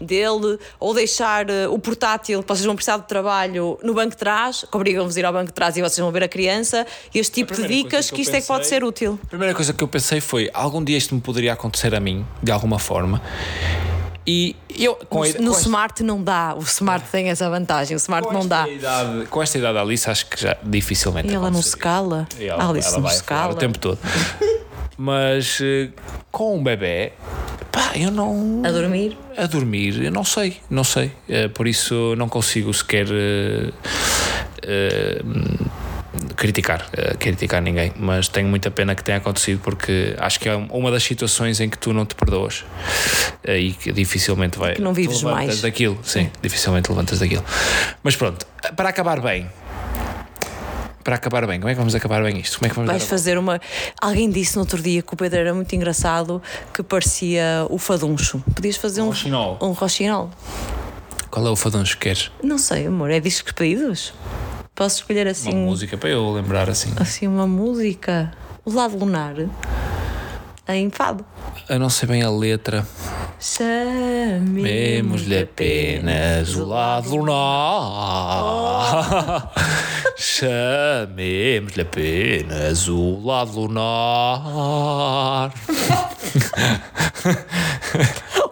dele, 0.00 0.58
ou 0.78 0.94
deixar 0.94 1.48
eh, 1.50 1.68
o 1.68 1.78
portátil 1.78 2.42
que 2.42 2.48
vocês 2.48 2.64
vão 2.64 2.74
precisar 2.74 2.98
de 2.98 3.06
trabalho 3.06 3.78
no 3.82 3.94
banco 3.94 4.10
de 4.10 4.16
trás, 4.16 4.64
que 4.70 4.76
obrigam-vos 4.76 5.16
a 5.16 5.20
ir 5.20 5.24
ao 5.24 5.32
banco 5.32 5.46
de 5.46 5.52
trás 5.52 5.76
e 5.76 5.80
vocês 5.80 5.98
vão 5.98 6.10
ver 6.10 6.24
a 6.24 6.28
criança, 6.28 6.86
este 7.14 7.32
tipo 7.32 7.54
de 7.54 7.66
dicas 7.66 8.10
que, 8.10 8.16
que 8.16 8.22
isto 8.22 8.32
pensei, 8.32 8.38
é 8.38 8.42
que 8.42 8.46
pode 8.46 8.66
ser 8.66 8.84
útil. 8.84 9.18
A 9.22 9.26
primeira 9.26 9.54
coisa 9.54 9.72
que 9.72 9.82
eu 9.82 9.88
pensei 9.88 10.20
foi, 10.20 10.50
algum 10.52 10.82
dia 10.82 10.96
isto 10.96 11.14
me 11.14 11.20
poderia 11.20 11.47
poderia 11.48 11.52
acontecer 11.52 11.94
a 11.94 12.00
mim, 12.00 12.26
de 12.42 12.52
alguma 12.52 12.78
forma. 12.78 13.22
E 14.26 14.54
eu, 14.78 14.94
com 15.08 15.20
no, 15.20 15.24
a, 15.24 15.40
no 15.40 15.52
Smart 15.52 16.02
não 16.02 16.22
dá, 16.22 16.54
o 16.54 16.60
Smart 16.60 17.06
tem 17.10 17.30
essa 17.30 17.48
vantagem, 17.48 17.96
o 17.96 17.98
Smart 17.98 18.30
não 18.30 18.46
dá. 18.46 18.68
Idade, 18.68 19.26
com 19.26 19.42
esta 19.42 19.56
idade, 19.56 19.78
Alice, 19.78 20.10
acho 20.10 20.26
que 20.26 20.42
já 20.42 20.56
dificilmente. 20.62 21.30
E 21.30 21.34
ela 21.34 21.50
não 21.50 21.62
se 21.62 21.76
cala. 21.76 22.28
Ela, 22.38 22.68
Alice 22.68 22.88
ela 22.88 23.00
não 23.00 23.08
se 23.08 23.24
cala. 23.24 23.52
o 23.52 23.56
tempo 23.56 23.78
todo. 23.78 23.98
Mas 24.98 25.60
eh, 25.62 25.90
com 26.30 26.58
um 26.58 26.62
bebê, 26.62 27.12
pá, 27.72 27.92
eu 27.94 28.10
não. 28.10 28.62
A 28.66 28.70
dormir? 28.70 29.16
A 29.36 29.46
dormir, 29.46 30.04
eu 30.04 30.10
não 30.10 30.24
sei, 30.24 30.58
não 30.68 30.84
sei. 30.84 31.12
Eh, 31.28 31.48
por 31.48 31.66
isso 31.66 32.14
não 32.16 32.28
consigo 32.28 32.74
sequer. 32.74 33.06
Uh, 33.06 33.72
uh, 34.64 35.68
criticar, 36.36 36.88
uh, 36.92 37.16
criticar 37.18 37.62
ninguém, 37.62 37.92
mas 37.96 38.28
tenho 38.28 38.48
muita 38.48 38.70
pena 38.70 38.94
que 38.94 39.02
tenha 39.02 39.18
acontecido 39.18 39.60
porque 39.62 40.14
acho 40.18 40.38
que 40.40 40.48
é 40.48 40.54
uma 40.54 40.90
das 40.90 41.02
situações 41.02 41.60
em 41.60 41.68
que 41.68 41.78
tu 41.78 41.92
não 41.92 42.04
te 42.06 42.14
perdoas 42.14 42.64
uh, 43.46 43.50
e 43.50 43.72
que 43.72 43.92
dificilmente 43.92 44.58
vai. 44.58 44.74
Que 44.74 44.82
não 44.82 44.92
vives 44.92 45.22
mais. 45.22 45.60
daquilo, 45.60 45.98
sim, 46.02 46.30
dificilmente 46.42 46.90
levantas 46.90 47.18
daquilo. 47.18 47.44
Mas 48.02 48.16
pronto, 48.16 48.46
para 48.76 48.88
acabar 48.88 49.20
bem, 49.20 49.48
para 51.08 51.16
acabar 51.16 51.46
bem. 51.46 51.58
Como 51.58 51.70
é 51.70 51.72
que 51.72 51.78
vamos 51.78 51.94
acabar 51.94 52.22
bem 52.22 52.38
isto? 52.38 52.58
Como 52.58 52.66
é 52.66 52.68
que 52.68 52.76
vamos 52.76 52.90
Vais 52.90 53.04
fazer 53.04 53.38
uma. 53.38 53.58
Alguém 53.98 54.28
disse 54.28 54.56
no 54.56 54.60
outro 54.60 54.82
dia 54.82 55.00
que 55.00 55.14
o 55.14 55.16
Pedro 55.16 55.38
era 55.38 55.54
muito 55.54 55.74
engraçado, 55.74 56.42
que 56.74 56.82
parecia 56.82 57.66
o 57.70 57.78
faduncho. 57.78 58.42
Podias 58.54 58.76
fazer 58.76 59.00
um. 59.00 59.06
Um 59.06 59.08
rochinol. 59.08 59.58
Um 59.62 59.72
rochinol. 59.72 60.30
Qual 61.30 61.46
é 61.46 61.50
o 61.50 61.56
faduncho 61.56 61.96
que 61.96 62.02
queres? 62.02 62.30
Não 62.42 62.58
sei, 62.58 62.86
amor. 62.86 63.10
É 63.10 63.20
discos 63.20 63.52
pedidos? 63.52 64.12
Posso 64.78 64.98
escolher 64.98 65.26
assim. 65.26 65.50
Uma 65.50 65.66
música 65.66 65.98
para 65.98 66.10
eu 66.10 66.30
lembrar 66.30 66.70
assim. 66.70 66.92
Assim, 67.00 67.26
uma 67.26 67.48
música. 67.48 68.30
O 68.64 68.72
lado 68.72 68.96
lunar. 68.96 69.34
Em 70.68 70.88
fado. 70.88 71.26
Eu 71.68 71.80
não 71.80 71.90
sei 71.90 72.08
bem 72.08 72.22
a 72.22 72.30
letra. 72.30 72.86
Chamemos-lhe 73.42 75.36
apenas 75.36 76.54
o 76.54 76.64
lado 76.64 77.10
lunar. 77.10 77.32
Chamemos-lhe 80.16 81.82
apenas 81.82 82.86
o 82.86 83.20
lado 83.26 83.58
lunar. 83.58 85.52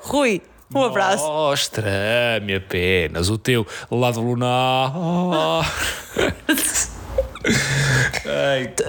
Rui, 0.03 0.43
um 0.75 0.83
abraço. 0.83 1.25
Mostra-me 1.25 2.55
apenas 2.57 3.31
o 3.31 3.39
teu 3.39 3.67
lado 3.91 4.21
lunar. 4.21 4.93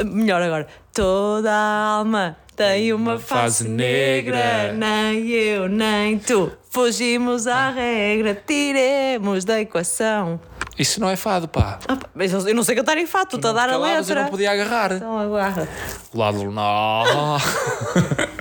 Melhor 0.05 0.41
agora. 0.41 0.67
Toda 0.93 1.51
a 1.51 1.97
alma 1.97 2.37
tem 2.55 2.91
uma 2.91 3.19
face 3.19 3.67
negra, 3.67 4.73
nem 4.73 5.29
eu 5.29 5.69
nem 5.69 6.17
tu. 6.17 6.51
Fugimos 6.71 7.45
à 7.45 7.69
regra, 7.69 8.33
tiremos 8.33 9.45
da 9.45 9.61
equação. 9.61 10.39
Isso 10.77 11.01
não 11.01 11.09
é 11.09 11.15
fado, 11.15 11.47
pá. 11.47 11.79
Ah, 11.87 11.97
mas 12.13 12.31
eu 12.31 12.53
não 12.53 12.63
sei 12.63 12.75
cantar 12.75 12.97
em 12.97 13.07
fado, 13.07 13.35
estou 13.35 13.49
a 13.51 13.53
dar 13.53 13.69
a 13.69 13.77
letra. 13.77 14.19
Eu 14.19 14.23
não 14.23 14.29
podia 14.29 14.51
agarrar. 14.51 14.91
Então 14.93 15.17
agarra. 15.17 15.67
Lado 16.13 16.43
lunar. 16.43 17.05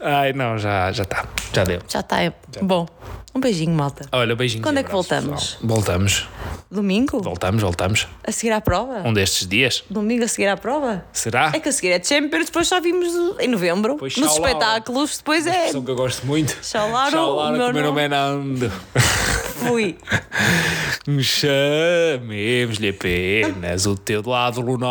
Ai, 0.00 0.32
não, 0.32 0.56
já 0.56 0.92
já 0.92 1.02
está. 1.02 1.24
Já 1.52 1.64
deu. 1.64 1.80
Já 1.88 2.00
está. 2.00 2.22
É. 2.22 2.32
Bom, 2.62 2.86
um 3.34 3.40
beijinho, 3.40 3.74
malta. 3.74 4.06
Olha, 4.10 4.34
beijinho. 4.34 4.62
Quando 4.62 4.78
é 4.78 4.82
que 4.82 4.90
voltamos? 4.90 5.54
Pessoal. 5.54 5.60
Voltamos. 5.62 6.28
Domingo? 6.70 7.22
Voltamos, 7.22 7.62
voltamos. 7.62 8.08
A 8.26 8.32
seguir 8.32 8.52
à 8.52 8.60
prova? 8.60 9.02
Um 9.06 9.12
destes 9.12 9.46
dias. 9.46 9.84
Domingo 9.88 10.24
a 10.24 10.28
seguir 10.28 10.48
à 10.48 10.56
prova? 10.56 11.04
Será? 11.12 11.52
É 11.54 11.60
que 11.60 11.68
a 11.68 11.72
seguir 11.72 11.92
é 11.92 11.98
de 11.98 12.08
Champions, 12.08 12.46
depois 12.46 12.66
só 12.68 12.80
vimos 12.80 13.08
em 13.38 13.48
novembro. 13.48 13.94
Depois 13.94 14.16
Nos 14.16 14.32
espetáculos, 14.32 15.18
depois 15.18 15.46
é. 15.46 15.70
Uma 15.70 15.82
que 15.84 15.90
eu 15.90 15.96
gosto 15.96 16.26
muito. 16.26 16.58
Xaularo, 16.62 17.12
Xaularo, 17.12 17.54
o 17.54 17.72
meu 17.72 17.84
nome 17.84 18.02
é 18.02 18.08
Nando. 18.08 18.72
Fui. 19.58 19.96
Chamemos-lhe 21.20 22.90
apenas 22.90 23.86
o 23.86 23.96
teu 23.96 24.22
lado 24.24 24.60
lunar. 24.60 24.90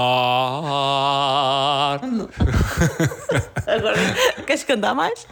Agora, 3.67 3.97
queres 4.45 4.63
cantar 4.63 4.95
mais? 4.95 5.27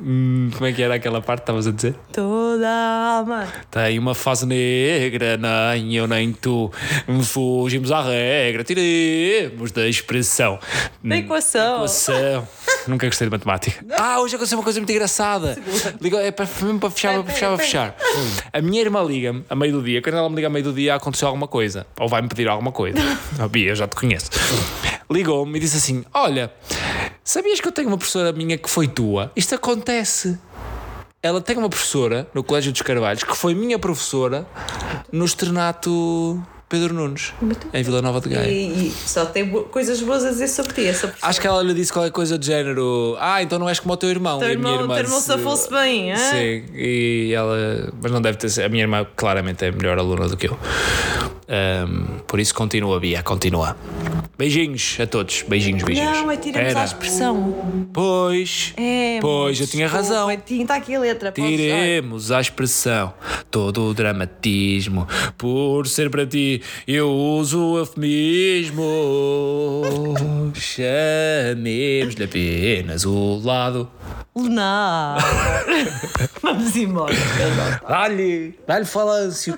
Hum, 0.00 0.50
como 0.52 0.66
é 0.66 0.72
que 0.72 0.82
era 0.82 0.94
aquela 0.96 1.20
parte 1.20 1.40
que 1.40 1.44
estavas 1.44 1.66
a 1.66 1.67
dizer? 1.72 1.94
Toda 2.12 2.68
alma 2.68 3.46
tem 3.70 3.98
uma 3.98 4.14
fase 4.14 4.46
negra, 4.46 5.36
nem 5.36 5.94
eu 5.94 6.06
nem 6.06 6.32
tu. 6.32 6.70
Fugimos 7.22 7.90
à 7.92 8.02
regra, 8.02 8.64
tiremos 8.64 9.70
da 9.72 9.86
expressão. 9.88 10.58
Da 11.02 11.16
equação. 11.16 11.76
equação. 11.76 12.48
Nunca 12.88 13.06
gostei 13.06 13.26
de 13.26 13.30
matemática. 13.30 13.84
Ah, 13.98 14.20
hoje 14.20 14.34
aconteceu 14.36 14.58
uma 14.58 14.64
coisa 14.64 14.80
muito 14.80 14.90
engraçada. 14.90 15.58
Liga, 16.00 16.18
é 16.18 16.30
para, 16.30 16.48
mesmo 16.62 16.78
para 16.80 16.90
fechar, 16.90 17.22
para 17.22 17.32
fechar, 17.32 17.48
para 17.48 17.58
fechar. 17.64 17.96
A 18.52 18.60
minha 18.62 18.80
irmã 18.80 19.02
liga-me 19.02 19.44
a 19.48 19.54
meio 19.54 19.72
do 19.72 19.82
dia. 19.82 20.00
Quando 20.00 20.16
ela 20.16 20.28
me 20.28 20.36
liga 20.36 20.46
a 20.46 20.50
meio 20.50 20.64
do 20.64 20.72
dia, 20.72 20.94
aconteceu 20.94 21.28
alguma 21.28 21.46
coisa. 21.46 21.86
Ou 22.00 22.08
vai-me 22.08 22.28
pedir 22.28 22.48
alguma 22.48 22.72
coisa. 22.72 22.98
Oh, 23.40 23.48
Bia, 23.48 23.70
eu 23.70 23.76
já 23.76 23.86
te 23.86 23.94
conheço. 23.94 24.30
Ligou-me 25.10 25.58
e 25.58 25.60
disse 25.60 25.76
assim: 25.76 26.04
Olha, 26.12 26.50
sabias 27.22 27.60
que 27.60 27.68
eu 27.68 27.72
tenho 27.72 27.88
uma 27.88 27.96
professora 27.96 28.32
minha 28.32 28.58
que 28.58 28.68
foi 28.68 28.88
tua? 28.88 29.30
Isto 29.36 29.54
acontece. 29.54 30.38
Ela 31.20 31.40
tem 31.40 31.56
uma 31.56 31.68
professora 31.68 32.28
no 32.32 32.44
Colégio 32.44 32.70
dos 32.70 32.82
Carvalhos 32.82 33.24
que 33.24 33.36
foi 33.36 33.52
minha 33.52 33.78
professora 33.78 34.46
no 35.10 35.24
externato 35.24 36.40
Pedro 36.68 36.92
Nunes, 36.92 37.32
em 37.72 37.82
Vila 37.82 38.02
Nova 38.02 38.20
de 38.20 38.28
Gaia. 38.28 38.50
E, 38.50 38.88
e 38.88 38.90
só 38.90 39.24
tem 39.24 39.48
coisas 39.48 40.02
boas 40.02 40.22
a 40.24 40.30
dizer 40.30 40.48
sobre 40.48 40.74
ti. 40.74 40.82
É 40.82 40.88
Essa. 40.88 41.14
Acho 41.22 41.40
que 41.40 41.46
ela 41.46 41.62
lhe 41.62 41.72
disse 41.72 41.90
qualquer 41.90 42.10
coisa 42.10 42.36
do 42.36 42.44
género: 42.44 43.16
Ah, 43.18 43.42
então 43.42 43.58
não 43.58 43.68
és 43.68 43.80
como 43.80 43.94
o 43.94 43.96
teu 43.96 44.10
irmão. 44.10 44.38
Teu 44.38 44.50
irmão, 44.50 44.82
irmã 44.82 44.94
teu 44.96 45.04
irmão 45.04 45.20
se 45.20 45.38
fosse 45.38 45.70
bem, 45.70 46.12
é? 46.12 46.16
Sim, 46.16 46.64
e 46.74 47.32
ela. 47.34 47.90
Mas 48.02 48.12
não 48.12 48.20
deve 48.20 48.36
ter. 48.36 48.62
A 48.62 48.68
minha 48.68 48.82
irmã 48.82 49.06
claramente 49.16 49.64
é 49.64 49.72
melhor 49.72 49.98
aluna 49.98 50.28
do 50.28 50.36
que 50.36 50.48
eu. 50.48 50.58
Um, 51.48 52.18
por 52.26 52.38
isso 52.38 52.54
continua, 52.54 53.00
Bia, 53.00 53.22
continua. 53.22 53.74
Beijinhos 54.36 54.98
a 55.00 55.06
todos, 55.06 55.42
beijinhos, 55.48 55.82
beijinhos. 55.82 56.18
Não, 56.18 56.30
é 56.30 56.36
tiramos 56.36 56.76
a 56.76 56.84
expressão. 56.84 57.88
Pois, 57.92 58.74
é, 58.76 59.18
pois, 59.20 59.58
eu 59.58 59.66
tinha 59.66 59.88
desculpa, 59.88 60.08
razão. 60.08 60.30
É, 60.30 60.38
Está 60.48 60.76
aqui 60.76 60.94
a 60.94 61.00
letra. 61.00 61.32
Tiremos 61.32 62.30
a 62.30 62.40
expressão, 62.40 63.14
todo 63.50 63.88
o 63.88 63.94
dramatismo, 63.94 65.08
por 65.38 65.88
ser 65.88 66.10
para 66.10 66.26
ti 66.26 66.57
eu 66.86 67.10
uso 67.10 67.72
o 67.72 67.78
eufemismo. 67.78 68.84
Chamemos-lhe 70.54 72.24
apenas 72.24 73.04
o 73.04 73.40
lado. 73.44 73.90
Lunar! 74.34 75.18
Vamos 76.42 76.76
embora. 76.76 77.14
Dá-lhe, 77.88 78.58
dá-lhe 78.66 78.84
falância. 78.84 79.52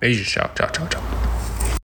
Beijo, 0.00 0.24
tchau, 0.24 0.50
tchau, 0.54 0.68
tchau, 0.70 0.86
tchau. 0.88 1.37